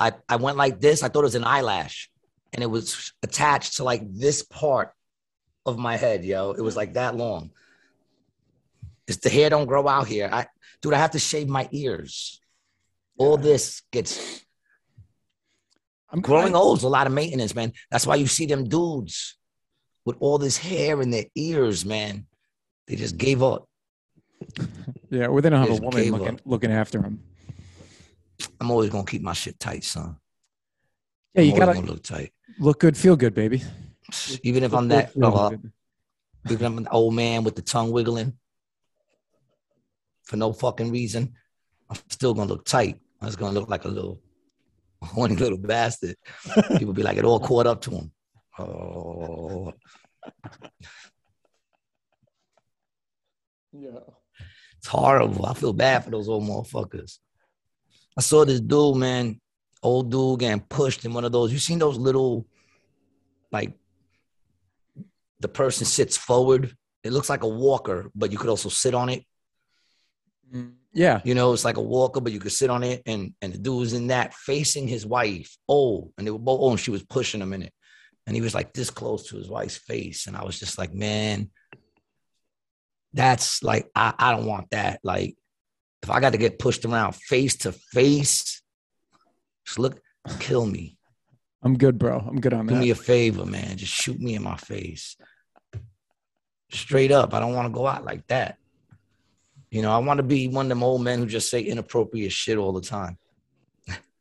I 0.01 0.13
I 0.29 0.37
went 0.37 0.57
like 0.57 0.81
this. 0.81 1.03
I 1.03 1.09
thought 1.09 1.21
it 1.21 1.31
was 1.33 1.35
an 1.37 1.45
eyelash, 1.45 2.11
and 2.53 2.63
it 2.63 2.67
was 2.67 3.13
attached 3.23 3.77
to 3.77 3.85
like 3.85 4.03
this 4.13 4.43
part 4.43 4.93
of 5.67 5.79
my 5.79 5.97
head, 5.97 6.25
yo. 6.25 6.53
It 6.53 6.63
was 6.63 6.77
like 6.77 6.95
that 6.95 7.15
long. 7.17 7.51
If 9.07 9.21
the 9.21 9.31
hair 9.31 9.51
don't 9.51 9.67
grow 9.67 9.87
out 9.87 10.09
here, 10.09 10.29
I 10.33 10.47
dude, 10.81 10.95
I 10.95 10.99
have 10.99 11.13
to 11.13 11.19
shave 11.19 11.49
my 11.49 11.69
ears. 11.71 12.41
All 13.19 13.37
this 13.37 13.83
gets 13.93 14.43
I'm 16.13 16.21
growing 16.21 16.57
old 16.57 16.79
is 16.79 16.85
a 16.85 16.89
lot 16.89 17.07
of 17.07 17.13
maintenance, 17.13 17.55
man. 17.55 17.73
That's 17.91 18.07
why 18.07 18.17
you 18.17 18.27
see 18.27 18.47
them 18.47 18.65
dudes 18.69 19.37
with 20.05 20.17
all 20.21 20.39
this 20.39 20.57
hair 20.57 21.01
in 21.03 21.11
their 21.11 21.27
ears, 21.37 21.85
man. 21.85 22.27
They 22.87 22.97
just 22.97 23.17
gave 23.17 23.43
up. 23.43 23.69
Yeah, 25.13 25.27
or 25.27 25.41
they 25.41 25.51
don't 25.51 25.67
have 25.67 25.77
a 25.77 25.83
woman 25.83 26.13
looking 26.13 26.35
up. 26.35 26.41
looking 26.45 26.71
after 26.71 27.03
him. 27.03 27.19
I'm 28.61 28.71
always 28.71 28.91
gonna 28.91 29.05
keep 29.05 29.23
my 29.23 29.33
shit 29.33 29.59
tight, 29.59 29.85
son. 29.85 30.17
Yeah, 31.35 31.43
you 31.43 31.53
I'm 31.53 31.59
gotta 31.59 31.81
look 31.81 32.03
tight. 32.03 32.33
look 32.59 32.81
good, 32.81 32.97
feel 32.97 33.17
good, 33.17 33.35
baby. 33.35 33.63
Even 34.43 34.65
if 34.65 34.73
Look 34.73 34.81
I'm 34.81 34.89
good, 34.89 34.99
that 34.99 35.13
feel 35.13 35.25
uh, 35.37 35.49
good. 35.51 35.73
even 36.51 36.67
if 36.67 36.73
I'm 36.73 36.79
an 36.79 36.89
old 36.91 37.15
man 37.15 37.45
with 37.45 37.55
the 37.55 37.63
tongue 37.63 37.93
wiggling 37.93 38.37
for 40.25 40.37
no 40.37 40.53
fucking 40.53 40.91
reason, 40.91 41.35
I'm 41.89 41.97
still 42.09 42.35
gonna 42.35 42.49
look 42.49 42.65
tight. 42.65 42.99
I 43.21 43.27
was 43.27 43.37
gonna 43.37 43.53
look 43.59 43.69
like 43.69 43.85
a 43.85 43.89
little 43.89 44.21
horny 45.03 45.37
little 45.37 45.59
bastard. 45.59 46.17
People 46.79 46.95
be 46.95 47.03
like, 47.03 47.17
it 47.19 47.25
all 47.25 47.41
caught 47.41 47.67
up 47.67 47.81
to 47.83 47.91
him. 47.91 48.13
Oh, 48.59 49.73
Yeah. 53.73 54.01
it's 54.79 54.89
horrible. 54.89 55.47
I 55.47 55.55
feel 55.55 55.73
bad 55.73 56.05
for 56.05 56.11
those 56.11 56.29
old 56.29 56.43
motherfuckers. 56.45 57.19
I 58.17 58.21
saw 58.21 58.45
this 58.45 58.61
dude, 58.61 58.97
man, 58.97 59.41
old 59.83 60.11
dude 60.11 60.41
getting 60.41 60.61
pushed 60.61 61.05
in 61.05 61.15
one 61.15 61.25
of 61.25 61.33
those. 61.33 61.53
You 61.53 61.59
seen 61.59 61.79
those 61.79 61.97
little, 61.97 62.47
like, 63.51 63.73
the 65.41 65.49
person 65.49 65.87
sits 65.87 66.17
forward. 66.17 66.77
It 67.03 67.13
looks 67.13 67.31
like 67.31 67.43
a 67.43 67.49
walker, 67.49 68.11
but 68.15 68.31
you 68.31 68.39
could 68.39 68.51
also 68.51 68.69
sit 68.69 68.95
on 68.95 69.09
it. 69.09 69.25
Mm, 70.55 70.75
yeah. 70.93 71.21
You 71.25 71.35
know, 71.35 71.53
it's 71.53 71.65
like 71.65 71.79
a 71.79 71.83
walker, 71.83 72.21
but 72.21 72.33
you 72.33 72.41
could 72.41 72.53
sit 72.53 72.69
on 72.69 72.83
it. 72.83 73.03
And 73.07 73.33
and 73.41 73.55
the 73.55 73.59
dude 73.59 73.79
was 73.79 73.93
in 73.95 74.09
that 74.09 74.35
facing 74.35 74.87
his 74.87 75.07
wife. 75.07 75.57
Oh, 75.67 76.13
and 76.19 76.27
they 76.27 76.31
were 76.31 76.39
both 76.39 76.61
oh, 76.61 76.71
and 76.71 76.81
she 76.81 76.91
was 76.91 77.03
pushing 77.03 77.41
him 77.41 77.55
in 77.55 77.63
it. 77.63 77.73
And 78.27 78.37
he 78.37 78.43
was 78.43 78.55
like 78.55 78.75
this 78.75 78.91
close 78.91 79.29
to 79.29 79.37
his 79.37 79.49
wife's 79.49 79.79
face. 79.79 80.27
And 80.27 80.37
I 80.37 80.45
was 80.45 80.59
just 80.59 80.77
like, 80.77 80.93
man, 80.93 81.51
that's 83.15 83.63
like, 83.63 83.91
I, 83.95 84.13
I 84.19 84.33
don't 84.33 84.47
want 84.47 84.71
that. 84.71 85.01
Like, 85.03 85.37
if 86.03 86.11
I 86.11 86.21
got 86.21 86.33
to 86.33 86.39
get 86.39 86.59
pushed 86.59 86.85
around 86.85 87.15
face 87.15 87.57
to 87.59 87.73
face, 87.73 88.63
just 89.67 89.79
look, 89.79 90.01
kill 90.39 90.67
me. 90.67 90.97
I'm 91.63 91.77
good, 91.77 91.99
bro. 91.99 92.19
I'm 92.19 92.41
good 92.41 92.55
on 92.55 92.67
Do 92.67 92.75
that. 92.75 92.81
Do 92.81 92.85
me 92.85 92.91
a 92.91 92.95
favor, 92.95 93.45
man. 93.45 93.77
Just 93.77 93.93
shoot 93.93 94.19
me 94.19 94.35
in 94.35 94.43
my 94.43 94.57
face. 94.57 95.17
Straight 96.73 97.13
up. 97.13 97.35
I 97.35 97.41
don't 97.41 97.55
want 97.55 97.67
to 97.67 97.75
go 97.77 97.87
out 97.87 98.05
like 98.05 98.27
that. 98.29 98.57
You 99.71 99.83
know, 99.83 99.93
I 99.93 99.99
want 99.99 100.19
to 100.19 100.25
be 100.25 100.49
one 100.49 100.67
of 100.67 100.71
them 100.71 100.83
old 100.83 101.03
men 101.03 101.19
who 101.19 101.27
just 101.27 101.51
say 101.51 101.61
inappropriate 101.61 102.33
shit 102.33 102.59
all 102.59 102.73
the 102.73 102.81
time. 102.81 103.19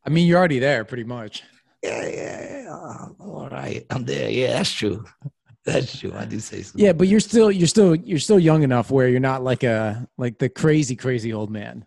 I 0.05 0.09
mean, 0.09 0.27
you're 0.27 0.37
already 0.37 0.59
there, 0.59 0.83
pretty 0.85 1.05
much. 1.05 1.43
Yeah, 1.81 2.07
yeah, 2.07 2.61
yeah. 2.63 3.05
All 3.19 3.47
right. 3.49 3.85
I'm 3.89 4.03
there. 4.03 4.29
Yeah, 4.29 4.53
that's 4.53 4.71
true. 4.71 5.05
That's 5.73 5.99
true. 5.99 6.13
I 6.15 6.25
do 6.25 6.39
say 6.39 6.61
so. 6.61 6.73
Yeah, 6.75 6.93
but 6.93 7.07
you're 7.07 7.19
still 7.19 7.51
you're 7.51 7.67
still 7.67 7.95
you're 7.95 8.19
still 8.19 8.39
young 8.39 8.63
enough 8.63 8.91
where 8.91 9.07
you're 9.07 9.19
not 9.19 9.43
like 9.43 9.63
a 9.63 10.07
like 10.17 10.37
the 10.37 10.49
crazy 10.49 10.95
crazy 10.95 11.33
old 11.33 11.49
man. 11.49 11.85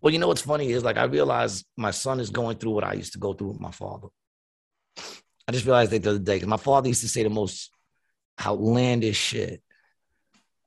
Well, 0.00 0.12
you 0.12 0.18
know 0.18 0.28
what's 0.28 0.42
funny 0.42 0.70
is 0.72 0.82
like 0.82 0.96
I 0.96 1.04
realize 1.04 1.64
my 1.76 1.90
son 1.90 2.20
is 2.20 2.30
going 2.30 2.56
through 2.56 2.72
what 2.72 2.84
I 2.84 2.94
used 2.94 3.12
to 3.12 3.18
go 3.18 3.34
through 3.34 3.48
with 3.48 3.60
my 3.60 3.70
father. 3.70 4.08
I 5.46 5.52
just 5.52 5.66
realized 5.66 5.90
that 5.90 6.02
the 6.02 6.10
other 6.10 6.18
day 6.18 6.38
'cause 6.38 6.48
my 6.48 6.56
father 6.56 6.88
used 6.88 7.02
to 7.02 7.08
say 7.08 7.22
the 7.22 7.30
most 7.30 7.70
outlandish 8.44 9.18
shit. 9.18 9.62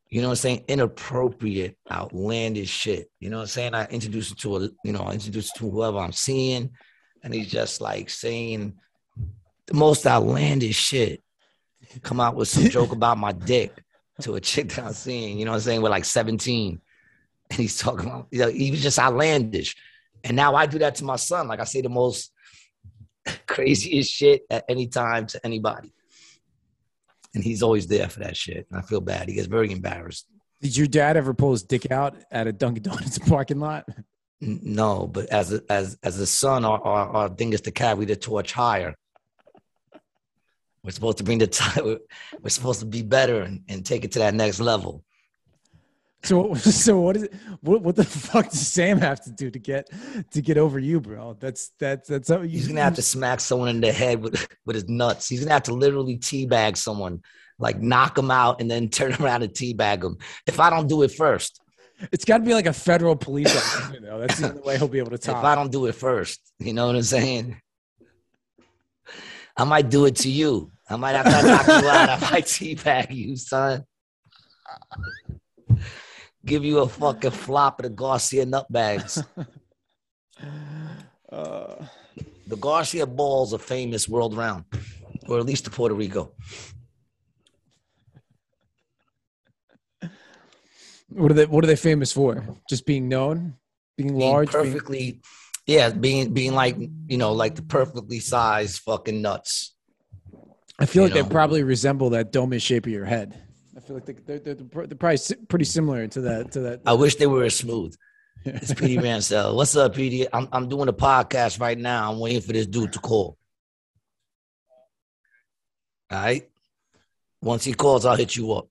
You 0.10 0.22
know 0.22 0.28
what 0.28 0.34
I'm 0.34 0.38
saying? 0.38 0.66
Inappropriate, 0.68 1.78
outlandish 1.90 2.70
shit. 2.70 3.10
You 3.20 3.32
know 3.32 3.38
what 3.38 3.44
I'm 3.44 3.48
saying? 3.48 3.74
I 3.74 3.86
introduce 3.88 4.32
it 4.32 4.38
to 4.40 4.58
a, 4.58 4.70
you 4.84 4.92
know, 4.92 5.02
I 5.02 5.14
introduced 5.14 5.56
him 5.58 5.70
to 5.70 5.72
whoever 5.72 5.98
I'm 5.98 6.12
seeing, 6.12 6.70
and 7.24 7.34
he's 7.34 7.50
just 7.50 7.82
like 7.82 8.12
saying 8.12 8.76
the 9.66 9.74
most 9.74 10.06
outlandish 10.06 10.76
shit. 10.76 11.23
Come 12.02 12.20
out 12.20 12.36
with 12.36 12.48
some 12.48 12.70
joke 12.70 12.92
about 12.92 13.18
my 13.18 13.32
dick 13.32 13.84
to 14.22 14.36
a 14.36 14.42
chick 14.42 14.70
that 14.70 14.86
I'm 14.86 14.94
seeing. 14.94 15.38
You 15.40 15.46
know 15.46 15.52
what 15.52 15.58
I'm 15.58 15.62
saying? 15.62 15.82
We're 15.82 15.90
like 15.90 16.06
17 16.06 16.82
and 17.50 17.60
he's 17.60 17.78
talking 17.78 18.08
about, 18.08 18.28
you 18.32 18.40
know, 18.40 18.50
he 18.50 18.72
was 18.72 18.82
just 18.82 19.00
outlandish. 19.00 19.76
And 20.24 20.36
now 20.36 20.56
I 20.56 20.66
do 20.66 20.80
that 20.80 20.96
to 20.96 21.04
my 21.04 21.18
son. 21.18 21.48
Like 21.48 21.60
I 21.60 21.66
say 21.66 21.82
the 21.82 21.90
most 21.90 22.32
craziest 23.48 24.12
shit 24.12 24.44
at 24.50 24.66
any 24.70 24.88
time 24.88 25.28
to 25.28 25.46
anybody. 25.46 25.94
And 27.36 27.44
he's 27.44 27.64
always 27.64 27.88
there 27.88 28.10
for 28.10 28.20
that 28.20 28.38
shit. 28.38 28.68
And 28.70 28.80
I 28.80 28.82
feel 28.82 29.02
bad. 29.02 29.28
He 29.28 29.36
gets 29.36 29.48
very 29.48 29.72
embarrassed. 29.72 30.28
Did 30.62 30.78
your 30.78 30.88
dad 30.88 31.18
ever 31.18 31.34
pull 31.34 31.52
his 31.52 31.64
dick 31.64 31.92
out 31.92 32.16
at 32.32 32.48
a 32.48 32.54
Dunkin' 32.54 32.84
Donuts 32.84 33.20
parking 33.28 33.60
lot? 33.60 33.86
No, 34.40 35.08
but 35.08 35.28
as 35.28 35.54
a, 35.54 35.62
as 35.70 35.98
as 36.04 36.20
a 36.20 36.26
son, 36.26 36.66
our, 36.66 36.82
our, 36.82 37.10
our 37.10 37.30
thing 37.30 37.54
is 37.54 37.62
to 37.62 37.72
carry 37.72 38.06
the 38.06 38.16
torch 38.16 38.52
higher. 38.52 38.96
We're 40.84 40.92
supposed 40.92 41.18
to 41.20 41.24
bring 41.24 41.40
the 41.40 41.48
time. 41.48 41.86
We're, 41.86 42.00
we're 42.42 42.50
supposed 42.50 42.82
to 42.82 42.86
be 42.86 43.02
better 43.02 43.42
and, 43.42 43.62
and 43.70 43.86
take 43.86 44.04
it 44.04 44.12
to 44.14 44.20
that 44.20 44.34
next 44.34 44.60
level. 44.60 45.04
So 46.24 46.54
so 46.56 47.00
what 47.00 47.18
is 47.18 47.24
it? 47.24 47.34
What 47.62 47.82
what 47.82 47.96
the 47.96 48.04
fuck 48.04 48.50
does 48.50 48.68
Sam 48.68 49.00
have 49.00 49.22
to 49.22 49.32
do 49.32 49.50
to 49.50 49.60
get 49.60 49.90
to 50.32 50.42
get 50.42 50.58
over 50.58 50.80
you, 50.80 51.00
bro? 51.00 51.36
That's 51.40 51.72
that's 51.80 52.10
that's 52.10 52.30
how 52.30 52.42
you, 52.42 52.50
He's 52.50 52.68
gonna 52.68 52.82
have 52.82 52.96
to 52.96 53.02
smack 53.02 53.40
someone 53.40 53.70
in 53.70 53.82
the 53.82 53.92
head 53.92 54.22
with 54.22 54.48
with 54.66 54.76
his 54.76 54.88
nuts. 54.88 55.28
He's 55.28 55.42
gonna 55.42 55.54
have 55.54 55.64
to 55.64 55.74
literally 55.74 56.18
teabag 56.18 56.78
someone, 56.78 57.22
like 57.60 57.82
knock 57.82 58.18
him 58.18 58.32
out 58.32 58.62
and 58.62 58.72
then 58.72 58.90
turn 58.90 59.14
around 59.16 59.44
and 59.44 59.54
teabag 59.54 60.04
him. 60.04 60.18
If 60.48 60.60
I 60.60 60.70
don't 60.70 60.88
do 60.88 61.04
it 61.04 61.12
first, 61.12 61.62
It's 62.12 62.26
got 62.26 62.40
to 62.40 62.44
be 62.44 62.54
like 62.54 62.66
a 62.66 62.74
federal 62.74 63.16
police 63.16 63.56
officer, 63.56 64.00
though. 64.02 64.20
That's 64.20 64.40
the 64.40 64.50
only 64.50 64.62
way 64.62 64.78
he'll 64.78 64.88
be 64.88 65.00
able 65.00 65.12
to 65.12 65.18
talk. 65.18 65.38
if 65.38 65.44
I 65.44 65.56
don't 65.56 65.72
do 65.72 65.86
it 65.86 65.96
first, 65.96 66.42
you 66.60 66.74
know 66.74 66.88
what 66.88 66.96
I'm 66.96 67.04
saying? 67.04 67.62
I 69.56 69.64
might 69.64 69.90
do 69.90 70.06
it 70.06 70.16
to 70.18 70.30
you. 70.30 70.73
I 70.94 70.96
might 70.98 71.16
have 71.16 71.26
to 71.26 71.48
knock 71.48 71.68
you 71.68 71.90
out. 71.90 72.10
I 72.10 72.32
might 72.32 72.46
teabag 72.46 73.14
you, 73.16 73.36
son. 73.36 73.84
Give 76.46 76.64
you 76.64 76.80
a 76.80 76.88
fucking 76.88 77.32
flop 77.32 77.80
of 77.80 77.84
the 77.84 77.90
Garcia 77.90 78.46
nutbags. 78.46 79.24
Uh, 81.32 81.84
The 82.48 82.58
Garcia 82.58 83.08
balls 83.08 83.56
are 83.56 83.58
famous 83.58 84.08
world 84.08 84.36
round, 84.38 84.66
or 85.28 85.40
at 85.40 85.46
least 85.48 85.64
to 85.66 85.72
Puerto 85.72 85.96
Rico. 85.96 86.34
what 91.10 91.32
are 91.32 91.34
they 91.34 91.46
What 91.46 91.64
are 91.64 91.68
they 91.68 91.76
famous 91.76 92.12
for? 92.12 92.44
Just 92.70 92.86
being 92.86 93.08
known, 93.10 93.56
being 93.98 94.18
being 94.18 94.20
large, 94.32 94.52
being- 94.52 94.64
perfectly 94.64 95.22
yeah 95.66 95.90
being 95.90 96.34
being 96.34 96.54
like 96.54 96.76
you 97.08 97.18
know 97.18 97.32
like 97.32 97.56
the 97.56 97.62
perfectly 97.62 98.20
sized 98.20 98.82
fucking 98.82 99.22
nuts 99.22 99.74
I 100.80 100.86
feel 100.86 101.04
you 101.04 101.14
like 101.14 101.24
they 101.24 101.30
probably 101.30 101.64
resemble 101.64 102.10
that 102.12 102.32
dome 102.32 102.58
shape 102.60 102.86
of 102.86 102.92
your 102.92 103.06
head. 103.06 103.40
I 103.76 103.80
feel 103.80 103.96
like 103.96 104.06
they're, 104.06 104.40
they're, 104.40 104.56
they're, 104.56 104.56
they're 104.56 104.98
probably 104.98 105.20
pretty 105.48 105.66
similar 105.66 106.08
to 106.08 106.22
that. 106.22 106.52
To 106.54 106.60
that. 106.62 106.82
i 106.86 106.94
wish 106.94 107.16
they 107.16 107.28
were 107.28 107.44
as 107.44 107.56
smooth 107.56 107.96
it's 108.46 108.74
pd 108.74 109.02
mansell 109.04 109.56
what's 109.56 109.76
up 109.76 109.96
pd 109.96 110.28
I'm, 110.34 110.48
I'm 110.52 110.70
doing 110.70 110.90
a 110.90 110.94
podcast 110.94 111.60
right 111.60 111.78
now. 111.78 112.12
I'm 112.12 112.20
waiting 112.20 112.42
for 112.42 112.54
this 112.54 112.68
dude 112.68 112.94
to 112.94 113.00
call. 113.00 113.38
All 116.12 116.20
right. 116.20 116.48
Once 117.42 117.64
he 117.64 117.74
calls 117.74 118.06
i'll 118.06 118.16
hit 118.16 118.36
you 118.36 118.52
up. 118.54 118.68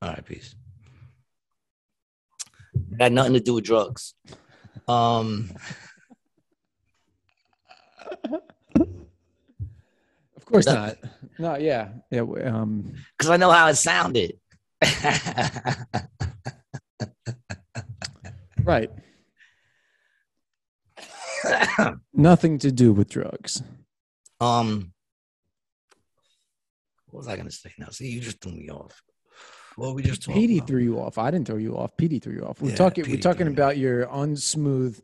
All 0.00 0.08
right 0.10 0.24
peace. 0.24 0.54
Had 2.98 3.12
nothing 3.12 3.34
to 3.34 3.40
do 3.40 3.54
with 3.54 3.64
drugs. 3.64 4.14
Um 4.88 5.50
course 10.52 10.66
not. 10.66 10.96
No, 11.38 11.56
yeah, 11.56 11.88
yeah. 12.10 12.20
Um, 12.20 12.92
because 13.18 13.30
i 13.30 13.36
know 13.36 13.50
how 13.50 13.68
it 13.68 13.76
sounded 13.76 14.38
right. 18.64 18.90
Nothing 22.14 22.58
to 22.58 22.70
do 22.72 22.92
with 22.92 23.08
drugs. 23.08 23.62
Um, 24.40 24.92
what 27.10 27.18
was 27.20 27.28
I 27.28 27.36
gonna 27.36 27.50
say? 27.50 27.72
Now, 27.78 27.88
see, 27.88 28.08
you 28.10 28.20
just 28.20 28.40
threw 28.40 28.52
me 28.52 28.68
off. 28.70 29.02
What 29.76 29.88
were 29.88 29.94
we 29.94 30.02
just 30.02 30.22
talking 30.22 30.40
PD 30.40 30.58
about? 30.58 30.68
threw 30.68 30.82
you 30.82 30.98
off. 31.00 31.18
I 31.18 31.30
didn't 31.30 31.46
throw 31.46 31.56
you 31.56 31.76
off. 31.76 31.96
PD 31.96 32.22
threw 32.22 32.34
you 32.34 32.44
off. 32.44 32.60
We're 32.60 32.70
Yeah, 32.70 32.76
talking. 32.76 33.04
We're 33.08 33.18
talking 33.18 33.48
about 33.48 33.78
your 33.78 34.06
unsmooth, 34.06 35.00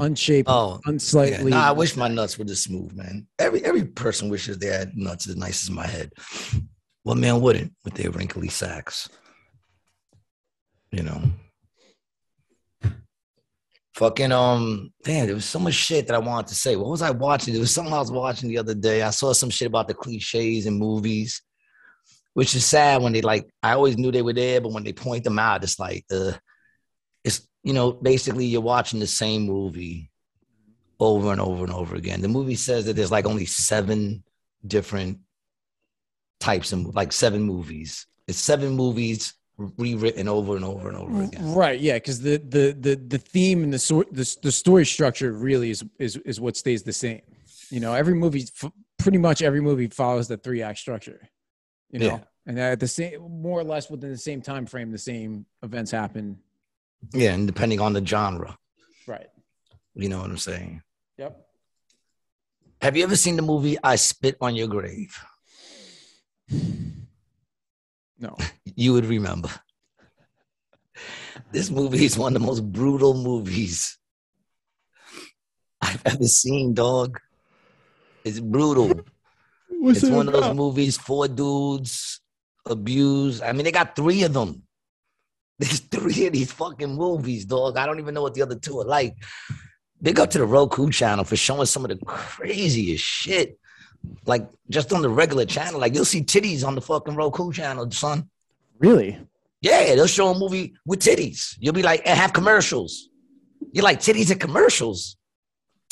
unshaped, 0.00 0.48
Oh, 0.50 0.80
yeah. 0.86 1.42
Nah, 1.42 1.68
I 1.68 1.72
wish 1.72 1.96
my 1.96 2.08
nuts 2.08 2.38
were 2.38 2.44
this 2.44 2.64
smooth, 2.64 2.92
man. 2.94 3.26
Every 3.38 3.64
every 3.64 3.84
person 3.84 4.28
wishes 4.28 4.58
they 4.58 4.66
had 4.66 4.96
nuts 4.96 5.28
as 5.28 5.36
nice 5.36 5.62
as 5.62 5.70
my 5.70 5.86
head. 5.86 6.12
What 7.02 7.16
man 7.16 7.40
wouldn't 7.40 7.72
with 7.84 7.94
their 7.94 8.10
wrinkly 8.10 8.48
sacks? 8.48 9.08
You 10.92 11.02
know. 11.02 11.22
Fucking 13.94 14.30
um, 14.30 14.92
damn, 15.02 15.26
there 15.26 15.34
was 15.34 15.44
so 15.44 15.58
much 15.58 15.74
shit 15.74 16.06
that 16.06 16.14
I 16.14 16.18
wanted 16.18 16.46
to 16.48 16.54
say. 16.54 16.76
What 16.76 16.90
was 16.90 17.02
I 17.02 17.10
watching? 17.10 17.52
There 17.52 17.60
was 17.60 17.74
something 17.74 17.92
I 17.92 17.98
was 17.98 18.12
watching 18.12 18.48
the 18.48 18.58
other 18.58 18.74
day. 18.74 19.02
I 19.02 19.10
saw 19.10 19.32
some 19.32 19.50
shit 19.50 19.66
about 19.66 19.88
the 19.88 19.94
cliches 19.94 20.66
in 20.66 20.74
movies. 20.78 21.42
which 22.34 22.54
is 22.54 22.64
sad 22.64 23.02
when 23.02 23.12
they 23.12 23.22
like. 23.22 23.48
I 23.62 23.72
always 23.72 23.98
knew 23.98 24.12
they 24.12 24.22
were 24.22 24.32
there, 24.32 24.60
but 24.60 24.70
when 24.72 24.84
they 24.84 24.92
point 24.92 25.24
them 25.24 25.40
out, 25.40 25.64
it's 25.64 25.80
like, 25.80 26.04
uh, 26.12 26.32
you 27.62 27.72
know, 27.72 27.92
basically 27.92 28.46
you're 28.46 28.60
watching 28.60 29.00
the 29.00 29.06
same 29.06 29.42
movie 29.42 30.10
over 31.00 31.32
and 31.32 31.40
over 31.40 31.64
and 31.64 31.72
over 31.72 31.96
again. 31.96 32.20
The 32.22 32.28
movie 32.28 32.54
says 32.54 32.86
that 32.86 32.94
there's 32.96 33.10
like 33.12 33.26
only 33.26 33.46
seven 33.46 34.22
different 34.66 35.18
types 36.40 36.72
of 36.72 36.94
like 36.94 37.12
seven 37.12 37.42
movies. 37.42 38.06
It's 38.26 38.38
seven 38.38 38.70
movies 38.74 39.34
rewritten 39.76 40.28
over 40.28 40.54
and 40.56 40.64
over 40.64 40.88
and 40.88 40.96
over 40.96 41.22
again. 41.22 41.52
Right. 41.54 41.80
Yeah. 41.80 41.94
Because 41.94 42.20
the, 42.20 42.36
the 42.38 42.76
the 42.78 42.94
the 42.96 43.18
theme 43.18 43.64
and 43.64 43.72
the 43.72 43.78
sort 43.78 44.12
the, 44.12 44.36
the 44.42 44.52
story 44.52 44.86
structure 44.86 45.32
really 45.32 45.70
is 45.70 45.84
is 45.98 46.16
is 46.18 46.40
what 46.40 46.56
stays 46.56 46.82
the 46.82 46.92
same. 46.92 47.22
You 47.70 47.80
know, 47.80 47.92
every 47.92 48.14
movie, 48.14 48.46
pretty 48.98 49.18
much 49.18 49.42
every 49.42 49.60
movie 49.60 49.88
follows 49.88 50.28
the 50.28 50.36
three 50.36 50.62
act 50.62 50.78
structure. 50.78 51.28
You 51.90 51.98
know, 52.00 52.06
Yeah. 52.06 52.18
and 52.46 52.58
at 52.58 52.80
the 52.80 52.88
same, 52.88 53.20
more 53.20 53.60
or 53.60 53.64
less 53.64 53.90
within 53.90 54.10
the 54.10 54.16
same 54.18 54.40
time 54.42 54.64
frame, 54.66 54.90
the 54.90 54.98
same 54.98 55.44
events 55.62 55.90
happen. 55.90 56.38
Yeah, 57.14 57.32
and 57.34 57.46
depending 57.46 57.80
on 57.80 57.92
the 57.92 58.04
genre, 58.04 58.56
Right. 59.06 59.28
you 59.94 60.08
know 60.08 60.20
what 60.20 60.30
I'm 60.30 60.38
saying. 60.38 60.82
Yep. 61.16 61.36
Have 62.82 62.96
you 62.96 63.04
ever 63.04 63.16
seen 63.16 63.36
the 63.36 63.42
movie 63.42 63.76
I 63.82 63.96
Spit 63.96 64.36
on 64.40 64.54
Your 64.56 64.68
Grave? 64.68 65.16
No. 68.20 68.36
You 68.74 68.92
would 68.94 69.06
remember. 69.06 69.50
This 71.52 71.70
movie 71.70 72.04
is 72.04 72.16
one 72.18 72.34
of 72.36 72.40
the 72.42 72.46
most 72.46 72.60
brutal 72.70 73.14
movies 73.14 73.96
I've 75.80 76.02
ever 76.04 76.24
seen, 76.24 76.74
dog. 76.74 77.18
It's 78.24 78.38
brutal. 78.40 78.92
What's 79.68 80.02
it's 80.02 80.10
one 80.10 80.26
of 80.28 80.34
those 80.34 80.54
movies, 80.54 80.96
four 80.96 81.26
dudes 81.28 82.20
abused. 82.66 83.42
I 83.42 83.52
mean, 83.52 83.64
they 83.64 83.72
got 83.72 83.96
three 83.96 84.22
of 84.24 84.32
them. 84.32 84.62
There's 85.60 85.80
three 85.80 86.26
of 86.26 86.32
these 86.32 86.52
fucking 86.52 86.94
movies, 86.94 87.44
dog. 87.44 87.76
I 87.76 87.86
don't 87.86 87.98
even 87.98 88.14
know 88.14 88.22
what 88.22 88.34
the 88.34 88.42
other 88.42 88.54
two 88.54 88.78
are 88.80 88.84
like. 88.84 89.16
Big 90.00 90.20
up 90.20 90.30
to 90.30 90.38
the 90.38 90.46
Roku 90.46 90.90
channel 90.90 91.24
for 91.24 91.34
showing 91.34 91.66
some 91.66 91.84
of 91.84 91.88
the 91.88 92.04
craziest 92.04 93.04
shit. 93.04 93.58
Like 94.24 94.48
just 94.70 94.92
on 94.92 95.02
the 95.02 95.08
regular 95.08 95.44
channel. 95.44 95.80
Like 95.80 95.94
you'll 95.94 96.04
see 96.04 96.22
titties 96.22 96.64
on 96.64 96.76
the 96.76 96.80
fucking 96.80 97.16
Roku 97.16 97.52
channel, 97.52 97.90
son. 97.90 98.30
Really? 98.78 99.18
Yeah, 99.60 99.96
they'll 99.96 100.06
show 100.06 100.28
a 100.28 100.38
movie 100.38 100.74
with 100.86 101.00
titties. 101.00 101.56
You'll 101.58 101.74
be 101.74 101.82
like, 101.82 102.02
and 102.06 102.16
have 102.16 102.32
commercials. 102.32 103.08
You're 103.72 103.82
like 103.82 103.98
titties 103.98 104.30
and 104.30 104.40
commercials. 104.40 105.16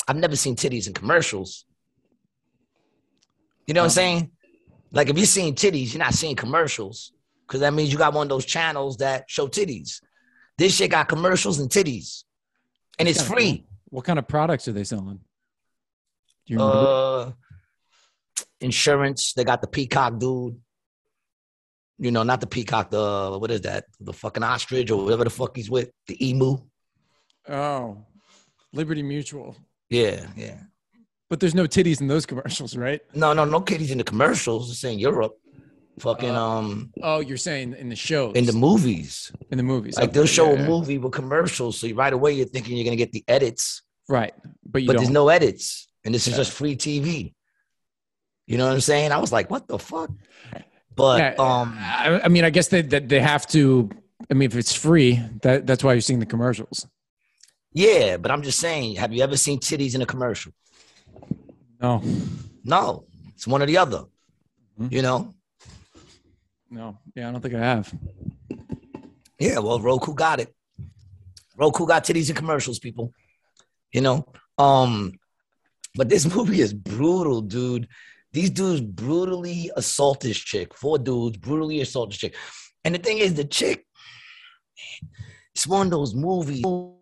I've 0.07 0.15
never 0.15 0.37
seen 0.37 0.55
titties 0.55 0.87
in 0.87 0.93
commercials. 0.93 1.65
You 3.65 3.73
know 3.73 3.81
what 3.81 3.87
I'm 3.87 3.91
saying? 3.91 4.31
Like 4.93 5.09
if 5.09 5.17
you're 5.17 5.25
seeing 5.25 5.53
titties, 5.53 5.93
you're 5.93 5.99
not 5.99 6.13
seeing 6.13 6.37
commercials. 6.37 7.11
Because 7.47 7.61
that 7.61 7.73
means 7.73 7.91
you 7.91 7.97
got 7.97 8.13
one 8.13 8.25
of 8.25 8.29
those 8.29 8.45
channels 8.45 8.97
that 8.97 9.25
show 9.29 9.47
titties. 9.47 10.01
This 10.57 10.75
shit 10.75 10.91
got 10.91 11.07
commercials 11.07 11.59
and 11.59 11.69
titties. 11.69 12.23
And 12.99 13.07
it's 13.07 13.21
free. 13.21 13.65
What 13.89 14.03
kind 14.03 14.19
of 14.19 14.27
products 14.27 14.67
are 14.67 14.73
they 14.73 14.83
selling? 14.83 15.19
Do 16.45 16.53
you 16.53 16.57
remember? 16.59 16.87
Uh 16.87 17.31
insurance. 18.59 19.33
They 19.33 19.43
got 19.43 19.61
the 19.61 19.67
peacock 19.67 20.19
dude. 20.19 20.59
You 21.99 22.11
know, 22.11 22.23
not 22.23 22.41
the 22.41 22.47
peacock, 22.47 22.91
the 22.91 23.37
what 23.39 23.49
is 23.49 23.61
that? 23.61 23.85
The 23.99 24.13
fucking 24.13 24.43
ostrich 24.43 24.91
or 24.91 25.03
whatever 25.03 25.23
the 25.23 25.31
fuck 25.31 25.55
he's 25.55 25.69
with. 25.69 25.89
The 26.07 26.29
emu. 26.29 26.57
oh, 27.49 28.05
Liberty 28.71 29.01
Mutual. 29.01 29.55
Yeah, 29.89 30.27
yeah. 30.35 30.59
But 31.29 31.39
there's 31.39 31.55
no 31.55 31.65
titties 31.65 31.99
in 31.99 32.07
those 32.07 32.25
commercials, 32.25 32.77
right? 32.77 33.01
No, 33.15 33.33
no, 33.33 33.45
no 33.45 33.61
titties 33.61 33.89
in 33.89 33.97
the 33.97 34.03
commercials. 34.03 34.69
It's 34.69 34.83
in 34.83 34.99
Europe. 34.99 35.37
Fucking 35.99 36.29
Uh, 36.29 36.41
um 36.41 36.91
Oh, 37.01 37.19
you're 37.19 37.37
saying 37.37 37.73
in 37.77 37.89
the 37.89 37.95
shows, 37.95 38.35
in 38.35 38.45
the 38.45 38.53
movies. 38.53 39.31
in 39.51 39.57
the 39.57 39.63
movies. 39.63 39.97
Like 39.97 40.13
they'll 40.13 40.25
show 40.27 40.51
yeah, 40.53 40.59
a 40.59 40.61
yeah. 40.61 40.67
movie 40.67 40.97
with 40.99 41.11
commercials. 41.13 41.79
So 41.79 41.89
right 41.93 42.13
away 42.13 42.33
you're 42.33 42.45
thinking 42.45 42.77
you're 42.77 42.85
gonna 42.85 42.95
get 42.95 43.11
the 43.11 43.23
edits, 43.27 43.81
right? 44.07 44.33
But 44.65 44.81
you 44.83 44.87
but 44.87 44.93
don't. 44.93 45.03
there's 45.03 45.13
no 45.13 45.29
edits. 45.29 45.87
And 46.05 46.13
this 46.13 46.27
is 46.27 46.33
Yeah. 46.33 46.37
just 46.37 46.51
free 46.51 46.75
TV. 46.75 47.33
You 48.45 48.57
know 48.57 48.65
what 48.67 48.73
I'm 48.73 48.81
saying? 48.81 49.11
I 49.11 49.17
was 49.17 49.31
like, 49.31 49.49
what 49.49 49.67
the 49.67 49.79
fuck? 49.79 50.11
But 50.95 51.39
um 51.39 51.75
I, 51.79 52.21
I 52.25 52.27
mean, 52.27 52.43
I 52.45 52.49
guess 52.51 52.67
that 52.69 52.89
they, 52.89 52.99
they 52.99 53.19
have 53.19 53.45
to. 53.47 53.89
I 54.29 54.33
mean, 54.33 54.47
if 54.51 54.55
it's 54.55 54.73
free, 54.73 55.19
that 55.41 55.65
that's 55.67 55.83
why 55.83 55.93
you're 55.93 56.01
seeing 56.01 56.19
the 56.19 56.25
commercials. 56.25 56.85
yeah, 57.73 58.17
but 58.17 58.29
I'm 58.31 58.41
just 58.43 58.59
saying, 58.59 58.95
have 58.97 59.11
you 59.13 59.21
ever 59.23 59.37
seen 59.37 59.59
titties 59.59 59.93
in 59.95 60.01
a 60.01 60.05
commercial? 60.05 60.51
No, 61.81 62.01
No, 62.63 63.05
it's 63.35 63.45
one 63.47 63.61
or 63.61 63.65
the 63.67 63.77
other. 63.77 64.05
Mhm. 64.79 64.91
You 64.91 65.01
know? 65.03 65.33
No, 66.69 66.97
yeah, 67.15 67.29
I 67.29 67.31
don't 67.31 67.41
think 67.41 67.55
I 67.55 67.59
have. 67.59 67.93
Yeah, 69.39 69.59
well, 69.59 69.79
Roku 69.79 70.13
got 70.13 70.39
it. 70.39 70.53
Roku 71.55 71.85
got 71.85 72.03
titties 72.03 72.29
in 72.29 72.35
commercials, 72.35 72.79
people. 72.79 73.13
You 73.91 74.01
know? 74.01 74.25
Um, 74.57 75.13
but 75.95 76.09
this 76.09 76.25
movie 76.35 76.61
is 76.61 76.73
brutal, 76.73 77.41
dude. 77.41 77.87
These 78.33 78.51
dudes 78.51 78.81
brutally 78.81 79.71
assault 79.75 80.21
this 80.21 80.37
chick. 80.37 80.73
Four 80.73 80.99
dudes 80.99 81.37
brutally 81.37 81.81
assault 81.81 82.11
this 82.11 82.19
chick. 82.19 82.35
And 82.83 82.95
the 82.95 82.99
thing 82.99 83.17
is, 83.17 83.33
the 83.33 83.45
chick, 83.45 83.85
it's 85.55 85.65
one 85.65 85.87
of 85.87 85.91
those 85.91 86.13
movies. 86.13 86.61
Hold 86.63 87.01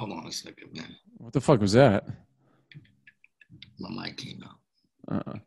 on 0.00 0.26
a 0.26 0.32
second, 0.32 0.74
man. 0.74 0.96
What 1.16 1.32
the 1.32 1.40
fuck 1.40 1.60
was 1.60 1.72
that? 1.72 2.04
My 3.78 4.06
mic 4.06 4.16
came 4.16 4.42
out. 4.44 5.22
Uh-uh. 5.26 5.38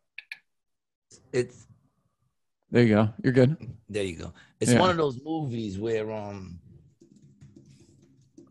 It's 1.32 1.68
There 2.72 2.84
you 2.84 2.90
go. 2.96 3.10
You're 3.24 3.34
good. 3.34 3.58
There 3.90 4.04
you 4.04 4.16
go. 4.18 4.34
It's 4.60 4.72
Yeah. 4.72 4.80
one 4.80 4.90
of 4.90 4.98
those 4.98 5.20
movies 5.24 5.78
where 5.78 6.10
um 6.12 6.60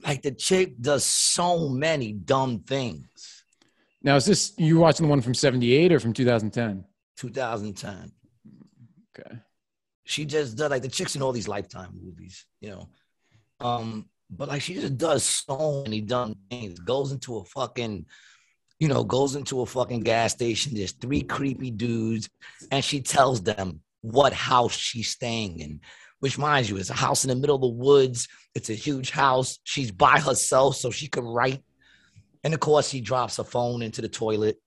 like 0.03 0.23
the 0.23 0.33
chick 0.33 0.81
does 0.81 1.05
so 1.05 1.68
many 1.68 2.12
dumb 2.12 2.61
things. 2.61 3.45
Now, 4.03 4.16
is 4.16 4.25
this 4.25 4.53
you 4.57 4.79
watching 4.79 5.07
the 5.07 5.11
one 5.11 5.21
from 5.21 5.35
'78 5.35 5.93
or 5.93 6.01
from 6.01 6.12
2010? 6.12 6.85
2010. 7.16 8.12
Okay. 9.18 9.37
She 10.05 10.25
just 10.25 10.57
does 10.57 10.71
like 10.71 10.83
the 10.83 10.89
chicks 10.89 11.16
in 11.16 11.23
all 11.23 11.33
these 11.33 11.49
lifetime 11.49 11.99
movies, 12.03 12.47
you 12.61 12.71
know. 12.71 12.89
Um, 13.61 14.09
but 14.31 14.49
like 14.49 14.62
she 14.62 14.75
just 14.75 14.97
does 14.97 15.23
so 15.25 15.83
many 15.85 16.01
dumb 16.01 16.35
things. 16.51 16.79
Goes 16.79 17.12
into 17.12 17.37
a 17.37 17.45
fucking, 17.45 18.07
you 18.79 18.89
know, 18.89 19.05
goes 19.05 19.37
into 19.37 19.61
a 19.61 19.66
fucking 19.66 20.01
gas 20.01 20.33
station. 20.33 20.75
There's 20.75 20.93
three 20.93 21.21
creepy 21.23 21.71
dudes, 21.71 22.29
and 22.71 22.83
she 22.83 23.03
tells 23.03 23.43
them 23.43 23.81
what 24.03 24.33
house 24.33 24.77
she's 24.77 25.09
staying 25.09 25.61
in. 25.61 25.81
Which, 26.21 26.37
mind 26.37 26.69
you, 26.69 26.77
is 26.77 26.91
a 26.91 26.95
house 26.95 27.25
in 27.25 27.29
the 27.29 27.35
middle 27.35 27.57
of 27.57 27.63
the 27.63 27.69
woods. 27.69 28.29
It's 28.55 28.69
a 28.69 28.75
huge 28.75 29.11
house. 29.11 29.59
She's 29.65 29.91
by 29.91 30.21
herself, 30.21 30.77
so 30.77 30.91
she 30.91 31.09
could 31.09 31.25
write. 31.25 31.63
And 32.45 32.53
of 32.53 32.61
course, 32.61 32.91
she 32.91 33.01
drops 33.01 33.39
her 33.39 33.45
phone 33.45 33.83
into 33.83 34.03
the 34.03 34.09
toilet. 34.09 34.59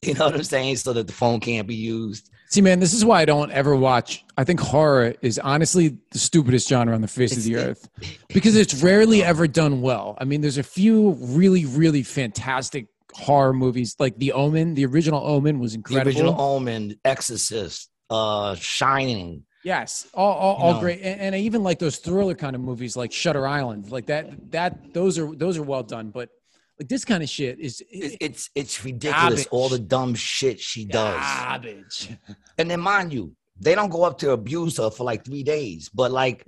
You 0.00 0.14
know 0.14 0.26
what 0.26 0.36
I'm 0.36 0.44
saying? 0.44 0.76
So 0.76 0.92
that 0.92 1.08
the 1.08 1.12
phone 1.12 1.40
can't 1.40 1.66
be 1.66 1.74
used. 1.74 2.30
See, 2.50 2.60
man, 2.60 2.78
this 2.78 2.94
is 2.94 3.04
why 3.04 3.20
I 3.20 3.24
don't 3.24 3.50
ever 3.50 3.74
watch. 3.74 4.24
I 4.36 4.44
think 4.44 4.60
horror 4.60 5.14
is 5.22 5.40
honestly 5.40 5.98
the 6.12 6.18
stupidest 6.20 6.68
genre 6.68 6.94
on 6.94 7.02
the 7.02 7.08
face 7.08 7.36
of 7.36 7.42
the 7.42 7.56
earth 7.56 7.88
because 8.28 8.56
it's 8.56 8.80
rarely 8.80 9.24
ever 9.24 9.48
done 9.48 9.82
well. 9.82 10.16
I 10.18 10.24
mean, 10.24 10.40
there's 10.40 10.56
a 10.56 10.62
few 10.62 11.14
really, 11.20 11.66
really 11.66 12.04
fantastic 12.04 12.86
horror 13.12 13.52
movies, 13.52 13.96
like 13.98 14.16
The 14.18 14.32
Omen. 14.32 14.74
The 14.74 14.86
original 14.86 15.26
Omen 15.26 15.58
was 15.58 15.74
incredible. 15.74 16.12
The 16.12 16.18
original 16.20 16.40
Omen, 16.40 16.98
Exorcist, 17.04 17.90
uh, 18.10 18.54
Shining. 18.56 19.44
Yes, 19.64 20.06
all, 20.14 20.32
all, 20.32 20.56
all 20.56 20.74
know. 20.74 20.80
great, 20.80 21.00
and, 21.02 21.20
and 21.20 21.34
I 21.34 21.38
even 21.38 21.62
like 21.62 21.78
those 21.78 21.98
thriller 21.98 22.34
kind 22.34 22.54
of 22.54 22.62
movies, 22.62 22.96
like 22.96 23.12
Shutter 23.12 23.46
Island, 23.46 23.90
like 23.90 24.06
that. 24.06 24.50
That 24.52 24.94
those 24.94 25.18
are 25.18 25.34
those 25.34 25.58
are 25.58 25.62
well 25.62 25.82
done, 25.82 26.10
but 26.10 26.30
like 26.78 26.88
this 26.88 27.04
kind 27.04 27.22
of 27.22 27.28
shit 27.28 27.58
is 27.58 27.82
It's 27.90 28.16
it's, 28.20 28.50
it's 28.54 28.84
ridiculous. 28.84 29.20
Garbage. 29.20 29.48
All 29.50 29.68
the 29.68 29.78
dumb 29.80 30.14
shit 30.14 30.60
she 30.60 30.84
does. 30.84 31.20
garbage. 31.20 32.08
And 32.56 32.70
then 32.70 32.80
mind 32.80 33.12
you, 33.12 33.34
they 33.60 33.74
don't 33.74 33.90
go 33.90 34.04
up 34.04 34.18
to 34.18 34.30
abuse 34.30 34.76
her 34.78 34.90
for 34.90 35.04
like 35.04 35.24
three 35.24 35.42
days, 35.42 35.90
but 35.92 36.12
like 36.12 36.46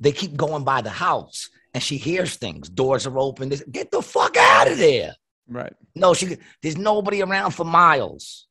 they 0.00 0.12
keep 0.12 0.36
going 0.36 0.64
by 0.64 0.80
the 0.80 0.90
house 0.90 1.50
and 1.74 1.82
she 1.82 1.96
hears 1.96 2.36
things. 2.36 2.68
Doors 2.68 3.06
are 3.06 3.18
open. 3.18 3.48
They 3.48 3.58
Get 3.70 3.90
the 3.90 4.00
fuck 4.00 4.36
out 4.36 4.70
of 4.70 4.78
there. 4.78 5.14
Right. 5.48 5.72
No, 5.96 6.14
she 6.14 6.36
there's 6.62 6.78
nobody 6.78 7.20
around 7.22 7.50
for 7.50 7.64
miles. 7.64 8.46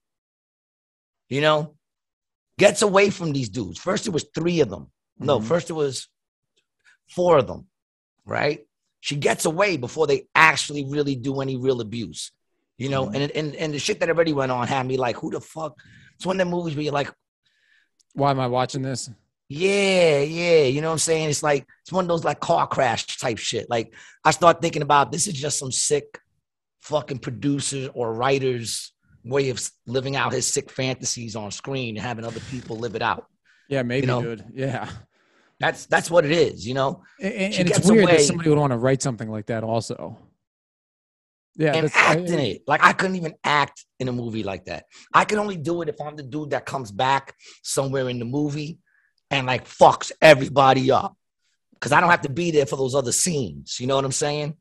You 1.30 1.42
know, 1.42 1.76
gets 2.58 2.82
away 2.82 3.10
from 3.10 3.32
these 3.34 3.50
dudes. 3.50 3.80
First, 3.80 4.08
it 4.08 4.12
was 4.12 4.26
three 4.36 4.62
of 4.62 4.70
them. 4.70 4.92
No, 5.20 5.40
Mhm. 5.40 5.46
first 5.46 5.70
it 5.70 5.74
was 5.74 6.08
four 7.10 7.38
of 7.38 7.48
them, 7.48 7.68
right? 8.26 8.66
She 9.00 9.16
gets 9.16 9.46
away 9.46 9.78
before 9.78 10.08
they 10.08 10.28
actually 10.34 10.86
really 10.86 11.16
do 11.16 11.42
any 11.42 11.58
real 11.58 11.82
abuse, 11.82 12.32
you 12.78 12.90
know. 12.90 13.08
Mhm. 13.08 13.16
And, 13.16 13.32
and 13.32 13.56
and 13.56 13.74
the 13.74 13.80
shit 13.80 14.00
that 14.00 14.10
already 14.10 14.34
went 14.34 14.52
on 14.52 14.68
had 14.68 14.86
me 14.86 14.98
like, 14.98 15.18
who 15.18 15.30
the 15.32 15.42
fuck? 15.42 15.78
It's 16.16 16.26
one 16.26 16.40
of 16.40 16.48
the 16.48 16.52
movies 16.56 16.76
where 16.76 16.84
you're 16.84 16.94
like, 16.94 17.12
Why 18.14 18.32
am 18.32 18.40
I 18.40 18.48
watching 18.48 18.82
this? 18.84 19.10
yeah, 19.50 20.20
yeah, 20.22 20.64
you 20.64 20.82
know 20.82 20.88
what 20.88 20.94
I'm 20.94 21.00
saying? 21.00 21.30
It's 21.30 21.44
like 21.44 21.68
it's 21.82 21.92
one 21.92 22.06
of 22.06 22.08
those 22.08 22.24
like 22.24 22.40
car 22.40 22.66
crash 22.68 23.18
type 23.18 23.38
shit. 23.40 23.70
Like 23.70 23.94
I 24.24 24.32
start 24.32 24.62
thinking 24.62 24.82
about 24.84 25.12
this 25.12 25.28
is 25.28 25.34
just 25.34 25.60
some 25.60 25.72
sick 25.72 26.20
fucking 26.82 27.20
producers 27.20 27.90
or 27.94 28.14
writers 28.14 28.93
way 29.24 29.50
of 29.50 29.62
living 29.88 30.16
out 30.16 30.34
his 30.34 30.46
sick 30.46 30.70
fantasies 30.70 31.36
on 31.36 31.52
screen 31.52 31.96
and 31.98 32.06
having 32.06 32.26
other 32.26 32.40
people 32.52 32.78
live 32.78 32.96
it 32.96 33.02
out. 33.02 33.26
Yeah, 33.70 33.84
maybe, 33.84 34.08
know? 34.08 34.22
dude. 34.22 34.46
Yeah. 34.54 34.90
That's 35.60 35.86
that's 35.86 36.12
what 36.12 36.26
it 36.26 36.32
is, 36.32 36.68
you 36.68 36.74
know. 36.74 37.04
And, 37.22 37.54
She 37.54 37.62
and 37.62 37.70
it's 37.70 37.90
weird 37.90 38.04
away- 38.04 38.18
that 38.18 38.24
somebody 38.24 38.50
would 38.50 38.60
want 38.60 38.72
to 38.72 38.78
write 38.78 39.02
something 39.02 39.30
like 39.30 39.46
that 39.46 39.64
also. 39.64 40.18
Yeah, 41.56 41.76
and 41.76 41.92
act 41.94 42.22
in 42.22 42.40
it. 42.40 42.64
Like 42.66 42.84
I 42.84 42.94
couldn't 42.94 43.16
even 43.16 43.36
act 43.44 43.86
in 44.00 44.08
a 44.08 44.12
movie 44.12 44.44
like 44.44 44.66
that. 44.66 44.86
I 45.14 45.24
can 45.24 45.38
only 45.38 45.56
do 45.56 45.82
it 45.84 45.90
if 45.90 46.02
I'm 46.02 46.16
the 46.16 46.24
dude 46.24 46.50
that 46.50 46.66
comes 46.66 46.92
back 46.92 47.36
somewhere 47.62 48.10
in 48.10 48.18
the 48.18 48.26
movie 48.26 48.80
and 49.30 49.46
like 49.46 49.66
fucks 49.68 50.12
everybody 50.22 50.92
up. 50.92 51.16
Cause 51.80 51.92
I 51.92 52.00
don't 52.00 52.10
have 52.10 52.22
to 52.22 52.30
be 52.30 52.50
there 52.52 52.66
for 52.66 52.76
those 52.78 52.96
other 52.96 53.12
scenes. 53.12 53.78
You 53.80 53.88
know 53.88 53.96
what 53.98 54.06
I'm 54.06 54.12
saying? 54.12 54.56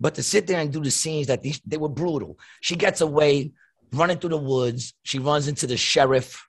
But 0.00 0.14
to 0.14 0.22
sit 0.22 0.46
there 0.46 0.60
and 0.60 0.72
do 0.72 0.82
the 0.82 0.90
scenes 0.90 1.26
that 1.26 1.42
these 1.42 1.60
they 1.66 1.76
were 1.76 1.88
brutal. 1.88 2.38
She 2.60 2.74
gets 2.76 3.00
away 3.00 3.52
running 3.92 4.18
through 4.18 4.30
the 4.30 4.38
woods. 4.38 4.94
She 5.02 5.18
runs 5.18 5.46
into 5.48 5.66
the 5.66 5.76
sheriff. 5.76 6.46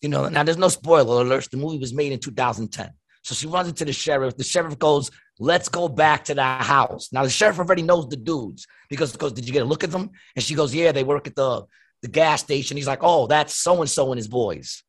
You 0.00 0.08
know, 0.08 0.28
now 0.28 0.42
there's 0.42 0.56
no 0.58 0.68
spoiler 0.68 1.24
alerts. 1.24 1.50
The 1.50 1.56
movie 1.56 1.78
was 1.78 1.92
made 1.92 2.12
in 2.12 2.18
2010. 2.20 2.90
So 3.22 3.34
she 3.34 3.46
runs 3.46 3.68
into 3.68 3.84
the 3.84 3.92
sheriff. 3.92 4.36
The 4.36 4.44
sheriff 4.44 4.78
goes, 4.78 5.10
let's 5.38 5.68
go 5.68 5.88
back 5.88 6.24
to 6.24 6.34
the 6.34 6.42
house. 6.44 7.12
Now 7.12 7.24
the 7.24 7.30
sheriff 7.30 7.58
already 7.58 7.82
knows 7.82 8.08
the 8.08 8.16
dudes 8.16 8.66
because 8.88 9.16
goes, 9.16 9.32
did 9.32 9.46
you 9.46 9.52
get 9.52 9.62
a 9.62 9.66
look 9.66 9.84
at 9.84 9.90
them? 9.90 10.10
And 10.34 10.42
she 10.44 10.54
goes, 10.54 10.74
yeah, 10.74 10.92
they 10.92 11.04
work 11.04 11.26
at 11.26 11.34
the 11.36 11.64
the 12.00 12.08
gas 12.08 12.40
station. 12.42 12.76
He's 12.76 12.86
like, 12.86 13.00
oh, 13.02 13.26
that's 13.26 13.54
so 13.54 13.80
and 13.80 13.90
so 13.90 14.12
and 14.12 14.18
his 14.18 14.28
boys. 14.28 14.82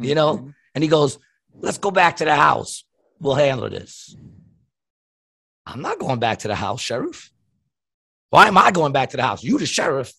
you 0.00 0.14
know? 0.14 0.38
Mhm. 0.38 0.54
And 0.74 0.84
he 0.84 0.88
goes, 0.90 1.18
let's 1.54 1.78
go 1.78 1.90
back 1.90 2.16
to 2.16 2.24
the 2.24 2.34
house. 2.34 2.84
We'll 3.20 3.34
handle 3.34 3.68
this. 3.70 4.14
I'm 5.72 5.82
not 5.82 5.98
going 5.98 6.18
back 6.18 6.40
to 6.40 6.48
the 6.48 6.54
house, 6.54 6.80
sheriff. 6.80 7.30
Why 8.30 8.48
am 8.48 8.58
I 8.58 8.70
going 8.70 8.92
back 8.92 9.10
to 9.10 9.16
the 9.16 9.22
house? 9.22 9.42
You, 9.42 9.58
the 9.58 9.66
sheriff, 9.66 10.12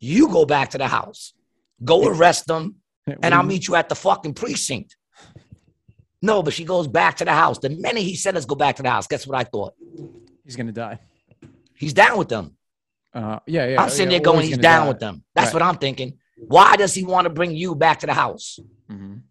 you 0.00 0.28
go 0.28 0.44
back 0.44 0.70
to 0.70 0.78
the 0.78 0.88
house. 0.88 1.32
Go 1.84 2.06
arrest 2.08 2.46
them, 2.46 2.76
and 3.06 3.34
I'll 3.34 3.42
meet 3.42 3.68
you 3.68 3.74
at 3.76 3.88
the 3.88 3.94
fucking 3.94 4.34
precinct. 4.34 4.96
No, 6.22 6.42
but 6.42 6.54
she 6.54 6.64
goes 6.64 6.88
back 6.88 7.18
to 7.18 7.24
the 7.24 7.32
house. 7.32 7.58
The 7.58 7.68
minute 7.70 8.02
he 8.02 8.16
said, 8.16 8.34
let's 8.34 8.46
go 8.46 8.54
back 8.54 8.76
to 8.76 8.82
the 8.82 8.90
house, 8.90 9.06
guess 9.06 9.26
what 9.26 9.38
I 9.38 9.44
thought? 9.44 9.74
He's 10.44 10.56
gonna 10.56 10.72
die. 10.72 10.98
He's 11.74 11.92
down 11.92 12.18
with 12.18 12.28
them. 12.28 12.56
Uh, 13.12 13.38
yeah, 13.46 13.66
yeah. 13.68 13.82
I'm 13.82 13.90
sitting 13.90 14.10
yeah, 14.10 14.18
there 14.18 14.24
going, 14.24 14.46
he's 14.46 14.58
down 14.58 14.82
die. 14.84 14.88
with 14.88 14.98
them. 15.00 15.24
That's 15.34 15.48
Right. 15.48 15.54
what 15.54 15.62
I'm 15.62 15.76
thinking. 15.76 16.18
Why 16.36 16.76
does 16.76 16.94
he 16.94 17.04
want 17.04 17.24
to 17.26 17.30
bring 17.30 17.54
you 17.54 17.74
back 17.74 18.00
to 18.00 18.06
the 18.06 18.14
house? 18.14 18.58
Mhm. 18.90 19.22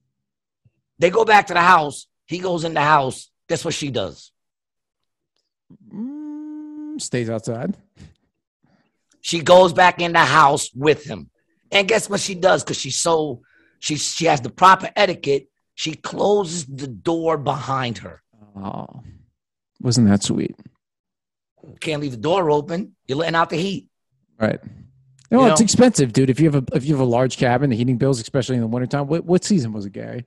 They 0.99 1.09
go 1.09 1.25
back 1.25 1.47
to 1.47 1.53
the 1.53 1.61
house. 1.61 2.07
He 2.27 2.39
goes 2.39 2.63
in 2.63 2.73
the 2.73 2.81
house. 2.81 3.29
Guess 3.47 3.65
what 3.65 3.73
she 3.73 3.91
does? 3.91 4.31
Stays 6.97 7.29
outside. 7.29 7.75
She 9.21 9.41
goes 9.41 9.73
back 9.73 9.99
in 10.01 10.13
the 10.13 10.19
house 10.19 10.69
with 10.73 11.03
him. 11.03 11.29
And 11.71 11.87
guess 11.87 12.09
what 12.09 12.19
she 12.19 12.35
does? 12.35 12.63
Because 12.63 12.77
she's 12.79 12.97
so 12.97 13.41
she 13.79 13.95
she 13.97 14.25
has 14.25 14.41
the 14.41 14.49
proper 14.49 14.89
etiquette. 14.95 15.47
She 15.73 15.93
closes 15.95 16.65
the 16.65 16.87
door 16.87 17.37
behind 17.37 17.97
her. 17.99 18.21
Oh, 18.55 19.03
wasn't 19.81 20.07
that 20.07 20.23
sweet? 20.23 20.55
Can't 21.81 22.01
leave 22.01 22.11
the 22.11 22.17
door 22.17 22.49
open. 22.51 22.95
You're 23.07 23.17
letting 23.17 23.35
out 23.35 23.49
the 23.49 23.57
heat. 23.57 23.89
Right. 24.39 24.59
No, 25.31 25.45
You 25.45 25.51
it's 25.51 25.59
know? 25.59 25.63
expensive, 25.63 26.13
dude. 26.13 26.29
If 26.29 26.39
you 26.39 26.49
have 26.51 26.63
a 26.63 26.75
if 26.75 26.85
you 26.85 26.93
have 26.93 27.01
a 27.01 27.09
large 27.09 27.37
cabin, 27.37 27.71
the 27.71 27.75
heating 27.75 27.97
bills, 27.97 28.21
especially 28.21 28.55
in 28.55 28.61
the 28.61 28.67
wintertime. 28.67 29.07
What 29.07 29.25
what 29.25 29.43
season 29.43 29.73
was 29.73 29.85
it, 29.85 29.91
Gary? 29.91 30.25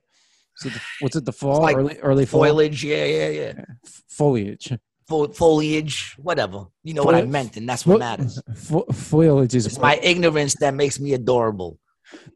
It 0.65 0.73
the, 0.73 0.81
what's 0.99 1.15
it? 1.15 1.23
The 1.23 1.31
fall, 1.31 1.61
like 1.61 1.77
early 1.77 1.97
early 1.99 2.25
fall, 2.25 2.43
Foliage, 2.43 2.83
yeah, 2.83 3.05
yeah, 3.05 3.29
yeah. 3.29 3.53
F- 3.85 4.03
foliage. 4.09 4.73
Fo- 5.09 5.27
foliage, 5.29 6.15
whatever. 6.19 6.65
You 6.83 6.93
know 6.93 7.03
what 7.03 7.15
I 7.15 7.23
meant, 7.23 7.57
and 7.57 7.67
that's 7.67 7.85
what 7.85 7.99
matters. 7.99 8.39
fo- 8.55 8.85
foliage 8.93 9.55
is 9.55 9.65
It's 9.65 9.79
my 9.79 9.95
ignorance 10.03 10.53
that 10.59 10.73
makes 10.75 10.99
me 10.99 11.13
adorable. 11.13 11.79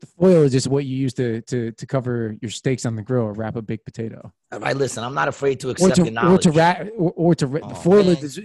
the 0.02 0.08
foliage 0.20 0.56
is 0.56 0.68
what 0.68 0.84
you 0.86 0.96
use 0.98 1.14
to 1.16 1.42
to 1.52 1.72
to 1.72 1.86
cover 1.86 2.36
your 2.42 2.50
steaks 2.52 2.86
on 2.86 2.96
the 2.96 3.02
grill 3.04 3.24
or 3.24 3.34
wrap 3.34 3.56
a 3.56 3.62
baked 3.62 3.86
potato. 3.86 4.20
All 4.52 4.60
right, 4.60 4.76
listen, 4.76 5.04
I'm 5.04 5.14
not 5.14 5.28
afraid 5.28 5.60
to 5.62 5.68
Or 5.70 5.72
accept 5.72 5.96
to, 5.98 6.12
your 6.12 6.26
or 6.34 6.38
to 6.40 6.52
wrap 6.52 6.88
or, 6.98 7.12
or 7.16 7.36
to 7.36 7.48
ra- 7.48 7.60
Oh, 7.64 7.70
the 7.70 7.76
foliage 7.76 8.18
man. 8.22 8.26
is 8.26 8.36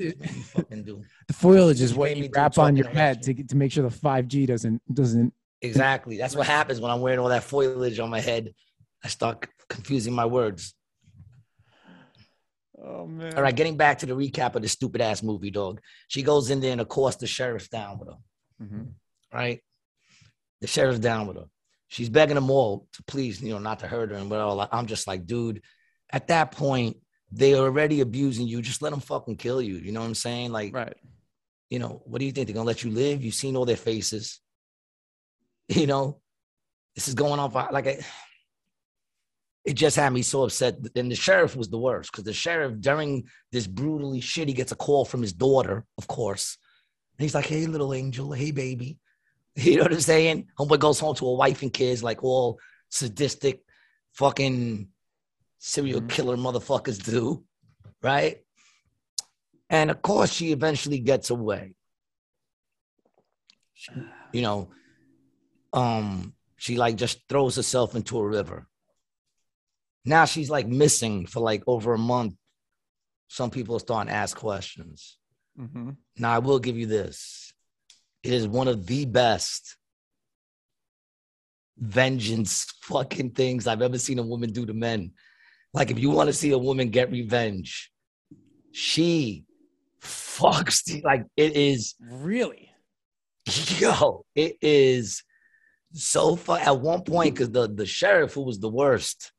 the 1.31 1.33
foliage 1.35 1.81
is 1.81 1.95
what 1.95 2.17
you 2.17 2.29
wrap 2.35 2.59
on 2.59 2.77
your 2.77 2.89
head 2.89 3.23
to 3.25 3.35
to 3.35 3.57
make 3.57 3.73
sure 3.73 3.83
the 3.83 3.91
five 3.91 4.29
G 4.29 4.47
doesn't 4.47 4.81
doesn't. 4.95 5.33
Exactly. 5.63 6.17
That's 6.19 6.37
what 6.37 6.47
happens 6.47 6.81
when 6.81 6.91
I'm 6.91 7.01
wearing 7.01 7.19
all 7.19 7.29
that 7.31 7.43
foliage 7.45 7.99
on 7.99 8.11
my 8.11 8.21
head. 8.21 8.55
I 9.05 9.09
start 9.09 9.49
confusing 9.69 10.15
my 10.15 10.27
words. 10.27 10.75
Oh 12.83 13.07
man! 13.07 13.35
All 13.35 13.43
right, 13.43 13.55
getting 13.55 13.77
back 13.77 13.99
to 13.99 14.07
the 14.07 14.15
recap 14.15 14.55
of 14.55 14.63
the 14.63 14.69
stupid 14.69 15.01
ass 15.01 15.23
movie, 15.23 15.51
dog. 15.51 15.81
She 16.09 16.23
goes 16.23 16.51
in 16.51 16.61
there 16.61 16.73
and 16.73 16.81
of 16.81 16.89
course 16.89 17.17
the 17.17 17.27
sheriff's 17.27 17.69
down 17.69 17.99
with 17.99 18.09
her, 18.09 18.17
Mhm. 18.63 18.93
right? 19.33 19.61
The 20.61 20.67
sheriff's 20.67 21.01
down 21.01 21.27
with 21.27 21.37
her. 21.39 21.47
She's 21.89 22.09
begging 22.09 22.35
them 22.35 22.51
all 22.51 22.87
to 22.93 23.03
please, 23.05 23.41
you 23.43 23.51
know, 23.53 23.59
not 23.59 23.81
to 23.81 23.89
hurt 23.89 24.11
her 24.11 24.17
and 24.17 24.31
whatever. 24.31 24.69
I'm 24.71 24.87
just 24.87 25.07
like, 25.07 25.27
dude, 25.27 25.63
at 26.11 26.29
that 26.29 26.53
point, 26.53 26.99
they 27.33 27.55
are 27.55 27.65
already 27.65 28.01
abusing 28.01 28.47
you. 28.47 28.61
Just 28.63 28.83
let 28.83 28.91
them 28.91 29.01
fucking 29.01 29.37
kill 29.37 29.61
you. 29.63 29.77
You 29.77 29.93
know 29.93 30.01
what 30.01 30.07
I'm 30.07 30.15
saying? 30.15 30.53
Like, 30.53 30.75
Right. 30.75 30.97
you 31.71 31.79
know, 31.79 32.03
what 32.05 32.19
do 32.21 32.27
you 32.27 32.33
think? 32.33 32.47
They're 32.47 32.55
gonna 32.55 32.67
let 32.67 32.85
you 32.85 32.91
live? 32.91 33.25
You've 33.25 33.35
seen 33.35 33.57
all 33.57 33.65
their 33.65 33.77
faces. 33.77 34.41
You 35.69 35.87
know, 35.87 36.21
this 36.95 37.09
is 37.09 37.15
going 37.15 37.39
on 37.41 37.51
for 37.51 37.69
like 37.71 37.87
I, 37.87 38.05
it 39.69 39.75
just 39.75 39.97
had 39.97 40.15
me 40.15 40.23
so 40.23 40.45
upset. 40.45 40.79
And 40.97 41.11
the 41.11 41.15
sheriff 41.15 41.55
was 41.55 41.69
the 41.69 41.79
worst 41.79 42.11
because 42.11 42.25
the 42.25 42.33
sheriff 42.33 42.81
during 42.81 43.29
this 43.53 43.67
brutally 43.67 44.21
shit, 44.21 44.49
he 44.49 44.55
gets 44.55 44.73
a 44.73 44.77
call 44.77 45.05
from 45.05 45.21
his 45.21 45.35
daughter, 45.35 45.85
of 45.99 46.07
course. 46.07 46.57
And 47.19 47.25
he's 47.25 47.35
like, 47.35 47.47
Hey, 47.47 47.67
little 47.67 47.93
angel, 47.93 48.33
hey 48.33 48.51
baby. 48.51 48.99
You 49.57 49.77
know 49.77 49.83
what 49.83 49.93
I'm 49.93 50.01
saying? 50.01 50.47
Homeboy 50.59 50.79
goes 50.79 51.01
home 51.01 51.17
to 51.17 51.27
a 51.27 51.35
wife 51.35 51.63
and 51.63 51.73
kids, 51.73 52.01
like 52.03 52.23
all 52.23 52.61
sadistic 52.91 53.61
fucking 54.13 54.89
serial 55.59 56.01
Mhm. 56.01 56.09
killer 56.09 56.37
motherfuckers 56.37 57.05
do, 57.05 57.45
right? 58.01 58.39
And 59.69 59.91
of 59.91 60.01
course, 60.01 60.33
she 60.33 60.53
eventually 60.53 61.01
gets 61.01 61.31
away. 61.31 61.75
You 64.33 64.43
know, 64.43 64.71
um, 65.73 66.35
she 66.57 66.77
like 66.77 66.95
just 66.97 67.19
throws 67.29 67.57
herself 67.57 67.97
into 67.97 68.17
a 68.19 68.27
river. 68.27 68.68
Now 70.09 70.25
she's 70.25 70.49
like 70.51 70.67
missing 70.67 71.27
for 71.27 71.41
like 71.41 71.63
over 71.67 71.93
a 71.95 71.99
month. 71.99 72.35
Some 73.29 73.51
people 73.51 73.77
are 73.77 73.81
starting 73.81 74.09
to 74.11 74.17
ask 74.17 74.37
questions. 74.37 75.19
Mhm. 75.59 75.97
Now 76.17 76.33
I 76.33 76.39
will 76.39 76.59
give 76.59 76.77
you 76.79 76.87
this. 76.87 77.53
It 78.23 78.33
is 78.33 78.49
one 78.49 78.69
of 78.69 78.87
the 78.87 79.05
best 79.05 79.77
vengeance 81.77 82.67
fucking 82.83 83.31
things 83.33 83.67
I've 83.67 83.83
ever 83.83 83.99
seen 83.99 84.19
a 84.19 84.23
woman 84.23 84.51
do 84.53 84.67
to 84.67 84.73
men. 84.75 85.13
Like 85.75 85.91
if 85.91 85.99
you 85.99 86.11
want 86.11 86.29
to 86.29 86.33
see 86.33 86.51
a 86.53 86.59
woman 86.59 86.89
get 86.91 87.11
revenge, 87.11 87.91
she 88.73 89.45
fucks 90.03 90.85
the, 90.85 91.03
like 91.03 91.25
it 91.37 91.55
is 91.55 91.95
Really? 92.01 92.71
yo, 93.79 94.25
it 94.35 94.57
is 94.63 95.23
so 95.93 96.37
fun. 96.37 96.61
At 96.61 96.81
one 96.81 97.03
point, 97.03 97.35
because 97.35 97.51
the 97.51 97.69
the 97.69 97.87
sheriff 97.87 98.35
who 98.35 98.43
was 98.43 98.59
the 98.59 98.69
worst, 98.69 99.33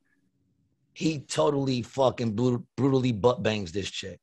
he 0.99 1.19
totally 1.19 1.81
fucking 1.81 2.35
brut- 2.35 2.61
brutally 2.75 3.13
butt 3.13 3.41
bangs 3.41 3.71
this 3.71 3.89
chick. 3.89 4.19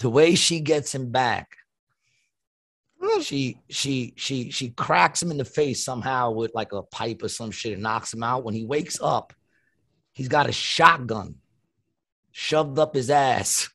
The 0.00 0.10
way 0.10 0.34
she 0.34 0.58
gets 0.58 0.92
him 0.92 1.12
back, 1.12 1.56
mm. 3.00 3.22
she 3.22 3.60
she 3.68 4.12
she 4.16 4.50
she 4.50 4.70
cracks 4.70 5.22
him 5.22 5.30
in 5.30 5.36
the 5.36 5.44
face 5.44 5.84
somehow 5.84 6.32
with 6.32 6.50
like 6.52 6.72
a 6.72 6.82
pipe 6.82 7.22
or 7.22 7.28
some 7.28 7.52
shit 7.52 7.74
and 7.74 7.82
knocks 7.84 8.12
him 8.12 8.24
out. 8.24 8.42
When 8.42 8.54
he 8.54 8.64
wakes 8.64 8.98
up, 9.00 9.32
he's 10.10 10.26
got 10.26 10.48
a 10.48 10.52
shotgun 10.52 11.36
shoved 12.32 12.80
up 12.80 12.96
his 12.96 13.08
ass, 13.08 13.70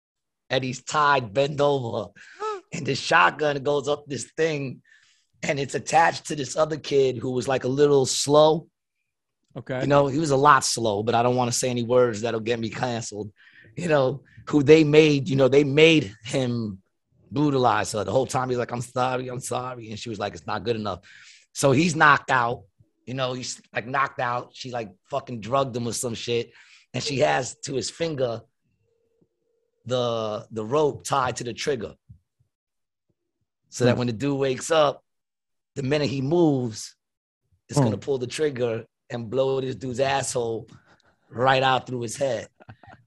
and 0.48 0.62
he's 0.62 0.84
tied, 0.84 1.34
bent 1.34 1.60
over 1.60 2.12
mm. 2.40 2.60
and 2.72 2.86
the 2.86 2.94
shotgun 2.94 3.60
goes 3.64 3.88
up 3.88 4.04
this 4.06 4.30
thing 4.36 4.80
and 5.42 5.58
it's 5.58 5.74
attached 5.74 6.26
to 6.26 6.36
this 6.36 6.56
other 6.56 6.76
kid 6.76 7.18
who 7.18 7.32
was 7.32 7.48
like 7.48 7.64
a 7.64 7.68
little 7.68 8.06
slow. 8.06 8.68
Okay. 9.56 9.80
You 9.80 9.86
know, 9.86 10.06
he 10.06 10.18
was 10.18 10.30
a 10.30 10.36
lot 10.36 10.64
slow, 10.64 11.02
but 11.02 11.14
I 11.14 11.22
don't 11.22 11.36
want 11.36 11.50
to 11.52 11.58
say 11.58 11.70
any 11.70 11.82
words 11.82 12.20
that'll 12.20 12.40
get 12.40 12.60
me 12.60 12.70
canceled. 12.70 13.32
You 13.76 13.88
know, 13.88 14.22
who 14.48 14.62
they 14.62 14.84
made, 14.84 15.28
you 15.28 15.36
know, 15.36 15.48
they 15.48 15.64
made 15.64 16.14
him 16.24 16.80
brutalize 17.30 17.92
her 17.92 18.04
the 18.04 18.12
whole 18.12 18.26
time. 18.26 18.48
He's 18.48 18.58
like, 18.58 18.72
I'm 18.72 18.80
sorry, 18.80 19.28
I'm 19.28 19.40
sorry. 19.40 19.90
And 19.90 19.98
she 19.98 20.08
was 20.08 20.18
like, 20.18 20.34
it's 20.34 20.46
not 20.46 20.64
good 20.64 20.76
enough. 20.76 21.00
So 21.52 21.72
he's 21.72 21.96
knocked 21.96 22.30
out. 22.30 22.62
You 23.06 23.14
know, 23.14 23.32
he's 23.32 23.60
like 23.74 23.86
knocked 23.86 24.20
out. 24.20 24.50
She 24.52 24.70
like 24.70 24.90
fucking 25.10 25.40
drugged 25.40 25.76
him 25.76 25.84
with 25.84 25.96
some 25.96 26.14
shit. 26.14 26.52
And 26.94 27.02
she 27.02 27.18
has 27.18 27.56
to 27.64 27.74
his 27.74 27.90
finger 27.90 28.42
the 29.86 30.46
the 30.50 30.64
rope 30.64 31.04
tied 31.04 31.36
to 31.36 31.44
the 31.44 31.52
trigger. 31.54 31.94
So 33.70 33.84
that 33.84 33.96
when 33.96 34.06
the 34.08 34.12
dude 34.12 34.38
wakes 34.38 34.70
up, 34.70 35.02
the 35.76 35.82
minute 35.82 36.08
he 36.08 36.20
moves, 36.20 36.94
it's 37.68 37.78
Hmm. 37.78 37.84
gonna 37.84 37.98
pull 37.98 38.18
the 38.18 38.26
trigger 38.26 38.84
and 39.10 39.30
blow 39.30 39.60
this 39.60 39.74
dude's 39.74 40.00
asshole 40.00 40.68
right 41.30 41.62
out 41.62 41.86
through 41.86 42.02
his 42.02 42.16
head. 42.16 42.48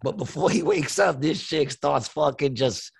But 0.01 0.17
before 0.17 0.49
he 0.49 0.63
wakes 0.63 0.99
up, 0.99 1.21
this 1.21 1.41
chick 1.41 1.71
starts 1.71 2.07
fucking 2.09 2.55
just 2.55 2.91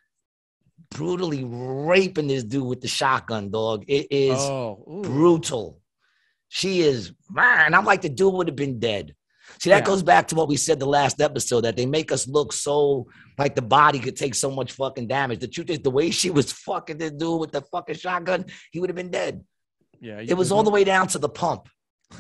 brutally 0.92 1.44
raping 1.44 2.28
this 2.28 2.44
dude 2.44 2.66
with 2.66 2.82
the 2.82 2.88
shotgun, 2.88 3.50
dog. 3.50 3.84
It 3.88 4.08
is 4.10 4.40
oh, 4.40 5.02
brutal. 5.04 5.82
She 6.50 6.82
is, 6.82 7.12
man. 7.30 7.74
I'm 7.74 7.86
like, 7.86 8.02
the 8.02 8.10
dude 8.10 8.34
would 8.34 8.48
have 8.48 8.56
been 8.56 8.80
dead. 8.80 9.16
See, 9.60 9.70
that 9.70 9.80
Yeah. 9.80 9.86
goes 9.86 10.04
back 10.04 10.28
to 10.30 10.36
what 10.36 10.48
we 10.48 10.56
said 10.56 10.80
the 10.80 10.86
last 10.86 11.20
episode 11.20 11.62
that 11.62 11.76
they 11.76 11.86
make 11.86 12.12
us 12.12 12.28
look 12.28 12.54
so 12.54 13.08
like 13.38 13.56
the 13.56 13.62
body 13.62 14.00
could 14.00 14.16
take 14.16 14.36
so 14.36 14.50
much 14.52 14.72
fucking 14.74 15.08
damage. 15.08 15.40
The 15.40 15.48
truth 15.48 15.70
is, 15.70 15.80
the 15.80 15.92
way 15.92 16.12
she 16.12 16.30
was 16.30 16.52
fucking 16.52 16.98
this 16.98 17.12
dude 17.12 17.40
with 17.40 17.52
the 17.52 17.62
fucking 17.62 17.96
shotgun, 17.96 18.46
he 18.72 18.80
would 18.80 18.90
have 18.90 18.96
been 18.96 19.12
dead. 19.12 19.44
yeah. 20.00 20.22
It 20.26 20.36
was 20.36 20.52
all 20.52 20.64
the 20.64 20.70
way 20.70 20.84
down 20.84 21.08
to 21.08 21.20
the 21.20 21.30
pump. 21.30 21.68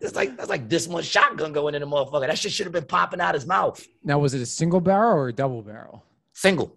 it's 0.00 0.14
like 0.16 0.36
that's 0.36 0.48
like 0.48 0.68
this 0.68 0.88
much 0.88 1.04
shotgun 1.06 1.52
going 1.52 1.74
in 1.74 1.80
the 1.82 1.86
motherfucker. 1.86 2.26
That 2.26 2.38
shit 2.38 2.52
should 2.52 2.66
have 2.66 2.72
been 2.72 2.84
popping 2.86 3.20
out 3.20 3.34
his 3.34 3.46
mouth. 3.46 3.84
Now, 4.02 4.18
was 4.18 4.34
it 4.34 4.40
a 4.40 4.46
single 4.46 4.80
barrel 4.80 5.16
or 5.18 5.28
a 5.28 5.32
double 5.32 5.62
barrel? 5.62 6.04
Single, 6.32 6.76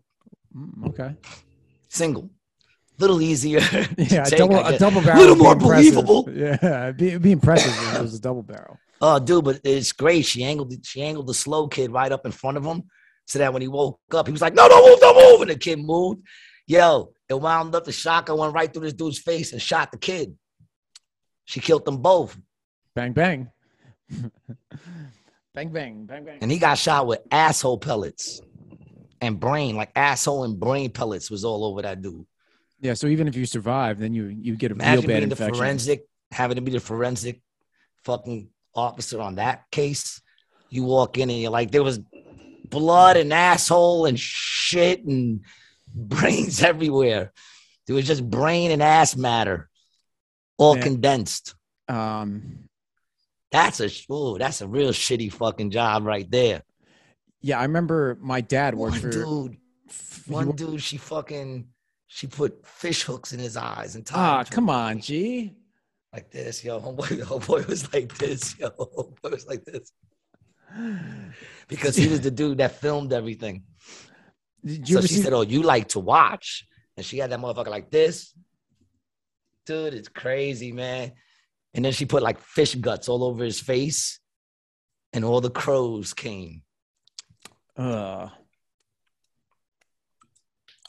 Mm, 0.56 0.90
okay. 0.90 1.16
single, 1.90 2.30
little 3.00 3.22
easier. 3.22 3.60
Yeah, 3.98 4.24
a 4.24 4.30
take, 4.30 4.38
double, 4.40 4.58
a 4.66 4.78
double 4.78 5.02
barrel. 5.02 5.20
Little 5.22 5.36
be 5.36 5.42
more 5.42 5.54
impressive. 5.54 5.94
believable. 6.06 6.30
Yeah, 6.32 6.84
it'd 6.84 6.98
be, 6.98 7.08
it'd 7.10 7.22
be 7.22 7.32
impressive 7.32 7.72
if 7.72 7.96
it 7.96 8.02
was 8.02 8.16
a 8.16 8.22
double 8.22 8.44
barrel. 8.44 8.78
Oh, 9.06 9.20
dude, 9.20 9.44
but 9.44 9.60
it's 9.66 9.92
great. 9.92 10.26
She 10.26 10.46
angled 10.46 10.74
she 10.86 11.02
angled 11.02 11.28
the 11.28 11.34
slow 11.34 11.68
kid 11.68 11.92
right 11.92 12.10
up 12.10 12.26
in 12.26 12.32
front 12.32 12.56
of 12.56 12.64
him, 12.64 12.84
so 13.26 13.38
that 13.40 13.52
when 13.52 13.62
he 13.62 13.68
woke 13.68 14.00
up, 14.14 14.28
he 14.28 14.32
was 14.32 14.42
like, 14.42 14.54
"No, 14.54 14.70
don't 14.70 14.90
move, 14.90 15.00
don't 15.02 15.18
move," 15.32 15.42
and 15.42 15.50
the 15.50 15.58
kid 15.58 15.80
moved. 15.80 16.22
Yo, 16.68 17.12
it 17.28 17.34
wound 17.34 17.76
up 17.76 17.84
the 17.84 17.92
shotgun 17.92 18.38
went 18.38 18.54
right 18.54 18.72
through 18.72 18.84
this 18.84 18.94
dude's 18.94 19.20
face 19.20 19.52
and 19.52 19.62
shot 19.62 19.92
the 19.92 19.98
kid. 19.98 20.38
She 21.44 21.60
killed 21.60 21.84
them 21.84 21.98
both, 21.98 22.38
Bang, 22.96 23.14
bang. 23.14 23.50
bang, 25.56 25.70
bang, 25.70 26.06
bang, 26.06 26.26
bang. 26.26 26.38
and 26.42 26.52
he 26.52 26.60
got 26.60 26.78
shot 26.78 27.08
with 27.08 27.22
asshole 27.32 27.80
pellets 27.80 28.42
and 29.22 29.40
brain, 29.40 29.76
like 29.76 29.92
asshole 29.96 30.44
and 30.44 30.60
brain 30.60 30.92
pellets 30.92 31.32
was 31.32 31.44
all 31.44 31.66
over 31.66 31.82
that 31.82 32.02
dude. 32.02 32.26
Yeah, 32.80 32.94
so 32.94 33.08
even 33.08 33.28
if 33.28 33.36
you 33.36 33.46
survive, 33.46 34.00
then 34.00 34.14
you 34.14 34.26
you 34.26 34.56
get 34.58 34.72
a 34.72 34.76
real 34.76 34.84
Imagine 34.84 35.08
bad 35.08 35.18
being 35.20 35.30
the 35.30 35.36
forensic, 35.36 36.06
having 36.32 36.56
to 36.56 36.62
be 36.62 36.72
the 36.72 36.80
forensic 36.80 37.42
fucking 38.04 38.50
officer 38.76 39.22
on 39.22 39.36
that 39.36 39.64
case. 39.72 40.22
You 40.70 40.84
walk 40.84 41.18
in 41.18 41.30
and 41.30 41.40
you're 41.40 41.52
like, 41.52 41.72
there 41.72 41.84
was 41.84 42.00
blood 42.70 43.18
and 43.18 43.32
asshole 43.32 44.06
and 44.06 44.20
shit 44.20 45.04
and 45.06 45.42
brains 45.96 46.62
everywhere. 46.62 47.32
There 47.88 47.96
was 47.96 48.06
just 48.06 48.30
brain 48.30 48.72
and 48.72 48.84
ass 48.84 49.16
matter, 49.16 49.70
all 50.58 50.76
Yeah. 50.76 50.84
condensed. 50.84 51.56
Um, 51.88 52.63
That's 53.54 53.80
a 53.80 53.90
ooh, 54.12 54.38
that's 54.38 54.60
a 54.62 54.68
real 54.68 54.90
shitty 54.90 55.32
fucking 55.32 55.70
job 55.72 56.04
right 56.06 56.30
there. 56.30 56.64
yeah, 57.42 57.60
I 57.60 57.64
remember 57.64 58.18
my 58.20 58.42
dad 58.42 58.76
worked 58.76 58.94
One 58.94 59.02
for. 59.02 59.10
dude, 59.12 59.58
he 60.26 60.34
one 60.34 60.48
wo- 60.48 60.54
dude, 60.54 60.82
she 60.82 60.98
fucking 60.98 61.68
she 62.08 62.28
put 62.28 62.66
fish 62.66 63.04
hooks 63.04 63.32
in 63.32 63.40
his 63.40 63.56
eyes 63.56 63.96
and 63.96 64.06
tied 64.06 64.18
Ah, 64.20 64.40
him 64.40 64.46
come 64.50 64.70
on, 64.70 65.00
G. 65.02 65.54
like 66.12 66.32
this, 66.32 66.64
yo. 66.66 66.80
Homeboy, 66.82 67.22
homeboy 67.24 67.68
was 67.68 67.94
like 67.94 68.18
this, 68.18 68.58
yo. 68.60 68.70
Homeboy 68.80 69.32
was 69.32 69.46
like 69.48 69.64
this 69.66 69.92
because 71.68 71.96
he 71.96 72.08
was 72.08 72.22
the 72.22 72.32
dude 72.42 72.58
that 72.58 72.80
filmed 72.82 73.14
everything. 73.14 73.64
Did 74.66 74.90
you 74.90 75.02
So 75.02 75.08
she 75.08 75.16
said, 75.22 75.34
"Oh, 75.34 75.42
you 75.42 75.62
like 75.62 75.90
to 75.90 76.00
watch?" 76.00 76.66
And 76.98 77.06
she 77.06 77.20
had 77.20 77.30
that 77.32 77.40
motherfucker 77.40 77.68
like 77.70 77.92
this. 77.92 78.34
Dude, 79.68 79.94
it's 79.94 80.10
crazy, 80.10 80.72
man. 80.72 81.12
And 81.74 81.84
then 81.84 81.92
she 81.92 82.06
put 82.06 82.24
like 82.24 82.40
fish 82.40 82.76
guts 82.76 83.10
all 83.10 83.24
over 83.24 83.44
his 83.44 83.60
face, 83.60 84.20
and 85.12 85.26
all 85.26 85.42
the 85.42 85.50
crows 85.50 86.14
came. 86.14 86.62
Uh, 87.76 88.30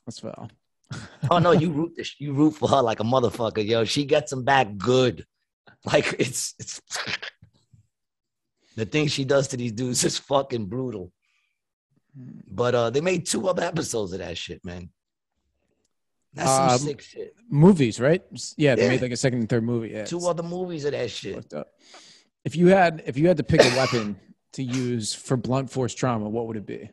that's 0.07 0.21
foul. 0.21 0.51
Oh 1.31 1.39
no, 1.39 1.53
you 1.53 1.71
root 1.71 1.95
this, 1.97 2.15
you 2.21 2.35
root 2.35 2.53
for 2.53 2.69
her 2.69 2.83
like 2.83 3.01
a 3.01 3.05
motherfucker, 3.05 3.67
yo. 3.67 3.85
She 3.85 4.05
gets 4.05 4.31
him 4.33 4.45
back 4.45 4.77
good. 4.77 5.25
Like 5.85 6.15
it's 6.19 6.55
it's 6.59 6.81
the 8.77 8.85
thing 8.85 9.09
she 9.09 9.25
does 9.25 9.49
to 9.49 9.57
these 9.57 9.73
dudes 9.73 10.05
is 10.05 10.19
fucking 10.19 10.67
brutal. 10.67 11.13
But 12.15 12.75
uh 12.75 12.91
they 12.91 13.01
made 13.01 13.27
two 13.27 13.49
other 13.49 13.63
episodes 13.63 14.13
of 14.13 14.19
that 14.21 14.37
shit, 14.39 14.65
man. 14.65 14.91
That's 16.35 16.51
some 16.51 16.69
Um, 16.69 16.79
sick 16.79 17.01
shit. 17.01 17.35
Movies, 17.49 18.01
right? 18.01 18.23
Yeah, 18.57 18.75
they 18.75 18.83
Yeah. 18.83 18.89
made 18.89 19.03
like 19.03 19.13
a 19.13 19.17
second 19.17 19.41
and 19.41 19.49
third 19.49 19.63
movie. 19.65 19.91
Yeah, 19.91 20.05
Two 20.05 20.27
other 20.27 20.43
movies 20.43 20.85
of 20.85 20.93
that 20.93 21.11
shit. 21.11 21.53
If 22.45 22.57
you 22.57 22.67
had, 22.69 23.03
if 23.07 23.17
you 23.17 23.29
had 23.29 23.37
to 23.39 23.45
pick 23.45 23.61
a 23.61 23.77
weapon 23.77 24.19
to 24.53 24.63
use 24.63 25.15
for 25.15 25.37
blunt 25.37 25.71
force 25.71 25.95
trauma, 25.95 26.29
what 26.29 26.47
would 26.47 26.57
it 26.57 26.67
be? 26.67 26.91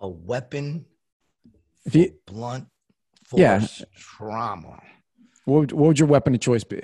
A 0.00 0.08
weapon 0.08 0.86
If 1.84 1.94
you, 1.94 2.14
blunt 2.26 2.66
force 3.24 3.40
Yeah. 3.40 3.66
trauma. 3.96 4.80
what 5.44 5.58
would, 5.60 5.72
what 5.72 5.86
would 5.88 5.98
your 5.98 6.08
weapon 6.08 6.34
of 6.34 6.40
choice 6.40 6.64
be? 6.64 6.80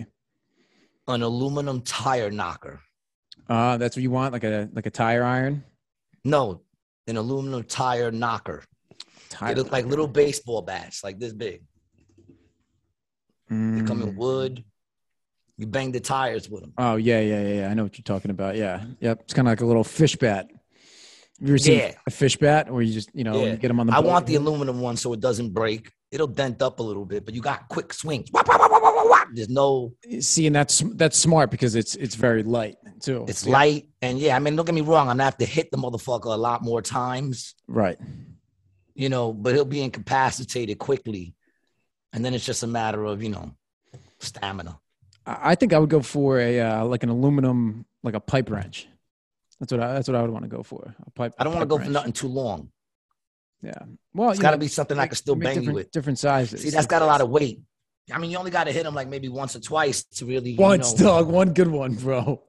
An 1.08 1.22
aluminum 1.22 1.80
tire 1.82 2.30
knocker. 2.30 2.80
Uh, 3.48 3.76
that's 3.76 3.96
what 3.96 4.02
you 4.02 4.10
want, 4.10 4.32
like 4.32 4.44
a 4.44 4.68
like 4.72 4.86
a 4.86 4.90
tire 4.90 5.24
iron. 5.24 5.64
No, 6.24 6.62
an 7.06 7.16
aluminum 7.16 7.64
tire 7.64 8.10
knocker. 8.12 8.62
Tire 9.32 9.54
They 9.54 9.60
look 9.60 9.72
like 9.72 9.86
little 9.86 10.06
baseball 10.08 10.62
bats, 10.62 11.02
like 11.02 11.18
this 11.18 11.32
big. 11.32 11.62
They 13.48 13.82
come 13.82 14.02
in 14.02 14.12
Mm. 14.12 14.16
wood. 14.16 14.64
You 15.58 15.66
bang 15.66 15.92
the 15.92 16.00
tires 16.00 16.48
with 16.48 16.62
them. 16.62 16.72
Oh 16.78 16.96
yeah, 16.96 17.20
yeah, 17.20 17.42
yeah. 17.54 17.68
I 17.70 17.74
know 17.74 17.82
what 17.84 17.96
you're 17.98 18.02
talking 18.14 18.30
about. 18.30 18.56
Yeah, 18.56 18.84
yep. 19.00 19.20
It's 19.22 19.34
kind 19.34 19.46
of 19.46 19.52
like 19.52 19.60
a 19.60 19.66
little 19.66 19.84
fish 19.84 20.16
bat. 20.16 20.46
Have 21.40 21.48
you 21.48 21.54
ever 21.54 21.58
seen 21.58 21.78
Yeah. 21.78 21.92
a 22.06 22.10
fish 22.10 22.36
bat 22.36 22.72
where 22.72 22.82
you 22.82 22.92
just 22.92 23.10
you 23.14 23.24
know 23.24 23.36
Yeah. 23.42 23.50
you 23.52 23.56
get 23.56 23.68
them 23.68 23.80
on 23.80 23.86
the? 23.88 23.94
I 23.94 24.00
want 24.00 24.26
the 24.26 24.36
aluminum 24.36 24.80
one 24.80 24.96
so 24.96 25.12
it 25.12 25.20
doesn't 25.20 25.50
break. 25.50 25.90
It'll 26.10 26.26
dent 26.26 26.60
up 26.62 26.78
a 26.80 26.82
little 26.82 27.04
bit, 27.06 27.24
but 27.24 27.34
you 27.34 27.40
got 27.40 27.68
quick 27.68 27.92
swings. 27.92 28.28
There's 29.34 29.48
no, 29.48 29.92
See, 30.20 30.46
and 30.46 30.54
that's 30.54 30.82
that's 30.96 31.16
smart 31.18 31.50
because 31.50 31.74
it's 31.74 31.94
it's 31.96 32.14
very 32.14 32.42
light 32.42 32.76
too. 33.00 33.24
it's 33.28 33.44
Yeah. 33.46 33.52
light. 33.52 33.88
And 34.02 34.18
yeah, 34.18 34.36
I 34.36 34.38
mean, 34.40 34.56
don't 34.56 34.66
get 34.66 34.74
me 34.74 34.82
wrong. 34.82 35.08
I'm 35.08 35.16
gonna 35.16 35.24
have 35.24 35.38
to 35.38 35.46
hit 35.46 35.70
the 35.70 35.78
motherfucker 35.78 36.26
a 36.26 36.36
lot 36.36 36.62
more 36.62 36.82
times, 36.82 37.54
Right. 37.68 37.98
You 38.94 39.08
know, 39.08 39.32
but 39.32 39.54
he'll 39.54 39.64
be 39.64 39.82
incapacitated 39.82 40.78
quickly. 40.78 41.34
And 42.12 42.24
then 42.24 42.34
it's 42.34 42.44
just 42.44 42.62
a 42.62 42.66
matter 42.66 43.04
of, 43.04 43.22
you 43.22 43.30
know, 43.30 43.52
stamina. 44.18 44.78
I 45.24 45.54
think 45.54 45.72
I 45.72 45.78
would 45.78 45.90
go 45.90 46.02
for 46.02 46.40
a 46.40 46.60
uh, 46.60 46.84
like 46.84 47.02
an 47.04 47.08
aluminum 47.08 47.86
like 48.02 48.14
a 48.14 48.20
pipe 48.20 48.50
wrench. 48.50 48.88
That's 49.60 49.72
what 49.72 49.80
I, 49.80 49.94
that's 49.94 50.08
what 50.08 50.16
I 50.16 50.22
would 50.22 50.30
want 50.30 50.44
to 50.44 50.48
go 50.48 50.62
for. 50.62 50.94
A 51.06 51.10
pipe. 51.10 51.34
I 51.38 51.44
don't 51.44 51.52
want 51.54 51.62
to 51.62 51.68
go 51.68 51.82
for 51.82 51.88
nothing 51.88 52.12
too 52.12 52.26
long. 52.26 52.70
Yeah. 53.62 53.72
Well, 54.12 54.30
it's 54.30 54.40
got 54.40 54.50
to 54.50 54.58
be 54.58 54.66
something 54.66 54.98
I 54.98 55.06
can 55.06 55.14
still 55.14 55.36
bang 55.36 55.62
you 55.62 55.72
with. 55.72 55.92
different 55.92 56.18
sizes. 56.18 56.62
See, 56.62 56.70
that's 56.70 56.88
got 56.88 57.02
a 57.02 57.06
lot 57.06 57.20
of 57.20 57.30
weight. 57.30 57.60
I 58.12 58.18
mean, 58.18 58.32
you 58.32 58.38
only 58.38 58.50
got 58.50 58.64
to 58.64 58.72
hit 58.72 58.84
him 58.84 58.94
like 58.94 59.06
maybe 59.08 59.28
once 59.28 59.54
or 59.54 59.60
twice 59.60 60.02
to 60.02 60.26
really. 60.26 60.56
once, 60.56 60.98
you 60.98 61.04
know, 61.04 61.18
dog. 61.18 61.28
One 61.28 61.52
good 61.52 61.68
one, 61.68 61.94
bro. 61.94 62.42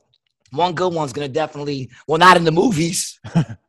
One 0.51 0.73
good 0.73 0.91
one's 0.91 1.13
gonna 1.13 1.27
definitely. 1.27 1.89
Well, 2.07 2.17
not 2.17 2.37
in 2.37 2.43
the 2.43 2.51
movies. 2.51 3.19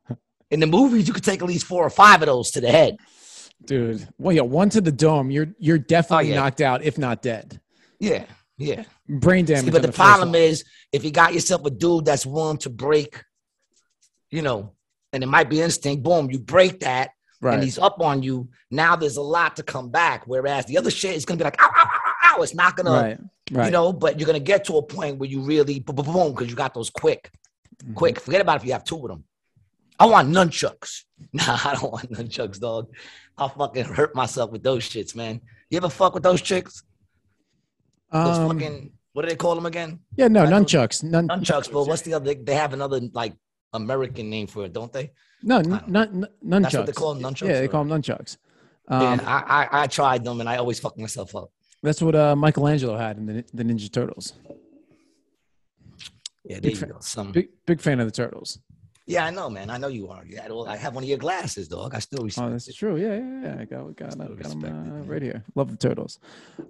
in 0.55 0.61
the 0.61 0.67
movies, 0.69 1.07
you 1.09 1.13
could 1.13 1.25
take 1.25 1.43
at 1.43 1.49
least 1.49 1.67
four 1.67 1.85
or 1.85 1.91
five 1.91 2.23
of 2.23 2.27
those 2.27 2.53
to 2.53 2.61
the 2.61 2.71
head. 2.71 2.97
Dude. 3.65 4.07
Well, 4.19 4.35
yeah, 4.35 4.43
one 4.43 4.69
to 4.71 4.81
the 4.81 4.93
dome. 4.93 5.31
You're 5.31 5.49
you're 5.59 5.79
definitely 5.79 6.29
Oh, 6.29 6.35
yeah. 6.35 6.41
knocked 6.41 6.61
out, 6.61 6.83
if 6.85 6.97
not 6.97 7.23
dead. 7.23 7.61
Yeah, 7.99 8.25
yeah. 8.57 8.85
Brain 9.09 9.45
damage. 9.47 9.65
See, 9.65 9.71
but 9.71 9.85
on 9.85 9.91
the 9.91 9.93
problem 9.93 10.35
is, 10.35 10.65
if 10.93 11.05
you 11.05 11.11
got 11.11 11.35
yourself 11.35 11.65
a 11.65 11.71
dude 11.71 12.05
that's 12.05 12.25
willing 12.25 12.59
to 12.59 12.71
break, 12.71 13.23
you 14.31 14.43
know, 14.43 14.75
and 15.13 15.23
it 15.23 15.27
might 15.27 15.49
be 15.51 15.61
instinct. 15.61 16.03
Boom, 16.03 16.31
you 16.31 16.39
break 16.39 16.81
that, 16.81 17.11
right. 17.41 17.55
and 17.55 17.63
he's 17.65 17.79
up 17.79 18.01
on 18.01 18.23
you. 18.23 18.49
Now 18.71 18.95
there's 18.97 19.17
a 19.17 19.23
lot 19.23 19.57
to 19.57 19.63
come 19.63 19.91
back. 19.91 20.25
Whereas 20.27 20.67
the 20.67 20.79
other 20.79 20.91
shit 20.91 21.17
is 21.17 21.25
gonna 21.25 21.39
be 21.39 21.45
like, 21.45 21.61
ow, 21.61 21.71
ow, 21.75 21.89
ow, 21.95 22.37
ow. 22.39 22.43
It's 22.43 22.55
not 22.55 22.77
gonna, 22.77 22.91
right. 22.91 23.19
Right. 23.51 23.67
you 23.67 23.71
know. 23.73 23.93
But 23.93 24.21
you're 24.21 24.27
gonna 24.27 24.41
get 24.41 24.65
to 24.67 24.77
a 24.77 24.83
point 24.83 25.19
where 25.19 25.29
you 25.29 25.41
really 25.41 25.81
boom, 25.81 26.33
because 26.33 26.49
you 26.49 26.55
got 26.57 26.75
those 26.75 26.91
quick. 26.91 27.31
Mhm. 27.85 27.95
Quick, 27.95 28.21
forget 28.21 28.41
about 28.41 28.61
if 28.61 28.67
you 28.67 28.73
have 28.73 28.85
two 28.85 28.97
of 28.97 29.09
them. 29.09 29.25
I 29.99 30.07
want 30.07 30.29
nunchucks. 30.31 31.03
Nah, 31.33 31.59
I 31.65 31.75
don't 31.81 31.93
want 31.93 32.11
nunchucks, 32.13 32.61
dog. 32.61 32.89
I'll 33.39 33.49
fucking 33.49 33.85
hurt 33.85 34.15
myself 34.15 34.51
with 34.53 34.63
those 34.63 34.83
shits, 34.89 35.15
man. 35.17 35.41
You 35.71 35.79
ever 35.79 35.89
fuck 35.89 36.15
with 36.15 36.23
those 36.23 36.43
chicks? 36.43 36.83
Those 38.13 38.39
Um, 38.39 38.51
fucking 38.51 38.93
what 39.13 39.23
do 39.23 39.29
they 39.29 39.37
call 39.37 39.55
them 39.55 39.67
again? 39.67 40.01
yeah, 40.17 40.29
no, 40.29 40.45
nunchucks. 40.45 41.03
Nun, 41.03 41.29
Nunchucks, 41.29 41.73
but 41.73 41.85
what's 41.87 42.03
the 42.03 42.15
other? 42.15 42.27
They, 42.27 42.35
they 42.35 42.55
have 42.55 42.73
another 42.73 43.01
like 43.13 43.35
American 43.73 44.29
name 44.31 44.47
for 44.49 44.65
it, 44.65 44.73
don't 44.73 44.93
they? 44.93 45.13
no, 45.43 45.59
n- 45.59 45.83
nun- 45.87 46.27
nunchucks. 46.45 46.63
That's 46.63 46.75
what 46.77 46.87
they 46.87 46.93
call 46.93 47.15
them, 47.15 47.23
nunchucks. 47.35 47.49
Yeah, 47.49 47.61
they 47.61 47.69
call 47.69 47.85
them 47.85 48.03
nunchucks. 48.03 48.37
Yeah, 48.91 49.13
Um, 49.13 49.21
I, 49.25 49.43
I 49.71 49.83
I 49.83 49.87
tried 49.87 50.25
them 50.25 50.41
and 50.41 50.49
I 50.49 50.57
always 50.59 50.79
fuck 50.79 50.99
myself 50.99 51.35
up. 51.35 51.51
That's 51.83 52.03
what 52.03 52.15
uh, 52.15 52.37
Michelangelo 52.37 52.97
had 52.99 53.17
in 53.19 53.27
the, 53.27 53.45
the 53.55 53.65
Ninja 53.65 53.91
Turtles. 53.91 54.35
Yeah, 56.45 56.61
Big 56.61 56.77
fan-. 56.77 56.93
Some 57.01 57.33
Big 57.33 57.49
big 57.67 57.81
fan 57.81 58.01
of 58.01 58.07
the 58.07 58.13
Turtles. 58.13 58.59
Yeah, 59.07 59.27
I 59.27 59.31
know, 59.31 59.51
man. 59.51 59.69
I 59.71 59.77
know 59.77 59.89
you 59.89 60.09
are. 60.09 60.25
Had 60.25 60.51
I 60.51 60.77
have 60.77 60.95
one 60.95 61.05
of 61.05 61.09
your 61.09 61.19
glasses, 61.19 61.69
dog. 61.69 61.95
I 61.95 61.99
still 61.99 62.25
respect 62.25 62.47
Oh, 62.47 62.51
that's 62.51 62.69
it. 62.69 62.75
true. 62.75 62.97
Yeah, 62.97 63.17
yeah, 63.17 63.43
yeah. 63.43 63.61
I 63.61 63.65
got 63.65 63.97
got, 63.97 64.19
got 64.19 64.39
them 64.61 64.65
uh, 64.65 65.05
right 65.05 65.21
here. 65.23 65.43
Love 65.55 65.71
the 65.71 65.77
Turtles. 65.77 66.19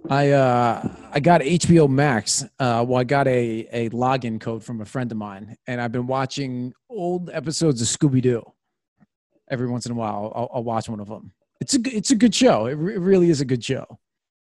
I 0.09 0.31
uh 0.31 0.87
I 1.11 1.19
got 1.19 1.41
HBO 1.41 1.89
Max. 1.89 2.43
Uh, 2.59 2.83
well, 2.87 2.99
I 2.99 3.03
got 3.03 3.27
a 3.27 3.67
a 3.71 3.89
login 3.91 4.39
code 4.39 4.63
from 4.63 4.81
a 4.81 4.85
friend 4.85 5.11
of 5.11 5.17
mine, 5.17 5.55
and 5.67 5.79
I've 5.79 5.91
been 5.91 6.07
watching 6.07 6.73
old 6.89 7.29
episodes 7.29 7.81
of 7.81 7.87
Scooby 7.87 8.21
Doo. 8.21 8.43
every 9.49 9.67
once 9.67 9.85
in 9.85 9.91
a 9.91 9.95
while. 9.95 10.31
I'll, 10.35 10.49
I'll 10.55 10.63
watch 10.63 10.89
one 10.89 10.99
of 10.99 11.07
them. 11.07 11.31
It's 11.61 11.73
a 11.73 11.79
good- 11.79 11.93
it's 11.93 12.11
a 12.11 12.15
good 12.15 12.35
show. 12.35 12.65
It, 12.65 12.73
re- 12.73 12.95
it 12.95 12.99
really 12.99 13.29
is 13.29 13.39
a 13.41 13.45
good 13.45 13.63
show. 13.63 13.85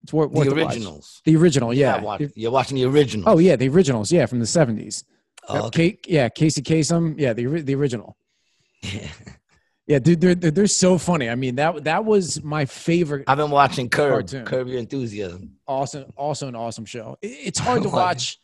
It's 0.03 0.13
worth, 0.13 0.31
worth 0.31 0.47
The 0.49 0.55
originals. 0.55 1.21
The 1.25 1.35
original, 1.35 1.73
yeah. 1.73 1.95
You're, 1.97 2.03
watch- 2.05 2.21
you're 2.35 2.51
watching 2.51 2.75
the 2.77 2.85
originals. 2.85 3.27
Oh 3.27 3.37
yeah, 3.37 3.55
the 3.57 3.67
originals, 3.69 4.11
yeah, 4.11 4.25
from 4.25 4.39
the 4.39 4.45
seventies. 4.47 5.03
Oh, 5.47 5.67
okay. 5.67 5.97
yeah, 6.05 6.29
Casey 6.29 6.61
Kasem, 6.61 7.15
yeah, 7.17 7.33
the 7.33 7.45
the 7.61 7.75
original. 7.75 8.17
Yeah, 9.87 9.99
dude, 9.99 10.21
they're, 10.21 10.35
they're 10.35 10.51
they're 10.51 10.67
so 10.67 10.97
funny. 10.97 11.29
I 11.29 11.35
mean 11.35 11.55
that 11.55 11.83
that 11.83 12.05
was 12.05 12.41
my 12.43 12.65
favorite. 12.65 13.25
I've 13.27 13.37
been 13.37 13.51
watching 13.51 13.89
Curb, 13.89 14.11
Cartoon. 14.11 14.45
Curb 14.45 14.67
Your 14.67 14.79
Enthusiasm. 14.79 15.57
Awesome, 15.67 16.05
also 16.15 16.47
an 16.47 16.55
awesome 16.55 16.85
show. 16.85 17.17
It's 17.21 17.59
hard 17.67 17.83
to 17.83 17.89
oh, 17.89 17.91
watch. 17.91 18.39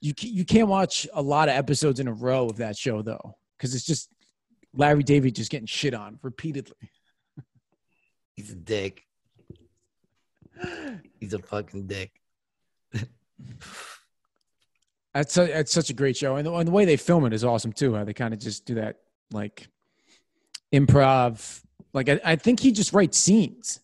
You 0.00 0.12
you 0.20 0.44
can't 0.44 0.68
watch 0.68 1.08
a 1.12 1.22
lot 1.22 1.48
of 1.48 1.56
episodes 1.56 1.98
in 1.98 2.08
a 2.08 2.12
row 2.12 2.46
of 2.46 2.58
that 2.58 2.76
show 2.76 3.02
though, 3.02 3.36
because 3.56 3.74
it's 3.74 3.84
just 3.84 4.10
Larry 4.74 5.02
David 5.02 5.34
just 5.34 5.50
getting 5.50 5.66
shit 5.66 5.94
on 5.94 6.18
repeatedly. 6.22 6.92
He's 8.36 8.52
a 8.52 8.56
dick. 8.56 9.02
He's 11.18 11.34
a 11.34 11.40
fucking 11.40 11.86
dick. 11.86 12.12
That's 15.14 15.36
a, 15.36 15.46
that's 15.46 15.72
such 15.72 15.90
a 15.90 15.92
great 15.92 16.16
show, 16.16 16.36
and 16.36 16.46
the, 16.46 16.52
and 16.54 16.66
the 16.66 16.72
way 16.72 16.84
they 16.86 16.96
film 16.96 17.26
it 17.26 17.32
is 17.32 17.44
awesome 17.44 17.72
too. 17.72 17.94
How 17.94 18.04
they 18.04 18.14
kind 18.14 18.32
of 18.32 18.40
just 18.40 18.64
do 18.64 18.74
that 18.76 19.00
like 19.30 19.68
improv. 20.72 21.62
Like 21.92 22.08
I, 22.08 22.20
I 22.24 22.36
think 22.36 22.60
he 22.60 22.72
just 22.72 22.92
writes 22.92 23.18
scenes. 23.18 23.80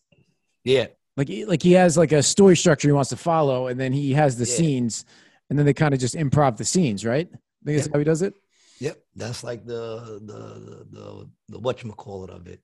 Yeah. 0.64 0.86
Like 1.16 1.28
he- 1.28 1.44
like 1.44 1.62
he 1.62 1.72
has 1.72 1.96
like 1.96 2.12
a 2.12 2.22
story 2.22 2.56
structure 2.56 2.88
he 2.88 2.92
wants 2.92 3.10
to 3.10 3.16
follow, 3.16 3.66
and 3.66 3.78
then 3.78 3.92
he 3.92 4.12
has 4.14 4.36
the 4.38 4.46
Yeah. 4.46 4.54
scenes, 4.56 5.04
and 5.50 5.58
then 5.58 5.66
they 5.66 5.74
kind 5.74 5.92
of 5.94 6.00
just 6.00 6.14
improv 6.14 6.56
the 6.56 6.64
scenes, 6.64 7.04
right? 7.04 7.28
I 7.32 7.64
think 7.64 7.78
that's 7.78 7.92
how 7.92 7.98
he 7.98 8.04
does 8.04 8.22
it. 8.22 8.34
Yep. 8.80 8.98
That's 9.16 9.42
like 9.44 9.66
the 9.66 10.20
the 10.24 10.32
the 10.32 10.86
the, 10.90 11.28
the 11.48 11.60
whatchamacallit 11.60 12.30
of 12.30 12.46
it. 12.46 12.60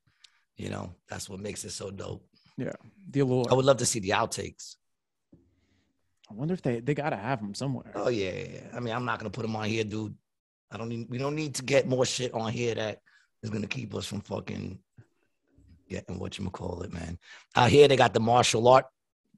You 0.56 0.70
know, 0.70 0.94
that's 1.08 1.28
what 1.28 1.40
makes 1.40 1.64
it 1.64 1.70
so 1.72 1.90
dope. 1.90 2.24
Yeah, 2.56 2.72
the 3.10 3.20
allure. 3.20 3.44
I 3.50 3.54
would 3.54 3.64
love 3.64 3.78
to 3.78 3.86
see 3.86 3.98
the 3.98 4.10
outtakes. 4.10 4.76
I 6.35 6.37
wonder 6.37 6.55
if 6.55 6.62
they 6.62 6.80
they 6.80 6.95
gotta 6.95 7.16
have 7.16 7.41
him 7.41 7.55
somewhere. 7.55 7.93
Oh 7.95 8.09
yeah, 8.09 8.32
yeah. 8.32 8.61
I 8.74 8.80
mean, 8.80 8.93
I'm 8.93 9.05
not 9.05 9.18
gonna 9.20 9.30
put 9.30 9.43
them 9.43 9.55
on 9.55 9.66
here, 9.66 9.85
dude. 9.85 10.14
I 10.72 10.76
don't 10.76 10.89
need. 10.89 11.07
We 11.09 11.18
don't 11.18 11.37
need 11.37 11.55
to 11.57 11.62
get 11.62 11.87
more 11.87 12.05
shit 12.05 12.35
on 12.35 12.51
here 12.51 12.74
that 12.74 12.99
is 13.45 13.51
gonna 13.51 13.68
keep 13.68 13.95
us 13.95 14.05
from 14.07 14.20
fucking 14.20 14.78
getting 15.89 16.18
what 16.18 16.37
you 16.37 16.51
call 16.51 16.82
it, 16.82 16.93
man. 16.93 17.18
Out 17.55 17.70
here, 17.70 17.87
they 17.87 17.97
got 17.97 18.14
the 18.14 18.20
martial 18.20 18.66
art 18.66 18.87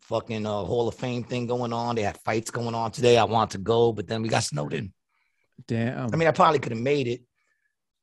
fucking 0.02 0.46
uh, 0.46 0.64
Hall 0.64 0.88
of 0.88 0.94
Fame 0.94 1.22
thing 1.24 1.46
going 1.46 1.72
on. 1.72 1.96
They 1.96 2.02
had 2.02 2.16
fights 2.18 2.50
going 2.50 2.74
on 2.74 2.92
today. 2.92 3.18
I 3.18 3.24
want 3.24 3.50
to 3.50 3.58
go, 3.58 3.92
but 3.92 4.06
then 4.06 4.22
we 4.22 4.28
got 4.28 4.44
snowed 4.44 4.72
in. 4.72 4.92
Damn. 5.66 6.14
I 6.14 6.16
mean, 6.16 6.28
I 6.28 6.30
probably 6.30 6.60
could 6.60 6.72
have 6.72 6.80
made 6.80 7.08
it. 7.08 7.22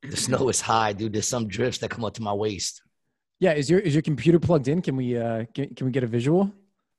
The 0.04 0.18
snow 0.18 0.50
is 0.50 0.62
high, 0.62 0.94
dude. 0.94 1.14
There's 1.14 1.28
some 1.28 1.48
drifts 1.48 1.80
that 1.80 1.90
come 1.90 2.04
up 2.06 2.14
to 2.16 2.22
my 2.22 2.34
waist. 2.34 2.82
yeah. 3.40 3.54
Is 3.54 3.70
your 3.70 3.80
is 3.80 3.96
your 3.96 4.02
computer 4.04 4.40
plugged 4.40 4.68
in? 4.68 4.82
Can 4.84 4.96
we 4.98 5.18
uh 5.18 5.46
can, 5.56 5.74
can 5.74 5.86
we 5.88 5.92
get 5.92 6.04
a 6.04 6.08
visual? 6.08 6.52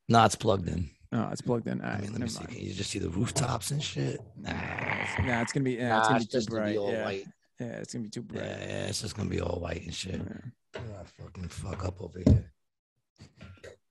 Nah, 0.09 0.25
it's 0.27 0.35
plugged 0.37 0.69
in. 0.69 0.91
No, 1.15 1.29
it's 1.31 1.41
plugged 1.41 1.69
in. 1.69 1.81
All 1.81 1.91
I 1.91 1.99
mean, 2.01 2.11
let 2.11 2.21
me 2.23 2.27
see. 2.27 2.41
mind. 2.41 2.49
Can 2.51 2.61
you 2.61 2.75
just 2.75 2.91
see 2.91 2.99
the 2.99 3.09
rooftops 3.09 3.71
and 3.71 3.81
shit? 3.81 4.21
Nah, 4.37 4.51
Nah, 4.51 5.43
it's 5.43 5.53
gonna 5.53 5.63
be 5.63 5.75
yeah, 5.75 6.01
it's 6.01 6.09
gonna 6.09 6.19
be 6.19 6.25
it's 6.25 6.47
too 6.47 6.51
bright. 6.51 6.73
be 6.73 6.79
all 6.79 6.91
yeah. 6.93 7.05
white. 7.05 7.27
yeah, 7.61 7.67
it's 7.67 7.93
gonna 7.95 8.03
be 8.03 8.11
too 8.11 8.23
bright. 8.23 8.43
yeah, 8.45 8.87
it's 8.89 9.01
just 9.01 9.17
gonna 9.17 9.31
be 9.31 9.41
all 9.41 9.61
white 9.61 9.83
and 9.85 9.95
shit. 9.95 10.17
Yeah. 10.21 10.81
I 11.01 11.23
fucking 11.23 11.49
fuck 11.51 11.85
up 11.85 12.01
over 12.03 12.19
here. 12.19 12.51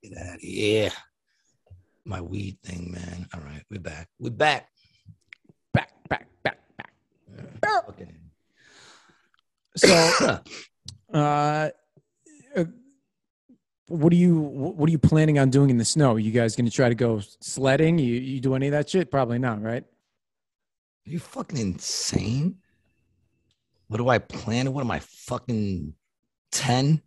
Get 0.04 0.18
out 0.18 0.36
of 0.36 0.42
here. 0.42 0.92
My 2.04 2.20
weed 2.20 2.58
thing, 2.62 2.92
man. 2.92 3.26
All 3.34 3.40
right, 3.40 3.64
we're 3.72 3.80
back. 3.80 4.10
We're 4.20 4.30
back. 4.30 4.68
Back, 5.74 5.92
back, 6.10 6.28
back, 6.44 6.60
back. 6.78 7.86
Fucking- 7.86 8.20
So, 9.78 9.88
uh, 11.14 11.18
uh, 11.18 11.70
what 13.94 14.12
are 14.12 14.18
you 14.18 14.36
what 14.40 14.88
are 14.90 14.92
you 14.92 14.98
planning 14.98 15.38
on 15.38 15.50
doing 15.50 15.70
in 15.70 15.78
the 15.78 15.86
snow? 15.86 16.16
you 16.16 16.32
guys 16.32 16.56
gonna 16.56 16.70
try 16.70 16.90
to 16.90 16.96
go 16.96 17.22
sledding? 17.42 18.00
You 18.00 18.16
you 18.16 18.40
do 18.40 18.56
any 18.56 18.68
of 18.68 18.72
that 18.72 18.90
shit? 18.90 19.12
Probably 19.12 19.38
not, 19.38 19.62
right? 19.62 19.84
Are 21.06 21.10
you 21.10 21.20
fucking 21.20 21.60
insane? 21.60 22.58
What 23.88 23.98
do 23.98 24.10
I 24.10 24.18
plan? 24.18 24.74
What 24.74 24.82
am 24.82 24.90
I 24.90 25.00
fucking 25.00 25.94
10? 26.52 27.02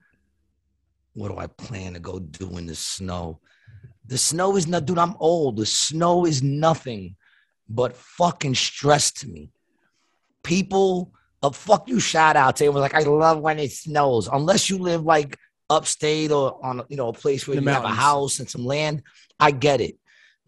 What 1.14 1.28
do 1.28 1.38
I 1.38 1.46
plan 1.48 1.94
to 1.94 1.98
go 1.98 2.20
do 2.20 2.58
in 2.58 2.66
the 2.66 2.74
snow? 2.76 3.40
The 4.06 4.18
snow 4.18 4.56
is 4.56 4.68
not, 4.68 4.84
dude, 4.84 4.98
I'm 4.98 5.16
old. 5.18 5.56
The 5.56 5.66
snow 5.66 6.26
is 6.26 6.42
nothing 6.42 7.16
but 7.68 7.96
fucking 7.96 8.54
stress 8.54 9.10
to 9.12 9.28
me. 9.28 9.50
People, 10.44 11.12
a 11.42 11.50
fuck 11.50 11.88
you 11.88 11.98
shout 11.98 12.36
out 12.36 12.56
to 12.56 12.68
was 12.68 12.82
like, 12.82 12.94
I 12.94 13.00
love 13.00 13.40
when 13.40 13.58
it 13.58 13.72
snows. 13.72 14.28
Unless 14.28 14.70
you 14.70 14.78
live 14.78 15.02
like 15.02 15.36
upstate 15.68 16.30
or 16.30 16.64
on, 16.64 16.82
you 16.88 16.96
know, 16.96 17.08
a 17.08 17.12
place 17.12 17.46
where 17.46 17.56
The 17.56 17.62
you 17.62 17.68
have 17.68 17.84
a 17.84 17.88
house 17.88 18.38
and 18.40 18.48
some 18.48 18.64
land, 18.64 19.02
I 19.40 19.50
get 19.50 19.80
it. 19.80 19.96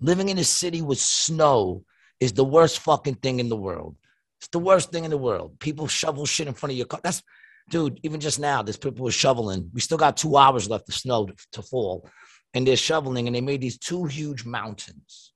Living 0.01 0.29
in 0.29 0.39
a 0.39 0.45
city 0.45 0.83
with 0.83 0.99
snow 0.99 1.85
is 2.21 2.33
the 2.33 2.45
worst 2.45 2.81
fucking 2.81 3.17
thing 3.17 3.41
in 3.41 3.49
the 3.49 3.57
world. 3.57 3.97
It's 4.39 4.49
the 4.49 4.59
worst 4.59 4.93
thing 4.93 5.05
in 5.05 5.11
the 5.11 5.19
world. 5.19 5.59
People 5.59 5.89
shovel 5.89 6.25
shit 6.25 6.47
in 6.47 6.55
front 6.55 6.73
of 6.73 6.77
your 6.77 6.87
car. 6.87 7.01
That's, 7.03 7.23
dude. 7.71 7.99
Even 8.03 8.21
just 8.21 8.39
now, 8.39 8.63
there's 8.63 8.77
people 8.77 9.05
were 9.05 9.11
shoveling. 9.11 9.71
We 9.75 9.81
still 9.81 9.99
got 9.99 10.17
two 10.17 10.37
hours 10.37 10.71
left 10.71 10.89
of 10.89 10.95
snow 10.95 11.27
to, 11.27 11.35
to 11.53 11.63
fall, 11.63 12.09
and 12.55 12.67
they're 12.67 12.77
shoveling, 12.77 13.27
and 13.27 13.35
they 13.35 13.41
made 13.41 13.61
these 13.61 13.79
two 13.79 14.05
huge 14.05 14.45
mountains 14.45 15.33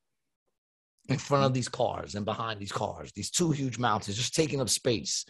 in 1.09 1.19
front 1.19 1.45
of 1.45 1.53
these 1.53 1.69
cars 1.69 2.15
and 2.15 2.25
behind 2.25 2.61
these 2.61 2.71
cars. 2.71 3.11
These 3.13 3.31
two 3.31 3.51
huge 3.51 3.79
mountains 3.79 4.17
just 4.17 4.35
taking 4.35 4.61
up 4.61 4.69
space, 4.69 5.27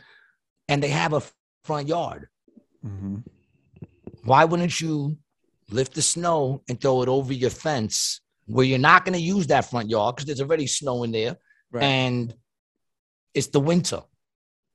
and 0.69 0.83
they 0.83 0.89
have 0.89 1.15
a 1.15 1.23
front 1.65 1.89
yard. 1.89 2.29
Mm-hmm. 2.85 3.17
Why 4.25 4.45
wouldn't 4.45 4.81
you 4.81 5.19
lift 5.71 5.95
the 5.95 6.03
snow 6.03 6.63
and 6.69 6.81
throw 6.81 7.03
it 7.03 7.09
over 7.09 7.33
your 7.33 7.51
fence 7.51 8.21
where 8.47 8.65
you're 8.67 8.79
not 8.79 9.05
going 9.05 9.15
to 9.15 9.21
use 9.21 9.47
that 9.49 9.69
front 9.71 9.89
yard 9.89 10.15
because 10.17 10.27
there's 10.27 10.41
already 10.41 10.67
snow 10.67 11.03
in 11.05 11.13
there 11.13 11.37
Right. 11.71 11.83
and 11.85 12.35
it's 13.35 13.47
the 13.49 13.61
winter. 13.61 14.03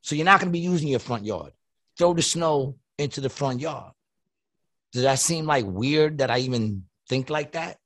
So 0.01 0.15
you're 0.15 0.25
not 0.25 0.39
going 0.39 0.49
to 0.51 0.53
be 0.53 0.59
using 0.59 0.87
your 0.87 0.99
front 0.99 1.25
yard. 1.25 1.51
Throw 1.97 2.13
the 2.13 2.21
snow 2.21 2.77
into 2.97 3.21
the 3.21 3.29
front 3.29 3.59
yard. 3.59 3.93
Does 4.93 5.03
that 5.03 5.19
seem 5.19 5.45
like 5.45 5.65
weird 5.67 6.19
that 6.19 6.31
I 6.31 6.39
even 6.39 6.85
think 7.07 7.29
like 7.29 7.51
that? 7.51 7.77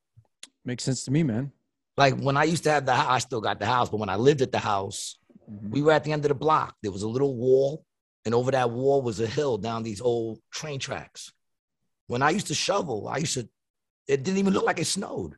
Makes 0.64 0.84
sense 0.84 1.03
to 1.05 1.12
me, 1.12 1.24
man. 1.24 1.51
Like 1.97 2.18
when 2.18 2.38
I 2.38 2.45
used 2.45 2.64
to 2.64 2.72
have 2.72 2.86
the 2.86 2.93
house, 2.95 3.09
I 3.09 3.18
still 3.20 3.41
got 3.41 3.59
the 3.59 3.66
house, 3.66 3.89
but 3.89 3.97
when 3.97 4.09
I 4.09 4.16
lived 4.16 4.41
at 4.41 4.51
the 4.51 4.59
house, 4.59 5.18
Mhm. 5.49 5.72
we 5.72 5.82
were 5.82 5.91
at 5.91 6.03
the 6.03 6.14
end 6.14 6.24
of 6.24 6.30
the 6.30 6.36
block. 6.36 6.78
There 6.82 6.91
was 6.91 7.01
a 7.01 7.07
little 7.09 7.36
wall, 7.36 7.86
and 8.24 8.34
over 8.34 8.51
that 8.51 8.72
wall 8.72 9.01
was 9.01 9.20
a 9.20 9.28
hill 9.28 9.57
down 9.57 9.84
these 9.84 9.99
old 9.99 10.39
train 10.51 10.80
tracks. 10.80 11.34
When 12.12 12.22
I 12.22 12.32
used 12.32 12.47
to 12.47 12.53
shovel, 12.53 13.07
I 13.07 13.20
used 13.20 13.36
to, 13.36 13.47
it 14.05 14.24
didn't 14.24 14.39
even 14.39 14.51
look 14.53 14.66
like 14.66 14.80
it 14.80 14.86
snowed 14.86 15.38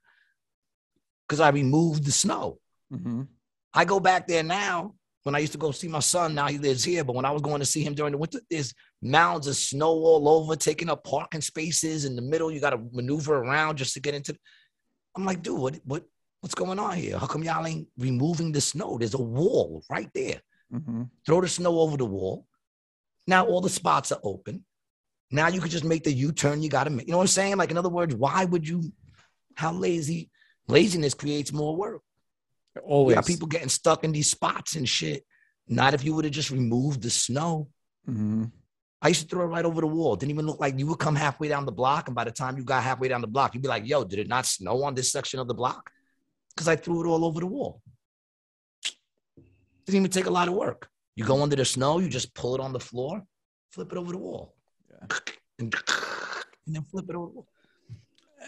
because 1.28 1.40
I 1.40 1.50
removed 1.50 2.04
the 2.04 2.12
snow. 2.12 2.58
Mhm. 2.92 3.28
I 3.76 3.86
go 3.86 4.00
back 4.00 4.26
there 4.28 4.42
now. 4.42 4.96
When 5.22 5.36
I 5.36 5.40
used 5.40 5.52
to 5.52 5.60
go 5.60 5.70
see 5.72 5.88
my 5.88 6.00
son, 6.00 6.34
now 6.34 6.48
he 6.48 6.58
lives 6.58 6.84
here. 6.84 7.04
But 7.04 7.16
when 7.16 7.26
I 7.26 7.32
was 7.32 7.44
going 7.44 7.60
to 7.60 7.66
see 7.74 7.84
him 7.84 7.94
during 7.94 8.12
the 8.14 8.18
winter, 8.18 8.40
there's 8.50 8.74
mounds 9.04 9.46
of 9.46 9.56
snow 9.56 9.92
all 9.92 10.28
over, 10.28 10.56
taking 10.56 10.90
up 10.90 11.04
parking 11.04 11.42
spaces 11.42 12.06
in 12.06 12.16
the 12.16 12.24
middle. 12.24 12.52
You 12.52 12.60
got 12.60 12.72
to 12.72 12.82
maneuver 12.92 13.36
around 13.36 13.78
just 13.78 13.94
to 13.94 14.00
get 14.02 14.16
into. 14.16 14.36
I'm 15.16 15.26
like, 15.26 15.44
dude, 15.44 15.60
what, 15.60 15.80
what, 15.86 16.04
what's 16.42 16.56
going 16.56 16.80
on 16.80 16.98
here? 16.98 17.20
How 17.20 17.28
come 17.28 17.44
y'all 17.44 17.68
ain't 17.68 17.88
removing 18.00 18.52
the 18.52 18.62
snow? 18.62 18.98
There's 18.98 19.14
a 19.14 19.22
wall 19.22 19.84
right 19.92 20.10
there. 20.16 20.42
Mhm. 20.74 21.12
Throw 21.24 21.40
the 21.40 21.48
snow 21.48 21.80
over 21.82 21.98
the 21.98 22.06
wall. 22.06 22.48
Now 23.28 23.46
all 23.46 23.62
the 23.62 23.70
spots 23.70 24.12
are 24.12 24.20
open. 24.24 24.66
Now 25.34 25.48
you 25.48 25.60
could 25.60 25.72
just 25.72 25.84
make 25.84 26.04
the 26.04 26.14
U-turn 26.14 26.62
you 26.62 26.70
got 26.70 26.84
to 26.84 26.92
make. 26.92 27.08
You 27.08 27.12
know 27.12 27.18
what 27.18 27.24
I'm 27.24 27.28
saying? 27.28 27.58
Like, 27.58 27.72
in 27.72 27.78
other 27.78 27.90
words, 27.90 28.14
why 28.16 28.46
would 28.46 28.68
you? 28.68 28.94
How 29.56 29.74
lazy? 29.74 30.30
Laziness 30.68 31.16
creates 31.16 31.52
more 31.52 31.76
work. 31.76 32.04
You 32.76 32.82
Always. 32.84 33.16
got 33.16 33.26
people 33.26 33.48
getting 33.48 33.68
stuck 33.70 34.04
in 34.04 34.12
these 34.12 34.30
spots 34.30 34.76
and 34.76 34.88
shit. 34.88 35.26
Not 35.68 35.96
if 35.96 36.04
you 36.04 36.14
would 36.14 36.26
have 36.26 36.34
just 36.34 36.52
removed 36.52 37.02
the 37.02 37.10
snow. 37.10 37.70
Mhm. 38.08 38.52
I 39.02 39.08
used 39.08 39.22
to 39.22 39.28
throw 39.28 39.44
it 39.44 39.48
right 39.48 39.66
over 39.66 39.82
the 39.82 39.88
wall. 39.88 40.16
Didn't 40.16 40.32
even 40.32 40.46
look 40.46 40.60
like 40.60 40.78
you 40.78 40.86
would 40.88 41.00
come 41.00 41.16
halfway 41.16 41.48
down 41.48 41.66
the 41.66 41.72
block. 41.72 42.08
And 42.08 42.16
by 42.16 42.26
the 42.26 42.32
time 42.32 42.58
you 42.58 42.64
got 42.64 42.84
halfway 42.84 43.08
down 43.08 43.22
the 43.22 43.28
block, 43.28 43.56
you'd 43.56 43.64
be 43.64 43.68
like, 43.68 43.88
yo, 43.88 44.04
did 44.04 44.20
it 44.20 44.28
not 44.28 44.46
snow 44.46 44.84
on 44.84 44.94
this 44.94 45.12
section 45.12 45.40
of 45.40 45.48
the 45.48 45.56
block? 45.56 45.90
Because 46.54 46.68
I 46.68 46.76
threw 46.76 47.04
it 47.04 47.08
all 47.08 47.26
over 47.26 47.40
the 47.40 47.48
wall. 47.48 47.82
Didn't 49.86 50.00
even 50.00 50.12
take 50.12 50.28
a 50.28 50.32
lot 50.32 50.48
of 50.48 50.54
work. 50.54 50.90
You 51.16 51.26
go 51.26 51.42
under 51.42 51.56
the 51.56 51.66
snow, 51.66 51.98
you 52.00 52.08
just 52.08 52.34
pull 52.36 52.54
it 52.56 52.62
on 52.62 52.72
the 52.72 52.80
floor, 52.80 53.24
flip 53.72 53.92
it 53.92 53.98
over 53.98 54.12
the 54.12 54.20
wall. 54.20 54.56
And, 55.60 55.74
and 56.66 56.76
then 56.76 56.84
flip 56.84 57.06
it 57.10 57.16
over. 57.16 57.42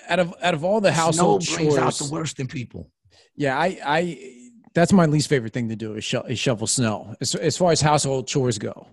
Out 0.09 0.19
of 0.19 0.33
out 0.41 0.53
of 0.53 0.63
all 0.63 0.81
the 0.81 0.91
household 0.91 1.43
Snow 1.43 1.55
household 1.55 1.75
brings 1.75 2.01
out 2.01 2.05
the 2.05 2.13
worst 2.13 2.39
in 2.39 2.47
people. 2.47 2.91
yeah, 3.35 3.57
I 3.57 3.79
I 3.85 4.41
that's 4.73 4.91
my 4.91 5.05
least 5.05 5.29
favorite 5.29 5.53
thing 5.53 5.69
to 5.69 5.75
do 5.75 5.95
is, 5.95 6.03
sho- 6.03 6.23
is 6.23 6.37
shovel 6.37 6.67
snow. 6.67 7.15
As, 7.21 7.33
as 7.35 7.55
far 7.57 7.71
as 7.71 7.79
household 7.79 8.27
chores 8.27 8.57
go. 8.57 8.87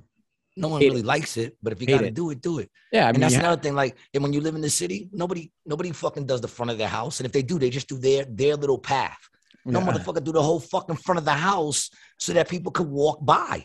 No 0.56 0.68
one 0.68 0.80
Hate 0.80 0.90
really 0.90 1.02
likes 1.02 1.36
it, 1.36 1.56
but 1.62 1.72
if 1.72 1.80
you 1.80 1.88
Hate 1.88 1.94
got 1.94 2.00
to 2.02 2.06
it. 2.06 2.14
do 2.14 2.30
it, 2.30 2.40
do 2.40 2.58
it. 2.60 2.70
Yeah, 2.92 3.04
I 3.04 3.06
mean, 3.06 3.14
and 3.14 3.22
that's 3.24 3.34
you 3.34 3.40
another 3.40 3.60
thing. 3.60 3.74
Like, 3.74 3.96
and 4.14 4.22
when 4.22 4.32
you 4.32 4.40
live 4.40 4.54
in 4.54 4.60
the 4.60 4.70
city, 4.70 5.08
nobody, 5.12 5.50
nobody 5.66 5.90
fucking 5.90 6.26
does 6.26 6.40
the 6.40 6.48
front 6.48 6.70
of 6.70 6.78
their 6.78 6.88
house. 6.88 7.18
And 7.18 7.26
if 7.26 7.32
they 7.32 7.42
do, 7.42 7.58
they 7.58 7.70
just 7.70 7.88
do 7.88 7.98
their 7.98 8.24
their 8.26 8.54
little 8.56 8.78
path. 8.78 9.18
No 9.64 9.80
yeah. 9.80 9.86
motherfucker 9.86 10.22
do 10.22 10.32
the 10.32 10.42
whole 10.42 10.60
fucking 10.60 10.96
front 10.96 11.18
of 11.18 11.24
the 11.24 11.32
house 11.32 11.90
so 12.18 12.32
that 12.34 12.48
people 12.48 12.70
could 12.70 12.88
walk 12.88 13.24
by. 13.24 13.64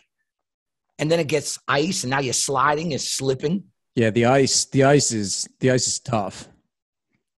And 0.98 1.10
then 1.10 1.20
it 1.20 1.28
gets 1.28 1.58
ice, 1.68 2.02
and 2.02 2.10
now 2.10 2.20
you're 2.20 2.32
sliding 2.32 2.92
and 2.92 3.00
slipping. 3.00 3.64
Yeah, 3.98 4.10
the 4.10 4.26
ice, 4.26 4.64
the 4.66 4.84
ice 4.84 5.10
is 5.10 5.48
the 5.58 5.72
ice 5.72 5.88
is 5.88 5.98
tough. 5.98 6.48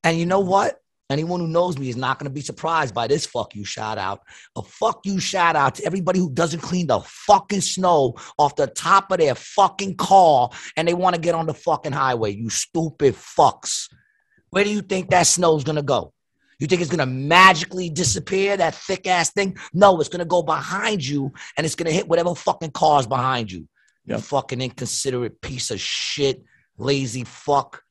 And 0.04 0.20
you 0.20 0.26
know 0.26 0.42
what? 0.42 0.82
Anyone 1.10 1.40
who 1.40 1.48
knows 1.48 1.80
me 1.80 1.88
is 1.88 1.96
not 1.96 2.20
going 2.20 2.30
to 2.30 2.34
be 2.34 2.42
surprised 2.42 2.94
by 2.94 3.08
this 3.08 3.26
fuck 3.26 3.56
you 3.56 3.64
shout 3.64 3.98
out. 3.98 4.24
A 4.58 4.62
fuck 4.62 5.00
you 5.06 5.22
shout 5.22 5.56
out 5.56 5.76
to 5.76 5.86
everybody 5.86 6.20
who 6.20 6.30
doesn't 6.30 6.60
clean 6.60 6.88
the 6.88 7.00
fucking 7.00 7.62
snow 7.62 8.16
off 8.38 8.58
the 8.58 8.68
top 8.68 9.10
of 9.10 9.20
their 9.20 9.36
fucking 9.36 9.96
car 9.96 10.50
and 10.76 10.86
they 10.86 10.94
want 10.94 11.16
to 11.16 11.22
get 11.22 11.34
on 11.34 11.46
the 11.46 11.54
fucking 11.54 11.94
highway. 11.94 12.36
You 12.36 12.50
stupid 12.50 13.14
fucks. 13.16 13.90
Where 14.50 14.66
do 14.66 14.70
you 14.70 14.82
think 14.82 15.12
that 15.12 15.28
snow's 15.28 15.64
going 15.64 15.78
to 15.78 15.82
go? 15.82 16.12
You 16.60 16.68
think 16.68 16.82
it's 16.82 16.92
going 16.92 17.00
to 17.00 17.06
magically 17.06 17.90
disappear, 17.90 18.58
that 18.58 18.76
thick 18.76 19.08
ass 19.08 19.32
thing? 19.32 19.58
No, 19.74 19.98
it's 20.02 20.10
going 20.10 20.20
to 20.20 20.26
go 20.26 20.44
behind 20.44 21.08
you 21.08 21.32
and 21.56 21.66
it's 21.66 21.76
going 21.76 21.88
to 21.88 21.96
hit 21.96 22.10
whatever 22.10 22.36
fucking 22.36 22.72
car's 22.72 23.08
behind 23.08 23.50
you. 23.50 23.70
You 24.10 24.16
Yep. 24.16 24.24
fucking 24.24 24.60
inconsiderate 24.62 25.40
piece 25.40 25.70
of 25.70 25.80
shit, 25.80 26.44
lazy 26.80 27.24
fuck. 27.24 27.84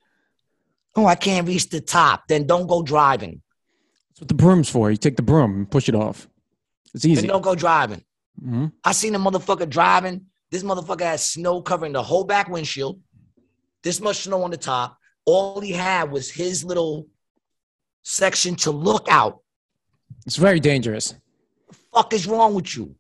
Oh, 0.97 1.07
I 1.07 1.15
can't 1.15 1.47
reach 1.47 1.69
the 1.69 1.81
top. 1.81 2.27
Then 2.29 2.45
don't 2.45 2.67
go 2.67 2.83
driving. 2.83 3.41
That's 4.09 4.23
what 4.23 4.29
the 4.29 4.35
broom's 4.35 4.69
for. 4.69 4.91
You 4.91 4.97
take 4.97 5.15
the 5.17 5.23
broom 5.23 5.55
and 5.55 5.71
push 5.71 5.89
it 5.89 5.95
off. 5.95 6.29
It's 6.93 7.05
Then 7.05 7.13
easy. 7.13 7.27
don't 7.29 7.43
go 7.43 7.55
driving. 7.55 8.03
Mhm. 8.45 8.73
I 8.83 8.91
seen 8.93 9.15
a 9.15 9.19
motherfucker 9.19 9.69
driving. 9.71 10.27
This 10.51 10.65
motherfucker 10.65 11.03
had 11.03 11.21
snow 11.21 11.63
covering 11.63 11.93
the 11.93 12.03
whole 12.03 12.25
back 12.25 12.49
windshield. 12.49 13.01
This 13.85 14.01
much 14.01 14.23
snow 14.25 14.43
on 14.43 14.51
the 14.51 14.57
top. 14.57 14.99
All 15.25 15.61
he 15.61 15.71
had 15.73 16.11
was 16.11 16.31
his 16.31 16.65
little 16.65 17.07
section 18.03 18.57
to 18.57 18.73
look 18.73 19.07
out. 19.09 19.41
It's 20.27 20.37
very 20.37 20.59
dangerous. 20.59 21.15
Fuck 21.95 22.13
is 22.13 22.27
wrong 22.27 22.55
with 22.55 22.75
you? 22.77 22.97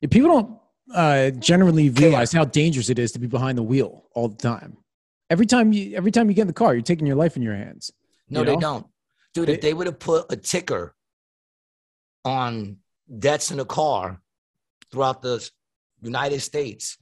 If 0.00 0.08
people 0.10 0.30
don't 0.30 0.58
uh, 0.94 1.30
generally 1.30 1.90
realize 1.90 2.32
how 2.32 2.44
dangerous 2.44 2.88
it 2.88 2.98
is 2.98 3.12
to 3.12 3.18
be 3.18 3.26
behind 3.26 3.58
the 3.58 3.62
wheel 3.62 4.04
all 4.14 4.28
the 4.28 4.36
time. 4.36 4.76
Every 5.30 5.46
time 5.46 5.72
you, 5.72 5.96
every 5.96 6.10
time 6.10 6.28
you 6.28 6.34
get 6.34 6.42
in 6.42 6.46
the 6.48 6.52
car, 6.52 6.74
you're 6.74 6.82
taking 6.82 7.06
your 7.06 7.16
life 7.16 7.36
in 7.36 7.42
your 7.42 7.56
hands. 7.56 7.90
No, 8.30 8.40
You 8.40 8.46
they 8.46 8.54
know? 8.54 8.60
don't. 8.60 8.86
Dude, 9.34 9.48
They- 9.48 9.54
if 9.54 9.60
they 9.60 9.74
would 9.74 9.86
have 9.86 9.98
put 9.98 10.32
a 10.32 10.36
ticker 10.36 10.94
on 12.24 12.78
debts 13.18 13.50
in 13.50 13.60
a 13.60 13.64
car 13.64 14.20
throughout 14.90 15.22
the 15.22 15.48
United 16.02 16.40
States 16.40 16.96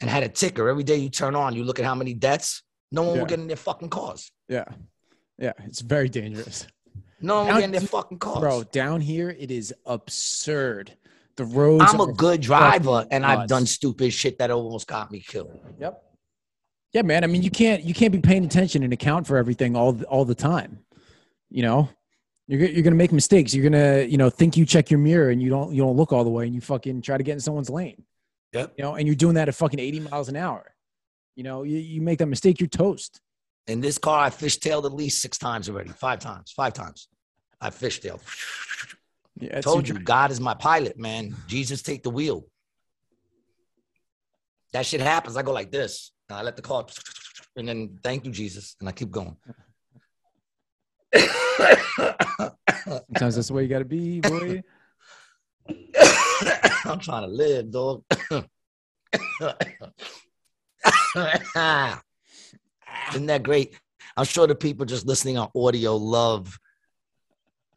and 0.00 0.10
had 0.10 0.22
a 0.22 0.28
ticker 0.28 0.68
every 0.68 0.82
day 0.84 0.96
you 0.96 1.08
turn 1.08 1.34
on, 1.34 1.54
you 1.54 1.64
look 1.64 1.78
at 1.78 1.84
how 1.84 1.94
many 1.94 2.12
debts, 2.14 2.62
no 2.92 3.02
one 3.02 3.14
Yeah. 3.14 3.20
will 3.22 3.28
get 3.28 3.38
in 3.38 3.46
their 3.46 3.56
fucking 3.56 3.88
cars. 3.90 4.30
Yeah, 4.48 4.64
yeah, 5.38 5.52
it's 5.64 5.80
very 5.80 6.08
dangerous, 6.08 6.66
No 7.20 7.36
one 7.38 7.46
will 7.46 7.54
get 7.54 7.64
in 7.64 7.70
their 7.72 7.80
fucking 7.80 8.18
cars. 8.18 8.40
bro. 8.40 8.62
Down 8.64 9.00
here, 9.00 9.30
it 9.30 9.50
is 9.50 9.72
absurd. 9.86 10.96
The 11.36 11.44
roads. 11.44 11.84
I'm 11.86 12.00
a 12.00 12.12
good 12.12 12.40
driver 12.40 13.06
and 13.10 13.24
I've 13.24 13.48
done 13.48 13.66
stupid 13.66 14.12
shit 14.12 14.38
that 14.38 14.50
almost 14.50 14.86
got 14.86 15.10
me 15.10 15.20
killed. 15.20 15.60
Yep. 15.78 16.02
Yeah, 16.92 17.02
man. 17.02 17.24
I 17.24 17.26
mean, 17.26 17.42
you 17.42 17.50
can't 17.50 17.82
you 17.82 17.92
can't 17.92 18.12
be 18.12 18.20
paying 18.20 18.44
attention 18.44 18.82
and 18.82 18.92
account 18.92 19.26
for 19.26 19.36
everything 19.36 19.76
all 19.76 20.02
all 20.04 20.24
the 20.24 20.34
time. 20.34 20.78
You 21.50 21.62
know, 21.62 21.88
you're 22.48 22.60
you're 22.60 22.82
gonna 22.82 22.96
make 22.96 23.12
mistakes. 23.12 23.52
You're 23.54 23.68
gonna 23.68 24.02
you 24.02 24.16
know 24.16 24.30
think 24.30 24.56
you 24.56 24.64
check 24.64 24.90
your 24.90 24.98
mirror 24.98 25.28
and 25.28 25.42
you 25.42 25.50
don't 25.50 25.74
you 25.74 25.82
don't 25.82 25.96
look 25.96 26.12
all 26.12 26.24
the 26.24 26.30
way 26.30 26.46
and 26.46 26.54
you 26.54 26.62
fucking 26.62 27.02
try 27.02 27.18
to 27.18 27.22
get 27.22 27.32
in 27.32 27.40
someone's 27.40 27.68
lane. 27.68 28.02
Yep. 28.52 28.74
You 28.78 28.84
know, 28.84 28.94
and 28.94 29.06
you're 29.06 29.16
doing 29.16 29.34
that 29.34 29.48
at 29.48 29.54
fucking 29.54 29.78
80 29.78 30.00
miles 30.00 30.28
an 30.28 30.36
hour. 30.36 30.74
You 31.34 31.42
know, 31.42 31.64
you, 31.64 31.76
you 31.76 32.00
make 32.00 32.18
that 32.20 32.26
mistake, 32.26 32.60
you're 32.60 32.68
toast. 32.68 33.20
In 33.66 33.80
this 33.80 33.98
car, 33.98 34.24
I 34.24 34.30
fishtailed 34.30 34.86
at 34.86 34.92
least 34.92 35.20
six 35.20 35.36
times 35.36 35.68
already. 35.68 35.90
Five 35.90 36.20
times. 36.20 36.52
Five 36.52 36.72
times. 36.72 37.08
I 37.60 37.70
fishtailed. 37.70 38.22
Yeah, 39.38 39.60
Told 39.60 39.86
you, 39.86 39.94
God 39.98 40.30
is 40.30 40.40
my 40.40 40.54
pilot, 40.54 40.98
man. 40.98 41.36
Jesus 41.46 41.82
take 41.82 42.02
the 42.02 42.10
wheel. 42.10 42.46
That 44.72 44.86
shit 44.86 45.00
happens. 45.00 45.36
I 45.36 45.42
go 45.42 45.52
like 45.52 45.70
this. 45.70 46.12
and 46.28 46.38
I 46.38 46.42
let 46.42 46.56
the 46.56 46.62
car, 46.62 46.86
and 47.56 47.68
then 47.68 47.98
thank 48.02 48.24
you, 48.24 48.32
Jesus, 48.32 48.76
and 48.80 48.88
I 48.88 48.92
keep 48.92 49.10
going. 49.10 49.36
Sometimes 53.08 53.36
that's 53.36 53.48
the 53.48 53.54
way 53.54 53.62
you 53.62 53.68
got 53.68 53.80
to 53.80 53.84
be, 53.84 54.20
boy. 54.20 54.62
I'm 56.84 57.00
trying 57.00 57.22
to 57.22 57.28
live, 57.28 57.70
dog. 57.70 58.04
Isn't 63.10 63.26
that 63.26 63.42
great? 63.42 63.78
I'm 64.16 64.24
sure 64.24 64.46
the 64.46 64.54
people 64.54 64.86
just 64.86 65.06
listening 65.06 65.36
on 65.38 65.50
audio 65.54 65.96
love 65.96 66.58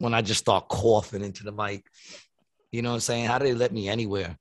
when 0.00 0.14
I 0.14 0.22
just 0.22 0.40
start 0.40 0.68
coughing 0.68 1.22
into 1.22 1.44
the 1.44 1.52
mic. 1.52 1.84
You 2.72 2.82
know 2.82 2.88
what 2.90 2.94
I'm 2.96 3.00
saying? 3.00 3.26
How 3.26 3.38
do 3.38 3.44
they 3.44 3.54
let 3.54 3.72
me 3.72 3.88
anywhere? 3.88 4.36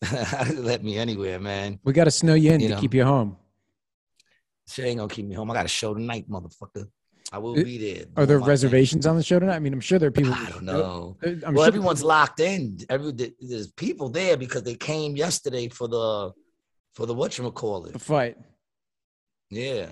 How 0.04 0.44
do 0.44 0.54
they 0.54 0.62
let 0.62 0.82
me 0.82 0.96
anywhere, 0.98 1.38
man? 1.38 1.78
We 1.84 1.92
got 1.92 2.04
to 2.04 2.10
snow 2.10 2.34
you 2.34 2.52
in 2.52 2.60
You 2.60 2.68
to 2.68 2.74
know. 2.74 2.80
keep 2.80 2.94
you 2.94 3.04
home. 3.04 3.36
She 4.66 4.82
ain't 4.82 4.98
gonna 4.98 5.12
keep 5.12 5.26
me 5.26 5.34
home. 5.34 5.50
I 5.50 5.54
got 5.54 5.64
a 5.66 5.68
show 5.68 5.92
tonight, 5.94 6.26
motherfucker. 6.30 6.86
I 7.32 7.38
will 7.38 7.58
Uh, 7.58 7.64
be 7.64 7.76
there. 7.78 8.04
Are 8.16 8.24
there 8.24 8.36
doing 8.36 8.40
my 8.40 8.44
thing. 8.44 8.48
reservations 8.48 9.06
on 9.06 9.16
the 9.16 9.22
show 9.22 9.38
tonight? 9.40 9.56
I 9.56 9.58
mean, 9.58 9.72
I'm 9.72 9.80
sure 9.80 9.98
there 9.98 10.08
are 10.08 10.12
people. 10.12 10.32
I 10.32 10.48
don't 10.48 10.62
know. 10.62 11.16
I'm 11.22 11.40
well, 11.54 11.64
sure 11.64 11.66
everyone's 11.66 12.02
locked 12.02 12.40
in. 12.40 12.78
Every 12.88 13.12
there's 13.40 13.70
people 13.72 14.08
there 14.08 14.36
because 14.36 14.62
they 14.62 14.74
came 14.76 15.16
yesterday 15.16 15.68
for 15.68 15.86
the 15.88 16.32
for 16.94 17.04
the 17.06 17.14
what 17.14 17.36
you 17.36 17.50
call 17.50 17.82
the 17.82 17.90
it. 17.90 18.00
fight. 18.00 18.36
Yeah. 19.50 19.88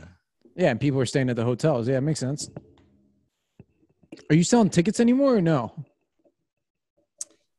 Yeah, 0.57 0.71
and 0.71 0.81
people 0.81 1.01
are 1.01 1.07
staying 1.07 1.29
at 1.29 1.37
the 1.37 1.45
hotels. 1.45 1.89
Yeah, 1.89 1.99
it 1.99 2.03
makes 2.03 2.21
sense. 2.21 2.49
Are 4.31 4.35
you 4.37 4.45
selling 4.45 4.71
tickets 4.71 5.01
anymore 5.01 5.37
or 5.37 5.41
no? 5.41 5.73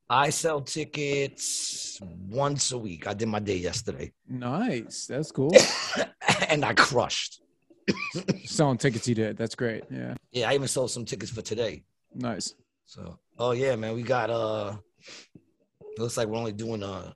I 0.09 0.31
sell 0.31 0.61
tickets 0.61 1.99
once 2.27 2.71
a 2.71 2.77
week. 2.77 3.05
I 3.07 3.13
did 3.13 3.27
my 3.27 3.39
day 3.39 3.57
yesterday, 3.57 4.11
Nice. 4.27 5.05
That's 5.05 5.31
cool. 5.31 5.51
and 6.49 6.65
I 6.65 6.73
crushed. 6.73 7.41
selling 8.45 8.77
tickets 8.79 9.07
you 9.07 9.15
did. 9.15 9.37
That's 9.37 9.53
great. 9.55 9.83
Yeah. 9.91 10.15
Yeah, 10.31 10.49
I 10.49 10.55
even 10.55 10.67
sold 10.67 10.89
some 10.91 11.05
tickets 11.05 11.31
for 11.31 11.41
today. 11.43 11.83
Nice. 12.15 12.55
So, 12.85 13.19
oh 13.37 13.51
yeah, 13.51 13.75
man, 13.75 13.93
we 13.93 14.01
got 14.01 14.31
uh, 14.31 14.77
looks 15.99 16.17
like 16.17 16.27
we're 16.27 16.37
only 16.37 16.53
doing 16.53 16.81
uh, 16.81 17.11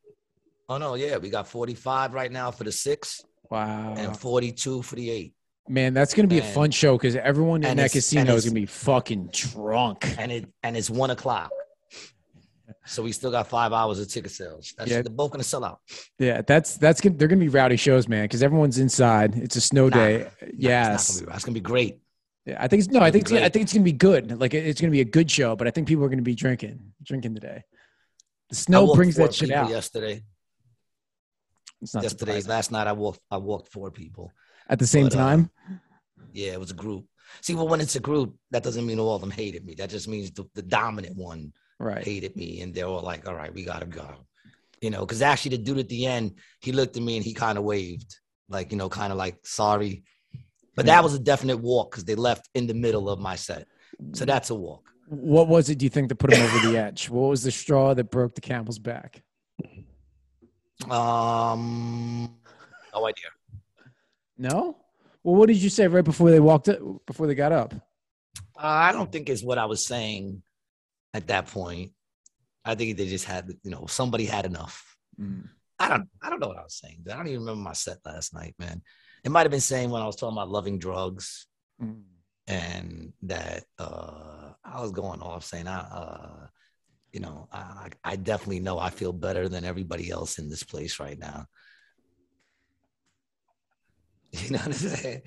oh 0.70 0.78
no, 0.78 0.94
yeah, 0.94 1.18
we 1.18 1.32
got 1.32 1.48
forty 1.48 1.74
five 1.74 2.14
right 2.14 2.32
now 2.32 2.52
for 2.52 2.64
the 2.64 2.72
six 2.72 3.24
Wow. 3.50 3.96
and 3.98 4.16
forty 4.16 4.52
two 4.52 4.84
for 4.84 4.96
the 4.96 5.10
eight, 5.10 5.34
Man, 5.70 5.93
that's 5.93 6.14
gonna 6.14 6.28
be 6.28 6.39
a 6.39 6.43
fun 6.43 6.72
show 6.72 6.97
because 6.97 7.16
everyone 7.16 7.64
in 7.64 7.78
that 7.78 7.91
casino 7.91 8.36
is 8.36 8.43
gonna 8.45 8.53
be 8.55 8.66
fucking 8.66 9.30
drunk. 9.32 10.14
and 10.20 10.32
it 10.32 10.45
and 10.61 10.76
it's 10.76 10.89
one 10.89 11.09
o'clock. 11.09 11.51
So 12.86 13.01
we 13.01 13.14
still 13.14 13.32
got 13.32 13.47
five 13.47 13.72
hours 13.72 13.97
of 13.99 14.09
ticket 14.09 14.32
sales. 14.32 14.74
That's 14.78 14.91
Yeah. 14.91 15.01
they're 15.03 15.11
both 15.14 15.32
gonna 15.32 15.43
sell 15.43 15.64
out. 15.64 15.80
Yeah, 16.20 16.41
that's 16.41 16.76
that's 16.76 16.99
gonna 16.99 17.16
they're 17.16 17.30
gonna 17.30 17.39
be 17.39 17.47
rowdy 17.47 17.78
shows, 17.78 18.09
man, 18.09 18.26
because 18.26 18.43
everyone's 18.43 18.78
inside. 18.78 19.38
It's 19.38 19.55
a 19.55 19.61
snow 19.61 19.88
Nah, 19.88 19.95
day. 19.95 20.18
Nah, 20.57 20.93
it's 20.95 21.20
gonna 21.20 21.26
be, 21.28 21.32
that's 21.32 21.45
gonna 21.45 21.53
be 21.55 21.59
great. 21.61 21.99
Yeah, 22.45 22.57
I 22.59 22.68
think 22.68 22.84
it's 22.84 22.91
no, 22.91 22.99
I 22.99 23.07
It'll 23.07 23.14
be 23.14 23.20
think 23.20 23.32
it's, 23.39 23.45
I 23.45 23.49
think 23.49 23.64
it's 23.64 23.74
gonna 23.74 23.86
be 23.86 23.93
good. 23.93 24.38
Like 24.38 24.53
it's 24.53 24.82
gonna 24.82 24.91
be 24.91 24.99
a 24.99 25.05
good 25.05 25.32
show, 25.32 25.55
but 25.55 25.66
I 25.66 25.72
think 25.72 25.88
people 25.88 26.03
are 26.03 26.09
gonna 26.09 26.24
be 26.24 26.36
drinking, 26.36 26.91
drinking 27.01 27.36
today. 27.36 27.64
The 28.49 28.55
snow 28.55 28.93
brings 28.93 29.16
that 29.16 29.34
shit 29.34 29.49
out. 29.51 29.70
Yesterday, 29.70 30.24
It's 31.82 31.93
not 31.93 32.03
yesterday, 32.03 32.32
surprising. 32.41 32.49
last 32.49 32.72
night 32.74 32.88
I 32.88 32.91
walked. 32.91 33.22
I 33.32 33.38
walked 33.38 33.70
four 33.70 33.91
people. 33.91 34.34
At 34.70 34.80
the 34.80 34.88
same 34.88 35.05
but, 35.05 35.16
uh, 35.16 35.18
time, 35.18 35.49
Yeah, 36.32 36.53
it 36.53 36.59
was 36.59 36.72
a 36.72 36.76
group. 36.76 37.05
See, 37.41 37.55
well, 37.55 37.68
when 37.68 37.82
it's 37.82 37.95
a 37.95 37.99
group, 37.99 38.36
that 38.51 38.64
doesn't 38.64 38.86
mean 38.86 38.99
all 38.99 39.16
of 39.16 39.22
them 39.22 39.32
hated 39.32 39.66
me. 39.66 39.76
That 39.76 39.89
just 39.89 40.07
means 40.07 40.32
the, 40.32 40.45
the 40.53 40.61
dominant 40.61 41.16
one 41.18 41.51
right? 41.80 42.03
hated 42.03 42.36
me, 42.36 42.61
and 42.61 42.74
they're 42.74 42.86
all 42.86 43.01
like, 43.01 43.28
"All 43.28 43.36
right, 43.36 43.53
we 43.53 43.64
gotta 43.64 43.86
go," 43.86 44.26
you 44.82 44.89
know. 44.89 45.01
Because 45.01 45.22
actually, 45.22 45.57
the 45.57 45.64
dude 45.64 45.80
at 45.80 45.89
the 45.89 46.05
end, 46.05 46.38
he 46.61 46.72
looked 46.72 46.95
at 46.95 47.03
me 47.03 47.16
and 47.18 47.26
he 47.26 47.34
kind 47.34 47.57
of 47.57 47.64
waved, 47.64 48.16
like 48.49 48.72
you 48.72 48.78
know, 48.78 48.89
kind 48.89 49.11
of 49.11 49.18
like 49.18 49.38
sorry. 49.43 50.03
But 50.76 50.86
Yeah. 50.86 50.95
that 50.95 51.03
was 51.03 51.14
a 51.16 51.20
definite 51.20 51.57
walk 51.57 51.91
because 51.91 52.05
they 52.05 52.16
left 52.16 52.49
in 52.53 52.68
the 52.68 52.74
middle 52.74 53.09
of 53.09 53.20
my 53.20 53.36
set, 53.36 53.68
so 54.14 54.26
that's 54.26 54.49
a 54.49 54.55
walk. 54.55 54.89
What 55.07 55.47
was 55.47 55.70
it? 55.70 55.78
Do 55.80 55.86
you 55.86 55.89
think 55.89 56.09
that 56.09 56.16
put 56.16 56.32
him 56.34 56.41
over 56.41 56.68
the 56.68 56.78
edge? 56.86 57.09
What 57.09 57.30
was 57.30 57.43
the 57.43 57.51
straw 57.51 57.93
that 57.93 58.09
broke 58.11 58.36
the 58.36 58.41
camel's 58.41 58.80
back? 58.80 59.22
Um, 60.89 62.36
no 62.93 63.05
idea. 63.07 63.26
No. 64.44 64.76
Well, 65.24 65.36
what 65.36 65.48
did 65.48 65.58
you 65.58 65.70
say 65.70 65.88
right 65.88 66.04
before 66.04 66.30
they 66.30 66.41
walked 66.41 66.68
up, 66.68 66.80
before 67.06 67.28
they 67.28 67.34
got 67.36 67.54
up? 67.54 67.74
I 68.58 68.91
don't 68.91 69.10
think 69.10 69.30
it's 69.30 69.41
what 69.41 69.58
I 69.58 69.66
was 69.66 69.88
saying 69.88 70.44
at 71.14 71.28
that 71.28 71.48
point. 71.48 71.91
I 72.66 72.76
think 72.76 72.98
they 72.98 73.08
just 73.08 73.24
had, 73.24 73.50
you 73.64 73.72
know, 73.72 73.86
somebody 73.88 74.26
had 74.26 74.46
enough. 74.46 74.98
Mm. 75.20 75.48
I 75.80 75.88
don't, 75.88 76.10
I 76.22 76.30
don't 76.30 76.41
know 76.41 76.50
what 76.50 76.58
I 76.58 76.64
was 76.64 76.76
saying. 76.76 77.06
I 77.10 77.16
don't 77.16 77.28
even 77.28 77.39
remember 77.39 77.62
my 77.62 77.74
set 77.74 78.00
last 78.06 78.34
night, 78.34 78.54
man. 78.60 78.82
It 79.24 79.32
might 79.32 79.44
have 79.44 79.52
been 79.52 79.62
saying 79.62 79.89
when 79.89 80.02
I 80.02 80.06
was 80.06 80.18
talking 80.18 80.38
about 80.38 80.50
loving 80.50 80.78
drugs 80.78 81.48
Mm. 81.82 82.04
and 82.48 83.14
that 83.24 83.64
uh, 83.80 84.52
I 84.64 84.82
was 84.82 84.91
going 84.91 85.22
off 85.22 85.44
saying, 85.44 85.68
I, 85.68 85.80
uh, 85.80 86.48
you 87.12 87.20
know, 87.20 87.48
I, 87.52 87.89
I 88.04 88.16
definitely 88.16 88.60
know 88.60 88.78
I 88.78 88.91
feel 88.91 89.12
better 89.12 89.50
than 89.50 89.66
everybody 89.66 90.12
else 90.12 90.38
in 90.38 90.50
this 90.50 90.64
place 90.64 91.00
right 91.00 91.18
now. 91.18 91.48
You 94.44 94.50
know 94.52 94.58
what 94.58 94.68
I'm 94.68 94.74
saying? 94.74 95.22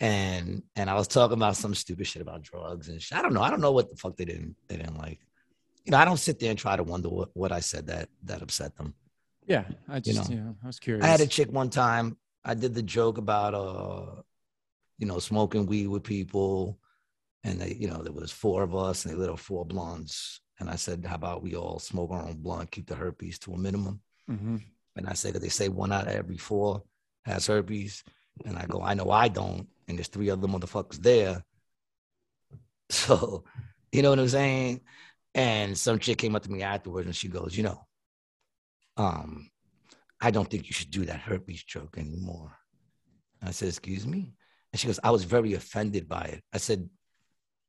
And 0.00 0.62
and 0.74 0.90
I 0.90 0.94
was 0.94 1.06
talking 1.06 1.36
about 1.36 1.56
some 1.56 1.74
stupid 1.74 2.06
shit 2.06 2.20
about 2.20 2.42
drugs 2.42 2.88
and 2.88 3.00
shit. 3.00 3.16
I 3.16 3.22
don't 3.22 3.32
know. 3.32 3.42
I 3.42 3.50
don't 3.50 3.60
know 3.60 3.72
what 3.72 3.88
the 3.88 3.96
fuck 3.96 4.16
they 4.16 4.24
didn't 4.24 4.56
they 4.68 4.76
didn't 4.76 4.98
like. 4.98 5.20
You 5.84 5.92
know, 5.92 5.98
I 5.98 6.04
don't 6.04 6.18
sit 6.18 6.40
there 6.40 6.50
and 6.50 6.58
try 6.58 6.76
to 6.76 6.82
wonder 6.82 7.08
what, 7.08 7.28
what 7.34 7.52
I 7.52 7.60
said 7.60 7.86
that 7.86 8.08
that 8.24 8.42
upset 8.42 8.76
them. 8.76 8.94
Yeah, 9.46 9.64
I 9.88 10.00
just 10.00 10.30
you 10.30 10.36
know, 10.36 10.54
I 10.62 10.66
was 10.66 10.80
curious. 10.80 11.04
I 11.04 11.08
had 11.08 11.20
a 11.20 11.26
chick 11.26 11.50
one 11.52 11.70
time. 11.70 12.16
I 12.44 12.54
did 12.54 12.74
the 12.74 12.82
joke 12.82 13.18
about 13.18 13.54
uh, 13.54 14.22
you 14.98 15.06
know, 15.06 15.18
smoking 15.18 15.66
weed 15.66 15.86
with 15.86 16.02
people, 16.02 16.78
and 17.44 17.60
they, 17.60 17.74
you 17.74 17.88
know, 17.88 18.02
there 18.02 18.12
was 18.12 18.32
four 18.32 18.62
of 18.62 18.74
us, 18.74 19.04
and 19.04 19.14
they 19.14 19.18
lit 19.18 19.30
up 19.30 19.38
four 19.38 19.64
blunts. 19.64 20.40
And 20.58 20.68
I 20.68 20.76
said, 20.76 21.04
"How 21.06 21.14
about 21.16 21.42
we 21.42 21.54
all 21.54 21.78
smoke 21.78 22.10
our 22.10 22.22
own 22.22 22.38
blunt, 22.38 22.70
keep 22.70 22.86
the 22.88 22.96
herpes 22.96 23.38
to 23.40 23.52
a 23.54 23.58
minimum?" 23.58 24.00
hmm 24.26 24.56
And 24.96 25.06
I 25.06 25.12
said, 25.12 25.34
"Cause 25.34 25.42
they 25.42 25.48
say 25.50 25.68
one 25.68 25.92
out 25.92 26.08
of 26.08 26.14
every 26.14 26.36
four 26.38 26.82
has 27.24 27.46
herpes," 27.46 28.02
and 28.44 28.58
I 28.58 28.66
go, 28.66 28.82
"I 28.82 28.94
know 28.94 29.10
I 29.10 29.28
don't, 29.28 29.68
and 29.86 29.98
there's 29.98 30.08
three 30.08 30.30
other 30.30 30.48
motherfuckers 30.48 30.98
there." 31.02 31.44
So, 32.90 33.44
you 33.92 34.02
know 34.02 34.10
what 34.10 34.18
I'm 34.18 34.28
saying? 34.28 34.82
And 35.34 35.76
some 35.76 35.98
chick 35.98 36.18
came 36.18 36.36
up 36.36 36.42
to 36.42 36.52
me 36.52 36.62
afterwards, 36.62 37.06
and 37.06 37.16
she 37.16 37.28
goes, 37.28 37.56
"You 37.56 37.64
know, 37.64 37.86
um, 38.96 39.50
I 40.20 40.30
don't 40.30 40.48
think 40.48 40.66
you 40.66 40.74
should 40.74 40.90
do 40.90 41.06
that 41.06 41.20
herpes 41.20 41.64
joke 41.64 41.96
anymore." 41.98 42.52
I 43.42 43.52
said, 43.52 43.68
"Excuse 43.68 44.06
me," 44.06 44.34
and 44.72 44.78
she 44.78 44.86
goes, 44.86 45.00
"I 45.02 45.10
was 45.10 45.24
very 45.24 45.54
offended 45.54 46.08
by 46.08 46.24
it." 46.24 46.44
I 46.52 46.58
said, 46.58 46.88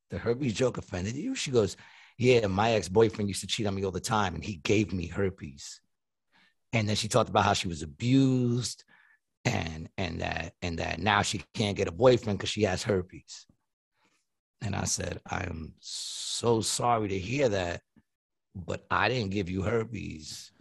"The 0.09 0.17
herpes 0.19 0.53
joke 0.53 0.77
offended 0.77 1.15
you?" 1.15 1.33
She 1.33 1.49
goes, 1.51 1.77
"Yeah, 2.17 2.45
my 2.47 2.71
ex-boyfriend 2.71 3.29
used 3.29 3.41
to 3.41 3.47
cheat 3.47 3.65
on 3.65 3.75
me 3.75 3.85
all 3.85 3.91
the 3.91 4.01
time, 4.01 4.35
and 4.35 4.43
he 4.43 4.57
gave 4.57 4.93
me 4.93 5.07
herpes." 5.07 5.81
And 6.73 6.87
then 6.89 6.97
she 6.97 7.07
talked 7.07 7.29
about 7.29 7.45
how 7.45 7.53
she 7.53 7.69
was 7.69 7.81
abused, 7.81 8.83
and 9.45 9.87
and 9.97 10.21
that 10.21 10.53
and 10.61 10.79
that 10.79 10.99
now 10.99 11.21
she 11.21 11.43
can't 11.53 11.77
get 11.77 11.87
a 11.87 11.91
boyfriend 11.91 12.39
because 12.39 12.49
she 12.49 12.63
has 12.63 12.83
herpes. 12.83 13.45
And 14.61 14.75
I 14.75 14.85
said, 14.85 15.21
I 15.29 15.43
am 15.43 15.73
so 15.79 16.61
sorry 16.61 17.09
to 17.09 17.19
hear 17.19 17.49
that, 17.49 17.81
but 18.55 18.83
I 18.89 19.09
didn't 19.09 19.31
give 19.31 19.49
you 19.49 19.61
herpes, 19.61 20.51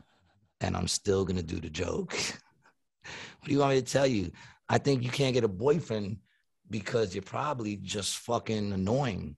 and 0.61 0.77
I'm 0.77 0.89
still 0.89 1.25
gonna 1.25 1.43
do 1.43 1.59
the 1.59 1.71
joke. 1.71 2.13
what 3.03 3.47
do 3.47 3.53
you 3.53 3.59
want 3.59 3.75
me 3.75 3.81
to 3.81 3.93
tell 3.93 4.07
you? 4.07 4.31
I 4.69 4.79
think 4.79 5.03
you 5.03 5.11
can't 5.11 5.35
get 5.35 5.45
a 5.45 5.49
boyfriend 5.49 6.19
because 6.69 7.15
you're 7.15 7.23
probably 7.23 7.77
just 7.77 8.19
fucking 8.19 8.73
annoying. 8.73 9.37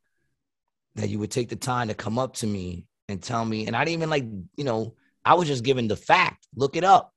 That 0.96 1.10
you 1.10 1.18
would 1.18 1.30
take 1.30 1.50
the 1.50 1.56
time 1.56 1.88
to 1.88 1.94
come 1.94 2.18
up 2.18 2.36
to 2.36 2.46
me 2.46 2.86
and 3.08 3.22
tell 3.22 3.44
me, 3.44 3.66
and 3.66 3.76
I 3.76 3.84
didn't 3.84 3.98
even 3.98 4.10
like, 4.10 4.24
you 4.56 4.64
know, 4.64 4.94
I 5.26 5.34
was 5.34 5.46
just 5.46 5.62
giving 5.62 5.88
the 5.88 5.96
fact. 5.96 6.46
Look 6.54 6.74
it 6.74 6.84
up. 6.84 7.12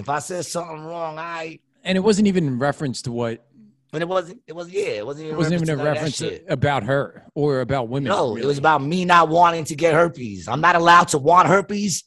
If 0.00 0.08
I 0.08 0.18
said 0.18 0.44
something 0.44 0.84
wrong, 0.84 1.18
I 1.18 1.60
And 1.84 1.96
it 1.96 2.00
wasn't 2.00 2.28
even 2.28 2.46
in 2.46 2.58
reference 2.58 3.02
to 3.02 3.12
what. 3.12 3.44
but 3.92 4.02
it 4.02 4.08
wasn't. 4.08 4.40
It 4.46 4.54
was 4.54 4.70
yeah. 4.70 4.82
It 4.82 5.06
wasn't 5.06 5.26
even. 5.26 5.34
It 5.34 5.38
wasn't 5.38 5.54
even 5.62 5.68
a 5.68 5.72
to 5.72 5.76
none 5.76 5.86
of 5.86 5.94
that 5.94 6.02
reference 6.02 6.44
about 6.48 6.82
her 6.84 7.24
or 7.34 7.60
about 7.60 7.88
women. 7.88 8.08
No, 8.08 8.36
it 8.36 8.44
was 8.44 8.58
about 8.58 8.82
me 8.82 9.04
not 9.04 9.28
wanting 9.28 9.64
to 9.64 9.76
get 9.76 9.94
herpes. 9.94 10.48
I'm 10.48 10.60
not 10.60 10.76
allowed 10.76 11.08
to 11.08 11.18
want 11.18 11.48
herpes 11.48 12.04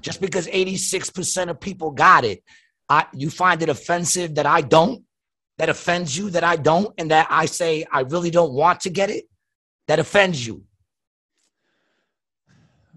just 0.00 0.20
because 0.20 0.46
86% 0.48 1.48
of 1.48 1.60
people 1.60 1.92
got 1.92 2.24
it. 2.24 2.42
I 2.88 3.06
you 3.12 3.30
find 3.30 3.62
it 3.62 3.68
offensive 3.68 4.34
that 4.34 4.46
I 4.46 4.60
don't, 4.60 5.04
that 5.58 5.68
offends 5.68 6.16
you 6.16 6.30
that 6.30 6.44
I 6.44 6.56
don't, 6.56 6.92
and 6.98 7.10
that 7.10 7.28
I 7.30 7.46
say 7.46 7.86
I 7.90 8.00
really 8.00 8.30
don't 8.30 8.52
want 8.52 8.80
to 8.80 8.90
get 8.90 9.10
it. 9.10 9.24
That 9.88 9.98
offends 9.98 10.46
you. 10.46 10.64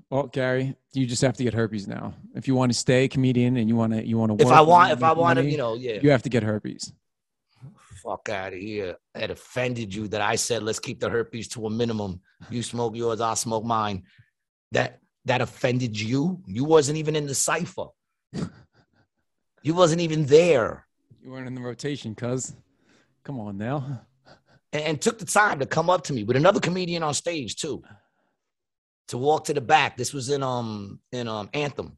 Well, 0.10 0.28
Gary, 0.28 0.76
you 0.96 1.06
just 1.06 1.22
have 1.22 1.36
to 1.38 1.44
get 1.44 1.54
herpes 1.54 1.88
now. 1.88 2.14
If 2.36 2.48
you 2.48 2.56
want 2.56 2.72
to 2.72 2.78
stay 2.78 3.06
a 3.06 3.08
comedian 3.08 3.58
and 3.58 3.68
you 3.68 3.76
want 3.76 3.94
to, 3.94 4.06
you 4.06 4.18
want 4.18 4.38
to. 4.38 4.46
If 4.46 4.52
I 4.52 4.62
want, 4.62 4.92
if 4.92 5.04
I 5.04 5.14
want 5.14 5.38
to, 5.40 5.46
you 5.46 5.58
know, 5.58 5.76
yeah. 5.76 6.00
you 6.02 6.10
have 6.12 6.24
to 6.24 6.30
get 6.30 6.44
herpes. 6.44 6.92
Fuck 8.04 8.30
out 8.30 8.54
of 8.54 8.60
here. 8.60 8.96
It 9.16 9.32
offended 9.32 9.94
you 9.94 10.08
that 10.10 10.22
I 10.22 10.36
said 10.36 10.64
let's 10.64 10.80
keep 10.80 11.00
the 11.00 11.10
herpes 11.10 11.48
to 11.50 11.66
a 11.66 11.70
minimum. 11.70 12.22
You 12.50 12.62
smoke 12.64 12.96
yours, 12.96 13.20
I'll 13.20 13.36
smoke 13.36 13.66
mine. 13.66 14.04
That 14.72 15.00
that 15.26 15.42
offended 15.42 16.00
you. 16.00 16.42
You 16.46 16.64
wasn't 16.64 16.98
even 16.98 17.16
in 17.16 17.26
the 17.26 17.36
cipher. 17.36 17.88
You 19.64 19.74
wasn't 19.74 20.02
even 20.02 20.28
there. 20.28 20.86
You 21.24 21.32
weren't 21.32 21.48
in 21.48 21.56
the 21.56 21.62
rotation, 21.62 22.14
cuz. 22.14 22.54
Come 23.24 23.40
on 23.40 23.58
now. 23.58 24.02
And, 24.72 24.84
and 24.84 25.02
took 25.02 25.18
the 25.18 25.26
time 25.26 25.58
to 25.60 25.66
come 25.66 25.90
up 25.90 26.04
to 26.04 26.14
me 26.14 26.24
with 26.24 26.38
another 26.38 26.60
comedian 26.60 27.02
on 27.02 27.16
stage 27.16 27.56
too. 27.56 27.84
To 29.10 29.18
walk 29.18 29.46
to 29.46 29.54
the 29.54 29.62
back. 29.62 29.98
This 29.98 30.14
was 30.14 30.30
in 30.30 30.42
um 30.44 31.00
in 31.12 31.28
um 31.28 31.50
Anthem. 31.54 31.98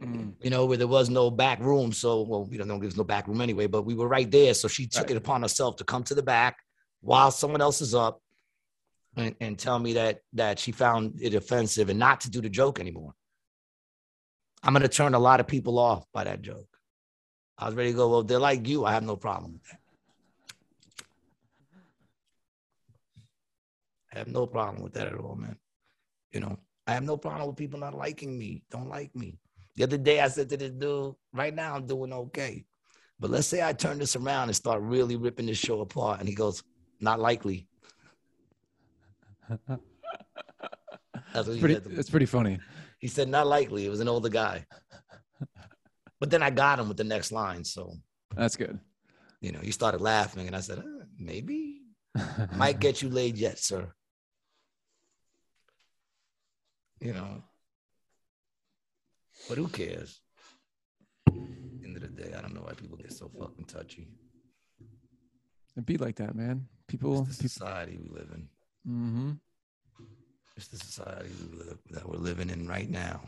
Mm. 0.00 0.34
you 0.40 0.50
know, 0.50 0.66
where 0.66 0.76
there 0.76 0.86
was 0.88 1.08
no 1.10 1.30
back 1.30 1.60
room. 1.60 1.92
So, 1.92 2.22
well, 2.22 2.44
we 2.44 2.56
don't 2.56 2.66
know 2.68 2.78
there's 2.78 2.96
no 2.96 3.04
back 3.04 3.28
room 3.28 3.40
anyway, 3.40 3.66
but 3.68 3.82
we 3.82 3.94
were 3.94 4.08
right 4.08 4.28
there. 4.30 4.52
So 4.54 4.66
she 4.68 4.86
took 4.86 5.02
Right. 5.02 5.12
it 5.12 5.16
upon 5.16 5.42
herself 5.42 5.76
to 5.76 5.84
come 5.84 6.02
to 6.04 6.14
the 6.14 6.22
back 6.22 6.56
while 7.00 7.30
someone 7.30 7.60
else 7.60 7.80
is 7.80 7.94
up 7.94 8.20
and, 9.16 9.34
and 9.40 9.58
tell 9.58 9.78
me 9.78 9.92
that 9.94 10.20
that 10.34 10.58
she 10.58 10.72
found 10.72 11.20
it 11.20 11.34
offensive 11.34 11.88
and 11.88 11.98
not 11.98 12.20
to 12.22 12.30
do 12.30 12.40
the 12.40 12.48
joke 12.48 12.80
anymore. 12.80 13.14
I'm 14.62 14.72
gonna 14.72 14.88
turn 14.88 15.14
a 15.14 15.18
lot 15.18 15.40
of 15.40 15.46
people 15.46 15.78
off 15.78 16.04
by 16.12 16.24
that 16.24 16.42
joke. 16.42 16.68
I 17.58 17.66
was 17.66 17.74
ready 17.74 17.90
to 17.92 17.96
go, 17.96 18.08
well, 18.08 18.22
they're 18.22 18.38
like 18.40 18.66
you. 18.66 18.84
I 18.84 18.92
have 18.92 19.04
no 19.04 19.16
problem 19.16 19.52
with 19.52 19.62
that. 19.70 19.78
I 24.14 24.18
have 24.18 24.28
no 24.28 24.46
problem 24.46 24.82
with 24.82 24.94
that 24.94 25.06
at 25.08 25.14
all, 25.14 25.36
man. 25.36 25.56
You 26.32 26.40
know, 26.40 26.58
I 26.86 26.94
have 26.94 27.02
no 27.04 27.16
problem 27.16 27.46
with 27.46 27.56
people 27.56 27.78
not 27.78 27.94
liking 27.94 28.38
me, 28.38 28.62
don't 28.70 28.88
like 28.88 29.14
me. 29.14 29.38
The 29.76 29.84
other 29.84 29.96
day 29.98 30.20
I 30.20 30.28
said 30.28 30.48
to 30.50 30.56
this 30.56 30.70
dude, 30.72 31.14
right 31.32 31.54
now 31.54 31.74
I'm 31.76 31.86
doing 31.86 32.12
okay. 32.12 32.64
But 33.18 33.30
let's 33.30 33.46
say 33.46 33.62
I 33.66 33.72
turn 33.72 33.98
this 33.98 34.16
around 34.16 34.48
and 34.48 34.56
start 34.56 34.82
really 34.82 35.16
ripping 35.16 35.46
this 35.46 35.58
show 35.58 35.80
apart. 35.80 36.20
And 36.20 36.28
he 36.28 36.34
goes, 36.34 36.62
not 37.00 37.20
likely. 37.20 37.68
That's 41.32 41.46
what 41.48 41.54
he 41.54 41.60
Pretty, 41.60 41.74
said. 41.74 41.92
it's 41.92 42.10
pretty 42.10 42.26
funny. 42.26 42.58
He 42.98 43.08
said, 43.08 43.28
not 43.28 43.46
likely. 43.46 43.86
It 43.86 43.90
was 43.90 44.00
an 44.00 44.08
older 44.08 44.28
guy. 44.28 44.66
But 46.20 46.30
then 46.30 46.42
I 46.42 46.50
got 46.50 46.78
him 46.78 46.88
with 46.88 46.96
the 46.96 47.04
next 47.04 47.32
line. 47.32 47.64
So, 47.64 47.94
That's 48.36 48.56
good. 48.56 48.78
you 49.40 49.52
know, 49.52 49.60
he 49.60 49.70
started 49.72 50.00
laughing. 50.00 50.46
And 50.46 50.54
I 50.56 50.60
said, 50.60 50.78
uh, 50.78 51.04
maybe 51.18 51.80
might 52.56 52.78
get 52.80 53.02
you 53.02 53.08
laid 53.08 53.36
yet, 53.38 53.58
sir. 53.58 53.92
You 57.02 57.12
know, 57.14 57.42
but 59.48 59.58
who 59.58 59.66
cares? 59.68 60.20
End 61.28 61.96
of 61.96 62.02
the 62.02 62.08
day, 62.08 62.32
I 62.36 62.40
don't 62.40 62.54
know 62.54 62.60
why 62.62 62.74
people 62.74 62.96
get 62.96 63.12
so 63.12 63.28
fucking 63.38 63.64
touchy. 63.64 64.06
It'd 65.76 65.86
be 65.86 65.96
like 65.96 66.16
that, 66.16 66.36
man. 66.36 66.68
People, 66.86 67.26
It's 67.28 67.38
the 67.38 67.42
people 67.44 67.48
society 67.48 67.98
we 68.00 68.08
live 68.08 68.28
in. 68.34 68.48
Mm-hmm. 68.88 69.30
It's 70.56 70.68
the 70.68 70.76
society 70.78 71.30
we 71.50 71.58
live, 71.58 71.78
that 71.90 72.08
we're 72.08 72.18
living 72.18 72.50
in 72.50 72.68
right 72.68 72.88
now. 72.88 73.22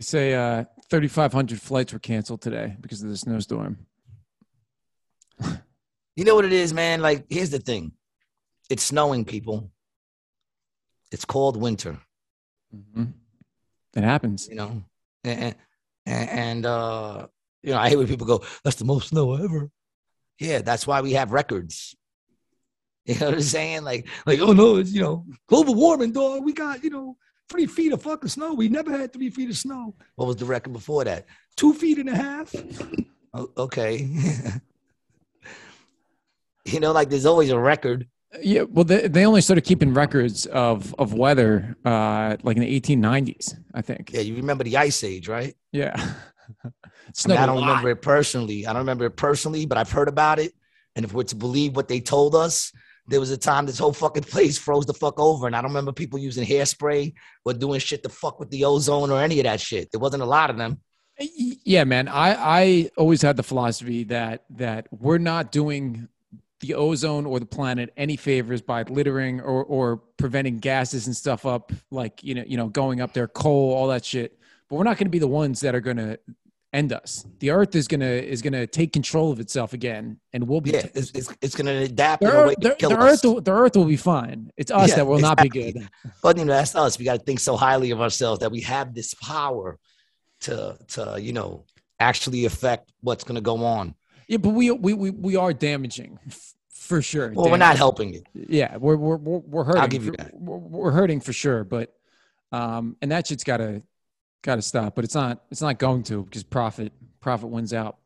say 0.00 0.34
uh, 0.34 0.64
3,500 0.88 1.60
flights 1.60 1.92
were 1.92 1.98
canceled 1.98 2.40
today 2.40 2.76
because 2.80 3.02
of 3.02 3.10
the 3.10 3.16
snowstorm. 3.16 3.78
You 6.16 6.24
know 6.24 6.34
what 6.34 6.44
it 6.44 6.52
is, 6.52 6.74
man? 6.74 7.00
Like, 7.00 7.26
here's 7.30 7.50
the 7.50 7.60
thing 7.60 7.92
it's 8.68 8.82
snowing, 8.82 9.24
people. 9.24 9.70
It's 11.12 11.24
called 11.24 11.56
winter, 11.56 12.00
hmm 12.72 13.04
It 13.94 14.04
happens. 14.04 14.48
you 14.48 14.56
know? 14.56 14.82
And, 15.24 15.54
and, 16.06 16.66
uh, 16.66 17.26
you 17.62 17.72
know, 17.72 17.78
I 17.78 17.88
hate 17.88 17.96
when 17.96 18.06
people 18.06 18.26
go, 18.26 18.42
that's 18.64 18.76
the 18.76 18.84
most 18.84 19.08
snow 19.08 19.34
ever. 19.34 19.70
Yeah, 20.38 20.60
that's 20.60 20.86
why 20.86 21.00
we 21.00 21.12
have 21.12 21.32
records. 21.32 21.94
You 23.04 23.18
know 23.18 23.26
what 23.26 23.34
I'm 23.36 23.42
saying? 23.42 23.84
Like, 23.84 24.06
like, 24.26 24.38
oh 24.40 24.52
no, 24.52 24.76
it's 24.76 24.92
you 24.92 25.00
know, 25.00 25.24
global 25.46 25.74
warming, 25.74 26.12
dog. 26.12 26.44
We 26.44 26.52
got, 26.52 26.84
you 26.84 26.90
know, 26.90 27.16
three 27.48 27.64
feet 27.66 27.92
of 27.92 28.02
fucking 28.02 28.28
snow. 28.28 28.52
We 28.52 28.68
never 28.68 28.90
had 28.90 29.12
three 29.14 29.30
feet 29.30 29.48
of 29.48 29.56
snow. 29.56 29.94
What 30.16 30.26
was 30.26 30.36
the 30.36 30.44
record 30.44 30.74
before 30.74 31.04
that? 31.04 31.26
Two 31.56 31.72
feet 31.72 31.98
and 31.98 32.10
a 32.10 32.14
half. 32.14 32.54
Okay. 33.56 34.06
you 36.66 36.80
know, 36.80 36.92
like 36.92 37.08
there's 37.08 37.26
always 37.26 37.50
a 37.50 37.58
record. 37.58 38.06
Yeah, 38.42 38.62
well, 38.62 38.84
they, 38.84 39.08
they 39.08 39.24
only 39.24 39.40
started 39.40 39.62
keeping 39.62 39.94
records 39.94 40.44
of 40.46 40.94
of 40.98 41.14
weather 41.14 41.76
uh, 41.84 42.36
like 42.42 42.56
in 42.56 42.62
the 42.62 42.80
1890s, 42.80 43.54
I 43.72 43.80
think. 43.80 44.12
Yeah, 44.12 44.20
you 44.20 44.36
remember 44.36 44.64
the 44.64 44.76
ice 44.76 45.02
age, 45.02 45.28
right? 45.28 45.54
Yeah. 45.72 45.94
I, 46.64 47.28
mean, 47.28 47.38
I 47.38 47.46
don't 47.46 47.60
remember 47.60 47.90
it 47.90 48.02
personally. 48.02 48.66
I 48.66 48.72
don't 48.72 48.80
remember 48.80 49.06
it 49.06 49.16
personally, 49.16 49.66
but 49.66 49.78
I've 49.78 49.90
heard 49.90 50.08
about 50.08 50.38
it. 50.38 50.52
And 50.94 51.04
if 51.04 51.12
we're 51.12 51.22
to 51.24 51.36
believe 51.36 51.76
what 51.76 51.88
they 51.88 52.00
told 52.00 52.34
us, 52.34 52.72
there 53.06 53.20
was 53.20 53.30
a 53.30 53.38
time 53.38 53.64
this 53.64 53.78
whole 53.78 53.92
fucking 53.92 54.24
place 54.24 54.58
froze 54.58 54.84
the 54.84 54.94
fuck 54.94 55.18
over. 55.18 55.46
And 55.46 55.56
I 55.56 55.62
don't 55.62 55.70
remember 55.70 55.92
people 55.92 56.18
using 56.18 56.46
hairspray 56.46 57.14
or 57.44 57.54
doing 57.54 57.80
shit 57.80 58.02
to 58.02 58.08
fuck 58.08 58.38
with 58.38 58.50
the 58.50 58.64
ozone 58.64 59.10
or 59.10 59.20
any 59.20 59.40
of 59.40 59.44
that 59.44 59.60
shit. 59.60 59.90
There 59.90 60.00
wasn't 60.00 60.22
a 60.22 60.26
lot 60.26 60.50
of 60.50 60.58
them. 60.58 60.80
Yeah, 61.18 61.84
man. 61.84 62.06
I 62.06 62.34
I 62.34 62.90
always 62.96 63.22
had 63.22 63.36
the 63.36 63.42
philosophy 63.42 64.04
that 64.04 64.44
that 64.50 64.86
we're 64.92 65.18
not 65.18 65.50
doing 65.50 66.08
the 66.60 66.74
ozone 66.74 67.24
or 67.26 67.38
the 67.38 67.46
planet 67.46 67.92
any 67.96 68.16
favors 68.16 68.60
by 68.60 68.82
littering 68.82 69.40
or 69.40 69.64
or 69.64 69.98
preventing 70.16 70.58
gases 70.58 71.06
and 71.06 71.16
stuff 71.16 71.46
up, 71.46 71.72
like 71.90 72.22
you 72.22 72.34
know 72.34 72.44
you 72.46 72.56
know 72.56 72.68
going 72.68 73.00
up 73.00 73.12
there, 73.12 73.28
coal, 73.28 73.72
all 73.72 73.88
that 73.88 74.04
shit. 74.04 74.38
But 74.68 74.76
we're 74.76 74.84
not 74.84 74.98
going 74.98 75.06
to 75.06 75.10
be 75.10 75.18
the 75.18 75.28
ones 75.28 75.60
that 75.60 75.74
are 75.74 75.80
going 75.80 75.96
to 75.96 76.18
end 76.72 76.92
us. 76.92 77.26
The 77.38 77.50
Earth 77.50 77.74
is 77.74 77.88
gonna 77.88 78.06
is 78.06 78.42
gonna 78.42 78.66
take 78.66 78.92
control 78.92 79.32
of 79.32 79.40
itself 79.40 79.72
again, 79.72 80.18
and 80.32 80.46
we'll 80.46 80.60
be. 80.60 80.70
Yeah, 80.70 80.86
it's, 80.94 81.10
it's, 81.12 81.32
it's 81.40 81.54
going 81.54 81.66
to 81.66 81.84
adapt 81.84 82.22
the, 82.22 82.28
in 82.28 82.34
a 82.34 82.38
way 82.40 82.48
Earth, 82.48 82.78
to 82.78 82.88
the, 82.88 82.88
the. 82.88 82.98
Earth, 82.98 83.24
will, 83.24 83.40
the 83.40 83.52
Earth 83.52 83.76
will 83.76 83.84
be 83.84 83.96
fine. 83.96 84.50
It's 84.56 84.70
us 84.70 84.90
Yeah, 84.90 84.96
that 84.96 85.06
will 85.06 85.18
not 85.18 85.40
be 85.42 85.48
good. 85.48 85.88
But 86.22 86.36
you 86.36 86.44
know, 86.44 86.52
that's 86.52 86.74
us. 86.74 86.98
We 86.98 87.04
got 87.04 87.18
to 87.18 87.24
think 87.24 87.40
so 87.40 87.56
highly 87.56 87.90
of 87.90 88.00
ourselves 88.00 88.40
that 88.40 88.50
we 88.50 88.60
have 88.62 88.94
this 88.94 89.14
power 89.14 89.78
to 90.40 90.78
to 90.88 91.18
you 91.20 91.32
know 91.32 91.64
actually 92.00 92.44
affect 92.44 92.92
what's 93.00 93.24
going 93.24 93.36
to 93.36 93.40
go 93.40 93.64
on. 93.64 93.94
Yeah, 94.28 94.36
but 94.36 94.50
we 94.50 94.70
we 94.70 94.94
we, 94.94 95.10
we 95.10 95.36
are 95.36 95.52
damaging 95.52 96.18
for 96.68 97.00
sure. 97.02 97.32
Well, 97.34 97.50
we're 97.50 97.56
not 97.56 97.76
helping 97.76 98.14
it. 98.14 98.26
Yeah, 98.34 98.76
we're 98.76 98.96
we're 98.96 99.16
we're, 99.16 99.38
we're 99.38 99.64
hurting. 99.64 99.88
give 99.88 100.04
you 100.04 100.10
for- 100.12 100.16
that. 100.18 100.34
We're, 100.34 100.58
we're 100.58 100.90
hurting 100.90 101.20
for 101.20 101.32
sure, 101.32 101.64
but 101.64 101.94
um, 102.52 102.96
and 103.02 103.10
that 103.10 103.26
shit's 103.26 103.42
gotta 103.44 103.82
gotta 104.42 104.62
stop. 104.62 104.94
But 104.94 105.04
it's 105.04 105.14
not 105.14 105.42
it's 105.50 105.62
not 105.62 105.78
going 105.78 106.02
to 106.04 106.24
because 106.24 106.42
profit 106.44 106.92
profit 107.20 107.48
wins 107.48 107.72
out. 107.72 107.96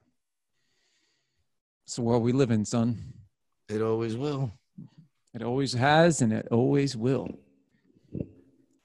It's 1.84 1.96
the 1.96 2.02
world 2.02 2.22
we 2.22 2.32
live 2.32 2.52
in, 2.52 2.64
son. 2.64 3.12
It 3.68 3.82
always 3.82 4.16
will. 4.16 4.52
It 5.34 5.42
always 5.42 5.72
has, 5.72 6.22
and 6.22 6.32
it 6.32 6.46
always 6.50 6.96
will. 6.96 7.28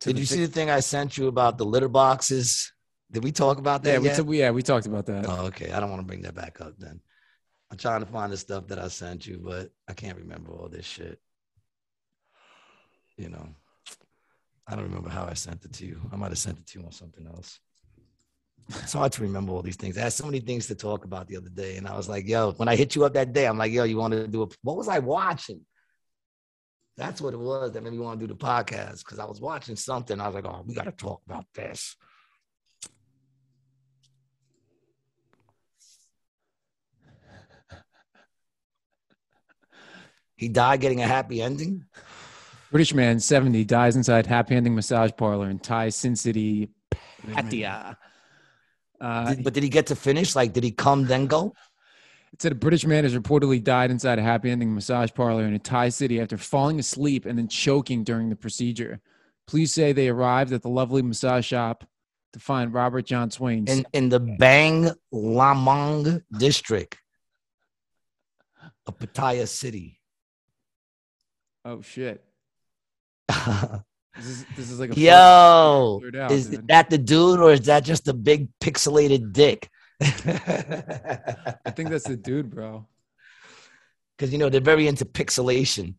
To 0.02 0.10
Did 0.14 0.20
you 0.20 0.26
see 0.26 0.46
the 0.46 0.52
thing 0.52 0.70
I 0.70 0.80
sent 0.80 1.18
you 1.18 1.28
about 1.28 1.58
the 1.58 1.66
litter 1.66 1.88
boxes? 1.90 2.72
Did 3.12 3.24
we 3.24 3.32
talk 3.32 3.58
about 3.58 3.84
that 3.84 4.02
Yeah, 4.02 4.22
we, 4.22 4.32
t- 4.34 4.38
yeah, 4.40 4.52
we 4.52 4.62
talked 4.62 4.86
about 4.86 5.06
that. 5.08 5.26
oh, 5.28 5.46
okay. 5.48 5.72
I 5.72 5.80
don't 5.80 5.90
want 5.90 6.02
to 6.02 6.06
bring 6.06 6.22
that 6.24 6.36
back 6.36 6.62
up 6.62 6.74
then. 6.78 7.00
I'm 7.70 7.78
trying 7.78 8.00
to 8.00 8.06
find 8.06 8.32
the 8.32 8.38
stuff 8.38 8.68
that 8.68 8.80
I 8.80 8.88
sent 8.88 9.28
you, 9.28 9.40
but 9.44 9.72
I 9.88 9.94
can't 9.94 10.18
remember 10.18 10.52
all 10.52 10.70
this 10.70 10.86
shit. 10.86 11.20
You 13.18 13.30
know, 13.30 13.50
I 14.68 14.76
don't 14.76 14.86
remember 14.86 15.10
how 15.10 15.26
I 15.26 15.34
sent 15.34 15.66
it 15.66 15.74
to 15.74 15.86
you. 15.86 16.00
I 16.12 16.16
might 16.16 16.30
have 16.30 16.38
sent 16.38 16.60
it 16.60 16.68
to 16.68 16.80
you 16.80 16.86
on 16.86 16.92
something 16.92 17.26
else. 17.28 17.60
It's 18.70 18.94
hard 18.94 19.12
to 19.14 19.22
remember 19.22 19.54
all 19.54 19.62
these 19.62 19.78
things. 19.78 19.98
I 19.98 20.02
had 20.02 20.14
so 20.14 20.26
many 20.26 20.40
things 20.40 20.68
to 20.68 20.76
talk 20.76 21.06
about 21.06 21.28
the 21.28 21.38
other 21.38 21.50
day, 21.50 21.78
and 21.78 21.88
I 21.88 21.96
was 21.96 22.10
like, 22.10 22.28
"Yo," 22.28 22.52
when 22.54 22.68
I 22.68 22.76
hit 22.76 22.96
you 22.96 23.06
up 23.06 23.14
that 23.14 23.32
day, 23.34 23.48
I'm 23.48 23.58
like, 23.58 23.72
"Yo, 23.72 23.84
you 23.86 23.98
want 23.98 24.14
to 24.14 24.28
do 24.28 24.44
a? 24.44 24.48
What 24.62 24.78
was 24.78 24.88
I 24.88 25.00
watching?" 25.00 25.66
That's 26.98 27.22
what 27.22 27.34
it 27.34 27.40
was 27.40 27.72
that 27.72 27.84
made 27.84 27.94
me 27.94 28.00
want 28.00 28.20
to 28.20 28.28
do 28.28 28.34
the 28.34 28.40
podcast 28.40 29.00
because 29.00 29.20
I 29.20 29.26
was 29.26 29.40
watching 29.40 29.76
something. 29.76 30.20
I 30.20 30.28
was 30.28 30.36
like, 30.36 30.46
"Oh, 30.46 30.64
we 30.66 30.74
got 30.74 30.86
to 30.86 30.92
talk 30.92 31.22
about 31.26 31.46
this." 31.54 31.96
He 40.38 40.48
died 40.48 40.82
getting 40.82 41.02
a 41.02 41.08
happy 41.08 41.42
ending. 41.42 41.84
British 42.72 42.94
man, 42.94 43.20
70, 43.20 43.66
dies 43.66 43.96
inside 43.96 44.26
happy 44.28 44.56
ending 44.56 44.76
massage 44.76 45.12
parlor 45.18 45.50
in 45.50 45.58
Thai 45.60 45.90
Sin 45.90 46.16
City, 46.16 46.70
Pattaya. 47.28 47.98
Uh, 49.02 49.34
Did- 49.34 49.44
but 49.44 49.54
did 49.54 49.64
he 49.64 49.70
get 49.70 49.88
to 49.88 49.96
finish? 49.96 50.36
Like, 50.36 50.54
did 50.54 50.64
he 50.64 50.72
come 50.72 51.06
then 51.06 51.28
go? 51.28 51.54
It 52.34 52.42
said 52.42 52.52
a 52.52 52.56
British 52.56 52.86
man 52.86 53.04
has 53.04 53.16
reportedly 53.16 53.64
died 53.64 53.90
inside 53.90 54.20
a 54.20 54.22
happy 54.22 54.52
ending 54.52 54.74
massage 54.74 55.10
parlor 55.14 55.46
in 55.46 55.54
a 55.54 55.60
Thai 55.60 55.90
city 55.90 56.20
after 56.20 56.38
falling 56.38 56.78
asleep 56.80 57.26
and 57.26 57.38
then 57.38 57.48
choking 57.48 58.04
during 58.04 58.30
the 58.30 58.36
procedure. 58.36 59.00
Police 59.48 59.74
say 59.74 59.92
they 59.94 60.10
arrived 60.10 60.52
at 60.52 60.62
the 60.62 60.68
lovely 60.70 61.02
massage 61.02 61.46
shop 61.46 61.86
to 62.34 62.40
find 62.40 62.74
Robert 62.74 63.06
John 63.06 63.32
Swain. 63.32 63.66
In 63.68 63.86
in 63.94 64.10
the 64.10 64.20
Bang 64.20 64.92
Lamung 65.12 66.22
district 66.38 66.98
of 68.86 69.00
Pattaya 69.00 69.48
City. 69.48 69.97
Oh 71.68 71.82
shit! 71.82 72.24
This 73.30 74.26
is 74.26 74.46
this 74.56 74.72
is 74.72 74.80
like 74.80 74.96
a 74.96 75.00
Yo, 75.00 76.02
out, 76.20 76.32
is 76.32 76.48
dude. 76.50 76.68
that 76.70 76.90
the 76.90 76.98
dude 76.98 77.40
or 77.40 77.52
is 77.52 77.62
that 77.68 77.84
just 77.84 78.08
a 78.08 78.14
big 78.14 78.48
pixelated 78.60 79.34
dick? 79.34 79.70
I 80.02 81.72
think 81.76 81.90
that's 81.90 82.08
the 82.08 82.18
dude, 82.18 82.50
bro. 82.50 82.86
Because 84.18 84.32
you 84.34 84.40
know 84.40 84.50
they're 84.50 84.62
very 84.62 84.88
into 84.88 85.06
pixelation. 85.06 85.94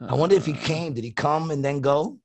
I 0.00 0.14
wonder 0.14 0.36
if 0.36 0.46
he 0.46 0.52
Uh, 0.52 0.56
came. 0.58 0.94
Did 0.94 1.02
he 1.02 1.10
come 1.10 1.50
and 1.50 1.64
then 1.64 1.80
go? 1.80 2.20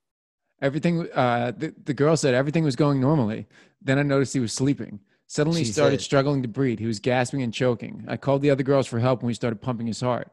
Everything. 0.62 1.08
Uh, 1.12 1.52
the, 1.58 1.74
the 1.86 1.94
girl 1.96 2.16
said 2.16 2.36
everything 2.36 2.64
was 2.64 2.76
going 2.76 3.02
normally. 3.02 3.48
Then 3.82 3.98
I 3.98 4.04
noticed 4.04 4.36
he 4.36 4.40
was 4.40 4.54
sleeping. 4.54 5.00
Suddenly, 5.26 5.62
he 5.64 5.72
started 5.72 6.02
said- 6.02 6.06
struggling 6.06 6.44
to 6.44 6.48
breathe. 6.48 6.78
He 6.78 6.86
was 6.86 7.00
gasping 7.00 7.42
and 7.42 7.52
choking. 7.52 8.06
I 8.08 8.16
called 8.16 8.44
the 8.44 8.52
other 8.52 8.62
girls 8.62 8.86
for 8.86 9.00
help, 9.00 9.22
and 9.22 9.28
we 9.28 9.34
started 9.34 9.60
pumping 9.60 9.88
his 9.88 10.02
heart. 10.02 10.30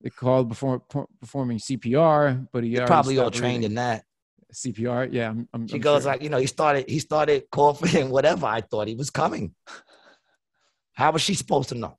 They 0.00 0.10
called 0.10 0.48
before 0.48 0.80
performing 1.20 1.58
CPR, 1.58 2.48
but 2.52 2.62
he 2.64 2.76
probably 2.80 3.18
all 3.18 3.30
trained 3.30 3.64
in 3.64 3.74
that. 3.74 4.04
CPR. 4.52 5.12
Yeah, 5.12 5.30
I'm, 5.30 5.48
I'm, 5.52 5.68
She 5.68 5.74
I'm 5.74 5.80
goes 5.80 6.02
sure. 6.02 6.12
like, 6.12 6.22
you 6.22 6.30
know, 6.30 6.38
he 6.38 6.46
started 6.46 6.88
he 6.88 6.98
started 7.00 7.50
coughing 7.50 8.02
and 8.02 8.10
whatever. 8.10 8.46
I 8.46 8.60
thought 8.62 8.88
he 8.88 8.94
was 8.94 9.10
coming. 9.10 9.54
How 10.94 11.12
was 11.12 11.22
she 11.22 11.34
supposed 11.34 11.68
to 11.70 11.74
know? 11.74 11.98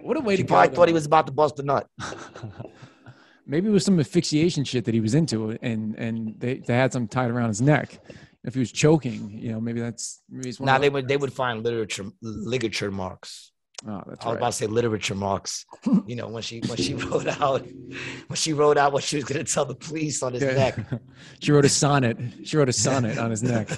"What 0.00 0.16
a 0.16 0.20
way 0.20 0.36
She 0.36 0.42
to 0.42 0.48
go!" 0.48 0.54
probably 0.54 0.74
thought 0.74 0.88
he 0.88 0.94
was 0.94 1.06
about 1.06 1.26
to 1.26 1.32
bust 1.32 1.58
a 1.60 1.62
nut. 1.62 1.86
Maybe 3.46 3.68
it 3.68 3.72
was 3.72 3.84
some 3.84 4.00
asphyxiation 4.00 4.64
shit 4.64 4.84
that 4.86 4.94
he 4.94 5.00
was 5.00 5.14
into, 5.14 5.56
and 5.62 5.94
and 5.96 6.34
they, 6.38 6.58
they 6.58 6.74
had 6.74 6.92
some 6.92 7.06
tied 7.06 7.30
around 7.30 7.48
his 7.48 7.62
neck. 7.62 8.00
If 8.44 8.54
he 8.54 8.60
was 8.60 8.72
choking, 8.72 9.30
you 9.30 9.52
know, 9.52 9.60
maybe 9.60 9.80
that's 9.80 10.22
maybe 10.28 10.48
it's 10.48 10.60
one 10.60 10.66
Now 10.66 10.78
they 10.78 10.88
would 10.88 11.06
they 11.08 11.16
would 11.16 11.32
find 11.32 11.62
literature 11.62 12.06
ligature 12.22 12.90
marks. 12.90 13.52
Oh, 13.86 14.02
that's 14.06 14.24
I 14.24 14.28
was 14.28 14.34
right. 14.34 14.36
about 14.38 14.46
to 14.46 14.52
say 14.52 14.66
literature 14.66 15.14
marks. 15.14 15.66
You 16.06 16.16
know, 16.16 16.28
when 16.28 16.42
she 16.42 16.60
when 16.60 16.78
she 16.78 16.94
wrote 17.04 17.26
out 17.40 17.62
when 17.62 18.36
she 18.36 18.52
wrote 18.52 18.78
out 18.78 18.92
what 18.92 19.02
she 19.04 19.16
was 19.16 19.24
gonna 19.24 19.44
tell 19.44 19.64
the 19.66 19.74
police 19.74 20.22
on 20.22 20.32
his 20.32 20.42
Yeah. 20.42 20.54
neck. 20.54 20.78
she 21.40 21.52
wrote 21.52 21.64
a 21.64 21.68
sonnet. 21.68 22.16
She 22.44 22.56
wrote 22.56 22.68
a 22.70 22.72
sonnet 22.72 23.18
on 23.18 23.30
his 23.30 23.42
neck. 23.42 23.68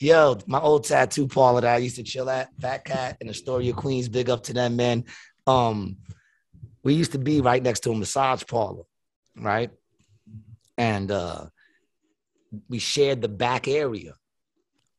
Yo, 0.00 0.38
my 0.46 0.60
old 0.60 0.84
tattoo 0.84 1.26
parlor 1.26 1.60
that 1.62 1.74
I 1.74 1.78
used 1.78 1.96
to 1.96 2.04
chill 2.04 2.30
at, 2.30 2.50
Fat 2.60 2.84
Cat 2.84 3.16
in 3.20 3.28
Astoria, 3.28 3.72
Queens. 3.72 4.08
Big 4.08 4.30
up 4.30 4.44
to 4.44 4.52
them, 4.52 4.76
man. 4.76 5.04
Um, 5.46 5.96
we 6.84 6.94
used 6.94 7.12
to 7.12 7.18
be 7.18 7.40
right 7.40 7.60
next 7.62 7.80
to 7.80 7.90
a 7.90 7.94
massage 7.96 8.44
parlor, 8.46 8.84
right? 9.36 9.70
And 10.76 11.10
uh 11.10 11.46
we 12.68 12.78
shared 12.78 13.20
the 13.22 13.28
back 13.28 13.66
area. 13.66 14.12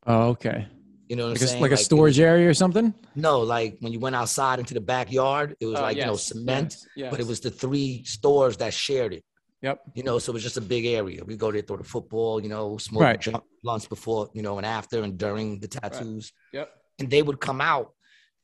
Oh, 0.05 0.29
okay. 0.29 0.67
You 1.09 1.15
know 1.15 1.23
what 1.25 1.31
Like 1.31 1.41
I'm 1.41 1.45
a, 1.45 1.47
saying? 1.47 1.61
like 1.63 1.71
a 1.71 1.73
it 1.73 1.77
was- 1.79 1.85
storage 1.85 2.19
area 2.19 2.47
or 2.47 2.53
something. 2.53 2.93
no, 3.15 3.39
like 3.41 3.77
when 3.81 3.91
you 3.91 3.99
went 3.99 4.15
outside 4.15 4.59
into 4.59 4.75
the 4.75 4.79
backyard, 4.81 5.55
it 5.59 5.65
was 5.65 5.77
Oh, 5.79 5.81
like 5.81 5.97
you 5.97 6.05
know 6.05 6.15
cement, 6.15 6.77
yes, 6.95 7.09
but 7.11 7.19
it 7.19 7.25
was 7.27 7.39
the 7.39 7.49
three 7.49 8.03
stores 8.05 8.55
that 8.57 8.73
shared 8.73 9.13
it. 9.13 9.23
Yep. 9.63 9.81
You 9.95 10.03
know, 10.03 10.19
so 10.19 10.31
it 10.31 10.35
was 10.35 10.43
just 10.43 10.55
a 10.57 10.61
big 10.61 10.85
area. 10.85 11.21
We 11.25 11.35
go 11.35 11.51
there, 11.51 11.63
throw 11.63 11.77
the 11.77 11.83
football, 11.83 12.41
you 12.41 12.47
know, 12.47 12.77
smoke 12.77 13.01
Right. 13.03 13.19
jump 13.19 13.43
lunch 13.63 13.89
before, 13.89 14.29
you 14.33 14.41
know, 14.43 14.55
and 14.57 14.65
after 14.65 15.01
and 15.03 15.17
during 15.17 15.59
the 15.59 15.67
tattoos. 15.67 16.31
Yep. 16.53 16.69
And 16.99 17.09
they 17.09 17.21
would 17.23 17.39
come 17.41 17.59
out 17.59 17.91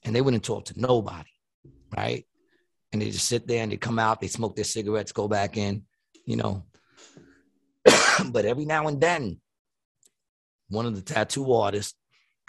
and 0.04 0.14
they 0.16 0.22
wouldn't 0.22 0.44
talk 0.44 0.66
to 0.66 0.74
nobody, 0.80 1.30
right? 1.96 2.26
And 2.92 3.02
they 3.02 3.12
just 3.12 3.28
sit 3.30 3.48
there 3.48 3.62
and 3.64 3.72
they 3.72 3.78
come 3.78 3.98
out, 4.00 4.20
they 4.20 4.28
smoke 4.28 4.56
their 4.58 4.66
cigarettes, 4.66 5.12
go 5.14 5.28
back 5.30 5.56
in, 5.56 5.84
you 6.26 6.36
know. 6.36 6.66
but 8.32 8.44
every 8.46 8.66
now 8.66 8.88
and 8.88 9.00
then, 9.00 9.40
one 10.70 10.86
of 10.86 10.96
the 10.96 11.02
tattoo 11.02 11.54
artists 11.54 11.94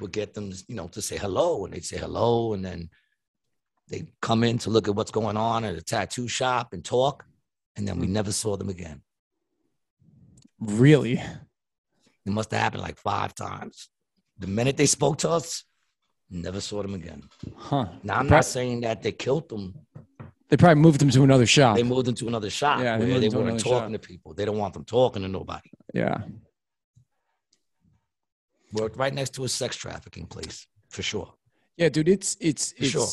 would 0.01 0.13
get 0.13 0.35
them, 0.35 0.53
you 0.69 0.77
know, 0.77 0.89
to 0.89 1.03
say 1.03 1.17
hello, 1.17 1.65
and 1.65 1.75
they'd 1.75 1.85
say 1.85 1.99
hello, 1.99 2.53
and 2.53 2.65
then 2.65 2.91
they'd 3.89 4.11
come 4.21 4.45
in 4.45 4.59
to 4.59 4.71
look 4.71 4.89
at 4.89 4.95
what's 4.95 5.11
going 5.11 5.37
on 5.37 5.65
at 5.65 5.77
a 5.77 5.83
tattoo 5.83 6.29
shop 6.29 6.73
and 6.73 6.85
talk, 6.85 7.25
and 7.77 7.87
then 7.87 7.99
we 7.99 8.07
mm. 8.07 8.11
never 8.11 8.33
saw 8.33 8.57
them 8.57 8.69
again. 8.69 9.03
Really? 10.61 11.15
It 11.15 12.33
must 12.33 12.51
have 12.51 12.61
happened 12.61 12.83
like 12.83 12.99
five 12.99 13.35
times. 13.35 13.89
The 14.39 14.47
minute 14.47 14.77
they 14.77 14.87
spoke 14.87 15.19
to 15.19 15.31
us, 15.31 15.65
never 16.31 16.61
saw 16.61 16.83
them 16.83 16.95
again. 16.95 17.23
Huh. 17.57 17.87
Now 18.03 18.17
I'm 18.17 18.29
not 18.29 18.45
saying 18.45 18.81
that 18.81 19.03
they 19.03 19.13
killed 19.13 19.49
them. 19.49 19.75
They 20.49 20.57
probably 20.57 20.81
moved 20.83 21.01
them 21.01 21.11
to 21.11 21.23
another 21.23 21.47
shop. 21.47 21.77
They 21.77 21.83
moved 21.83 22.07
them 22.07 22.15
to 22.17 22.29
another 22.29 22.51
shop 22.51 22.81
Yeah, 22.81 22.99
they 22.99 23.07
they 23.07 23.29
weren't 23.29 23.49
another 23.49 23.59
talking 23.59 23.93
shop. 23.95 24.03
to 24.03 24.09
people. 24.09 24.35
They 24.35 24.45
don't 24.45 24.59
want 24.59 24.75
them 24.75 24.85
talking 24.85 25.23
to 25.23 25.29
nobody. 25.29 25.71
Yeah. 25.93 26.19
Worked 28.81 28.97
right 28.97 29.13
next 29.15 29.31
to 29.35 29.45
a 29.45 29.49
sex 29.49 29.77
trafficking 29.77 30.27
place 30.27 30.67
for 30.89 31.03
sure. 31.03 31.33
Yeah, 31.77 31.89
dude, 31.89 32.09
it's 32.09 32.37
it's 32.41 32.73
For 32.73 32.83
it's 32.85 32.91
sure. 32.93 33.07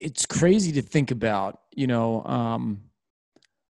it's 0.00 0.26
crazy 0.26 0.72
to 0.72 0.82
think 0.82 1.10
about, 1.10 1.60
you 1.74 1.86
know, 1.86 2.24
um 2.24 2.82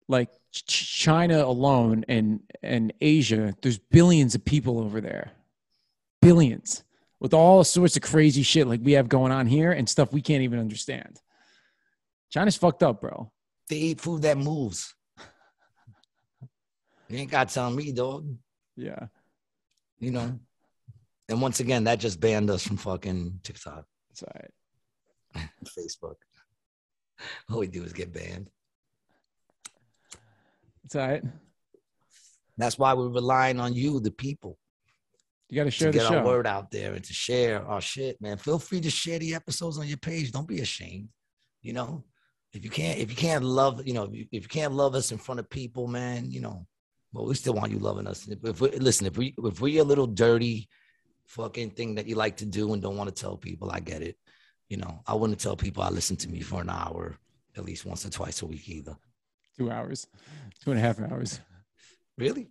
like 0.08 0.30
China 0.52 1.44
alone 1.44 2.06
and 2.08 2.42
and 2.64 2.94
Asia, 3.02 3.56
there's 3.62 3.78
billions 3.78 4.36
of 4.36 4.44
people 4.46 4.80
over 4.80 5.02
there. 5.02 5.32
Billions. 6.22 6.84
With 7.20 7.34
all 7.34 7.64
sorts 7.66 7.98
of 7.98 8.04
crazy 8.04 8.44
shit 8.44 8.66
like 8.66 8.80
we 8.82 8.94
have 8.94 9.10
going 9.10 9.32
on 9.34 9.48
here 9.48 9.72
and 9.74 9.88
stuff 9.90 10.14
we 10.14 10.22
can't 10.22 10.44
even 10.44 10.60
understand. 10.60 11.20
China's 12.30 12.56
fucked 12.56 12.84
up, 12.84 13.02
bro. 13.02 13.32
They 13.68 13.76
eat 13.78 14.02
food 14.02 14.22
that 14.22 14.38
moves. 14.38 14.96
You 17.10 17.18
ain't 17.18 17.32
got 17.32 17.48
to 17.48 17.54
tell 17.56 17.72
me, 17.72 17.92
dog. 17.92 18.24
Yeah. 18.76 19.08
You 20.00 20.12
know. 20.12 20.40
And 21.30 21.42
once 21.42 21.60
again, 21.60 21.84
that 21.84 22.00
just 22.00 22.20
banned 22.20 22.50
us 22.50 22.66
from 22.66 22.78
fucking 22.78 23.40
TikTok, 23.44 23.86
That's 24.10 24.24
all 24.24 24.34
right. 24.36 25.50
Facebook. 25.78 26.16
All 27.50 27.60
we 27.60 27.68
do 27.68 27.84
is 27.84 27.94
get 27.94 28.12
banned. 28.12 28.50
It's 30.86 30.96
all 30.96 31.08
right. 31.08 31.24
That's 32.58 32.80
why 32.80 32.94
we're 32.94 33.10
relying 33.10 33.60
on 33.60 33.74
you, 33.74 34.00
the 34.00 34.10
people. 34.12 34.58
You 35.50 35.56
got 35.56 35.66
to 35.66 35.72
share 35.72 35.92
to 35.92 35.98
get 35.98 36.12
our 36.12 36.26
word 36.26 36.48
out 36.48 36.72
there 36.72 36.94
and 36.94 37.04
to 37.04 37.14
share 37.14 37.64
our 37.66 37.82
shit, 37.82 38.20
man. 38.22 38.38
Feel 38.38 38.60
free 38.60 38.82
to 38.82 38.90
share 38.90 39.20
the 39.20 39.36
episodes 39.36 39.78
on 39.78 39.88
your 39.88 39.98
page. 39.98 40.32
Don't 40.32 40.48
be 40.48 40.62
ashamed. 40.62 41.10
You 41.62 41.74
know, 41.74 42.06
if 42.54 42.64
you 42.64 42.70
can't, 42.72 42.98
if 43.00 43.10
you 43.12 43.16
can't 43.16 43.44
love, 43.44 43.86
you 43.86 43.94
know, 43.94 44.06
if 44.06 44.14
you, 44.14 44.26
if 44.32 44.44
you 44.44 44.50
can't 44.50 44.74
love 44.74 44.96
us 44.96 45.12
in 45.12 45.18
front 45.20 45.40
of 45.40 45.50
people, 45.50 45.88
man, 45.88 46.32
you 46.32 46.42
know, 46.42 46.66
But 47.14 47.26
we 47.26 47.36
still 47.36 47.54
want 47.54 47.72
you 47.72 47.80
loving 47.80 48.08
us. 48.08 48.28
If, 48.28 48.44
if 48.44 48.62
we 48.62 48.72
listen, 48.72 49.06
if 49.06 49.18
we 49.18 49.36
if 49.44 49.62
we're 49.62 49.82
a 49.82 49.86
little 49.86 50.08
dirty 50.08 50.68
fucking 51.30 51.70
thing 51.72 51.96
that 51.96 52.08
you 52.08 52.16
like 52.16 52.38
to 52.38 52.46
do 52.46 52.74
and 52.74 52.82
don't 52.82 52.98
want 52.98 53.10
to 53.14 53.22
tell 53.24 53.38
people, 53.38 53.70
I 53.72 53.80
get 53.80 54.02
it. 54.02 54.18
You 54.68 54.78
know, 54.78 55.00
I 55.08 55.14
wouldn't 55.14 55.40
tell 55.40 55.56
people 55.56 55.84
I 55.84 55.90
listen 55.90 56.16
to 56.18 56.30
me 56.30 56.42
for 56.42 56.62
an 56.62 56.70
hour 56.70 57.18
at 57.58 57.66
least 57.66 57.86
once 57.86 58.06
or 58.06 58.10
twice 58.10 58.42
a 58.42 58.46
week 58.46 58.68
either. 58.70 58.96
Two 59.58 59.70
hours, 59.72 60.08
two 60.64 60.72
and 60.72 60.80
a 60.80 60.84
half 60.84 61.00
hours. 61.00 61.40
Really? 62.18 62.50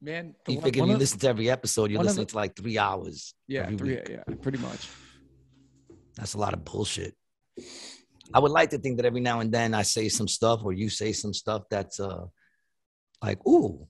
Man, 0.00 0.34
You 0.48 0.56
one- 0.56 0.64
figure 0.64 0.82
one 0.82 0.88
you 0.90 0.94
of- 0.94 1.00
listen 1.00 1.18
to 1.20 1.28
every 1.28 1.48
episode, 1.50 1.90
you're 1.90 2.02
listening 2.02 2.26
the- 2.26 2.30
to 2.32 2.36
like 2.36 2.54
three 2.56 2.78
hours. 2.78 3.34
yeah, 3.48 3.62
every 3.62 3.76
three, 3.78 3.94
week. 3.96 4.08
yeah, 4.10 4.22
pretty 4.42 4.58
much. 4.58 4.88
That's 6.16 6.34
a 6.34 6.38
lot 6.38 6.52
of 6.52 6.64
bullshit. 6.64 7.14
I 8.32 8.38
would 8.38 8.50
like 8.52 8.70
to 8.70 8.78
think 8.78 8.96
that 8.98 9.06
every 9.06 9.20
now 9.20 9.40
and 9.40 9.50
then 9.52 9.74
I 9.74 9.82
say 9.82 10.08
some 10.08 10.28
stuff 10.28 10.60
or 10.64 10.72
you 10.72 10.88
say 10.90 11.12
some 11.12 11.32
stuff 11.34 11.62
that's 11.70 11.98
uh 12.00 12.24
like, 13.22 13.44
ooh, 13.46 13.86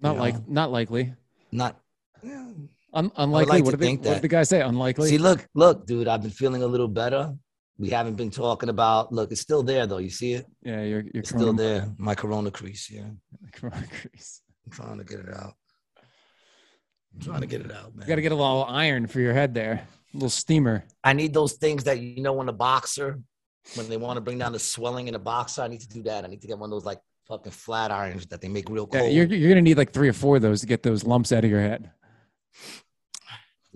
Not 0.00 0.14
You 0.14 0.20
like, 0.20 0.34
know? 0.34 0.44
not 0.48 0.72
likely. 0.72 1.14
not 1.52 1.72
yeah. 1.74 1.80
Un- 2.24 3.12
unlikely. 3.16 3.50
like 3.58 3.64
what, 3.64 3.70
did 3.72 3.80
think 3.80 4.04
what 4.04 4.14
did 4.14 4.22
the 4.22 4.28
guy 4.28 4.42
say? 4.42 4.60
Unlikely. 4.62 5.08
See, 5.08 5.18
look, 5.18 5.46
look, 5.54 5.86
dude, 5.86 6.08
I've 6.08 6.22
been 6.22 6.30
feeling 6.30 6.62
a 6.62 6.66
little 6.66 6.88
better. 6.88 7.34
We 7.78 7.90
haven't 7.90 8.14
been 8.14 8.30
talking 8.30 8.70
about 8.70 9.12
look, 9.12 9.30
it's 9.32 9.40
still 9.42 9.62
there 9.62 9.86
though. 9.86 9.98
You 9.98 10.08
see 10.08 10.32
it? 10.34 10.46
yeah, 10.62 10.82
you're 10.82 11.02
you're 11.02 11.20
It's 11.20 11.28
still 11.28 11.52
there. 11.52 11.92
My 11.98 12.14
corona 12.14 12.50
crease, 12.50 12.90
yeah. 12.90 13.04
Corona 13.52 13.84
crease. 14.00 14.40
I'm 14.64 14.72
trying 14.72 14.98
to 14.98 15.04
get 15.04 15.20
it 15.20 15.34
out. 15.34 15.54
I'm 17.14 17.20
trying 17.20 17.40
to 17.42 17.46
get 17.46 17.60
it 17.60 17.70
out, 17.72 17.94
man. 17.94 18.06
You 18.06 18.08
got 18.08 18.16
to 18.16 18.22
get 18.22 18.32
a 18.32 18.34
little 18.34 18.64
iron 18.64 19.06
for 19.06 19.20
your 19.20 19.32
head 19.34 19.52
there, 19.54 19.86
a 20.12 20.16
little 20.16 20.30
steamer. 20.30 20.84
I 21.04 21.12
need 21.12 21.32
those 21.34 21.52
things 21.54 21.84
that 21.84 22.00
you 22.00 22.22
know 22.22 22.32
when 22.32 22.48
a 22.48 22.52
boxer, 22.52 23.20
when 23.74 23.88
they 23.88 23.96
want 23.96 24.16
to 24.16 24.20
bring 24.22 24.38
down 24.38 24.52
the 24.52 24.58
swelling 24.58 25.08
in 25.08 25.14
a 25.14 25.18
boxer, 25.18 25.62
I 25.62 25.68
need 25.68 25.80
to 25.80 25.88
do 25.88 26.02
that. 26.04 26.24
I 26.24 26.28
need 26.28 26.40
to 26.40 26.46
get 26.46 26.58
one 26.58 26.68
of 26.68 26.72
those 26.72 26.84
like 26.84 27.00
fucking 27.28 27.52
flat 27.52 27.90
irons 27.90 28.26
that 28.26 28.40
they 28.40 28.48
make 28.48 28.68
real 28.70 28.88
Yeah, 28.92 29.00
cold. 29.00 29.12
you're 29.12 29.26
you're 29.26 29.48
gonna 29.50 29.62
need 29.62 29.76
like 29.76 29.92
three 29.92 30.08
or 30.08 30.12
four 30.14 30.36
of 30.36 30.42
those 30.42 30.60
to 30.62 30.66
get 30.66 30.82
those 30.82 31.04
lumps 31.04 31.30
out 31.32 31.44
of 31.44 31.50
your 31.50 31.60
head. 31.60 31.90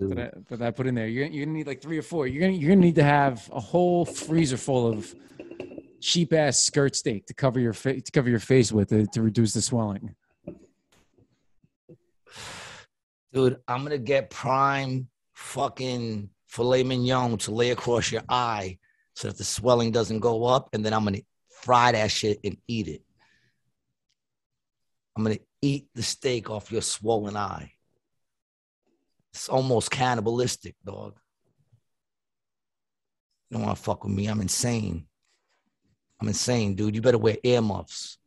That 0.09 0.19
I, 0.19 0.31
that 0.49 0.61
I 0.61 0.71
put 0.71 0.87
in 0.87 0.95
there. 0.95 1.07
You're, 1.07 1.27
you're 1.27 1.45
gonna 1.45 1.57
need 1.57 1.67
like 1.67 1.81
three 1.81 1.97
or 1.97 2.01
four. 2.01 2.27
You're 2.27 2.41
gonna 2.41 2.53
you're 2.53 2.69
gonna 2.69 2.81
need 2.81 2.95
to 2.95 3.03
have 3.03 3.49
a 3.53 3.59
whole 3.59 4.05
freezer 4.05 4.57
full 4.57 4.87
of 4.87 5.13
cheap 5.99 6.33
ass 6.33 6.59
skirt 6.59 6.95
steak 6.95 7.27
to 7.27 7.33
cover 7.33 7.59
your 7.59 7.73
face 7.73 8.03
to 8.03 8.11
cover 8.11 8.29
your 8.29 8.39
face 8.39 8.71
with 8.71 8.91
it 8.91 9.11
to 9.13 9.21
reduce 9.21 9.53
the 9.53 9.61
swelling. 9.61 10.15
Dude, 13.33 13.57
I'm 13.67 13.83
gonna 13.83 13.97
get 13.97 14.29
prime 14.29 15.07
fucking 15.33 16.29
filet 16.47 16.83
mignon 16.83 17.37
to 17.37 17.51
lay 17.51 17.71
across 17.71 18.11
your 18.11 18.23
eye 18.27 18.77
so 19.15 19.27
that 19.27 19.37
the 19.37 19.43
swelling 19.43 19.91
doesn't 19.91 20.19
go 20.19 20.45
up, 20.45 20.69
and 20.73 20.83
then 20.83 20.93
I'm 20.93 21.03
gonna 21.03 21.21
fry 21.61 21.91
that 21.91 22.11
shit 22.11 22.39
and 22.43 22.57
eat 22.67 22.87
it. 22.87 23.03
I'm 25.15 25.23
gonna 25.23 25.39
eat 25.61 25.87
the 25.93 26.03
steak 26.03 26.49
off 26.49 26.71
your 26.71 26.81
swollen 26.81 27.37
eye. 27.37 27.73
It's 29.33 29.49
almost 29.49 29.91
cannibalistic, 29.91 30.75
dog. 30.85 31.17
You 33.49 33.57
don't 33.57 33.65
want 33.65 33.77
to 33.77 33.83
fuck 33.83 34.03
with 34.03 34.13
me. 34.13 34.27
I'm 34.27 34.41
insane. 34.41 35.05
I'm 36.19 36.27
insane, 36.27 36.75
dude. 36.75 36.95
You 36.95 37.01
better 37.01 37.17
wear 37.17 37.37
earmuffs. 37.43 38.17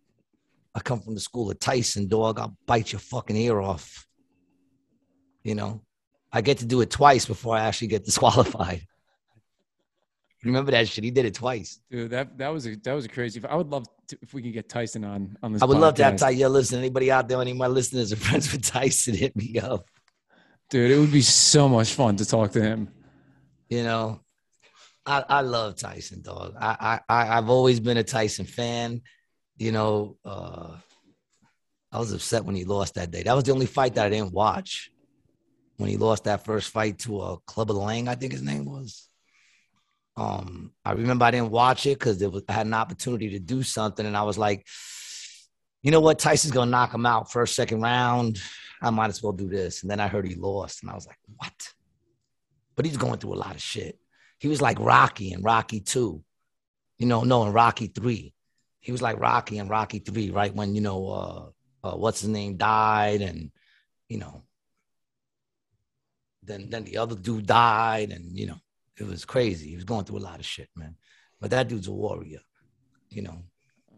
I 0.74 0.80
come 0.80 1.00
from 1.00 1.14
the 1.14 1.20
school 1.20 1.50
of 1.50 1.58
Tyson, 1.60 2.08
dog. 2.08 2.38
I'll 2.38 2.56
bite 2.66 2.92
your 2.92 3.00
fucking 3.00 3.36
ear 3.36 3.60
off. 3.60 4.06
You 5.42 5.54
know, 5.54 5.82
I 6.32 6.40
get 6.40 6.58
to 6.58 6.66
do 6.66 6.80
it 6.80 6.90
twice 6.90 7.26
before 7.26 7.56
I 7.56 7.60
actually 7.60 7.88
get 7.88 8.04
disqualified. 8.06 8.86
Remember 10.42 10.72
that 10.72 10.88
shit? 10.88 11.04
He 11.04 11.10
did 11.10 11.24
it 11.24 11.34
twice. 11.34 11.80
Dude, 11.90 12.10
that 12.10 12.36
that 12.36 12.48
was 12.48 12.66
a 12.66 12.76
that 12.76 12.92
was 12.92 13.06
a 13.06 13.08
crazy. 13.08 13.42
I 13.48 13.54
would 13.54 13.70
love 13.70 13.86
to, 14.08 14.18
if 14.20 14.34
we 14.34 14.42
could 14.42 14.52
get 14.52 14.68
Tyson 14.68 15.04
on 15.04 15.38
on 15.42 15.52
this. 15.52 15.62
I 15.62 15.64
would 15.64 15.78
love 15.78 15.94
to 15.94 16.04
have 16.04 16.14
podcast. 16.14 16.18
Tyson. 16.18 16.38
Yeah, 16.38 16.48
listen, 16.48 16.78
anybody 16.78 17.10
out 17.10 17.28
there, 17.28 17.40
any 17.40 17.52
of 17.52 17.56
my 17.56 17.66
listeners 17.66 18.12
are 18.12 18.16
friends 18.16 18.52
with 18.52 18.62
Tyson, 18.62 19.14
hit 19.24 19.34
me 19.34 19.58
up. 19.58 19.88
Dude, 20.70 20.90
it 20.90 20.98
would 20.98 21.12
be 21.12 21.22
so 21.22 21.68
much 21.68 21.92
fun 21.92 22.16
to 22.16 22.24
talk 22.24 22.52
to 22.52 22.62
him. 22.62 22.88
You 23.68 23.84
know, 23.84 24.20
I, 25.06 25.24
I 25.28 25.40
love 25.42 25.76
Tyson, 25.76 26.22
dog. 26.22 26.54
I, 26.60 27.00
I, 27.08 27.38
I've 27.38 27.50
always 27.50 27.80
been 27.80 27.96
a 27.96 28.02
Tyson 28.04 28.46
fan. 28.46 29.02
You 29.56 29.72
know, 29.72 30.16
uh, 30.24 30.76
I 31.92 31.98
was 31.98 32.12
upset 32.12 32.44
when 32.44 32.56
he 32.56 32.64
lost 32.64 32.94
that 32.94 33.10
day. 33.10 33.22
That 33.22 33.34
was 33.34 33.44
the 33.44 33.52
only 33.52 33.66
fight 33.66 33.94
that 33.94 34.06
I 34.06 34.10
didn't 34.10 34.32
watch. 34.32 34.90
When 35.76 35.90
he 35.90 35.96
lost 35.96 36.24
that 36.24 36.44
first 36.44 36.70
fight 36.70 36.98
to 37.00 37.20
a 37.20 37.32
uh, 37.34 37.36
Clubber 37.46 37.72
Lang, 37.72 38.08
I 38.08 38.14
think 38.14 38.32
his 38.32 38.42
name 38.42 38.64
was. 38.64 39.08
Um, 40.16 40.72
I 40.84 40.92
remember 40.92 41.24
I 41.24 41.32
didn't 41.32 41.50
watch 41.50 41.86
it 41.86 41.98
because 41.98 42.22
it 42.22 42.30
was 42.30 42.44
I 42.48 42.52
had 42.52 42.66
an 42.66 42.74
opportunity 42.74 43.30
to 43.30 43.40
do 43.40 43.62
something, 43.62 44.06
and 44.06 44.16
I 44.16 44.22
was 44.22 44.38
like, 44.38 44.66
you 45.82 45.90
know 45.90 46.00
what, 46.00 46.20
Tyson's 46.20 46.52
gonna 46.52 46.70
knock 46.70 46.94
him 46.94 47.06
out 47.06 47.30
first, 47.32 47.56
second 47.56 47.80
round. 47.80 48.40
I 48.84 48.90
might 48.90 49.08
as 49.08 49.22
well 49.22 49.32
do 49.32 49.48
this. 49.48 49.82
And 49.82 49.90
then 49.90 50.00
I 50.00 50.08
heard 50.08 50.26
he 50.26 50.34
lost, 50.34 50.82
and 50.82 50.90
I 50.90 50.94
was 50.94 51.06
like, 51.06 51.18
what? 51.36 51.72
But 52.76 52.84
he's 52.84 52.96
going 52.96 53.18
through 53.18 53.34
a 53.34 53.36
lot 53.36 53.54
of 53.54 53.62
shit. 53.62 53.98
He 54.38 54.48
was 54.48 54.60
like 54.60 54.78
Rocky 54.78 55.32
and 55.32 55.42
Rocky 55.44 55.80
Two, 55.80 56.22
you 56.98 57.06
know, 57.06 57.22
no, 57.22 57.44
and 57.44 57.54
Rocky 57.54 57.86
Three. 57.86 58.34
He 58.80 58.92
was 58.92 59.00
like 59.00 59.18
Rocky 59.18 59.58
and 59.58 59.70
Rocky 59.70 60.00
Three, 60.00 60.30
right 60.30 60.54
when 60.54 60.74
you 60.74 60.80
know 60.82 61.08
uh, 61.08 61.86
uh 61.86 61.96
what's 61.96 62.20
his 62.20 62.30
name 62.30 62.56
died, 62.56 63.22
and 63.22 63.50
you 64.08 64.18
know, 64.18 64.42
then 66.42 66.68
then 66.68 66.84
the 66.84 66.98
other 66.98 67.14
dude 67.14 67.46
died, 67.46 68.10
and 68.10 68.38
you 68.38 68.46
know, 68.46 68.58
it 68.98 69.06
was 69.06 69.24
crazy. 69.24 69.70
He 69.70 69.76
was 69.76 69.84
going 69.84 70.04
through 70.04 70.18
a 70.18 70.28
lot 70.28 70.40
of 70.40 70.46
shit, 70.46 70.68
man. 70.76 70.96
But 71.40 71.50
that 71.52 71.68
dude's 71.68 71.88
a 71.88 71.92
warrior, 71.92 72.40
you 73.08 73.22
know. 73.22 73.44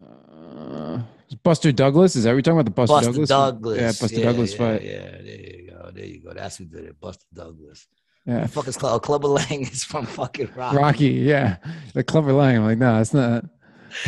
Uh, 0.06 1.00
Buster 1.42 1.72
Douglas, 1.72 2.16
is 2.16 2.24
that 2.24 2.30
what 2.30 2.34
you're 2.34 2.42
talking 2.42 2.60
about? 2.60 2.64
The 2.66 2.70
Buster, 2.70 2.94
Buster 2.94 3.10
Douglas? 3.12 3.28
Douglas. 3.28 3.80
Yeah, 3.80 3.92
Buster 4.00 4.22
Douglas 4.22 4.52
yeah, 4.52 4.58
fight. 4.58 4.82
Yeah, 4.82 5.10
there 5.10 5.40
you 5.40 5.70
go. 5.70 5.90
There 5.92 6.04
you 6.04 6.20
go. 6.20 6.32
That's 6.32 6.56
who 6.56 6.64
did 6.64 6.84
it. 6.84 7.00
Buster 7.00 7.24
Douglas. 7.32 7.86
Yeah, 8.26 8.40
The 8.42 8.48
fuck 8.48 8.66
is 8.66 8.76
Club, 8.76 9.02
Clubber 9.02 9.28
Lang 9.28 9.62
is 9.62 9.84
from 9.84 10.04
fucking 10.04 10.50
Rocky. 10.56 10.76
Rocky. 10.76 11.08
Yeah, 11.10 11.56
the 11.94 12.02
Clubber 12.02 12.32
Lang. 12.32 12.56
I'm 12.56 12.64
like, 12.64 12.78
no, 12.78 13.00
it's 13.00 13.14
not. 13.14 13.44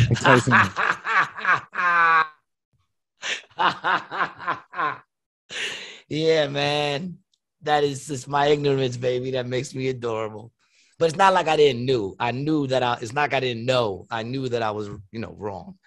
Like 0.09 0.19
Tyson. 0.19 0.53
yeah, 6.09 6.47
man. 6.47 7.17
That 7.61 7.83
is 7.83 8.07
just 8.07 8.27
my 8.27 8.47
ignorance, 8.47 8.97
baby. 8.97 9.31
That 9.31 9.47
makes 9.47 9.73
me 9.73 9.87
adorable. 9.89 10.51
But 10.97 11.05
it's 11.09 11.17
not 11.17 11.33
like 11.33 11.47
I 11.47 11.55
didn't 11.55 11.85
knew. 11.85 12.15
I 12.19 12.31
knew 12.31 12.67
that 12.67 12.83
I 12.83 12.97
it's 13.01 13.13
not 13.13 13.21
like 13.21 13.33
I 13.33 13.39
didn't 13.39 13.65
know. 13.65 14.05
I 14.11 14.23
knew 14.23 14.49
that 14.49 14.61
I 14.61 14.71
was, 14.71 14.89
you 15.11 15.19
know, 15.19 15.33
wrong. 15.37 15.77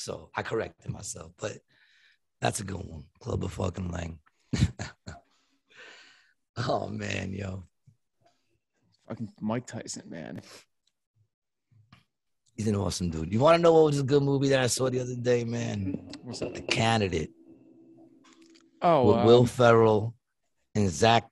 So 0.00 0.30
I 0.34 0.42
corrected 0.42 0.90
myself. 0.90 1.32
But 1.38 1.58
that's 2.40 2.60
a 2.60 2.64
good 2.64 2.78
one. 2.78 3.04
Clubber 3.20 3.48
fucking 3.48 3.90
Lang. 3.90 4.18
oh 6.56 6.88
man, 6.88 7.32
yo. 7.34 7.64
Fucking 9.08 9.28
Mike 9.40 9.66
Tyson, 9.66 10.04
man. 10.08 10.40
He's 12.54 12.66
an 12.66 12.76
awesome 12.76 13.10
dude. 13.10 13.32
You 13.32 13.40
want 13.40 13.56
to 13.56 13.62
know 13.62 13.74
what 13.74 13.84
was 13.84 14.00
a 14.00 14.04
good 14.04 14.22
movie 14.22 14.48
that 14.48 14.60
I 14.60 14.68
saw 14.68 14.88
the 14.88 15.00
other 15.00 15.16
day, 15.16 15.44
man? 15.44 16.10
What's 16.22 16.40
that? 16.40 16.54
The 16.54 16.62
Candidate 16.62 17.30
Oh, 18.82 19.06
with 19.06 19.16
um, 19.18 19.26
Will 19.26 19.46
Ferrell 19.46 20.14
and 20.74 20.88
Zach 20.88 21.28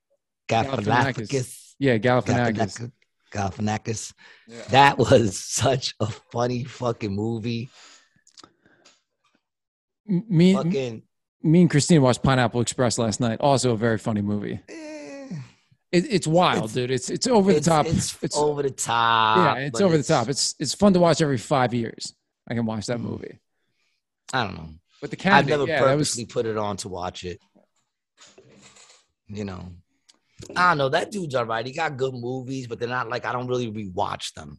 Galifianakis. 0.49 1.75
Yeah, 1.79 1.97
Galifianakis. 1.97 2.55
Galifianakis. 2.55 2.93
Galifianakis. 3.33 4.13
Yeah. 4.47 4.63
That 4.71 4.99
was 5.11 5.39
such 5.39 5.95
a 6.01 6.07
funny 6.07 6.65
fucking 6.65 7.15
movie. 7.15 7.71
Me, 10.09 10.55
Fucking. 10.55 11.03
me 11.43 11.61
and 11.61 11.71
Christine 11.71 12.01
watched 12.03 12.23
Pineapple 12.23 12.61
Express 12.63 12.99
last 12.99 13.21
night. 13.21 13.41
Also, 13.41 13.73
a 13.73 13.77
very 13.77 13.99
funny 13.99 14.23
movie. 14.23 14.59
eh, 14.69 15.29
It, 15.93 16.07
it's 16.11 16.27
wild, 16.27 16.57
It's- 16.65 16.73
dude. 16.75 16.91
It's 16.91 17.11
it's 17.11 17.27
over 17.27 17.51
the 17.53 17.59
it's, 17.59 17.67
top. 17.67 17.87
It's, 17.87 18.17
It's, 18.23 18.37
over 18.37 18.63
the 18.63 18.71
top. 18.71 19.57
yeah, 19.59 19.65
it's 19.67 19.81
over 19.81 19.97
the 19.97 20.03
top. 20.03 20.29
It's 20.29 20.55
it's 20.59 20.75
fun 20.75 20.93
to 20.95 21.01
watch 21.01 21.21
every 21.23 21.39
five 21.39 21.73
years. 21.75 22.15
I 22.49 22.55
can 22.55 22.65
watch 22.67 22.87
that 22.87 22.99
Mhm. 22.99 23.03
movie. 23.03 23.39
I 24.33 24.45
don't 24.45 24.55
know. 24.55 24.69
But 25.01 25.11
the 25.11 25.33
I've 25.33 25.47
never 25.47 25.65
yeah, 25.67 25.81
that 25.85 25.95
was 25.97 26.09
purposely 26.11 26.27
put 26.27 26.45
it 26.47 26.57
on 26.57 26.77
to 26.79 26.89
watch 26.89 27.25
it. 27.25 27.41
You 29.29 29.45
know, 29.45 29.69
I 30.57 30.71
don't 30.71 30.79
know. 30.79 30.89
That 30.89 31.11
dude's 31.11 31.35
all 31.35 31.45
right. 31.45 31.65
He 31.67 31.73
got 31.73 31.97
good 31.97 32.15
movies, 32.15 32.67
but 32.67 32.79
they're 32.79 32.89
not 32.89 33.09
like 33.09 33.25
I 33.27 33.33
don't 33.33 33.47
really 33.47 33.71
rewatch 33.71 34.33
them. 34.35 34.59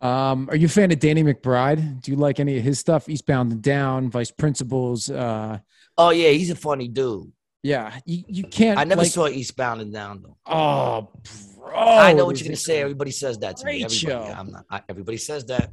Um, 0.00 0.48
are 0.50 0.56
you 0.56 0.66
a 0.66 0.68
fan 0.70 0.90
of 0.90 0.98
Danny 0.98 1.22
McBride? 1.22 2.02
Do 2.02 2.10
you 2.10 2.16
like 2.16 2.40
any 2.40 2.56
of 2.56 2.64
his 2.64 2.78
stuff? 2.78 3.08
Eastbound 3.08 3.52
and 3.52 3.60
Down, 3.62 4.10
Vice 4.10 4.30
Principals. 4.30 5.10
Uh, 5.10 5.58
Oh 5.98 6.10
yeah, 6.10 6.30
he's 6.30 6.48
a 6.50 6.54
funny 6.54 6.88
dude. 6.88 7.30
yeah, 7.62 7.98
you, 8.06 8.24
you 8.26 8.44
can't. 8.44 8.78
I 8.78 8.84
never 8.84 9.02
like, 9.02 9.10
saw 9.10 9.28
Eastbound 9.28 9.82
and 9.82 9.92
Down 9.92 10.22
though. 10.22 10.36
Oh, 10.46 11.08
bro! 11.58 11.74
I 11.76 12.14
know 12.14 12.24
what 12.24 12.40
you're 12.40 12.46
gonna 12.48 12.56
say. 12.56 12.80
Everybody 12.80 13.10
says 13.10 13.38
that 13.40 13.58
to 13.58 13.66
me. 13.66 13.84
Everybody, 13.84 13.94
show. 13.94 14.22
I'm 14.22 14.52
not, 14.52 14.64
I, 14.70 14.80
everybody 14.88 15.18
says 15.18 15.44
that. 15.46 15.70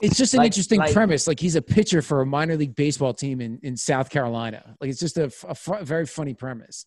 It's 0.00 0.16
just 0.16 0.34
an 0.34 0.38
Like- 0.38 0.46
interesting 0.46 0.78
like- 0.78 0.92
premise. 0.92 1.26
Like 1.26 1.40
he's 1.40 1.56
a 1.56 1.62
pitcher 1.62 2.02
for 2.02 2.20
a 2.20 2.26
minor 2.26 2.56
league 2.56 2.76
baseball 2.76 3.12
team 3.14 3.40
in, 3.40 3.58
in 3.64 3.76
South 3.76 4.10
Carolina. 4.10 4.76
Like 4.80 4.90
it's 4.90 5.00
just 5.00 5.18
a 5.18 5.28
fu- 5.30 5.82
very 5.82 6.06
funny 6.06 6.34
premise. 6.34 6.86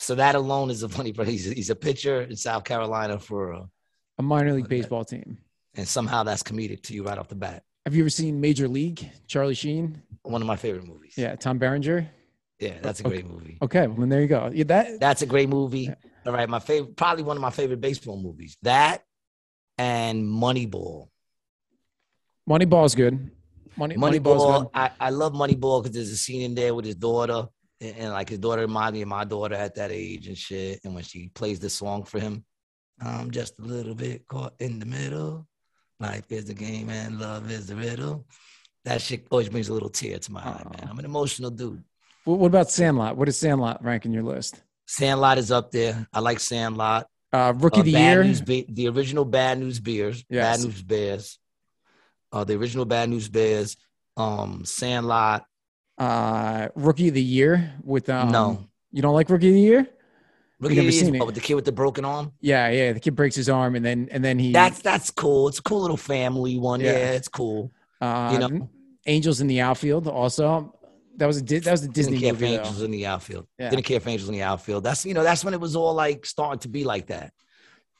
So 0.00 0.16
that 0.16 0.34
alone 0.34 0.70
is 0.70 0.82
a 0.82 0.88
funny. 0.88 1.12
But 1.12 1.28
he's 1.28 1.44
he's 1.44 1.70
a 1.70 1.76
pitcher 1.76 2.22
in 2.22 2.34
South 2.34 2.64
Carolina 2.64 3.20
for, 3.20 3.54
uh, 3.54 3.64
A 4.18 4.22
minor 4.22 4.52
league 4.52 4.68
baseball 4.68 5.04
team. 5.04 5.38
and 5.76 5.86
somehow 5.86 6.22
that's 6.24 6.42
comedic 6.42 6.82
to 6.84 6.94
you 6.94 7.04
right 7.04 7.18
off 7.18 7.28
the 7.28 7.34
bat. 7.36 7.62
Have 7.86 7.94
you 7.94 8.02
ever 8.02 8.10
seen 8.10 8.40
Major 8.40 8.68
League? 8.68 9.08
Charlie 9.26 9.54
Sheen. 9.54 10.02
One 10.22 10.42
of 10.42 10.46
my 10.48 10.56
favorite 10.56 10.86
movies. 10.86 11.14
Yeah, 11.16 11.36
Tom 11.36 11.58
Berenger. 11.58 12.08
Yeah, 12.58 12.74
that's 12.82 13.00
a 13.00 13.06
Okay. 13.06 13.22
great 13.22 13.30
movie. 13.30 13.56
Okay, 13.62 13.86
well 13.86 13.96
then 13.98 14.08
there 14.08 14.20
you 14.20 14.26
go. 14.26 14.50
Yeah, 14.52 14.64
that 14.64 14.98
That's 15.00 15.22
a 15.22 15.26
great 15.26 15.48
movie. 15.48 15.88
All 16.26 16.32
right, 16.32 16.48
my 16.48 16.58
favorite, 16.58 16.96
probably 16.96 17.22
one 17.22 17.36
of 17.36 17.40
my 17.40 17.50
favorite 17.50 17.80
baseball 17.80 18.20
movies. 18.20 18.56
That 18.62 19.04
and 19.78 20.24
Moneyball. 20.26 21.08
Moneyball's 22.48 22.94
good. 22.94 23.30
Money 23.76 23.94
Moneyball. 23.96 24.62
good. 24.62 24.70
I, 24.74 24.90
I 24.98 25.10
love 25.10 25.32
Moneyball 25.34 25.82
because 25.82 25.94
there's 25.94 26.10
a 26.10 26.16
scene 26.16 26.42
in 26.42 26.54
there 26.56 26.74
with 26.74 26.84
his 26.84 26.96
daughter, 26.96 27.46
and, 27.80 27.96
and, 27.96 28.12
like 28.12 28.28
his 28.30 28.38
daughter 28.40 28.62
reminds 28.62 28.94
me 28.94 29.02
of 29.02 29.08
my 29.08 29.24
daughter 29.24 29.54
at 29.54 29.76
that 29.76 29.92
age 29.92 30.26
and 30.26 30.36
shit. 30.36 30.80
And 30.84 30.94
when 30.94 31.04
she 31.04 31.28
plays 31.28 31.60
the 31.60 31.70
song 31.70 32.02
for 32.02 32.18
him, 32.18 32.44
I'm 33.00 33.30
just 33.30 33.58
a 33.58 33.62
little 33.62 33.94
bit 33.94 34.26
caught 34.26 34.54
in 34.58 34.78
the 34.78 34.86
middle. 34.86 35.46
Life 36.00 36.30
is 36.30 36.46
the 36.46 36.54
game 36.54 36.90
and 36.90 37.18
love 37.20 37.50
is 37.50 37.66
the 37.66 37.76
riddle. 37.76 38.24
That 38.84 39.00
shit 39.02 39.26
always 39.30 39.48
brings 39.48 39.68
a 39.68 39.72
little 39.74 39.88
tear 39.88 40.18
to 40.18 40.32
my 40.32 40.40
eye, 40.40 40.62
man. 40.72 40.88
I'm 40.88 40.98
an 40.98 41.04
emotional 41.04 41.50
dude. 41.50 41.82
What, 42.24 42.38
what 42.38 42.46
about 42.46 42.70
Sandlot? 42.70 43.16
What 43.16 43.26
does 43.26 43.36
Sandlot 43.36 43.82
rank 43.84 44.04
in 44.04 44.12
your 44.12 44.22
list? 44.22 44.62
Sandlot 44.86 45.38
is 45.38 45.50
up 45.50 45.70
there. 45.70 46.06
I 46.12 46.20
like 46.20 46.40
Sandlot. 46.40 47.06
Uh, 47.32 47.52
rookie 47.56 47.78
Uh, 47.78 47.80
of 47.80 47.86
the 47.86 47.92
Bad 47.92 48.12
year. 48.12 48.24
News 48.24 48.40
Be- 48.40 48.66
the 48.68 48.88
original 48.88 49.24
Bad 49.24 49.58
News 49.58 49.80
Bears, 49.80 50.24
Yes. 50.30 50.58
Bad 50.58 50.64
News 50.66 50.82
Bears, 50.82 51.38
uh, 52.32 52.44
the 52.44 52.54
original 52.54 52.84
Bad 52.86 53.10
News 53.10 53.28
Bears, 53.28 53.76
um, 54.16 54.64
Sandlot. 54.64 55.44
Uh, 55.98 56.68
rookie 56.76 57.08
of 57.08 57.14
the 57.14 57.22
year 57.22 57.74
with 57.82 58.08
um, 58.08 58.30
no, 58.30 58.64
You 58.92 59.02
don't 59.02 59.14
like 59.14 59.28
rookie 59.30 59.48
of 59.48 59.54
the 59.54 59.60
year? 59.60 59.88
Rookie 60.60 60.74
never 60.74 60.82
Year 60.82 60.88
is- 60.90 61.00
seen 61.00 61.14
it. 61.14 61.20
oh, 61.20 61.26
with 61.26 61.34
the 61.36 61.40
kid 61.40 61.54
with 61.54 61.64
the 61.64 61.72
broken 61.72 62.04
arm. 62.04 62.32
Yeah, 62.40 62.68
yeah. 62.70 62.92
The 62.92 63.00
kid 63.00 63.14
breaks 63.14 63.36
his 63.36 63.48
arm 63.48 63.76
and 63.76 63.84
then 63.84 64.08
and 64.10 64.24
then 64.24 64.38
he 64.38 64.52
That's 64.52 64.80
that's 64.82 65.10
cool. 65.10 65.48
It's 65.48 65.58
a 65.58 65.62
cool 65.62 65.80
little 65.82 65.96
family 65.96 66.58
one. 66.58 66.80
Yeah. 66.80 66.92
Yeah, 66.92 67.10
it's 67.12 67.28
cool. 67.28 67.70
uh, 68.00 68.30
you 68.32 68.38
know. 68.58 68.68
Angels 69.06 69.40
in 69.40 69.46
the 69.46 69.60
outfield 69.60 70.06
also. 70.08 70.74
That 71.16 71.26
was 71.26 71.38
a 71.40 71.42
that 71.44 71.66
was 71.70 71.82
a 71.84 71.88
Disney 71.88 72.18
Didn't 72.18 72.22
care 72.22 72.32
movie 72.32 72.46
for 72.46 72.50
though. 72.52 72.58
angels 72.68 72.82
in 72.82 72.90
the 72.90 73.06
outfield. 73.06 73.46
Yeah. 73.58 73.70
Didn't 73.70 73.84
care 73.84 74.00
for 74.00 74.08
angels 74.10 74.28
in 74.28 74.34
the 74.34 74.42
outfield. 74.42 74.84
That's 74.84 75.04
you 75.06 75.14
know 75.14 75.22
that's 75.22 75.44
when 75.44 75.54
it 75.54 75.60
was 75.60 75.74
all 75.76 75.94
like 75.94 76.26
starting 76.26 76.60
to 76.60 76.68
be 76.68 76.84
like 76.84 77.06
that. 77.06 77.32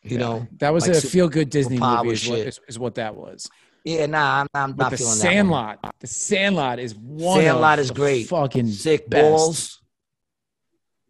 You 0.03 0.13
Yeah. 0.13 0.19
know. 0.19 0.47
that 0.59 0.73
was 0.73 0.87
like 0.87 0.97
a 0.97 1.01
feel 1.01 1.29
good 1.29 1.51
Disney 1.51 1.79
movie. 1.79 2.11
Is 2.11 2.29
what, 2.29 2.39
is, 2.41 2.61
is 2.69 2.79
what 2.79 2.95
that 2.97 3.17
was. 3.17 3.49
Yeah, 3.85 4.07
nah, 4.07 4.41
I'm, 4.41 4.47
I'm 4.55 4.77
not 4.77 4.91
the 4.91 4.99
feeling 4.99 5.19
that. 5.19 5.25
one. 5.25 5.33
Sandlot, 5.33 5.95
the 6.01 6.07
Sandlot 6.07 6.79
is 6.79 6.95
one. 6.95 7.41
Sandlot 7.41 7.79
is 7.79 7.91
great. 7.91 8.27
Fucking 8.29 8.67
Sick 8.69 9.09
best. 9.09 9.23
balls. 9.23 9.81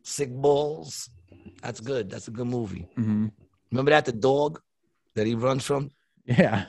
Sick 0.04 0.30
balls. 0.30 1.10
That's 1.62 1.80
good. 1.80 2.10
That's 2.10 2.28
a 2.28 2.30
good 2.30 2.46
movie. 2.46 2.88
Mhm. 2.96 3.32
Remember 3.70 3.90
that 3.90 4.04
the 4.04 4.12
dog 4.12 4.60
that 5.14 5.26
he 5.26 5.34
runs 5.34 5.64
from? 5.64 5.90
Yeah, 6.24 6.66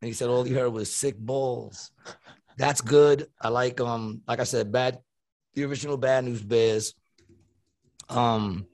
And 0.00 0.08
he 0.08 0.12
said 0.12 0.28
all 0.28 0.44
he 0.44 0.52
heard 0.54 0.70
was 0.72 0.92
sick 0.94 1.16
balls. 1.18 1.90
That's 2.56 2.80
good. 2.80 3.26
I 3.40 3.48
like 3.48 3.80
um, 3.80 4.22
like 4.28 4.40
I 4.40 4.44
said, 4.44 4.70
bad 4.72 5.00
the 5.54 5.64
original 5.64 5.96
Bad 5.96 6.24
News 6.24 6.42
Bears. 6.42 6.94
Um 8.08 8.66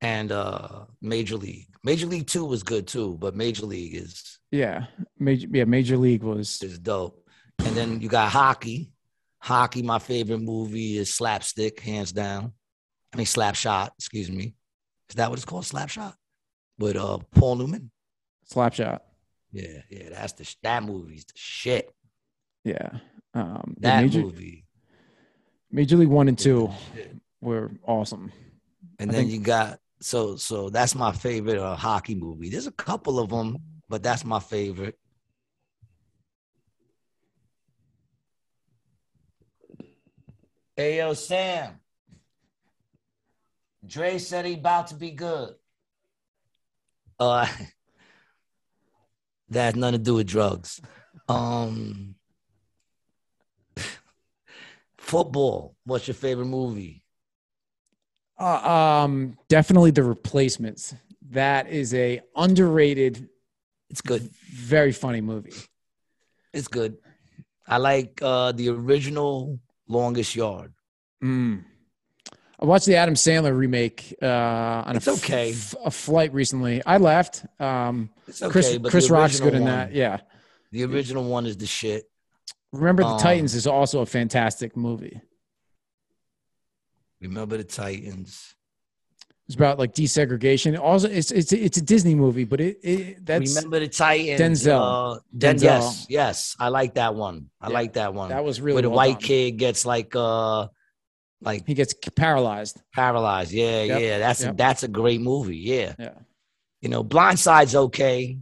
and 0.00 0.30
uh 0.32 0.84
Major 1.00 1.36
League. 1.36 1.66
Major 1.84 2.06
League 2.06 2.26
Two 2.26 2.44
was 2.44 2.62
good 2.62 2.86
too, 2.86 3.16
but 3.20 3.34
Major 3.36 3.66
League 3.66 3.94
is 3.94 4.38
yeah. 4.50 4.86
Major 5.18 5.46
yeah, 5.52 5.64
Major 5.64 5.96
League 5.96 6.22
was 6.22 6.62
is 6.62 6.78
dope. 6.78 7.24
And 7.64 7.76
then 7.76 8.00
you 8.00 8.08
got 8.08 8.30
hockey. 8.30 8.90
Hockey, 9.40 9.82
my 9.82 9.98
favorite 10.00 10.40
movie 10.40 10.96
is 10.98 11.14
Slapstick, 11.14 11.80
hands 11.80 12.12
down. 12.12 12.52
I 13.12 13.16
mean 13.16 13.26
Slapshot, 13.26 13.90
excuse 13.98 14.30
me. 14.30 14.54
Is 15.08 15.16
that 15.16 15.30
what 15.30 15.38
it's 15.38 15.44
called? 15.46 15.64
Slapshot? 15.64 16.14
With 16.78 16.96
uh 16.96 17.18
Paul 17.34 17.56
Newman? 17.56 17.90
Slapshot. 18.52 19.00
Yeah, 19.52 19.78
yeah, 19.90 20.10
that's 20.10 20.34
the 20.34 20.54
that 20.62 20.82
movie's 20.82 21.24
the 21.24 21.32
shit. 21.36 21.90
Yeah. 22.64 22.90
Um, 23.34 23.74
That 23.80 24.02
Major, 24.02 24.20
movie. 24.20 24.64
Major 25.70 25.96
League 25.96 26.08
One 26.08 26.28
and 26.28 26.38
Two 26.38 26.70
were 27.40 27.70
awesome. 27.86 28.32
And 28.98 29.10
I 29.10 29.12
then 29.14 29.22
think- 29.22 29.32
you 29.32 29.40
got 29.40 29.80
so 30.00 30.36
so 30.36 30.68
that's 30.70 30.94
my 30.94 31.12
favorite 31.12 31.58
uh, 31.58 31.74
hockey 31.76 32.14
movie. 32.14 32.50
There's 32.50 32.66
a 32.66 32.72
couple 32.72 33.18
of 33.18 33.30
them, 33.30 33.58
but 33.88 34.02
that's 34.02 34.24
my 34.24 34.38
favorite. 34.40 34.98
Hey 40.76 40.98
yo, 40.98 41.12
Sam. 41.14 41.80
Dre 43.88 44.18
said 44.18 44.44
he 44.44 44.54
about 44.54 44.88
to 44.88 44.94
be 44.94 45.10
good. 45.10 45.54
Uh 47.18 47.48
that 49.50 49.64
has 49.64 49.76
nothing 49.76 49.98
to 49.98 50.04
do 50.04 50.14
with 50.14 50.26
drugs. 50.26 50.80
Um 51.28 52.14
football. 54.98 55.74
What's 55.84 56.06
your 56.06 56.14
favorite 56.14 56.46
movie? 56.46 57.02
Uh, 58.40 59.02
um, 59.04 59.36
definitely 59.48 59.90
the 59.90 60.04
replacements. 60.04 60.94
That 61.30 61.68
is 61.68 61.92
a 61.92 62.20
underrated, 62.36 63.28
It's 63.90 64.00
good. 64.00 64.30
very 64.52 64.92
funny 64.92 65.20
movie. 65.20 65.52
It's 66.52 66.68
good. 66.68 66.98
I 67.66 67.78
like 67.78 68.20
uh 68.22 68.52
the 68.52 68.68
original 68.70 69.58
Longest 69.88 70.36
Yard. 70.36 70.72
Mm. 71.22 71.64
I 72.60 72.64
watched 72.64 72.86
the 72.86 72.96
Adam 72.96 73.14
Sandler 73.14 73.56
remake 73.56 74.14
uh, 74.20 74.26
on 74.86 74.96
It's 74.96 75.06
a, 75.06 75.12
okay. 75.12 75.52
f- 75.52 75.74
a 75.84 75.90
flight 75.90 76.32
recently. 76.34 76.84
I 76.84 76.96
laughed. 76.96 77.46
Um, 77.60 78.10
It's 78.26 78.42
okay, 78.42 78.50
Chris 78.50 78.78
but 78.78 78.90
Chris 78.90 79.10
Rock's 79.10 79.38
good 79.40 79.54
in 79.54 79.64
that. 79.66 79.92
Yeah. 79.92 80.18
The 80.72 80.84
original 80.84 81.24
one 81.24 81.46
is 81.46 81.56
the 81.56 81.66
shit. 81.66 82.10
Remember 82.72 83.02
the 83.02 83.08
Um, 83.10 83.20
Titans 83.20 83.54
is 83.54 83.66
also 83.66 84.00
a 84.00 84.06
fantastic 84.06 84.76
movie. 84.76 85.20
Remember 87.20 87.56
the 87.56 87.64
Titans. 87.64 88.54
It's 89.46 89.54
about 89.56 89.78
like 89.78 89.94
desegregation. 89.94 90.78
Also, 90.78 91.08
it's 91.08 91.30
it's 91.30 91.52
it's 91.52 91.78
a 91.78 91.82
Disney 91.82 92.14
movie, 92.14 92.44
but 92.44 92.60
it, 92.60 92.78
it 92.82 93.24
that's 93.24 93.54
Remember 93.56 93.80
the 93.80 93.88
Titans. 93.88 94.40
Denzel. 94.64 95.16
Uh, 95.16 95.20
Den- 95.36 95.56
Denzel. 95.56 95.62
Yes, 95.62 96.06
yes. 96.10 96.56
I 96.60 96.68
like 96.68 96.94
that 96.94 97.14
one. 97.14 97.48
I 97.60 97.68
Yeah, 97.68 97.72
like 97.74 97.92
that 97.94 98.12
one. 98.12 98.28
that 98.28 98.44
was 98.44 98.60
really 98.60 98.74
Where 98.74 98.82
the 98.82 98.90
well 98.90 98.96
white 98.98 99.20
done. 99.20 99.22
kid 99.28 99.52
gets 99.52 99.86
like 99.86 100.14
uh 100.14 100.68
like 101.40 101.66
He 101.66 101.74
gets 101.74 101.94
paralyzed. 102.16 102.80
paralyzed. 102.92 103.52
Yeah, 103.52 103.82
Yep, 103.84 104.00
yeah. 104.00 104.18
That's 104.18 104.42
yep. 104.42 104.54
a 104.54 104.56
that's 104.56 104.82
a 104.82 104.88
great 104.88 105.20
movie. 105.20 105.58
Yeah. 105.58 105.94
Yeah. 105.98 106.14
You 106.80 106.88
know, 106.88 107.02
Blindside's 107.04 107.74
okay. 107.74 108.38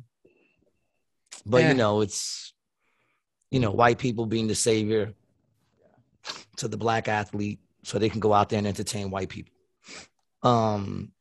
But 1.44 1.64
Eh. 1.64 1.68
you 1.68 1.74
know, 1.74 2.00
it's 2.00 2.52
you 3.50 3.60
know, 3.60 3.70
white 3.70 3.98
people 3.98 4.26
being 4.26 4.48
the 4.48 4.54
savior 4.54 5.14
to 6.56 6.68
the 6.68 6.76
black 6.76 7.06
athlete 7.08 7.60
so 7.84 7.98
they 7.98 8.08
can 8.08 8.20
go 8.20 8.32
out 8.32 8.48
there 8.48 8.58
and 8.58 8.66
entertain 8.66 9.10
white 9.10 9.28
people. 9.28 9.52
Um 10.42 11.12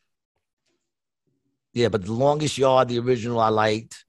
yeah, 1.73 1.89
but 1.89 2.06
the 2.06 2.14
longest 2.14 2.57
yard, 2.57 2.88
the 2.88 2.99
original 2.99 3.39
I 3.39 3.49
liked. 3.49 4.06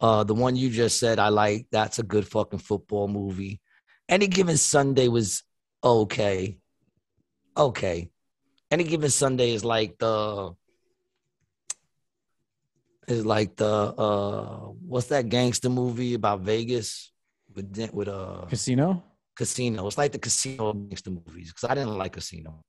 Uh 0.00 0.24
the 0.24 0.34
one 0.34 0.56
you 0.56 0.70
just 0.70 0.98
said 0.98 1.18
I 1.18 1.28
like. 1.28 1.66
That's 1.70 1.98
a 1.98 2.02
good 2.02 2.26
fucking 2.26 2.58
football 2.60 3.06
movie. 3.08 3.60
Any 4.08 4.26
given 4.26 4.56
Sunday 4.56 5.08
was 5.08 5.42
okay. 5.84 6.58
Okay. 7.56 8.10
Any 8.70 8.84
given 8.84 9.10
Sunday 9.10 9.52
is 9.52 9.64
like 9.64 9.98
the 9.98 10.54
is 13.08 13.26
like 13.26 13.56
the 13.56 13.66
uh 13.66 14.56
what's 14.86 15.08
that 15.08 15.28
gangster 15.28 15.68
movie 15.68 16.14
about 16.14 16.40
Vegas 16.40 17.12
with 17.54 17.90
with 17.92 18.08
uh 18.08 18.46
Casino. 18.48 19.02
Casino. 19.36 19.86
It's 19.86 19.98
like 19.98 20.12
the 20.12 20.18
Casino 20.18 20.72
gangster 20.72 21.10
movies 21.10 21.52
because 21.52 21.68
I 21.68 21.74
didn't 21.74 21.98
like 21.98 22.12
Casino. 22.12 22.64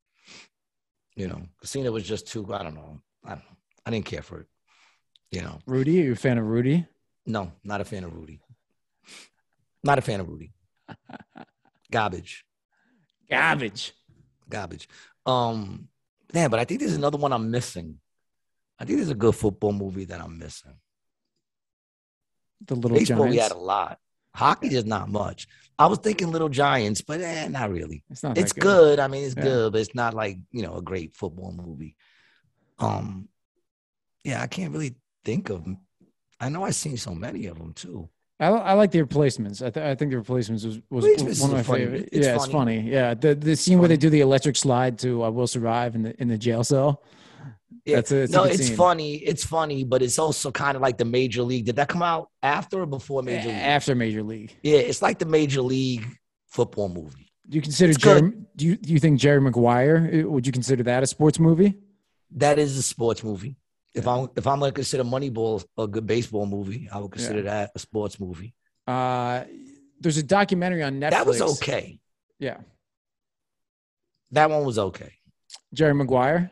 You 1.15 1.27
know, 1.27 1.43
Casino 1.61 1.91
was 1.91 2.03
just 2.03 2.27
too. 2.27 2.51
I 2.53 2.63
don't 2.63 2.73
know. 2.75 2.99
I 3.23 3.29
don't 3.29 3.39
know. 3.39 3.57
I 3.85 3.91
didn't 3.91 4.05
care 4.05 4.23
for 4.23 4.39
it. 4.39 4.47
You 5.31 5.41
know, 5.41 5.59
Rudy. 5.65 6.01
Are 6.01 6.05
you 6.05 6.11
a 6.13 6.15
fan 6.15 6.37
of 6.37 6.45
Rudy? 6.47 6.85
no, 7.25 7.51
not 7.63 7.79
a 7.79 7.85
fan 7.85 8.03
of 8.03 8.13
Rudy. 8.13 8.41
Not 9.83 9.97
a 9.97 10.01
fan 10.01 10.19
of 10.19 10.27
Rudy. 10.27 10.51
Garbage, 11.91 12.45
Garbage. 13.29 13.93
Garbage. 14.53 14.87
Um, 15.25 15.87
man, 16.33 16.49
but 16.49 16.59
I 16.59 16.65
think 16.65 16.79
there's 16.79 16.95
another 16.95 17.17
one 17.17 17.33
I'm 17.33 17.51
missing. 17.51 17.99
I 18.79 18.85
think 18.85 18.97
there's 18.97 19.09
a 19.09 19.15
good 19.15 19.35
football 19.35 19.73
movie 19.73 20.05
that 20.05 20.21
I'm 20.21 20.37
missing. 20.37 20.75
The 22.65 22.75
Little 22.75 22.97
Baseball, 22.97 23.27
we 23.27 23.37
had 23.37 23.51
a 23.51 23.57
lot. 23.57 23.99
Hockey, 24.35 24.75
is 24.75 24.85
not 24.85 25.09
much. 25.09 25.47
I 25.77 25.87
was 25.87 25.99
thinking 25.99 26.31
Little 26.31 26.49
Giants, 26.49 27.01
but 27.01 27.19
eh, 27.21 27.47
not 27.47 27.71
really. 27.71 28.03
It's 28.09 28.23
not. 28.23 28.37
It's 28.37 28.53
that 28.53 28.59
good. 28.61 28.99
I 28.99 29.07
mean, 29.07 29.23
it's 29.25 29.35
Yeah. 29.35 29.43
good, 29.43 29.73
but 29.73 29.81
it's 29.81 29.95
not 29.95 30.13
like 30.13 30.37
you 30.51 30.61
know 30.61 30.75
a 30.77 30.81
great 30.81 31.15
football 31.15 31.51
movie. 31.51 31.95
Um, 32.79 33.29
yeah, 34.23 34.41
I 34.41 34.47
can't 34.47 34.71
really 34.71 34.95
think 35.25 35.49
of. 35.49 35.65
I 36.39 36.49
know 36.49 36.63
I've 36.63 36.75
seen 36.75 36.97
so 36.97 37.13
many 37.13 37.45
of 37.47 37.57
them 37.57 37.73
too. 37.73 38.09
I, 38.43 38.71
I 38.71 38.73
like 38.73 38.91
the 38.91 39.01
replacements. 39.01 39.61
I, 39.61 39.69
th- 39.69 39.85
I 39.85 39.95
think 39.95 40.11
the 40.11 40.17
replacements 40.17 40.63
was, 40.63 40.79
was 40.89 41.03
Replacements 41.05 41.41
one 41.41 41.51
of 41.51 41.57
my 41.67 41.75
favorite. 41.77 42.09
It's 42.11 42.25
yeah, 42.25 42.35
it's 42.35 42.45
funny. 42.47 42.77
funny. 42.81 42.91
Yeah, 42.91 43.13
the 43.13 43.35
the 43.35 43.55
scene 43.55 43.79
where 43.79 43.87
they 43.87 43.97
do 43.97 44.09
the 44.09 44.21
electric 44.21 44.55
slide 44.55 44.99
to 44.99 45.23
"I 45.23 45.29
Will 45.29 45.47
Survive" 45.47 45.95
in 45.95 46.03
the 46.03 46.21
in 46.21 46.27
the 46.27 46.37
jail 46.37 46.63
cell. 46.63 47.03
Yeah. 47.85 47.97
That's 47.97 48.11
a, 48.13 48.17
it's 48.23 48.31
no, 48.33 48.43
it's 48.45 48.67
scene. 48.67 48.77
funny. 48.77 49.15
It's 49.15 49.43
funny, 49.43 49.83
but 49.83 50.01
it's 50.01 50.17
also 50.17 50.51
kind 50.51 50.75
of 50.77 50.81
like 50.81 50.97
the 50.97 51.05
Major 51.05 51.43
League. 51.43 51.65
Did 51.65 51.75
that 51.75 51.89
come 51.89 52.01
out 52.01 52.29
after 52.41 52.81
or 52.81 52.85
before 52.85 53.23
Major 53.23 53.49
League? 53.49 53.57
After 53.57 53.93
Major 53.93 54.23
League, 54.23 54.55
Yeah, 54.63 54.77
it's 54.77 55.01
like 55.01 55.19
the 55.19 55.25
Major 55.25 55.61
League 55.61 56.05
football 56.47 56.87
movie. 56.87 57.29
do 57.49 57.57
you 57.57 57.61
consider 57.61 57.89
It's 57.91 57.99
Jerry? 57.99 58.21
good. 58.21 58.45
Do 58.55 58.65
you 58.67 58.75
do 58.77 58.93
you 58.93 58.99
think 58.99 59.19
Jerry 59.19 59.41
Maguire? 59.41 60.23
uh, 60.25 60.29
Would 60.29 60.45
you 60.47 60.53
consider 60.53 60.83
that 60.83 61.03
a 61.03 61.07
sports 61.07 61.39
movie? 61.39 61.75
That 62.37 62.57
is 62.57 62.77
a 62.77 62.81
sports 62.83 63.21
movie. 63.23 63.57
If 63.93 64.07
I'm 64.07 64.29
if 64.35 64.47
I'm 64.47 64.59
gonna 64.59 64.71
consider 64.71 65.03
Moneyball 65.03 65.63
a 65.77 65.87
good 65.87 66.07
baseball 66.07 66.45
movie, 66.45 66.89
I 66.91 66.99
would 66.99 67.11
consider 67.11 67.43
that 67.43 67.71
a 67.75 67.79
sports 67.79 68.19
movie. 68.19 68.53
Uh, 68.87 69.43
there's 69.99 70.17
a 70.17 70.23
documentary 70.23 70.83
on 70.83 70.99
Netflix. 70.99 71.11
That 71.11 71.25
was 71.27 71.41
okay. 71.41 71.99
Yeah, 72.39 72.57
That 74.31 74.49
one 74.49 74.65
was 74.65 74.77
okay. 74.79 75.13
Jerry 75.73 75.93
Maguire. 75.93 76.51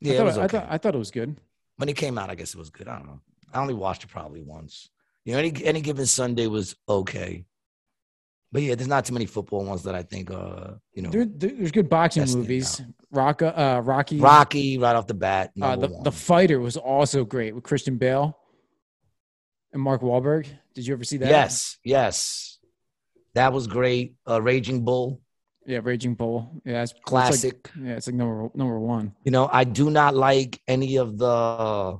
Yeah, 0.00 0.12
I 0.12 0.14
it 0.14 0.18
thought, 0.18 0.24
was 0.26 0.38
I 0.38 0.46
thought 0.48 0.66
I 0.70 0.78
thought 0.78 0.94
it 0.94 0.98
was 0.98 1.10
good. 1.10 1.36
when 1.76 1.88
it 1.88 1.96
came 1.96 2.16
out, 2.16 2.30
I 2.30 2.34
guess 2.34 2.54
it 2.54 2.58
was 2.58 2.70
good. 2.70 2.86
I 2.88 2.96
don't 2.98 3.06
know. 3.06 3.20
I 3.52 3.60
only 3.60 3.74
watched 3.74 4.04
it 4.04 4.08
probably 4.08 4.42
once. 4.42 4.88
You 5.24 5.32
know, 5.32 5.38
any 5.40 5.52
any 5.64 5.80
given 5.80 6.06
Sunday 6.06 6.46
was 6.46 6.76
okay. 6.88 7.44
But 8.56 8.62
yeah, 8.62 8.74
there's 8.74 8.88
not 8.88 9.04
too 9.04 9.12
many 9.12 9.26
football 9.26 9.66
ones 9.66 9.82
that 9.82 9.94
I 9.94 10.02
think 10.02 10.30
uh, 10.30 10.76
you 10.94 11.02
know, 11.02 11.10
There, 11.10 11.26
there- 11.26 11.50
there's 11.50 11.72
good 11.72 11.90
boxing 11.90 12.24
movies. 12.32 12.80
Rock, 13.10 13.42
uh, 13.42 13.82
Rocky. 13.84 14.18
Rocky 14.18 14.78
right 14.78 14.96
off 14.96 15.06
the 15.06 15.12
bat. 15.12 15.52
uh, 15.60 15.76
the 15.76 15.88
one. 15.88 16.02
the 16.04 16.10
fighter 16.10 16.58
was 16.58 16.78
also 16.78 17.22
great 17.26 17.54
with 17.54 17.64
Christian 17.64 17.98
Bale 17.98 18.34
and 19.74 19.82
Mark 19.82 20.00
Wahlberg. 20.00 20.46
Did 20.74 20.86
you 20.86 20.94
ever 20.94 21.04
see 21.04 21.18
that? 21.18 21.28
yes, 21.28 21.76
yes. 21.84 22.58
That 23.34 23.52
was 23.52 23.66
great. 23.66 24.14
Uh, 24.26 24.40
Raging 24.40 24.86
Bull, 24.86 25.20
Yeah, 25.66 25.80
Raging 25.82 26.14
Bull. 26.14 26.62
Yeah, 26.64 26.80
it's 26.82 26.92
it's 26.92 26.98
like- 26.98 27.04
classic. 27.04 27.70
yeah, 27.78 27.96
it's 27.96 28.06
like 28.06 28.16
number 28.16 28.48
number 28.54 28.80
one. 28.80 29.14
You 29.24 29.32
know, 29.32 29.50
I 29.52 29.64
do 29.64 29.90
not 29.90 30.14
like 30.16 30.62
any 30.66 30.96
of 30.96 31.18
the 31.18 31.98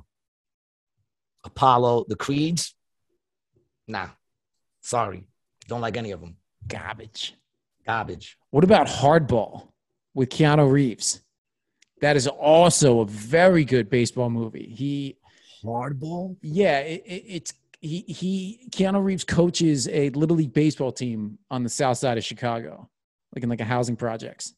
Apollo, 1.45 2.05
the 2.07 2.15
Creeds. 2.15 2.73
Nah, 3.87 4.07
sorry, 4.81 5.27
don't 5.67 5.81
like 5.81 5.97
any 5.97 6.09
of 6.13 6.19
them. 6.19 6.35
Garbage. 6.67 7.35
Garbage. 7.85 8.37
What 8.51 8.63
about 8.63 8.87
Hardball 8.87 9.69
with 10.13 10.29
Keanu 10.29 10.69
Reeves? 10.69 11.21
That 12.01 12.15
is 12.15 12.27
also 12.27 12.99
a 12.99 13.05
very 13.05 13.65
good 13.65 13.89
baseball 13.89 14.29
movie. 14.29 14.73
He, 14.75 15.17
Hardball. 15.63 16.37
yeah, 16.41 16.79
it, 16.79 17.03
it, 17.05 17.23
it's 17.27 17.53
he 17.81 18.01
he 18.07 18.69
Keanu 18.71 19.03
Reeves 19.03 19.23
coaches 19.23 19.87
a 19.87 20.09
little 20.11 20.35
league 20.35 20.53
baseball 20.53 20.91
team 20.91 21.37
on 21.49 21.63
the 21.63 21.69
south 21.69 21.97
side 21.97 22.17
of 22.17 22.23
Chicago, 22.23 22.89
like 23.35 23.43
in 23.43 23.49
like 23.49 23.61
a 23.61 23.65
housing 23.65 23.95
projects. 23.95 24.53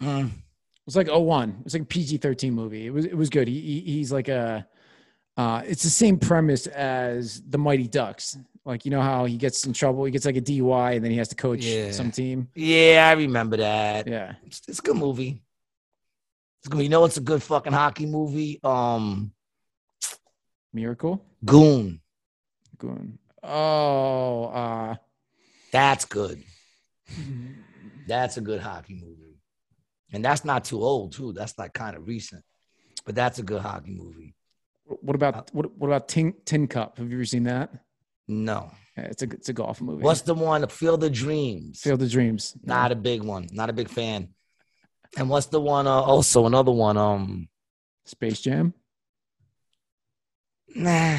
Mm. 0.00 0.26
It 0.26 0.86
was 0.86 0.96
like 0.96 1.08
01. 1.08 1.50
It 1.50 1.64
was 1.64 1.74
like 1.74 1.82
a 1.82 1.86
PG 1.86 2.16
13 2.18 2.52
movie. 2.52 2.86
It 2.86 2.90
was 2.90 3.04
it 3.04 3.16
was 3.16 3.30
good. 3.30 3.46
He, 3.46 3.60
he 3.60 3.80
he's 3.80 4.12
like 4.12 4.28
a 4.28 4.66
uh 5.36 5.62
it's 5.64 5.84
the 5.84 5.90
same 5.90 6.18
premise 6.18 6.66
as 6.66 7.40
the 7.42 7.58
Mighty 7.58 7.86
Ducks. 7.86 8.36
Like 8.64 8.84
you 8.84 8.90
know 8.90 9.00
how 9.02 9.24
he 9.24 9.36
gets 9.36 9.66
in 9.66 9.72
trouble, 9.72 10.04
he 10.04 10.12
gets 10.12 10.24
like 10.24 10.36
a 10.36 10.40
DUI 10.40 10.94
and 10.96 11.04
then 11.04 11.10
he 11.10 11.18
has 11.18 11.28
to 11.28 11.34
coach 11.34 11.64
Yeah. 11.64 11.90
some 11.90 12.10
team. 12.12 12.48
Yeah, 12.54 13.08
I 13.08 13.12
remember 13.18 13.56
that. 13.56 14.06
Yeah. 14.06 14.34
It's, 14.46 14.62
it's 14.68 14.78
a 14.78 14.82
good 14.82 14.96
movie. 14.96 15.42
It's 16.60 16.68
good. 16.68 16.82
You 16.82 16.88
know, 16.88 17.04
it's 17.04 17.16
a 17.16 17.20
good 17.22 17.42
fucking 17.42 17.72
hockey 17.72 18.06
movie. 18.06 18.60
Um, 18.62 19.32
Miracle. 20.72 21.24
Goon. 21.44 22.00
Goon. 22.78 23.18
Oh, 23.42 24.44
uh 24.44 24.94
That's 25.72 26.04
good. 26.04 26.42
That's 28.06 28.36
a 28.36 28.40
good 28.40 28.60
hockey 28.60 28.94
movie, 28.94 29.38
and 30.12 30.24
that's 30.24 30.44
not 30.44 30.64
too 30.64 30.82
old 30.82 31.12
too. 31.12 31.32
That's 31.32 31.56
like 31.56 31.72
kind 31.72 31.96
of 31.96 32.06
recent, 32.08 32.42
but 33.06 33.14
that's 33.14 33.38
a 33.38 33.44
good 33.44 33.60
hockey 33.62 33.92
movie. 33.92 34.34
what 34.86 35.14
about 35.14 35.54
what 35.54 35.72
what 35.78 35.86
about 35.86 36.08
Tin 36.08 36.34
Tin 36.44 36.66
Cup? 36.66 36.98
Have 36.98 37.08
you 37.10 37.16
ever 37.16 37.24
seen 37.24 37.44
that? 37.44 37.70
No, 38.28 38.70
Yeah, 38.96 39.04
it's 39.04 39.22
a 39.22 39.26
it's 39.26 39.48
a 39.48 39.52
golf 39.52 39.80
movie. 39.80 40.02
what's 40.04 40.22
the 40.22 40.34
one? 40.34 40.66
Field 40.68 41.02
of 41.04 41.12
Dreams. 41.12 41.80
Field 41.80 42.02
of 42.02 42.10
Dreams? 42.10 42.56
Not 42.62 42.92
a 42.92 42.94
big 42.94 43.22
one. 43.22 43.48
Not 43.52 43.68
a 43.68 43.72
big 43.72 43.88
fan. 43.88 44.28
And 45.18 45.28
what's 45.28 45.46
the 45.46 45.60
one? 45.60 45.86
Uh, 45.86 46.00
also 46.00 46.46
another 46.46 46.72
one. 46.72 46.96
Um, 46.96 47.48
Space 48.06 48.40
Jam. 48.40 48.74
nah. 50.74 51.18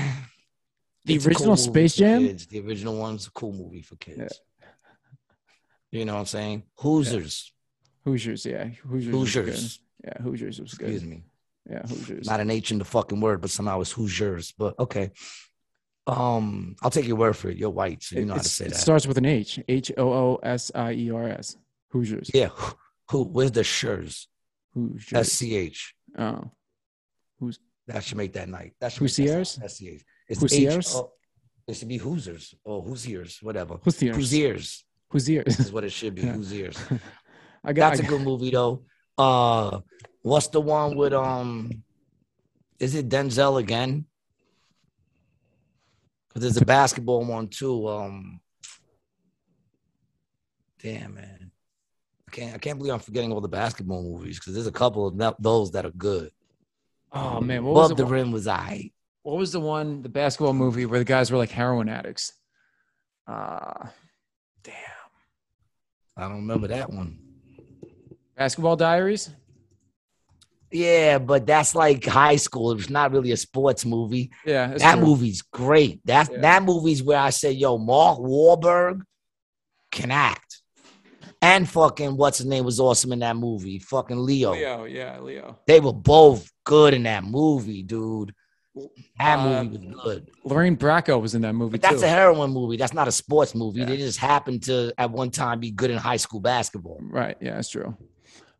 The 1.05 1.15
It's 1.15 1.25
original 1.27 1.49
movie 1.51 1.61
Space 1.61 1.95
Jam? 1.95 2.21
kids. 2.25 2.45
The 2.47 2.61
original 2.61 2.97
one's 2.97 3.27
a 3.27 3.31
cool 3.31 3.51
movie 3.51 3.81
for 3.81 3.95
kids. 3.97 4.39
You 5.91 6.05
know 6.05 6.13
what 6.13 6.19
I'm 6.21 6.25
saying? 6.25 6.63
Hoosiers. 6.77 7.51
Hoosiers, 8.05 8.45
yeah. 8.45 8.65
Hoosiers. 8.87 9.13
Hoosiers. 9.13 9.79
Yeah, 10.03 10.21
Hoosiers 10.21 10.59
was 10.61 10.73
good. 10.73 10.89
Excuse 10.89 11.03
me. 11.09 11.23
Yeah, 11.69 11.81
Hoosiers. 11.87 12.27
Not 12.27 12.39
an 12.39 12.49
H 12.49 12.71
in 12.71 12.79
the 12.79 12.85
fucking 12.85 13.19
word, 13.21 13.41
but 13.41 13.49
somehow 13.51 13.79
it's 13.81 13.91
Hoosiers. 13.91 14.53
But 14.57 14.79
okay. 14.79 15.11
Um, 16.07 16.75
I'll 16.81 16.89
take 16.91 17.07
your 17.07 17.15
word 17.15 17.35
for 17.37 17.49
it. 17.49 17.57
You're 17.57 17.69
white, 17.69 18.03
so 18.03 18.17
you 18.19 18.25
know 18.25 18.33
how 18.33 18.39
to 18.39 18.45
It's- 18.45 18.51
say 18.57 18.65
it 18.65 18.75
starts 18.75 19.07
with 19.07 19.17
an 19.17 19.25
H. 19.25 19.59
H 19.67 19.91
O 19.97 20.11
O 20.11 20.35
S 20.43 20.71
I 20.75 20.91
E 20.93 21.09
R 21.11 21.29
S. 21.29 21.55
Hoosiers. 21.91 22.29
yeah. 22.33 22.49
Who? 23.11 23.23
Where's 23.23 23.51
the 23.51 23.63
shers? 23.63 24.27
Hoosiers. 24.73 25.13
S 25.13 25.31
C 25.33 25.55
H. 25.55 25.95
oh. 26.17 26.51
Who's? 27.39 27.59
That 27.87 28.03
should 28.03 28.17
make 28.17 28.33
that 28.33 28.49
night. 28.49 28.73
That 28.79 28.91
should 28.91 28.99
Hoosiers? 28.99 29.59
S 29.63 29.77
C 29.77 29.89
H. 29.89 30.03
It's 30.27 30.39
Hoosiers? 30.41 30.95
It 31.67 31.75
should 31.75 31.87
be 31.87 31.97
Hoosiers 31.97 32.55
or 32.65 32.81
Hoosiers, 32.81 33.39
whatever. 33.41 33.75
Hoosiers. 33.83 34.15
Hoosiers 34.15 34.85
Hoosiers. 35.09 35.59
is 35.59 35.71
what 35.71 35.83
it 35.85 35.91
should 35.91 36.15
be. 36.15 36.21
Yeah. 36.25 36.33
Hoosiers. 36.33 36.77
I 37.63 37.71
got, 37.71 37.91
That's 37.95 38.01
a 38.01 38.09
good 38.09 38.21
movie 38.21 38.51
though. 38.51 38.83
Uh, 39.17 39.79
what's 40.21 40.47
the 40.47 40.59
one 40.59 40.97
with 40.97 41.13
um? 41.13 41.83
Is 42.79 42.95
it 42.95 43.07
Denzel 43.07 43.59
again? 43.61 44.05
'Cause 46.33 46.41
there's 46.41 46.57
a 46.57 46.65
basketball 46.65 47.23
one 47.25 47.47
too. 47.47 47.87
Um, 47.87 48.41
damn 50.81 51.13
man, 51.13 51.51
I 52.27 52.31
can't 52.31 52.55
I 52.55 52.57
can't 52.57 52.77
believe 52.79 52.93
I'm 52.93 52.99
forgetting 52.99 53.31
all 53.31 53.41
the 53.41 53.47
basketball 53.47 54.01
movies 54.01 54.39
because 54.39 54.53
there's 54.55 54.67
a 54.67 54.71
couple 54.71 55.07
of 55.07 55.35
those 55.39 55.71
that 55.71 55.85
are 55.85 55.91
good. 55.91 56.31
Oh 57.11 57.39
man, 57.39 57.63
what 57.63 57.75
was, 57.75 57.91
Above 57.91 57.97
the, 57.97 58.03
the 58.05 58.09
rim 58.11 58.31
was 58.31 58.47
I. 58.47 58.91
what 59.21 59.37
was 59.37 59.51
the 59.51 59.59
one, 59.59 60.01
the 60.01 60.09
basketball 60.09 60.53
movie 60.53 60.87
where 60.87 60.97
the 60.99 61.05
guys 61.05 61.31
were 61.31 61.37
like 61.37 61.51
heroin 61.51 61.87
addicts? 61.87 62.33
Uh 63.27 63.87
damn. 64.63 64.73
I 66.17 66.23
don't 66.23 66.37
remember 66.37 66.67
that 66.69 66.89
one. 66.89 67.19
Basketball 68.35 68.75
diaries? 68.75 69.29
Yeah, 70.73 71.19
but 71.19 71.45
that's 71.45 71.75
like 71.75 72.03
high 72.05 72.35
school. 72.35 72.71
It's 72.71 72.89
not 72.89 73.11
really 73.11 73.31
a 73.31 73.37
sports 73.37 73.85
movie. 73.85 74.31
Yeah. 74.45 74.67
that 74.75 74.95
true. 74.97 75.05
movie's 75.05 75.41
great. 75.43 76.01
That 76.05 76.29
Yeah. 76.31 76.41
that 76.41 76.63
movie's 76.63 77.03
where 77.03 77.19
I 77.19 77.29
say, 77.29 77.51
yo, 77.51 77.77
Mark 77.77 78.17
Wahlberg 78.19 79.01
can 79.91 80.09
act. 80.11 80.61
And 81.41 81.69
fucking 81.69 82.15
what's 82.17 82.37
his 82.39 82.47
name 82.47 82.63
was 82.65 82.79
awesome 82.79 83.11
in 83.11 83.19
that 83.19 83.35
movie. 83.35 83.77
Fucking 83.79 84.17
Leo. 84.17 84.53
Leo, 84.53 84.85
yeah, 84.85 85.19
Leo. 85.19 85.59
They 85.67 85.79
were 85.79 85.93
both 85.93 86.49
good 86.63 86.93
in 86.93 87.03
that 87.03 87.23
movie, 87.23 87.83
dude. 87.83 88.33
That 89.19 89.37
Uh, 89.39 89.63
movie 89.65 89.77
was 89.87 90.01
good. 90.03 90.29
Lorraine 90.45 90.77
Bracco 90.77 91.21
was 91.21 91.35
in 91.35 91.41
that 91.43 91.53
movie 91.53 91.73
But 91.77 91.81
that's 91.81 92.01
a 92.01 92.07
heroin 92.07 92.49
movie. 92.51 92.77
That's 92.77 92.93
not 92.93 93.07
a 93.07 93.11
sports 93.11 93.53
movie. 93.53 93.81
Yeah. 93.81 93.85
They 93.87 93.97
just 93.97 94.17
happened 94.17 94.63
to 94.63 94.91
at 94.97 95.11
one 95.11 95.29
time 95.29 95.59
be 95.59 95.69
good 95.69 95.91
in 95.91 95.97
high 95.97 96.17
school 96.17 96.39
basketball. 96.39 96.97
right, 97.01 97.37
yeah, 97.39 97.55
that's 97.55 97.69
true. 97.69 97.95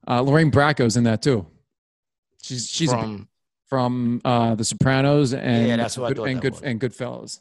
Uh, 0.07 0.21
Lorraine 0.21 0.51
Bracco's 0.51 0.97
in 0.97 1.05
that 1.05 1.21
too. 1.23 1.47
She's 2.43 2.69
she's 2.69 2.91
from, 2.91 3.27
From 3.67 4.21
from 4.21 4.21
uh, 4.25 4.55
The 4.55 4.63
Sopranos 4.65 5.33
and 5.33 5.67
Yeah, 5.67 5.77
that's 5.77 5.97
what 5.97 6.05
I 6.05 6.09
good, 6.09 6.17
thought 6.17 6.27
and 6.27 6.37
that 6.37 6.41
good 6.41 6.53
was. 6.53 6.61
and 6.61 6.79
Goodfellas. 6.81 7.39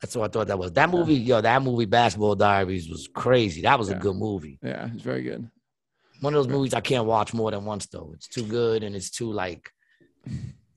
that's 0.00 0.16
what 0.16 0.28
I 0.28 0.32
thought 0.32 0.48
that 0.48 0.58
was. 0.58 0.72
That 0.72 0.90
movie, 0.90 1.14
yo, 1.14 1.40
that 1.40 1.62
movie, 1.62 1.84
Basketball 1.86 2.34
Diaries, 2.34 2.88
was 2.90 3.08
crazy. 3.14 3.62
That 3.62 3.78
was 3.78 3.88
a 3.88 3.94
good 3.94 4.16
movie. 4.16 4.58
Yeah, 4.62 4.88
it's 4.92 5.02
very 5.02 5.22
good. 5.22 5.48
one 6.20 6.34
of 6.34 6.44
those 6.44 6.52
movies 6.52 6.74
I 6.74 6.80
can't 6.80 7.06
watch 7.06 7.32
more 7.34 7.50
than 7.50 7.64
once 7.64 7.86
though. 7.86 8.10
It's 8.14 8.28
too 8.28 8.42
good 8.44 8.82
and 8.82 8.94
it's 8.96 9.10
too 9.10 9.32
like 9.32 9.72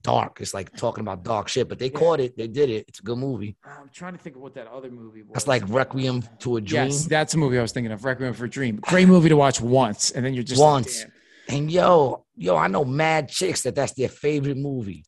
dark. 0.02 0.40
It's 0.40 0.54
like 0.54 0.74
talking 0.76 1.02
about 1.02 1.24
dark 1.24 1.48
shit, 1.48 1.68
but 1.68 1.78
they 1.80 1.90
caught 1.90 2.20
it. 2.20 2.36
They 2.36 2.46
did 2.46 2.70
it. 2.70 2.84
It's 2.88 3.00
a 3.00 3.02
good 3.02 3.18
movie. 3.18 3.56
I'm 3.64 3.88
trying 3.92 4.12
to 4.12 4.18
think 4.18 4.36
of 4.36 4.42
what 4.42 4.54
that 4.54 4.68
other 4.68 4.90
movie 4.90 5.22
was. 5.22 5.32
That's 5.34 5.48
like 5.48 5.64
Requiem 5.68 6.22
to 6.40 6.56
a 6.56 6.60
Dream. 6.60 6.84
Yes, 6.86 7.06
that's 7.06 7.34
a 7.34 7.38
movie 7.38 7.58
I 7.58 7.62
was 7.62 7.72
thinking 7.72 7.92
of. 7.92 8.04
Requiem 8.04 8.32
for 8.32 8.44
a 8.44 8.48
Dream. 8.50 8.76
Great 8.76 9.08
movie 9.08 9.28
to 9.28 9.36
watch 9.36 9.60
once, 9.60 10.12
and 10.12 10.24
then 10.24 10.32
you're 10.34 10.44
just 10.44 10.60
Once. 10.62 11.00
"Damn." 11.02 11.12
And 11.48 11.70
yo, 11.70 12.24
yo, 12.36 12.56
I 12.56 12.66
know 12.68 12.84
mad 12.84 13.28
chicks 13.28 13.62
that 13.62 13.74
that's 13.74 13.92
their 13.92 14.08
favorite 14.08 14.56
movie. 14.56 15.04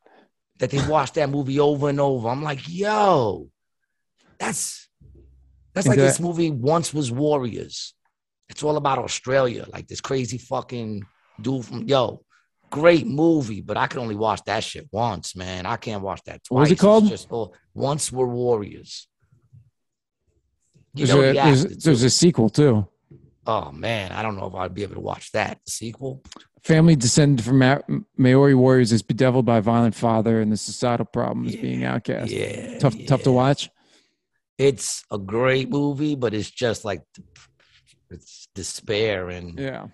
That 0.58 0.70
they 0.70 0.84
watch 0.88 1.12
that 1.12 1.30
movie 1.30 1.60
over 1.60 1.88
and 1.88 2.00
over. 2.00 2.28
I'm 2.28 2.42
like, 2.42 2.60
yo, 2.68 3.48
that's 4.38 4.88
that's 5.74 5.86
like 5.86 5.96
that- 5.98 6.02
this 6.04 6.20
movie 6.20 6.50
once 6.50 6.92
was 6.92 7.10
Warriors. 7.12 7.94
It's 8.48 8.62
all 8.62 8.76
about 8.76 8.98
Australia, 8.98 9.66
like 9.72 9.86
this 9.88 10.00
crazy 10.00 10.38
fucking 10.38 11.04
dude 11.40 11.64
from 11.64 11.82
yo. 11.84 12.22
Great 12.70 13.06
movie, 13.06 13.62
but 13.62 13.76
I 13.78 13.86
can 13.86 14.00
only 14.00 14.14
watch 14.14 14.42
that 14.44 14.62
shit 14.62 14.88
once, 14.92 15.34
man. 15.34 15.64
I 15.64 15.76
can't 15.76 16.02
watch 16.02 16.20
that 16.26 16.44
twice. 16.44 16.50
What 16.50 16.60
was 16.60 16.70
it 16.70 16.72
It's 16.74 16.80
called? 16.82 17.08
just 17.08 17.28
oh, 17.30 17.52
once 17.72 18.12
were 18.12 18.26
Warriors. 18.28 19.08
You 20.94 21.06
There's, 21.06 21.16
know 21.18 21.22
a, 21.22 21.32
there's, 21.32 21.64
there's 21.84 22.02
a 22.02 22.10
sequel 22.10 22.50
too. 22.50 22.86
Oh 23.48 23.72
man, 23.72 24.12
I 24.12 24.22
don't 24.22 24.36
know 24.36 24.46
if 24.46 24.54
I'd 24.54 24.74
be 24.74 24.84
able 24.84 24.94
to 24.94 25.00
watch 25.00 25.32
that. 25.32 25.58
The 25.64 25.70
sequel. 25.72 26.22
Family 26.62 26.94
descended 26.96 27.44
from 27.44 27.58
Ma- 27.58 27.78
Maori 28.16 28.54
warriors 28.54 28.92
is 28.92 29.02
bedeviled 29.02 29.46
by 29.46 29.56
a 29.56 29.62
violent 29.62 29.94
father 29.94 30.40
and 30.40 30.52
the 30.52 30.56
societal 30.56 31.06
problems 31.06 31.56
being 31.56 31.82
outcast. 31.84 32.30
Yeah, 32.30 32.78
Tough, 32.78 32.94
tough 33.06 33.22
to 33.22 33.32
watch. 33.32 33.70
It's 34.58 35.04
a 35.10 35.18
great 35.18 35.70
movie, 35.70 36.14
but 36.14 36.34
it's 36.34 36.50
just 36.50 36.84
like 36.84 37.02
it's 38.10 38.48
despair 38.54 39.28
and 39.30 39.58
Yeah. 39.58 39.86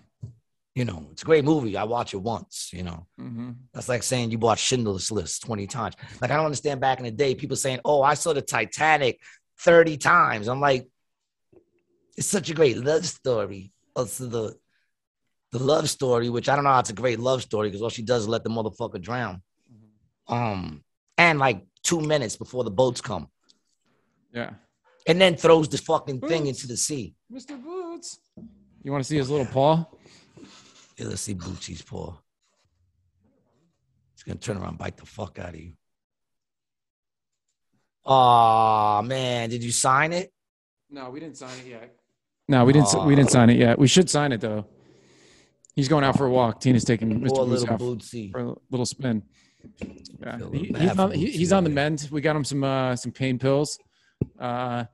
you 0.73 0.85
know 0.85 1.07
it's 1.11 1.21
a 1.21 1.25
great 1.25 1.45
movie. 1.45 1.77
I 1.77 1.83
watch 1.83 2.13
it 2.13 2.21
once. 2.21 2.71
You 2.73 2.83
know 2.83 3.07
hmm 3.17 3.51
that's 3.73 3.87
like 3.89 4.03
saying 4.03 4.31
you 4.31 4.39
watched 4.39 4.65
Schindler's 4.65 5.11
List 5.11 5.43
twenty 5.43 5.67
times. 5.67 5.95
Like 6.21 6.31
I 6.31 6.35
don't 6.35 6.45
understand. 6.45 6.81
Back 6.81 6.97
in 6.99 7.05
the 7.05 7.11
day, 7.11 7.35
people 7.35 7.55
saying, 7.57 7.79
"Oh, 7.85 8.01
I 8.01 8.15
saw 8.15 8.33
the 8.33 8.41
Titanic 8.41 9.19
thirty 9.59 9.97
times." 9.97 10.47
I'm 10.47 10.59
like, 10.61 10.87
it's 12.17 12.27
such 12.27 12.49
a 12.49 12.53
great 12.53 12.77
love 12.77 13.05
story. 13.05 13.71
Also 13.95 14.25
the 14.27 14.55
the 15.51 15.59
love 15.63 15.89
story, 15.89 16.29
which 16.29 16.49
I 16.49 16.55
don't 16.55 16.63
know 16.65 16.71
how 16.71 16.79
it's 16.79 16.89
a 16.89 16.93
great 16.93 17.19
love 17.19 17.41
story 17.41 17.69
because 17.69 17.81
all 17.81 17.89
she 17.89 18.01
does 18.03 18.23
is 18.23 18.27
let 18.27 18.43
the 18.43 18.49
motherfucker 18.49 19.01
drown. 19.01 19.41
Um, 20.27 20.83
and 21.17 21.39
like 21.39 21.65
two 21.83 22.01
minutes 22.01 22.35
before 22.35 22.63
the 22.63 22.71
boats 22.71 22.99
come, 22.99 23.29
Yeah. 24.33 24.55
and 25.07 25.21
then 25.21 25.37
throws 25.37 25.69
the 25.69 25.77
fucking 25.77 26.19
thing 26.21 26.47
into 26.47 26.67
the 26.67 26.75
sea. 26.75 27.15
Mr. 27.31 27.61
Boots. 27.61 28.19
You 28.83 28.91
want 28.91 29.03
to 29.03 29.07
see 29.07 29.17
his 29.17 29.29
little 29.29 29.45
paw? 29.45 29.85
Yeah, 30.97 31.07
let's 31.07 31.21
see 31.21 31.35
Bootsy's 31.35 31.81
paw. 31.81 32.15
He's 34.15 34.23
gonna 34.23 34.39
turn 34.39 34.57
around 34.57 34.69
and 34.69 34.77
bite 34.77 34.97
the 34.97 35.05
fuck 35.05 35.39
out 35.39 35.49
of 35.49 35.59
you. 35.59 35.73
Oh 38.05 39.01
man, 39.03 39.49
did 39.49 39.63
you 39.63 39.71
sign 39.71 40.11
it? 40.13 40.31
No, 40.89 41.09
we 41.09 41.19
didn't 41.19 41.37
sign 41.37 41.57
it 41.59 41.67
yet. 41.67 41.95
No, 42.47 42.63
we 42.65 42.73
didn't. 42.73 43.05
We 43.05 43.15
didn't 43.15 43.31
sign 43.31 43.49
it 43.49 43.57
yet. 43.57 43.79
We 43.79 43.87
should 43.87 44.09
sign 44.09 44.31
it 44.31 44.41
though. 44.41 44.65
He's 45.75 45.87
going 45.89 46.03
out 46.03 46.17
for 46.17 46.25
a 46.25 46.29
walk. 46.29 46.61
Tina's 46.61 46.85
taking 46.85 47.19
Mr. 47.21 47.29
Poor 47.29 47.45
Boots 47.47 47.61
little 47.61 47.73
out 47.73 47.79
Bootsy. 47.81 48.31
for 48.31 48.39
a 48.39 48.55
little 48.71 48.85
spin. 48.85 49.23
Yeah, 50.21 50.37
he- 50.53 50.73
he's 50.77 50.97
on. 50.99 51.11
he- 51.11 51.31
he's 51.31 51.51
on 51.51 51.63
the 51.63 51.69
mend. 51.69 52.07
We 52.11 52.21
got 52.21 52.35
him 52.35 52.43
some 52.45 52.63
uh, 52.63 52.95
some 52.95 53.11
pain 53.11 53.39
pills. 53.39 53.79
Uh, 54.39 54.85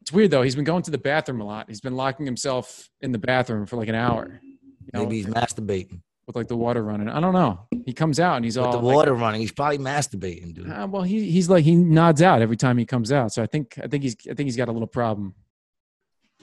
it's 0.00 0.10
weird 0.12 0.30
though. 0.30 0.42
He's 0.42 0.56
been 0.56 0.64
going 0.64 0.82
to 0.84 0.90
the 0.90 0.98
bathroom 0.98 1.40
a 1.40 1.44
lot. 1.44 1.66
He's 1.68 1.80
been 1.82 1.94
locking 1.96 2.24
himself 2.26 2.88
in 3.00 3.12
the 3.12 3.18
bathroom 3.18 3.66
for 3.66 3.76
like 3.76 3.88
an 3.88 3.94
hour. 3.94 4.40
You 4.42 4.58
know, 4.94 5.00
Maybe 5.04 5.16
he's 5.18 5.26
masturbating. 5.26 6.00
with 6.26 6.34
like 6.34 6.48
the 6.48 6.56
water 6.56 6.82
running. 6.82 7.08
I 7.08 7.20
don't 7.20 7.34
know. 7.34 7.60
He 7.86 7.92
comes 7.92 8.18
out 8.18 8.36
and 8.36 8.44
he's 8.44 8.56
With 8.56 8.66
all 8.66 8.72
the 8.72 8.78
like, 8.78 8.96
water 8.96 9.14
running, 9.14 9.40
he's 9.42 9.52
probably 9.52 9.78
masturbating, 9.78 10.54
dude. 10.54 10.68
Uh, 10.70 10.88
well, 10.90 11.02
he 11.02 11.30
he's 11.30 11.48
like 11.50 11.64
he 11.64 11.76
nods 11.76 12.22
out 12.22 12.40
every 12.42 12.56
time 12.56 12.78
he 12.78 12.86
comes 12.86 13.12
out. 13.12 13.32
So 13.32 13.42
I 13.42 13.46
think 13.46 13.78
I 13.82 13.86
think 13.86 14.02
he's 14.02 14.16
I 14.28 14.34
think 14.34 14.46
he's 14.46 14.56
got 14.56 14.68
a 14.68 14.72
little 14.72 14.88
problem. 14.88 15.34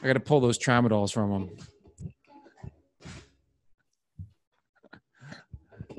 I 0.02 0.08
got 0.08 0.14
to 0.14 0.20
pull 0.20 0.40
those 0.40 0.60
tramadols 0.60 1.12
from 1.12 1.32
him. 1.32 1.50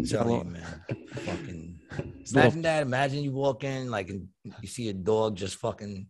Tell 0.09 0.31
you, 0.31 0.45
man. 0.45 0.83
Fucking 1.15 1.79
imagine 2.33 2.63
that. 2.63 2.83
Imagine 2.83 3.25
you 3.25 3.33
walk 3.33 3.65
in 3.65 3.91
like 3.91 4.11
and 4.11 4.29
you 4.61 4.69
see 4.69 4.89
a 4.89 4.93
dog 4.93 5.37
just 5.37 5.57
fucking. 5.57 6.07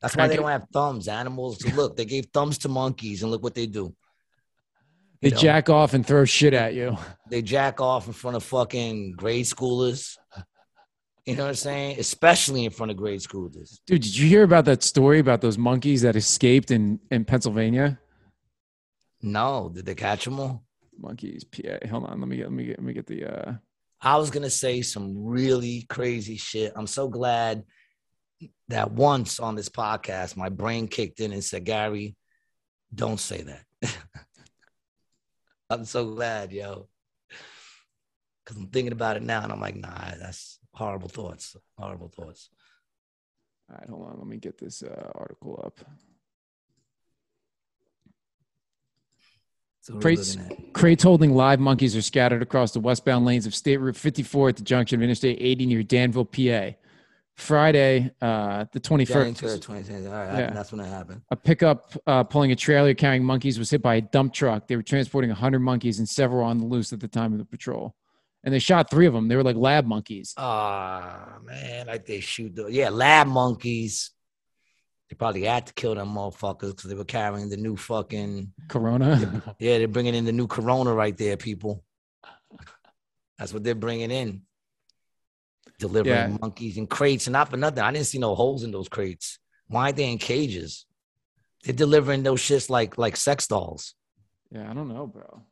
That's 0.00 0.16
why 0.16 0.28
they 0.28 0.36
don't 0.36 0.48
have 0.48 0.68
thumbs. 0.72 1.08
Animals. 1.08 1.64
Look, 1.74 1.96
they 1.96 2.04
gave 2.04 2.26
thumbs 2.26 2.58
to 2.58 2.68
monkeys, 2.68 3.22
and 3.22 3.30
look 3.30 3.42
what 3.42 3.54
they 3.54 3.66
do. 3.66 3.94
They 5.20 5.28
You 5.28 5.34
know, 5.34 5.40
jack 5.40 5.70
off 5.70 5.94
and 5.94 6.06
throw 6.06 6.24
shit 6.24 6.54
at 6.54 6.74
you. 6.74 6.96
They 7.28 7.42
jack 7.42 7.80
off 7.80 8.06
in 8.06 8.12
front 8.12 8.36
of 8.36 8.44
fucking 8.44 9.12
grade 9.12 9.46
schoolers. 9.46 10.16
You 11.26 11.36
know 11.36 11.44
what 11.44 11.50
I'm 11.50 11.54
saying? 11.54 11.98
Especially 11.98 12.64
in 12.66 12.70
front 12.70 12.90
of 12.90 12.98
grade 12.98 13.20
schoolers. 13.20 13.78
Dude, 13.86 14.02
did 14.02 14.16
you 14.16 14.28
hear 14.28 14.42
about 14.42 14.66
that 14.66 14.82
story 14.82 15.20
about 15.20 15.40
those 15.40 15.56
monkeys 15.56 16.02
that 16.02 16.16
escaped 16.16 16.70
in 16.70 17.00
in 17.10 17.24
Pennsylvania? 17.24 17.98
No, 19.22 19.70
did 19.74 19.86
they 19.86 19.94
catch 19.94 20.26
them 20.26 20.38
all? 20.38 20.64
Monkeys, 20.98 21.44
PA. 21.44 21.86
Hold 21.88 22.04
on, 22.04 22.20
let 22.20 22.28
me 22.28 22.36
get 22.36 22.44
let 22.44 22.52
me 22.52 22.64
get 22.66 22.78
let 22.78 22.84
me 22.84 22.92
get 22.92 23.06
the 23.06 23.24
uh 23.24 23.54
I 24.02 24.18
was 24.18 24.30
gonna 24.30 24.50
say 24.50 24.82
some 24.82 25.24
really 25.24 25.86
crazy 25.88 26.36
shit. 26.36 26.74
I'm 26.76 26.86
so 26.86 27.08
glad 27.08 27.64
that 28.68 28.92
once 28.92 29.40
on 29.40 29.54
this 29.54 29.70
podcast, 29.70 30.36
my 30.36 30.50
brain 30.50 30.88
kicked 30.88 31.20
in 31.20 31.32
and 31.32 31.42
said, 31.42 31.64
Gary, 31.64 32.16
don't 32.94 33.18
say 33.18 33.42
that. 33.42 33.96
I'm 35.70 35.86
so 35.86 36.04
glad, 36.14 36.52
yo. 36.52 36.88
Cause 38.44 38.58
I'm 38.58 38.66
thinking 38.66 38.92
about 38.92 39.16
it 39.16 39.22
now 39.22 39.42
and 39.42 39.50
I'm 39.50 39.60
like, 39.60 39.76
nah, 39.76 40.12
that's 40.20 40.58
horrible 40.74 41.08
thoughts. 41.08 41.56
Horrible 41.78 42.08
thoughts. 42.08 42.50
all 43.70 43.76
right, 43.78 43.88
hold 43.88 44.06
on, 44.08 44.18
let 44.18 44.26
me 44.26 44.36
get 44.36 44.58
this 44.58 44.82
uh, 44.82 45.10
article 45.14 45.60
up. 45.64 45.80
So 49.80 49.98
Crates- 49.98 50.38
Crates 50.72 51.02
holding 51.02 51.34
live 51.34 51.60
monkeys 51.60 51.94
are 51.94 52.00
scattered 52.02 52.40
across 52.42 52.72
the 52.72 52.80
westbound 52.80 53.26
lanes 53.26 53.44
of 53.46 53.54
State 53.54 53.76
Route 53.78 53.96
54 53.96 54.50
at 54.50 54.56
the 54.56 54.62
junction 54.62 54.98
of 54.98 55.02
Interstate 55.02 55.36
80 55.40 55.66
near 55.66 55.82
Danville, 55.82 56.24
PA. 56.24 56.70
Friday, 57.36 58.12
uh, 58.22 58.64
the 58.72 58.78
21st. 58.80 59.06
January 59.08 59.58
2010. 59.58 60.06
All 60.06 60.12
right, 60.12 60.38
Yeah. 60.38 60.50
that's 60.52 60.70
when 60.70 60.80
it 60.80 60.86
happened. 60.88 61.20
A 61.30 61.36
pickup 61.36 61.92
uh, 62.06 62.22
pulling 62.22 62.52
a 62.52 62.56
trailer 62.56 62.94
carrying 62.94 63.24
monkeys 63.24 63.58
was 63.58 63.68
hit 63.70 63.82
by 63.82 63.96
a 63.96 64.00
dump 64.00 64.32
truck. 64.32 64.68
They 64.68 64.76
were 64.76 64.82
transporting 64.84 65.30
100 65.30 65.58
monkeys 65.58 65.98
and 65.98 66.08
several 66.08 66.44
on 66.46 66.58
the 66.58 66.64
loose 66.64 66.92
at 66.92 67.00
the 67.00 67.08
time 67.08 67.32
of 67.32 67.38
the 67.38 67.44
patrol. 67.44 67.96
And 68.44 68.52
they 68.52 68.58
shot 68.58 68.90
three 68.90 69.06
of 69.06 69.14
them. 69.14 69.26
They 69.28 69.36
were 69.36 69.42
like 69.42 69.56
lab 69.56 69.86
monkeys. 69.86 70.34
Ah, 70.36 71.38
man, 71.42 71.86
like 71.86 72.04
they 72.06 72.20
shoot 72.20 72.54
the 72.54 72.66
yeah, 72.66 72.90
lab 72.90 73.26
monkeys. 73.26 74.10
They 75.08 75.16
probably 75.16 75.44
had 75.44 75.66
to 75.66 75.72
kill 75.74 75.94
them 75.94 76.08
motherfuckers 76.14 76.70
because 76.76 76.84
they 76.90 76.94
were 76.94 77.04
carrying 77.04 77.48
the 77.48 77.56
new 77.56 77.76
fucking 77.76 78.52
Corona. 78.68 79.42
yeah. 79.58 79.78
They're 79.78 79.88
bringing 79.88 80.14
in 80.14 80.24
the 80.26 80.32
new 80.32 80.46
Corona 80.46 80.92
right 80.92 81.16
there, 81.16 81.36
people. 81.38 81.82
That's 83.38 83.52
what 83.52 83.64
they're 83.64 83.74
bringing 83.74 84.10
in. 84.10 84.42
Delivering 85.78 86.14
Yeah. 86.14 86.36
monkeys 86.40 86.76
in 86.76 86.86
crates, 86.86 87.26
and 87.26 87.32
not 87.32 87.50
for 87.50 87.56
nothing. 87.56 87.80
I 87.80 87.90
didn't 87.92 88.06
see 88.06 88.18
no 88.18 88.34
holes 88.34 88.62
in 88.62 88.70
those 88.70 88.88
crates. 88.88 89.38
Why 89.66 89.84
aren't 89.86 89.96
they 89.96 90.10
in 90.10 90.18
cages? 90.18 90.86
They're 91.64 91.74
delivering 91.74 92.22
those 92.22 92.40
shits 92.40 92.68
like 92.70 92.96
like 92.98 93.16
sex 93.16 93.46
dolls. 93.46 93.94
yeah, 94.50 94.70
I 94.70 94.74
don't 94.74 94.88
know, 94.88 95.06
bro. 95.06 95.42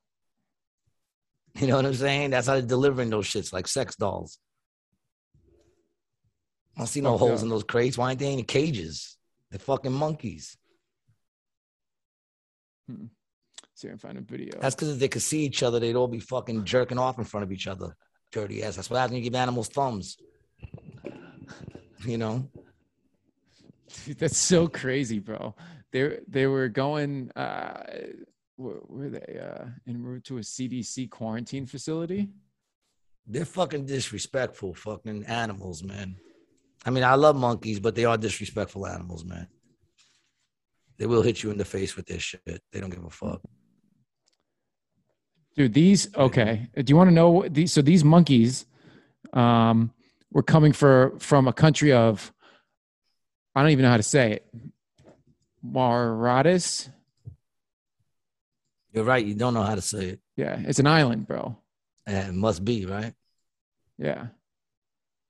You 1.61 1.67
know 1.67 1.77
what 1.77 1.85
I'm 1.87 1.95
saying? 1.95 2.31
That's 2.31 2.47
how 2.47 2.55
they're 2.55 2.63
delivering 2.63 3.11
those 3.11 3.27
shits 3.27 3.53
like 3.53 3.69
sex 3.69 3.95
dolls. 3.97 4.39
I 6.75 6.81
don't 6.81 6.87
see 6.87 7.03
no 7.03 7.13
Fucked 7.13 7.21
holes 7.21 7.41
up. 7.41 7.45
in 7.45 7.51
those 7.51 7.65
crates. 7.65 7.99
Why 7.99 8.07
aren't 8.07 8.21
they 8.21 8.33
in 8.33 8.43
cages? 8.45 9.19
They're 9.51 9.59
fucking 9.59 9.93
monkeys. 9.93 10.57
See 13.75 13.87
if 13.87 13.87
I 13.87 13.89
can 13.89 13.99
find 13.99 14.19
a 14.19 14.21
video. 14.23 14.59
That's 14.61 14.75
because 14.75 14.91
if 14.91 14.99
they 14.99 15.09
could 15.09 15.23
see 15.23 15.45
each 15.45 15.63
other, 15.63 15.79
they'd 15.79 15.97
all 15.97 16.09
be 16.09 16.21
fucking 16.21 16.65
jerking 16.65 16.99
off 16.99 17.19
in 17.19 17.25
front 17.25 17.45
of 17.45 17.53
each 17.53 17.67
other. 17.67 17.95
Dirty 18.31 18.63
ass. 18.63 18.77
That's 18.77 18.89
what 18.89 18.99
happens 18.99 19.13
when 19.13 19.23
you 19.23 19.31
give 19.31 19.39
animals 19.39 19.69
thumbs. 19.69 20.17
You 22.05 22.19
know? 22.19 22.49
Dude, 24.05 24.19
that's 24.19 24.37
so 24.37 24.67
crazy, 24.67 25.21
bro. 25.21 25.55
They 25.93 26.19
they 26.27 26.49
were 26.49 26.69
going. 26.69 27.31
Uh, 27.37 27.85
were 28.57 29.09
they? 29.09 29.39
Uh, 29.39 29.67
en 29.87 30.03
route 30.03 30.25
to 30.25 30.39
a 30.39 30.41
CDC 30.41 31.11
quarantine 31.11 31.67
facility. 31.67 32.29
They're 33.27 33.45
fucking 33.45 33.87
disrespectful 33.87 34.75
fucking 34.75 35.25
animals, 35.27 35.83
man. 35.83 36.17
I 36.85 36.91
mean, 36.91 37.05
I 37.05 37.15
love 37.15 37.37
monkeys, 37.37 37.79
but 37.79 37.95
they 37.95 38.05
are 38.05 38.19
disrespectful 38.19 38.87
animals, 38.87 39.25
man. 39.25 39.47
They 40.99 41.07
will 41.07 41.23
hit 41.23 41.43
you 41.43 41.51
in 41.51 41.59
the 41.59 41.65
face 41.65 41.97
with 41.97 42.07
their 42.07 42.19
shit. 42.19 42.41
They 42.73 42.81
don't 42.81 42.91
give 42.91 43.05
a 43.05 43.11
fuck. 43.11 43.41
Dude, 45.55 45.75
these 45.75 46.15
okay. 46.17 46.69
Do 46.75 46.85
you 46.87 46.97
want 46.97 47.09
to 47.11 47.15
know 47.15 47.47
these? 47.49 47.73
So 47.73 47.83
these 47.83 48.05
monkeys, 48.05 48.67
um, 49.33 49.93
were 50.33 50.43
coming 50.43 50.73
for 50.73 51.13
from 51.19 51.47
a 51.47 51.53
country 51.53 51.93
of, 51.93 52.33
I 53.55 53.63
don't 53.63 53.71
even 53.71 53.85
know 53.85 53.91
how 53.91 53.97
to 53.97 54.03
say 54.03 54.33
it, 54.33 54.47
Mauritius. 55.63 56.89
You're 58.93 59.05
right. 59.05 59.25
You 59.25 59.35
don't 59.35 59.55
know 59.55 59.63
how 59.63 59.75
to 59.75 59.81
say 59.81 60.05
it. 60.11 60.21
Yeah, 60.37 60.59
it's 60.61 60.79
an 60.79 60.87
island, 60.87 61.27
bro. 61.27 61.57
It 62.07 62.35
must 62.35 62.65
be, 62.65 62.85
right? 62.87 63.15
Yeah, 63.99 64.27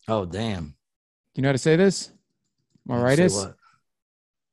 Oh, 0.09 0.25
damn. 0.25 0.75
you 1.35 1.43
know 1.43 1.49
how 1.49 1.53
to 1.53 1.59
say 1.59 1.77
this? 1.77 2.11
What? 2.85 3.19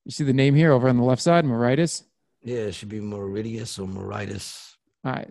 You 0.06 0.12
see 0.12 0.24
the 0.24 0.34
name 0.34 0.56
here 0.56 0.72
over 0.72 0.90
on 0.90 0.98
the 0.98 1.04
left 1.04 1.22
side, 1.22 1.46
Mauritius. 1.46 2.04
Yeah, 2.44 2.58
it 2.60 2.74
should 2.74 2.90
be 2.90 3.00
Mauritius 3.00 3.80
or 3.80 3.88
Mauritius. 3.88 4.76
All 5.06 5.12
right. 5.14 5.30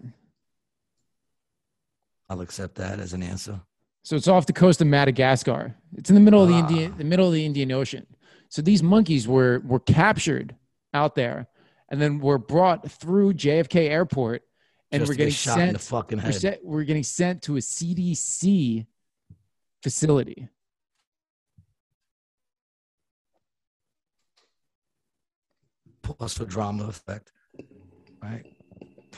I'll 2.29 2.41
accept 2.41 2.75
that 2.77 3.01
as 3.01 3.13
an 3.13 3.23
answer. 3.23 3.61
So 4.03 4.17
it's 4.17 4.29
off 4.29 4.47
the 4.47 4.53
coast 4.53 4.81
of 4.81 4.87
Madagascar. 4.87 5.75
It's 5.97 6.11
in 6.11 6.15
the 6.15 6.21
middle 6.21 6.43
of 6.43 6.49
the 6.49 6.55
Ah. 6.55 6.69
Indian, 6.69 6.97
the 6.99 7.05
middle 7.05 7.27
of 7.27 7.33
the 7.33 7.45
Indian 7.45 7.73
Ocean. 7.73 8.07
So 8.49 8.63
these 8.63 8.83
monkeys 8.83 9.27
were 9.29 9.61
were 9.61 9.81
captured 9.81 10.55
out 10.95 11.15
there, 11.15 11.49
and 11.89 12.01
then 12.01 12.19
we're 12.19 12.39
brought 12.39 12.91
through 12.91 13.35
JFK 13.35 13.89
Airport, 13.89 14.43
and 14.91 15.01
Just 15.01 15.11
we're 15.11 15.17
getting 15.17 15.33
shot 15.33 15.59
in 15.61 15.73
the 15.73 15.79
sent. 15.79 15.91
fucking 15.91 16.23
We're, 16.23 16.33
set, 16.33 16.61
we're 16.65 16.85
getting 16.85 17.03
sent 17.03 17.43
to 17.43 17.57
a 17.57 17.61
CDC 17.61 18.87
facility. 19.83 20.49
Plus 26.03 26.35
for 26.35 26.47
drama 26.47 26.85
effect, 26.85 27.33
right? 28.23 28.47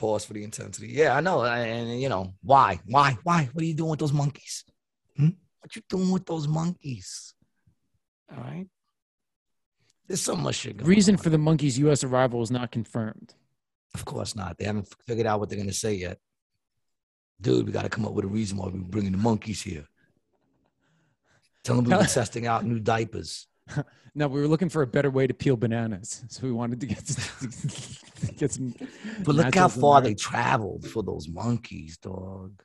pause 0.00 0.24
for 0.24 0.32
the 0.32 0.42
intensity. 0.42 0.88
Yeah, 0.88 1.14
I 1.14 1.20
know. 1.20 1.44
And, 1.44 1.90
and, 1.90 2.00
you 2.00 2.08
know, 2.08 2.32
why? 2.42 2.80
Why? 2.86 3.16
Why? 3.22 3.48
What 3.52 3.62
are 3.62 3.66
you 3.66 3.74
doing 3.74 3.90
with 3.90 4.00
those 4.00 4.14
monkeys? 4.14 4.64
Hmm? 5.16 5.28
What 5.60 5.76
you 5.76 5.82
doing 5.88 6.10
with 6.10 6.24
those 6.24 6.48
monkeys? 6.48 7.34
All 8.32 8.42
right. 8.42 8.66
There's 10.10 10.20
so 10.20 10.34
much 10.34 10.56
shit 10.56 10.76
going 10.76 10.90
Reason 10.90 11.14
on. 11.14 11.22
for 11.22 11.30
the 11.30 11.38
monkey's 11.38 11.78
U.S. 11.78 12.02
arrival 12.02 12.42
is 12.42 12.50
not 12.50 12.72
confirmed. 12.72 13.32
Of 13.94 14.04
course 14.04 14.34
not. 14.34 14.58
They 14.58 14.64
haven't 14.64 14.92
figured 15.06 15.24
out 15.24 15.38
what 15.38 15.48
they're 15.48 15.58
gonna 15.58 15.72
say 15.72 15.94
yet. 15.94 16.18
Dude, 17.40 17.64
we 17.64 17.70
got 17.70 17.82
to 17.82 17.88
come 17.88 18.04
up 18.04 18.12
with 18.12 18.24
a 18.24 18.28
reason 18.28 18.58
why 18.58 18.66
we're 18.66 18.80
bringing 18.80 19.12
the 19.12 19.18
monkeys 19.18 19.62
here. 19.62 19.84
Tell 21.62 21.76
them 21.76 21.84
we 21.84 21.94
were 21.94 22.02
testing 22.08 22.48
out 22.48 22.64
new 22.64 22.80
diapers. 22.80 23.46
No, 24.12 24.26
we 24.26 24.40
were 24.40 24.48
looking 24.48 24.68
for 24.68 24.82
a 24.82 24.88
better 24.88 25.08
way 25.08 25.28
to 25.28 25.34
peel 25.34 25.56
bananas, 25.56 26.24
so 26.28 26.42
we 26.42 26.50
wanted 26.50 26.80
to 26.80 26.86
get 26.86 27.06
to 27.06 28.32
get 28.32 28.50
some. 28.50 28.74
But 29.24 29.36
look 29.36 29.54
how 29.54 29.68
far 29.68 30.00
they 30.00 30.14
traveled 30.14 30.84
for 30.84 31.04
those 31.04 31.28
monkeys, 31.28 31.96
dog. 31.96 32.60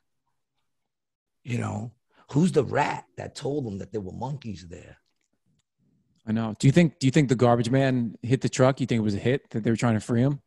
You 1.44 1.58
know, 1.58 1.92
who's 2.32 2.50
the 2.50 2.64
rat 2.64 3.04
that 3.16 3.36
told 3.36 3.64
them 3.64 3.78
that 3.78 3.92
there 3.92 4.00
were 4.00 4.10
monkeys 4.10 4.66
there? 4.68 4.96
I 6.26 6.32
know. 6.32 6.54
Do 6.58 6.66
you 6.66 6.72
think? 6.72 6.98
Do 6.98 7.06
you 7.06 7.10
think 7.10 7.28
the 7.28 7.34
garbage 7.36 7.70
man 7.70 8.16
hit 8.22 8.40
the 8.40 8.48
truck? 8.48 8.80
You 8.80 8.86
think 8.86 8.98
it 8.98 9.04
was 9.04 9.14
a 9.14 9.18
hit 9.18 9.48
that 9.50 9.62
they 9.62 9.70
were 9.70 9.76
trying 9.76 9.94
to 9.94 10.00
free 10.00 10.22
him? 10.22 10.40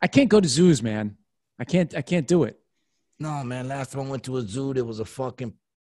I 0.00 0.06
can't 0.06 0.28
go 0.28 0.40
to 0.40 0.48
zoos, 0.48 0.82
man. 0.82 1.16
I 1.58 1.64
can't. 1.64 1.94
I 1.96 2.02
can't 2.02 2.26
do 2.26 2.44
it. 2.44 2.58
No, 3.18 3.42
man. 3.42 3.68
Last 3.68 3.92
time 3.92 4.06
I 4.06 4.10
went 4.10 4.24
to 4.24 4.36
a 4.36 4.42
zoo, 4.42 4.74
there 4.74 4.84
was 4.84 5.00
a 5.00 5.04
fucking 5.04 5.52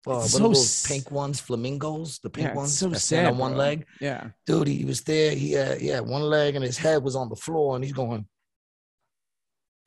uh, 0.06 0.14
what 0.14 0.28
so 0.28 0.38
those 0.38 0.86
pink 0.86 1.10
ones, 1.10 1.40
flamingos, 1.40 2.18
the 2.20 2.30
pink 2.30 2.48
Yeah, 2.48 2.54
ones 2.54 2.78
so 2.78 2.92
sad. 2.94 3.26
on 3.26 3.38
one 3.38 3.52
bro. 3.52 3.58
leg. 3.58 3.86
Yeah. 4.00 4.30
Dude, 4.46 4.68
he 4.68 4.84
was 4.84 5.02
there. 5.02 5.32
He 5.32 5.52
had, 5.52 5.78
he 5.80 5.88
had 5.88 6.06
one 6.06 6.22
leg 6.22 6.54
and 6.54 6.64
his 6.64 6.78
head 6.78 7.02
was 7.02 7.14
on 7.16 7.28
the 7.28 7.36
floor, 7.36 7.76
and 7.76 7.84
he's 7.84 7.92
going 7.92 8.26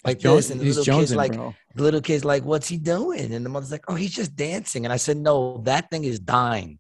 like 0.05 0.19
this. 0.19 0.49
And 0.49 0.59
the 0.59 0.65
little 0.65 0.83
kid's 0.99 1.15
like, 1.15 1.33
bro. 1.33 1.55
the 1.75 1.83
little 1.83 2.01
kid's 2.01 2.25
like, 2.25 2.43
"What's 2.43 2.67
he 2.67 2.77
doing?" 2.77 3.33
And 3.33 3.45
the 3.45 3.49
mother's 3.49 3.71
like, 3.71 3.85
"Oh, 3.87 3.95
he's 3.95 4.13
just 4.13 4.35
dancing." 4.35 4.85
And 4.85 4.93
I 4.93 4.97
said, 4.97 5.17
"No, 5.17 5.59
that 5.65 5.89
thing 5.89 6.03
is 6.03 6.19
dying." 6.19 6.79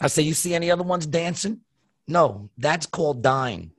I 0.00 0.06
said, 0.08 0.24
"You 0.24 0.34
see 0.34 0.54
any 0.54 0.70
other 0.70 0.82
ones 0.82 1.06
dancing?" 1.06 1.60
No, 2.06 2.50
that's 2.56 2.86
called 2.86 3.22
dying. 3.22 3.72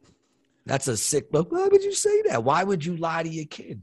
That's 0.65 0.87
a 0.87 0.95
sick. 0.95 1.31
But 1.31 1.51
why 1.51 1.67
would 1.67 1.83
you 1.83 1.93
say 1.93 2.21
that? 2.23 2.43
Why 2.43 2.63
would 2.63 2.85
you 2.85 2.95
lie 2.95 3.23
to 3.23 3.29
your 3.29 3.45
kid? 3.45 3.81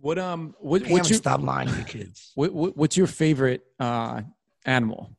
What 0.00 0.18
um? 0.18 0.54
What, 0.58 0.86
what's 0.86 1.10
your 1.10 1.18
stop 1.18 1.42
lying 1.42 1.68
to 1.68 1.74
your 1.74 1.84
kids. 1.84 2.32
what, 2.34 2.52
what, 2.52 2.76
what's 2.76 2.96
your 2.96 3.06
favorite 3.06 3.62
uh 3.78 4.22
animal? 4.64 5.14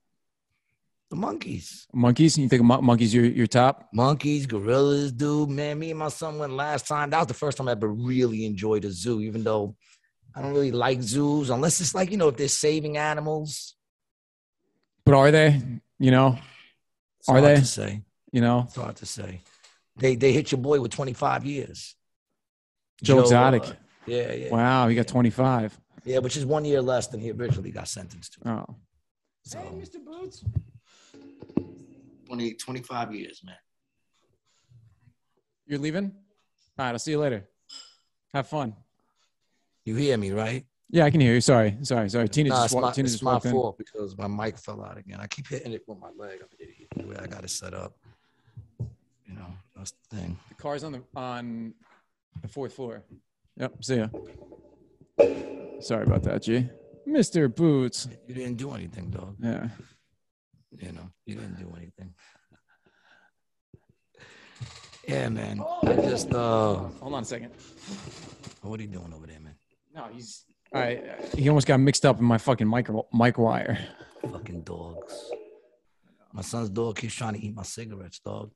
The 1.10 1.16
monkeys. 1.16 1.88
Monkeys? 1.94 2.38
You 2.38 2.48
think 2.48 2.64
mon- 2.64 2.84
monkeys 2.84 3.14
your 3.14 3.26
your 3.26 3.48
top? 3.48 3.90
monkeys, 3.94 4.46
gorillas, 4.46 5.12
dude. 5.12 5.50
Man, 5.50 5.78
me 5.78 5.92
and 5.92 6.00
my 6.00 6.10
son 6.10 6.38
went 6.38 6.54
last 6.54 6.88
time. 6.88 7.10
That 7.10 7.20
was 7.20 7.28
the 7.28 7.34
first 7.34 7.58
time 7.58 7.68
I 7.68 7.72
ever 7.72 7.88
really 7.88 8.46
enjoyed 8.46 8.86
a 8.86 8.92
zoo, 8.92 9.20
even 9.22 9.44
though 9.44 9.76
I 10.36 10.42
don't 10.42 10.54
really 10.54 10.72
like 10.72 11.02
zoos, 11.02 11.50
unless 11.50 11.82
it's 11.82 11.96
like, 11.96 12.12
you 12.12 12.18
know, 12.18 12.30
if 12.30 12.38
they're 12.38 12.48
saving 12.48 12.98
animals. 12.98 13.76
But 15.04 15.16
are 15.16 15.32
they? 15.32 15.62
You 16.00 16.12
know, 16.12 16.38
It's 17.20 17.28
Are 17.30 17.42
they? 17.42 17.56
to 17.56 17.66
say? 17.66 18.02
you 18.32 18.42
know. 18.42 18.64
It's 18.68 18.76
hard 18.76 18.96
to 18.98 19.06
say. 19.06 19.42
They 19.98 20.16
they 20.16 20.32
hit 20.32 20.52
your 20.52 20.62
boy 20.62 20.80
with 20.80 20.92
25 20.92 21.46
years. 21.46 21.96
Joe 23.04 23.20
Exotic. 23.22 23.64
uh, 23.64 23.74
yeah, 24.06 24.34
yeah. 24.34 24.50
Wow, 24.52 24.88
you 24.88 24.96
got 24.96 25.08
twenty 25.08 25.30
five. 25.30 25.78
Yeah, 26.06 26.20
which 26.20 26.38
is 26.38 26.46
one 26.46 26.66
year 26.66 26.82
less 26.82 27.08
than 27.08 27.20
he 27.20 27.32
originally 27.32 27.72
got 27.72 27.88
sentenced 27.88 28.34
to. 28.42 28.50
Oh, 28.50 28.76
So 29.44 29.60
Mister 29.78 30.00
Boots. 30.00 30.44
20, 32.28 32.54
25 32.54 33.16
years, 33.16 33.42
man. 33.44 33.56
You're 35.66 35.80
leaving? 35.80 36.12
All 36.78 36.86
right, 36.86 36.92
I'll 36.92 37.00
see 37.00 37.12
you 37.12 37.20
later. 37.20 37.48
Have 38.36 38.48
fun. 38.48 38.76
You 39.84 39.96
hear 39.96 40.16
me, 40.18 40.30
right? 40.32 40.66
Yeah, 40.92 41.06
I 41.06 41.12
can 41.12 41.22
hear 41.22 41.34
you. 41.36 41.42
Sorry, 41.42 41.78
sorry, 41.84 42.10
sorry. 42.10 42.28
Tina 42.30 42.50
Nah, 42.50 42.64
just 42.64 42.76
my, 42.76 42.92
Tina 42.92 43.08
just 43.08 43.22
walked 43.24 43.46
in. 43.46 43.52
fault 43.52 43.78
because 43.78 44.18
my 44.18 44.28
mic 44.28 44.58
fell 44.58 44.84
out 44.84 44.98
again. 44.98 45.20
I 45.22 45.28
keep 45.28 45.48
hitting 45.48 45.72
it 45.74 45.84
with 45.88 46.00
my 46.00 46.10
leg. 46.18 46.40
I'm 46.42 46.48
an 46.52 46.58
idiot. 46.60 46.88
The 46.96 47.06
way 47.08 47.16
I 47.22 47.28
got 47.28 47.44
it 47.44 47.50
set 47.52 47.74
up. 47.76 47.96
You 48.80 49.36
know, 49.36 49.46
that's 49.76 49.94
the 50.10 50.16
thing. 50.18 50.40
The 50.50 50.56
car's 50.56 50.84
on 50.84 50.94
the 50.94 51.04
on 51.16 51.74
the 52.42 52.48
fourth 52.48 52.74
floor. 52.74 53.04
Yep. 53.58 53.84
See 53.84 53.98
ya. 53.98 54.08
Sorry 55.80 56.04
about 56.06 56.24
that, 56.24 56.42
G. 56.42 56.68
Mr. 57.08 57.54
Boots. 57.54 58.08
You 58.28 58.34
didn't 58.36 58.56
do 58.56 58.72
anything, 58.72 59.10
dog. 59.12 59.36
Yeah. 59.40 59.68
You 60.72 60.92
know, 60.92 61.10
you 61.26 61.36
didn't 61.36 61.60
do 61.60 61.72
anything. 61.78 62.14
Yeah, 65.08 65.30
man. 65.30 65.62
I 65.84 65.96
just 65.96 66.34
uh 66.34 66.76
Hold 67.02 67.14
on 67.14 67.24
a 67.24 67.26
second. 67.26 67.52
what 68.62 68.80
are 68.80 68.84
you 68.84 68.90
doing 68.90 69.12
over 69.16 69.26
there, 69.28 69.40
man? 69.40 69.56
No, 69.94 70.08
he's 70.14 70.46
all 70.74 70.82
right. 70.82 71.04
He 71.36 71.50
almost 71.50 71.68
got 71.68 71.80
mixed 71.80 72.06
up 72.06 72.20
in 72.20 72.26
my 72.26 72.38
fucking 72.38 72.70
mic 72.70 72.90
mic 73.14 73.38
wire. 73.38 73.78
Fucking 74.22 74.62
dogs. 74.62 75.32
My 76.32 76.42
son's 76.42 76.70
dog 76.70 76.98
keeps 76.98 77.16
trying 77.16 77.34
to 77.34 77.44
eat 77.44 77.56
my 77.56 77.64
cigarettes, 77.64 78.20
dog. 78.20 78.52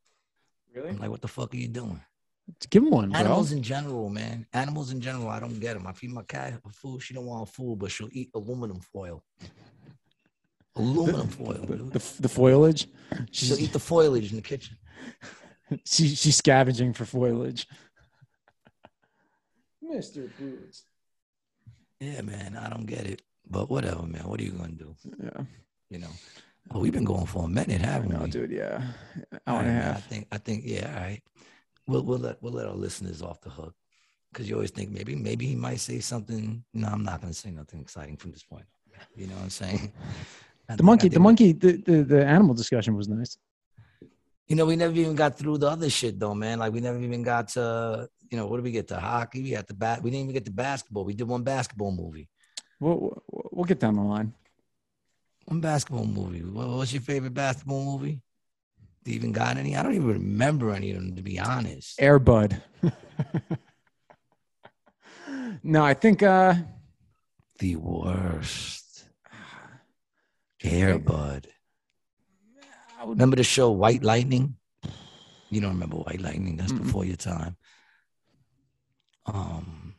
Really? 0.73 0.90
I'm 0.90 0.99
like, 0.99 1.10
what 1.10 1.22
the 1.22 1.27
fuck 1.27 1.53
are 1.53 1.57
you 1.57 1.68
doing? 1.68 2.02
Give 2.69 2.84
him 2.84 2.91
one, 2.91 3.10
bro. 3.10 3.19
Animals 3.19 3.52
in 3.52 3.64
general, 3.64 4.10
man. 4.10 4.45
Animals 4.53 4.91
in 4.91 4.99
general, 4.99 5.30
I 5.30 5.40
don't 5.40 5.60
get 5.60 5.76
them. 5.76 5.88
I 5.88 5.94
feed 5.94 6.11
my 6.11 6.23
cat 6.23 6.60
food. 6.72 7.02
She 7.02 7.14
don't 7.14 7.26
want 7.26 7.49
food, 7.49 7.80
but 7.80 7.90
she'll 7.90 8.10
eat 8.11 8.30
aluminum 8.35 8.80
foil. 8.80 9.23
Aluminum 10.76 11.27
foil, 11.27 11.64
dude. 11.68 11.94
The, 11.94 12.22
the 12.22 12.27
foliage. 12.27 12.88
She'll 13.30 13.57
She's 13.57 13.61
eat 13.61 13.73
the 13.73 13.80
foliage 13.80 14.31
in 14.31 14.38
the 14.38 14.41
kitchen. 14.41 14.76
she, 15.85 16.15
she's 16.15 16.38
scavenging 16.38 16.94
for 16.94 17.06
foliage. 17.06 17.68
Mr. 19.84 20.31
Boots. 20.40 20.85
Yeah, 21.99 22.22
man. 22.22 22.57
I 22.57 22.70
don't 22.70 22.86
get 22.86 23.06
it. 23.06 23.22
But 23.49 23.70
whatever, 23.70 24.03
man. 24.03 24.24
What 24.28 24.40
are 24.40 24.44
you 24.44 24.52
gonna 24.52 24.72
do? 24.74 24.95
Yeah. 25.22 25.44
You 25.90 25.99
know. 25.99 26.10
Oh, 26.72 26.80
we've 26.80 26.94
been 26.94 27.03
going 27.03 27.26
for 27.26 27.44
a 27.45 27.48
minute, 27.48 27.82
haven't 27.82 28.11
No, 28.11 28.20
we? 28.24 28.30
dude. 28.30 28.52
Yeah. 28.52 28.82
Hour 29.48 29.60
and 29.60 29.68
a 29.70 29.74
right, 29.74 29.80
man, 29.80 29.95
I 29.95 29.99
think 29.99 30.28
I 30.32 30.38
think 30.38 30.64
yeah, 30.65 30.94
all 30.95 31.02
right. 31.02 31.22
We'll 31.88 32.03
we'll 32.03 32.20
let 32.20 32.41
we'll 32.41 32.53
let 32.53 32.68
our 32.68 32.74
listeners 32.76 33.22
off 33.22 33.41
the 33.41 33.49
hook. 33.49 33.76
Cause 34.34 34.48
you 34.49 34.56
always 34.56 34.72
think 34.72 34.90
maybe 34.90 35.15
maybe 35.15 35.45
he 35.45 35.56
might 35.56 35.80
say 35.80 35.99
something. 35.99 36.64
No, 36.74 36.88
I'm 36.88 37.03
not 37.03 37.22
gonna 37.22 37.34
say 37.34 37.52
nothing 37.52 37.82
exciting 37.82 38.18
from 38.18 38.32
this 38.32 38.44
point. 38.44 38.65
You 39.15 39.28
know 39.28 39.36
what 39.36 39.44
I'm 39.44 39.49
saying? 39.49 39.91
I 40.70 40.74
The 40.74 40.78
think- 40.78 40.84
monkey. 40.86 41.10
The 41.10 41.20
monkey. 41.20 41.52
The, 41.52 41.72
the 41.78 42.03
the 42.03 42.26
animal 42.26 42.56
discussion 42.56 42.95
was 42.95 43.07
nice. 43.10 43.38
You 44.48 44.56
know, 44.56 44.65
we 44.65 44.76
never 44.76 44.94
even 44.95 45.15
got 45.15 45.38
through 45.38 45.57
the 45.60 45.68
other 45.70 45.90
shit 45.90 46.20
though, 46.20 46.34
man. 46.34 46.60
Like 46.60 46.74
we 46.74 46.80
never 46.82 46.99
even 46.99 47.24
got 47.24 47.49
to, 47.49 48.10
you 48.34 48.39
know, 48.39 48.47
what 48.47 48.57
did 48.57 48.64
we 48.64 48.72
get 48.72 48.88
to 48.88 48.99
hockey? 48.99 49.43
We 49.43 49.51
got 49.51 49.68
the 49.68 49.76
bat. 49.76 50.01
We 50.01 50.10
didn't 50.10 50.23
even 50.23 50.34
get 50.34 50.45
to 50.45 50.51
basketball. 50.51 51.05
We 51.05 51.14
did 51.14 51.27
one 51.27 51.43
basketball 51.43 51.91
movie. 51.91 52.27
We'll 52.80 53.22
we'll, 53.51 53.65
get 53.65 53.80
down 53.80 53.95
the 53.95 54.01
line. 54.01 54.34
One 55.45 55.61
basketball 55.61 56.07
movie. 56.07 56.39
What, 56.39 56.68
what's 56.68 56.91
your 56.91 57.03
favorite 57.03 57.35
basketball 57.35 57.85
movie? 57.85 58.22
Do 59.03 59.11
you 59.11 59.18
even 59.18 59.34
got 59.34 59.57
any? 59.57 59.76
I 59.77 59.84
don't 59.84 59.93
even 59.93 60.07
remember 60.07 60.72
any 60.72 60.89
of 60.89 60.95
them, 60.95 61.15
to 61.15 61.22
be 61.22 61.39
honest. 61.39 61.99
Airbud. 61.99 62.60
no, 65.64 65.85
I 65.85 65.93
think 65.93 66.23
uh 66.23 66.55
The 67.60 67.76
worst. 67.76 69.05
Airbud. 70.64 71.45
Remember 73.05 73.35
the 73.35 73.43
show 73.43 73.69
White 73.69 74.01
Lightning? 74.01 74.55
You 75.51 75.61
don't 75.61 75.73
remember 75.73 75.97
White 75.97 76.22
Lightning? 76.22 76.57
That's 76.57 76.72
Mm-mm. 76.72 76.85
before 76.85 77.05
your 77.05 77.15
time. 77.15 77.57
Um, 79.26 79.95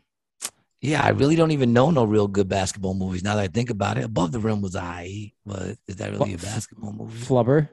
yeah, 0.80 1.02
I 1.02 1.10
really 1.10 1.34
don't 1.36 1.50
even 1.50 1.72
know 1.72 1.90
no 1.90 2.04
real 2.04 2.28
good 2.28 2.48
basketball 2.48 2.94
movies. 2.94 3.22
Now 3.22 3.36
that 3.36 3.42
I 3.42 3.48
think 3.48 3.70
about 3.70 3.96
it, 3.98 4.04
Above 4.04 4.32
the 4.32 4.38
Rim 4.38 4.60
was 4.60 4.76
I, 4.76 5.32
but 5.46 5.78
is 5.86 5.96
that 5.96 6.12
really 6.12 6.34
a 6.34 6.38
basketball 6.38 6.92
movie? 6.92 7.18
Flubber. 7.24 7.68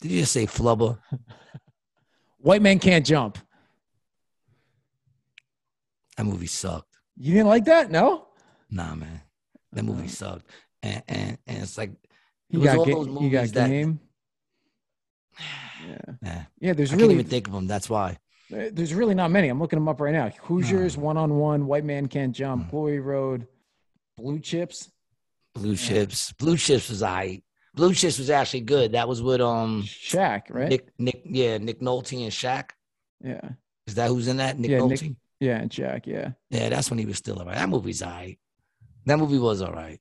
Did 0.00 0.12
you 0.12 0.20
just 0.20 0.32
say 0.32 0.46
flubber? 0.46 0.98
White 2.38 2.62
man 2.62 2.78
can't 2.78 3.04
jump. 3.04 3.36
That 6.16 6.24
movie 6.24 6.46
sucked. 6.46 6.86
You 7.16 7.34
didn't 7.34 7.48
like 7.48 7.64
that? 7.66 7.90
No. 7.90 8.28
Nah, 8.70 8.94
man, 8.94 9.20
that 9.72 9.84
movie 9.84 10.04
Uh, 10.04 10.08
sucked. 10.08 10.46
And 10.82 11.02
and 11.08 11.38
and 11.46 11.62
it's 11.62 11.76
like, 11.76 11.90
You 12.48 12.60
was 12.60 12.68
got 12.68 12.78
all 12.78 12.84
ga- 12.86 12.94
those 12.94 13.22
you 13.22 13.30
got 13.30 13.48
that- 13.48 13.68
game. 13.68 14.00
Yeah. 15.86 15.96
nah, 16.20 16.40
Yeah. 16.60 16.72
There's 16.74 16.90
I 16.90 16.92
can't 16.92 17.02
really 17.02 17.14
even 17.14 17.26
think 17.26 17.46
of 17.48 17.54
them. 17.54 17.66
That's 17.66 17.88
why. 17.88 18.18
Uh, 18.52 18.70
There's 18.72 18.94
really 18.94 19.14
not 19.14 19.30
many. 19.30 19.48
I'm 19.48 19.60
looking 19.60 19.78
them 19.78 19.88
up 19.88 20.00
right 20.00 20.12
now. 20.12 20.30
Hoosiers, 20.42 20.96
one 20.96 21.16
on 21.16 21.36
one, 21.38 21.66
White 21.66 21.84
Man 21.84 22.06
Can't 22.08 22.34
Jump, 22.34 22.66
Mm. 22.66 22.70
Glory 22.70 23.00
Road, 23.00 23.46
Blue 24.16 24.38
Chips, 24.40 24.90
Blue 25.54 25.76
Chips. 25.76 26.32
Blue 26.32 26.56
Chips 26.56 26.88
was 26.88 27.02
I. 27.02 27.42
Blue 27.74 27.94
Chips 27.94 28.18
was 28.18 28.30
actually 28.30 28.62
good. 28.62 28.92
That 28.92 29.08
was 29.08 29.22
with 29.22 29.40
um 29.40 29.82
Shaq, 29.84 30.42
right? 30.50 30.68
Nick 30.68 30.88
Nick 30.98 31.22
yeah 31.24 31.58
Nick 31.58 31.80
Nolte 31.80 32.22
and 32.22 32.32
Shaq. 32.32 32.70
Yeah, 33.22 33.50
Is 33.86 33.94
that 33.94 34.08
who's 34.08 34.28
in 34.28 34.38
that? 34.38 34.58
Nick 34.58 34.70
Yeah, 34.70 34.78
Nolte. 34.78 35.02
Nick- 35.02 35.16
yeah, 35.38 35.56
and 35.58 35.70
Shaq, 35.70 36.06
yeah. 36.06 36.32
Yeah, 36.50 36.68
that's 36.68 36.90
when 36.90 36.98
he 36.98 37.06
was 37.06 37.16
still 37.18 37.38
alright. 37.38 37.56
That 37.56 37.68
movie's 37.68 38.02
alright. 38.02 38.38
That 39.06 39.18
movie 39.18 39.38
was 39.38 39.62
alright, 39.62 40.00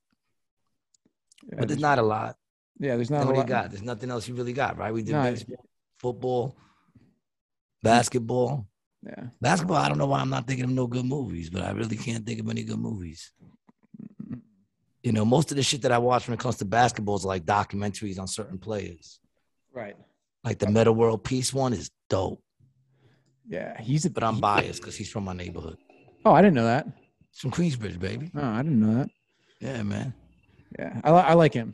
yeah 1.49 1.55
but 1.59 1.67
there's 1.67 1.80
not 1.80 1.99
a 1.99 2.01
lot. 2.01 2.35
yeah, 2.80 2.95
there's 2.95 3.09
not 3.09 3.19
That's 3.19 3.31
a 3.31 3.34
lot. 3.35 3.47
got. 3.47 3.69
There's 3.71 3.81
nothing 3.84 4.09
else 4.11 4.27
you 4.27 4.34
really 4.35 4.53
got, 4.53 4.77
right? 4.77 4.93
We 4.93 5.01
did 5.03 5.13
No, 5.13 5.23
baseball, 5.23 5.65
football, 5.99 6.57
basketball. 7.84 8.68
Yeah. 9.06 9.27
Basketball, 9.39 9.77
I 9.77 9.88
don't 9.88 9.97
know 9.97 10.07
why 10.07 10.19
I'm 10.19 10.30
not 10.30 10.45
thinking 10.45 10.65
of 10.65 10.72
no 10.72 10.88
good 10.88 11.06
movies, 11.06 11.49
but 11.49 11.64
I 11.64 11.72
really 11.72 11.95
can't 11.95 12.26
think 12.26 12.39
of 12.39 12.49
any 12.49 12.64
good 12.64 12.80
movies. 12.80 13.31
Mm-hmm. 14.23 14.39
You 15.03 15.11
know, 15.14 15.23
most 15.23 15.51
of 15.51 15.57
the 15.57 15.64
shit 15.64 15.84
that 15.84 15.91
I 15.91 15.97
watch 15.97 16.27
when 16.27 16.34
it 16.34 16.39
comes 16.39 16.57
to 16.57 16.65
basketball 16.65 17.15
is 17.15 17.26
like 17.26 17.45
documentaries 17.45 18.19
on 18.19 18.27
certain 18.27 18.57
players. 18.57 19.19
Right. 19.73 19.95
Like 20.43 20.60
the 20.60 20.69
Metta 20.69 20.91
World 20.91 21.23
Peace 21.23 21.53
one 21.53 21.73
is 21.73 21.91
dope, 22.10 22.41
Yeah. 23.47 23.80
He's 23.81 24.06
a 24.06 24.10
but 24.10 24.23
I'm 24.23 24.39
biased 24.39 24.81
because 24.81 24.95
he's 24.95 25.10
from 25.10 25.23
my 25.23 25.34
neighborhood. 25.34 25.77
Oh, 26.26 26.34
I 26.34 26.41
didn't 26.41 26.56
know 26.56 26.65
that. 26.65 26.88
He's 27.31 27.39
from 27.39 27.51
Queensbridge, 27.51 27.99
baby. 27.99 28.31
Oh, 28.35 28.43
I 28.43 28.61
didn't 28.61 28.80
know 28.80 28.95
that. 28.95 29.10
Yeah, 29.61 29.84
man. 29.84 30.14
Yeah. 30.77 30.99
I, 31.03 31.10
I 31.11 31.34
like 31.34 31.53
him. 31.53 31.73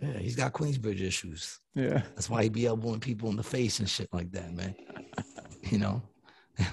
Yeah, 0.00 0.18
he's 0.18 0.36
got 0.36 0.52
Queensbridge 0.52 1.00
issues. 1.00 1.58
Yeah. 1.74 2.02
That's 2.14 2.28
why 2.28 2.42
he 2.42 2.48
be 2.48 2.66
elbowing 2.66 3.00
people 3.00 3.30
in 3.30 3.36
the 3.36 3.42
face 3.42 3.78
and 3.78 3.88
shit 3.88 4.08
like 4.12 4.30
that, 4.32 4.52
man. 4.52 4.74
You 5.70 5.78
know. 5.78 6.02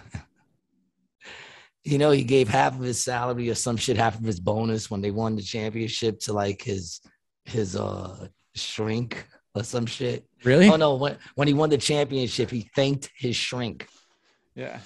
you 1.83 1.97
know, 1.97 2.11
he 2.11 2.23
gave 2.23 2.47
half 2.47 2.73
of 2.73 2.81
his 2.81 3.03
salary 3.03 3.49
or 3.49 3.55
some 3.55 3.77
shit, 3.77 3.97
half 3.97 4.17
of 4.17 4.25
his 4.25 4.39
bonus 4.39 4.91
when 4.91 5.01
they 5.01 5.11
won 5.11 5.35
the 5.35 5.41
championship 5.41 6.19
to 6.21 6.33
like 6.33 6.61
his 6.61 7.01
his 7.45 7.75
uh 7.75 8.27
shrink 8.55 9.27
or 9.55 9.63
some 9.63 9.85
shit. 9.85 10.25
Really? 10.43 10.69
Oh 10.69 10.75
no, 10.75 10.95
when 10.95 11.17
when 11.35 11.47
he 11.47 11.53
won 11.53 11.69
the 11.69 11.77
championship, 11.77 12.49
he 12.49 12.69
thanked 12.75 13.09
his 13.17 13.35
shrink. 13.35 13.87
Yeah. 14.55 14.79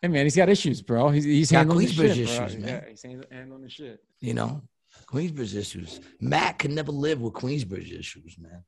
Hey 0.00 0.08
man, 0.08 0.24
he's 0.26 0.36
got 0.36 0.48
issues, 0.48 0.82
bro. 0.82 1.10
He's 1.10 1.24
he's 1.24 1.50
Got 1.52 1.58
handling 1.58 1.86
the 1.86 1.92
Queensbridge 1.92 2.14
shit, 2.14 2.36
bro. 2.36 2.46
issues, 2.46 2.58
man. 2.58 2.68
Yeah, 2.68 2.88
he's 2.88 3.02
handling 3.30 3.62
the 3.62 3.70
shit. 3.70 4.00
You 4.20 4.34
know, 4.34 4.62
Queensbridge 5.06 5.54
issues. 5.56 6.00
Matt 6.20 6.58
can 6.58 6.74
never 6.74 6.92
live 6.92 7.20
with 7.20 7.32
Queensbridge 7.34 7.98
issues, 7.98 8.36
man. 8.38 8.64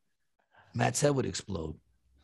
Matt's 0.75 1.01
head 1.01 1.15
would 1.15 1.27
explode. 1.27 1.77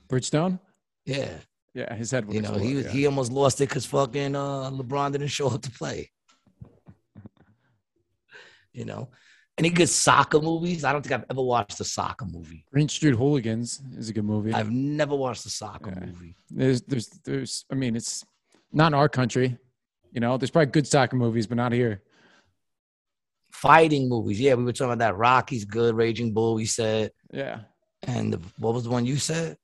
Bridgestone? 0.09 0.59
Yeah, 1.07 1.31
Yeah, 1.75 1.95
his 1.95 2.11
head. 2.11 2.27
would 2.27 2.35
you 2.35 2.43
know, 2.43 2.49
explode, 2.51 2.67
he 2.67 2.75
was 2.75 2.85
yeah. 2.87 2.91
he 2.93 3.07
almost 3.07 3.33
lost 3.33 3.61
it 3.61 3.69
because 3.69 3.87
fucking 3.87 4.35
uh, 4.35 4.71
LeBron 4.71 5.13
didn't 5.13 5.29
show 5.29 5.49
up 5.49 5.63
to 5.63 5.71
play. 5.71 6.11
You 8.73 8.85
know, 8.85 9.09
any 9.59 9.69
good 9.71 9.89
soccer 9.89 10.41
movies? 10.41 10.85
I 10.85 10.93
don't 10.93 11.03
think 11.03 11.13
I've 11.13 11.27
ever 11.29 11.43
watched 11.43 11.81
a 11.81 11.85
soccer 11.85 12.25
movie. 12.25 12.65
Green 12.73 12.89
Street 12.89 13.15
Hooligans 13.17 13.83
is 13.97 14.09
a 14.09 14.13
good 14.13 14.25
movie. 14.25 14.53
I've 14.55 14.71
never 14.71 15.17
watched 15.17 15.45
a 15.45 15.51
soccer 15.51 15.91
Yeah. 15.91 16.07
movie. 16.07 16.37
There's, 16.51 16.81
there's, 16.83 17.09
there's. 17.25 17.65
I 17.71 17.75
mean, 17.75 17.97
it's 17.97 18.25
not 18.73 18.89
in 18.89 18.95
our 18.95 19.09
country. 19.09 19.59
You 20.13 20.21
know, 20.21 20.37
there's 20.37 20.51
probably 20.51 20.71
good 20.71 20.87
soccer 20.87 21.17
movies, 21.17 21.47
but 21.49 21.57
not 21.57 21.73
here. 21.73 22.03
Fighting 23.61 24.09
movies, 24.09 24.41
yeah, 24.41 24.55
we 24.55 24.65
were 24.65 24.73
talking 24.73 24.93
about 24.93 24.99
that. 25.05 25.17
Rocky's 25.19 25.65
good, 25.65 25.95
Raging 25.95 26.33
Bull, 26.33 26.55
we 26.55 26.65
said, 26.65 27.11
Yeah. 27.33 27.61
and 28.03 28.33
the, 28.33 28.41
what 28.59 28.73
was 28.75 28.85
the 28.85 28.91
one 28.91 29.05
you 29.05 29.17
said? 29.17 29.57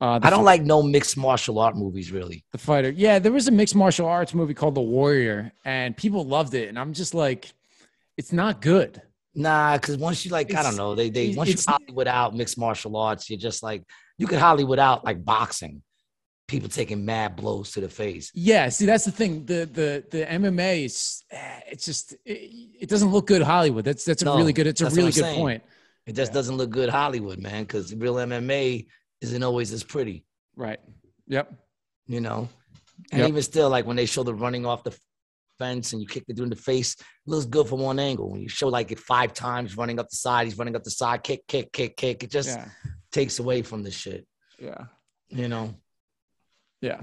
Uh, 0.00 0.20
I 0.22 0.30
don't 0.30 0.44
like 0.44 0.62
no 0.62 0.80
mixed 0.80 1.16
martial 1.16 1.58
art 1.58 1.76
movies, 1.76 2.12
really. 2.12 2.44
the 2.52 2.58
fighter. 2.58 2.90
Yeah, 2.90 3.18
there 3.18 3.32
was 3.32 3.48
a 3.48 3.50
mixed 3.50 3.74
martial 3.74 4.06
arts 4.06 4.32
movie 4.32 4.54
called 4.54 4.76
The 4.76 4.80
Warrior, 4.80 5.50
and 5.64 5.96
people 5.96 6.24
loved 6.24 6.54
it, 6.54 6.68
and 6.68 6.78
I'm 6.78 6.92
just 6.92 7.14
like, 7.14 7.52
it's 8.16 8.32
not 8.32 8.60
good. 8.60 9.02
Nah, 9.34 9.76
because 9.76 9.96
once 9.96 10.24
you 10.24 10.30
like, 10.30 10.54
I 10.54 10.62
don't 10.62 10.76
know, 10.76 10.94
they 10.94 11.10
they 11.10 11.34
once 11.34 11.48
you 11.48 11.54
it's- 11.54 11.66
Hollywood 11.66 12.06
out 12.06 12.34
mixed 12.36 12.58
martial 12.58 12.96
arts, 12.96 13.28
you're 13.28 13.38
just 13.40 13.60
like 13.62 13.82
you 14.18 14.28
could 14.28 14.38
Hollywood 14.38 14.78
out 14.78 15.04
like 15.04 15.24
boxing, 15.24 15.82
people 16.48 16.68
taking 16.68 17.04
mad 17.04 17.36
blows 17.36 17.70
to 17.72 17.80
the 17.80 17.88
face. 17.88 18.32
Yeah, 18.34 18.68
see, 18.70 18.86
that's 18.86 19.04
the 19.04 19.12
thing. 19.12 19.44
The 19.44 19.68
the 19.72 20.04
the 20.10 20.24
MMA 20.24 20.86
is, 20.86 21.22
eh, 21.30 21.60
it's 21.70 21.84
just, 21.84 22.14
it, 22.24 22.50
it 22.80 22.88
doesn't 22.88 23.10
look 23.12 23.26
good 23.28 23.42
Hollywood. 23.42 23.84
That's 23.84 24.04
that's 24.04 24.22
a 24.22 24.24
No, 24.24 24.36
really 24.36 24.52
good. 24.54 24.66
It's 24.66 24.80
a 24.80 24.86
really 24.90 25.12
good 25.12 25.14
saying. 25.14 25.38
point. 25.38 25.62
It 26.06 26.14
just 26.16 26.30
Yeah. 26.32 26.34
doesn't 26.34 26.56
look 26.56 26.70
good 26.70 26.88
Hollywood, 26.88 27.38
man, 27.38 27.62
because 27.64 27.94
real 27.94 28.14
MMA 28.14 28.86
isn't 29.20 29.42
always 29.42 29.72
as 29.72 29.84
pretty, 29.84 30.24
Right. 30.56 30.80
Yep. 31.28 31.52
you 32.06 32.20
know. 32.20 32.48
And 33.12 33.20
Yep. 33.20 33.28
even 33.28 33.42
still, 33.42 33.68
like 33.70 33.86
when 33.86 33.96
they 33.96 34.06
show 34.06 34.22
the 34.24 34.34
running 34.34 34.64
off 34.64 34.82
the 34.84 34.96
fence 35.58 35.92
and 35.92 36.00
you 36.00 36.08
kick 36.08 36.24
the 36.26 36.32
dude 36.32 36.44
in 36.44 36.50
the 36.50 36.56
face, 36.56 36.94
it 36.94 37.04
looks 37.26 37.44
good 37.44 37.68
from 37.68 37.80
one 37.80 37.98
angle. 37.98 38.30
When 38.30 38.40
you 38.40 38.48
show 38.48 38.68
like 38.68 38.90
it 38.90 38.98
five 38.98 39.34
times 39.34 39.76
running 39.76 39.98
up 39.98 40.08
the 40.08 40.16
side, 40.16 40.46
he's 40.46 40.56
running 40.56 40.74
up 40.76 40.82
the 40.84 40.90
side, 40.90 41.22
kick, 41.22 41.46
kick, 41.46 41.72
kick, 41.72 41.96
kick. 41.96 42.22
It 42.24 42.30
just 42.30 42.48
Yeah. 42.56 42.68
takes 43.12 43.38
away 43.38 43.60
from 43.62 43.82
the 43.82 43.90
shit, 43.90 44.26
Yeah. 44.58 44.86
you 45.28 45.48
know. 45.48 45.74
Yeah. 46.80 47.00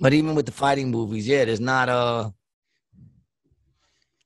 But 0.00 0.12
even 0.12 0.34
with 0.34 0.46
the 0.46 0.52
fighting 0.52 0.90
movies, 0.90 1.26
yeah, 1.26 1.44
there's 1.44 1.60
not 1.60 1.88
a. 1.88 2.32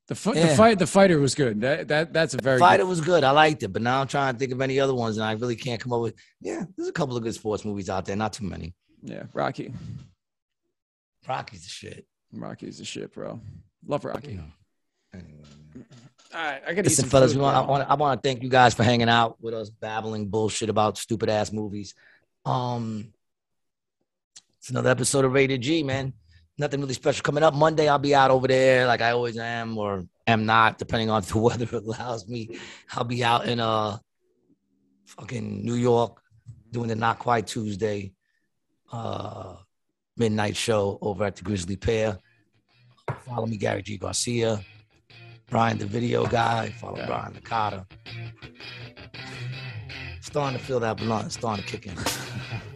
The, 0.08 0.14
fi- 0.14 0.32
Yeah. 0.34 0.46
the 0.46 0.56
fight 0.56 0.78
the 0.78 0.86
fighter 0.86 1.18
was 1.20 1.34
good. 1.34 1.60
That 1.60 1.88
that 1.88 2.12
that's 2.14 2.32
a 2.34 2.38
very 2.42 2.58
Fighter 2.58 2.84
good, 2.84 2.88
was 2.88 3.00
good. 3.02 3.24
I 3.24 3.30
liked 3.30 3.62
it, 3.62 3.68
but 3.68 3.82
now 3.82 4.00
I'm 4.00 4.06
trying 4.08 4.32
to 4.34 4.38
think 4.38 4.52
of 4.52 4.60
any 4.62 4.80
other 4.80 4.94
ones, 4.94 5.18
and 5.18 5.24
I 5.24 5.32
really 5.32 5.56
can't 5.56 5.80
come 5.80 5.92
up 5.92 6.00
with. 6.00 6.14
Yeah, 6.40 6.64
there's 6.76 6.88
a 6.88 6.92
couple 6.92 7.16
of 7.16 7.22
good 7.22 7.34
sports 7.34 7.64
movies 7.64 7.90
out 7.90 8.06
there, 8.06 8.16
not 8.16 8.32
too 8.32 8.44
many. 8.44 8.74
yeah. 9.02 9.24
Rocky. 9.34 9.72
Rocky's 11.28 11.62
the 11.64 11.68
shit. 11.68 12.06
Rocky's 12.32 12.80
a 12.80 12.84
shit, 12.86 13.12
bro. 13.12 13.38
Love 13.86 14.04
Rocky. 14.06 14.34
Know. 14.34 14.44
Anyway. 15.12 15.44
All 16.34 16.40
right, 16.42 16.62
I 16.66 16.70
gotta 16.74 16.88
Listen, 16.88 17.08
fellas, 17.08 17.32
food, 17.32 17.38
we 17.38 17.42
want, 17.44 17.56
I 17.56 17.60
want 17.60 17.90
I 17.90 17.94
want 17.94 18.22
to 18.22 18.26
thank 18.28 18.42
you 18.42 18.48
guys 18.48 18.74
for 18.74 18.82
hanging 18.84 19.08
out 19.08 19.36
with 19.42 19.54
us, 19.54 19.68
babbling 19.70 20.28
bullshit 20.28 20.68
about 20.70 20.96
stupid 20.98 21.28
ass 21.30 21.52
movies. 21.52 21.94
Um, 22.44 23.12
it's 24.68 24.72
another 24.72 24.90
episode 24.90 25.24
of 25.24 25.32
Rated 25.32 25.62
G, 25.62 25.82
man. 25.82 26.12
Nothing 26.58 26.82
really 26.82 26.92
special 26.92 27.22
coming 27.22 27.42
up. 27.42 27.54
Monday, 27.54 27.88
I'll 27.88 27.98
be 27.98 28.14
out 28.14 28.30
over 28.30 28.46
there, 28.46 28.86
like 28.86 29.00
I 29.00 29.12
always 29.12 29.38
am, 29.38 29.78
or 29.78 30.04
am 30.26 30.44
not, 30.44 30.76
depending 30.76 31.08
on 31.08 31.22
the 31.26 31.38
weather 31.38 31.66
allows 31.74 32.28
me. 32.28 32.58
I'll 32.92 33.04
be 33.04 33.24
out 33.24 33.48
in 33.48 33.60
uh, 33.60 33.96
fucking 35.06 35.64
New 35.64 35.72
York, 35.72 36.20
doing 36.70 36.88
the 36.88 36.96
Not 36.96 37.18
Quite 37.18 37.46
Tuesday, 37.46 38.12
uh, 38.92 39.54
midnight 40.18 40.54
show 40.54 40.98
over 41.00 41.24
at 41.24 41.36
the 41.36 41.44
Grisly 41.44 41.76
Pear. 41.76 42.18
Follow 43.24 43.46
me, 43.46 43.56
Gary 43.56 43.80
G 43.80 43.96
Garcia. 43.96 44.60
Brian, 45.48 45.78
the 45.78 45.86
video 45.86 46.26
guy. 46.26 46.68
Follow 46.72 46.98
Yeah. 46.98 47.06
Brian 47.06 47.32
Licata. 47.32 47.86
Starting 50.20 50.58
to 50.58 50.62
feel 50.62 50.80
that 50.80 50.98
blunt. 50.98 51.32
Starting 51.32 51.64
to 51.64 51.70
kick 51.70 51.86
in. 51.86 51.96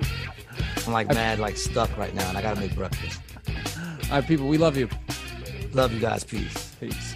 I'm 0.92 1.06
like 1.06 1.14
mad, 1.14 1.38
like 1.38 1.56
stuck 1.56 1.96
right 1.96 2.14
now, 2.14 2.28
and 2.28 2.36
I 2.36 2.42
gotta 2.42 2.60
make 2.60 2.74
breakfast. 2.74 3.18
All 4.10 4.18
right, 4.18 4.26
people, 4.26 4.46
we 4.46 4.58
love 4.58 4.76
you. 4.76 4.90
Love 5.72 5.90
you 5.90 6.00
guys. 6.00 6.22
Peace. 6.22 6.74
Peace. 6.78 7.14